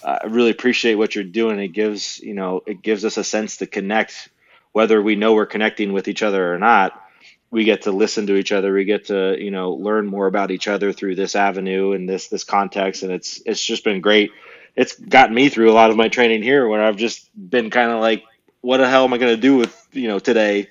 uh, 0.05 0.19
I 0.21 0.27
really 0.27 0.51
appreciate 0.51 0.95
what 0.95 1.15
you're 1.15 1.23
doing. 1.23 1.59
It 1.59 1.69
gives 1.69 2.19
you 2.19 2.35
know 2.35 2.61
it 2.65 2.81
gives 2.81 3.03
us 3.03 3.17
a 3.17 3.23
sense 3.23 3.57
to 3.57 3.67
connect, 3.67 4.29
whether 4.71 5.01
we 5.01 5.15
know 5.15 5.33
we're 5.33 5.47
connecting 5.47 5.91
with 5.93 6.07
each 6.07 6.21
other 6.21 6.53
or 6.53 6.59
not. 6.59 7.01
We 7.49 7.63
get 7.63 7.83
to 7.83 7.91
listen 7.91 8.27
to 8.27 8.35
each 8.35 8.51
other. 8.51 8.73
We 8.73 8.85
get 8.85 9.05
to 9.05 9.35
you 9.43 9.49
know 9.49 9.71
learn 9.71 10.05
more 10.05 10.27
about 10.27 10.51
each 10.51 10.67
other 10.67 10.93
through 10.93 11.15
this 11.15 11.35
avenue 11.35 11.93
and 11.93 12.07
this 12.07 12.27
this 12.27 12.43
context, 12.43 13.01
and 13.01 13.11
it's 13.11 13.41
it's 13.45 13.63
just 13.63 13.83
been 13.83 13.99
great. 13.99 14.31
It's 14.75 14.95
gotten 14.95 15.33
me 15.33 15.49
through 15.49 15.71
a 15.71 15.73
lot 15.73 15.89
of 15.89 15.97
my 15.97 16.07
training 16.09 16.43
here, 16.43 16.67
where 16.67 16.83
I've 16.83 16.97
just 16.97 17.29
been 17.35 17.69
kind 17.69 17.91
of 17.91 17.99
like, 17.99 18.23
what 18.61 18.77
the 18.77 18.89
hell 18.89 19.05
am 19.05 19.13
I 19.13 19.17
going 19.17 19.35
to 19.35 19.41
do 19.41 19.55
with 19.57 19.87
you 19.91 20.07
know 20.07 20.19
today? 20.19 20.69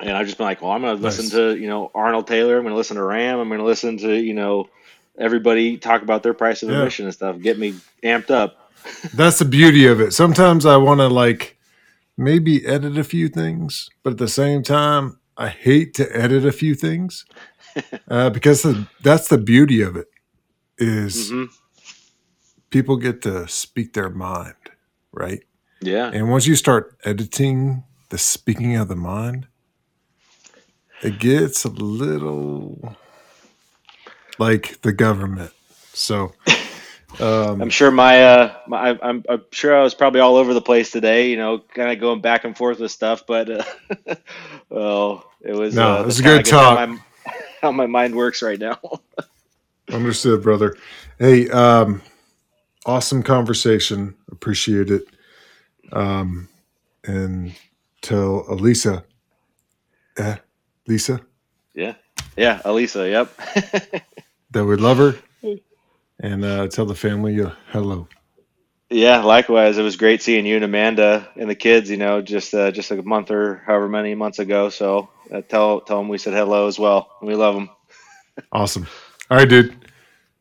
And 0.00 0.10
I've 0.10 0.26
just 0.26 0.38
been 0.38 0.46
like, 0.46 0.62
well, 0.62 0.72
I'm 0.72 0.80
going 0.80 0.96
to 0.96 1.02
listen 1.02 1.26
nice 1.26 1.32
to 1.32 1.60
you 1.60 1.68
know 1.68 1.90
Arnold 1.94 2.26
Taylor. 2.26 2.56
I'm 2.56 2.62
going 2.62 2.72
to 2.72 2.78
listen 2.78 2.96
to 2.96 3.02
Ram. 3.02 3.38
I'm 3.38 3.48
going 3.48 3.60
to 3.60 3.66
listen 3.66 3.98
to 3.98 4.14
you 4.14 4.32
know 4.32 4.68
everybody 5.18 5.76
talk 5.76 6.02
about 6.02 6.22
their 6.22 6.34
price 6.34 6.62
of 6.62 6.70
yeah 6.70 6.78
admission 6.78 7.04
and 7.06 7.14
stuff. 7.14 7.40
Get 7.40 7.58
me 7.58 7.74
amped 8.02 8.30
up. 8.30 8.70
that's 9.14 9.38
the 9.38 9.46
beauty 9.46 9.86
of 9.86 9.98
it 9.98 10.12
sometimes 10.12 10.66
i 10.66 10.76
want 10.76 11.00
to 11.00 11.08
like 11.08 11.56
maybe 12.18 12.66
edit 12.66 12.98
a 12.98 13.04
few 13.04 13.28
things 13.28 13.88
but 14.02 14.12
at 14.12 14.18
the 14.18 14.28
same 14.28 14.62
time 14.62 15.18
i 15.38 15.48
hate 15.48 15.94
to 15.94 16.04
edit 16.14 16.44
a 16.44 16.52
few 16.52 16.74
things 16.74 17.24
uh, 18.10 18.28
because 18.28 18.60
the, 18.60 18.86
that's 19.02 19.28
the 19.28 19.38
beauty 19.38 19.80
of 19.80 19.96
it 19.96 20.08
is 20.76 21.30
hmm 21.30 21.44
people 22.68 22.96
get 22.98 23.22
to 23.22 23.48
speak 23.48 23.94
their 23.94 24.10
mind 24.10 24.54
right 25.12 25.44
Yeah. 25.80 26.10
and 26.12 26.28
once 26.28 26.46
you 26.46 26.54
start 26.54 26.98
editing 27.04 27.84
the 28.10 28.18
speaking 28.18 28.76
of 28.76 28.88
the 28.88 28.96
mind 28.96 29.46
it 31.02 31.18
gets 31.18 31.64
a 31.64 31.70
little 31.70 32.96
like 34.38 34.80
the 34.82 34.92
government. 34.92 35.52
So, 35.92 36.32
I'm 37.20 37.62
um, 37.62 37.70
sure 37.70 37.90
my, 37.90 38.22
uh, 38.24 38.54
my 38.66 38.90
I- 38.90 39.08
I'm, 39.08 39.24
I'm 39.28 39.44
sure 39.52 39.76
I 39.76 39.82
was 39.82 39.94
probably 39.94 40.20
all 40.20 40.36
over 40.36 40.52
the 40.54 40.60
place 40.60 40.90
today, 40.90 41.30
you 41.30 41.36
know, 41.36 41.58
kind 41.58 41.92
of 41.92 42.00
going 42.00 42.20
back 42.20 42.44
and 42.44 42.56
forth 42.56 42.80
with 42.80 42.90
stuff, 42.90 43.26
but, 43.26 43.48
uh, 43.50 43.64
well, 44.68 45.30
it 45.40 45.54
was, 45.54 45.74
no, 45.74 45.98
uh, 45.98 46.04
it's 46.06 46.18
that's 46.18 46.18
a 46.18 46.22
kind 46.22 46.32
of, 46.34 46.38
I 46.38 46.42
good 46.42 46.44
guess 46.44 46.50
how 46.52 46.74
talk. 46.74 46.88
my, 46.88 46.98
how 47.62 47.72
my 47.72 47.86
mind 47.86 48.14
works 48.16 48.42
right 48.42 48.58
now. 48.58 48.78
Understood, 49.92 50.42
brother. 50.42 50.76
Hey, 51.18 51.48
um, 51.50 52.02
awesome 52.86 53.22
conversation. 53.22 54.14
Appreciate 54.32 54.90
it. 54.90 55.04
Um, 55.92 56.48
and 57.04 57.54
tell 58.00 58.46
Elisa, 58.48 59.04
eh, 60.16 60.36
Lisa, 60.88 61.20
yeah. 61.74 61.94
Yeah. 62.36 62.60
Elisa. 62.64 63.08
Yep. 63.08 64.14
That 64.54 64.64
we 64.64 64.76
love 64.76 64.96
her, 64.98 65.14
and 66.20 66.44
uh, 66.44 66.68
tell 66.68 66.86
the 66.86 66.94
family 66.94 67.40
uh, 67.40 67.50
hello. 67.68 68.08
yeah. 68.90 69.22
Likewise. 69.22 69.76
It 69.78 69.82
was 69.82 69.96
great 69.96 70.22
seeing 70.22 70.46
you 70.46 70.56
and 70.56 70.64
Amanda 70.64 71.28
and 71.36 71.50
the 71.50 71.54
kids, 71.54 71.90
you 71.90 71.96
know, 71.96 72.22
just, 72.22 72.54
uh, 72.54 72.70
just 72.70 72.90
a 72.90 73.02
month 73.02 73.30
or 73.30 73.62
however 73.66 73.88
many 73.88 74.14
months 74.14 74.38
ago. 74.38 74.68
So 74.70 75.10
uh, 75.32 75.42
tell, 75.42 75.80
tell 75.80 75.98
them 75.98 76.08
we 76.08 76.18
said 76.18 76.32
hello 76.34 76.66
as 76.68 76.78
well. 76.78 77.10
We 77.20 77.34
love 77.34 77.54
them. 77.54 77.70
Awesome. 78.50 78.84
All 79.30 79.38
right, 79.38 79.48
dude. 79.48 79.76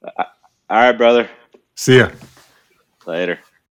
All 0.03 0.25
right, 0.69 0.97
brother. 0.97 1.29
See 1.75 1.97
ya. 1.99 2.09
Later. 3.05 3.37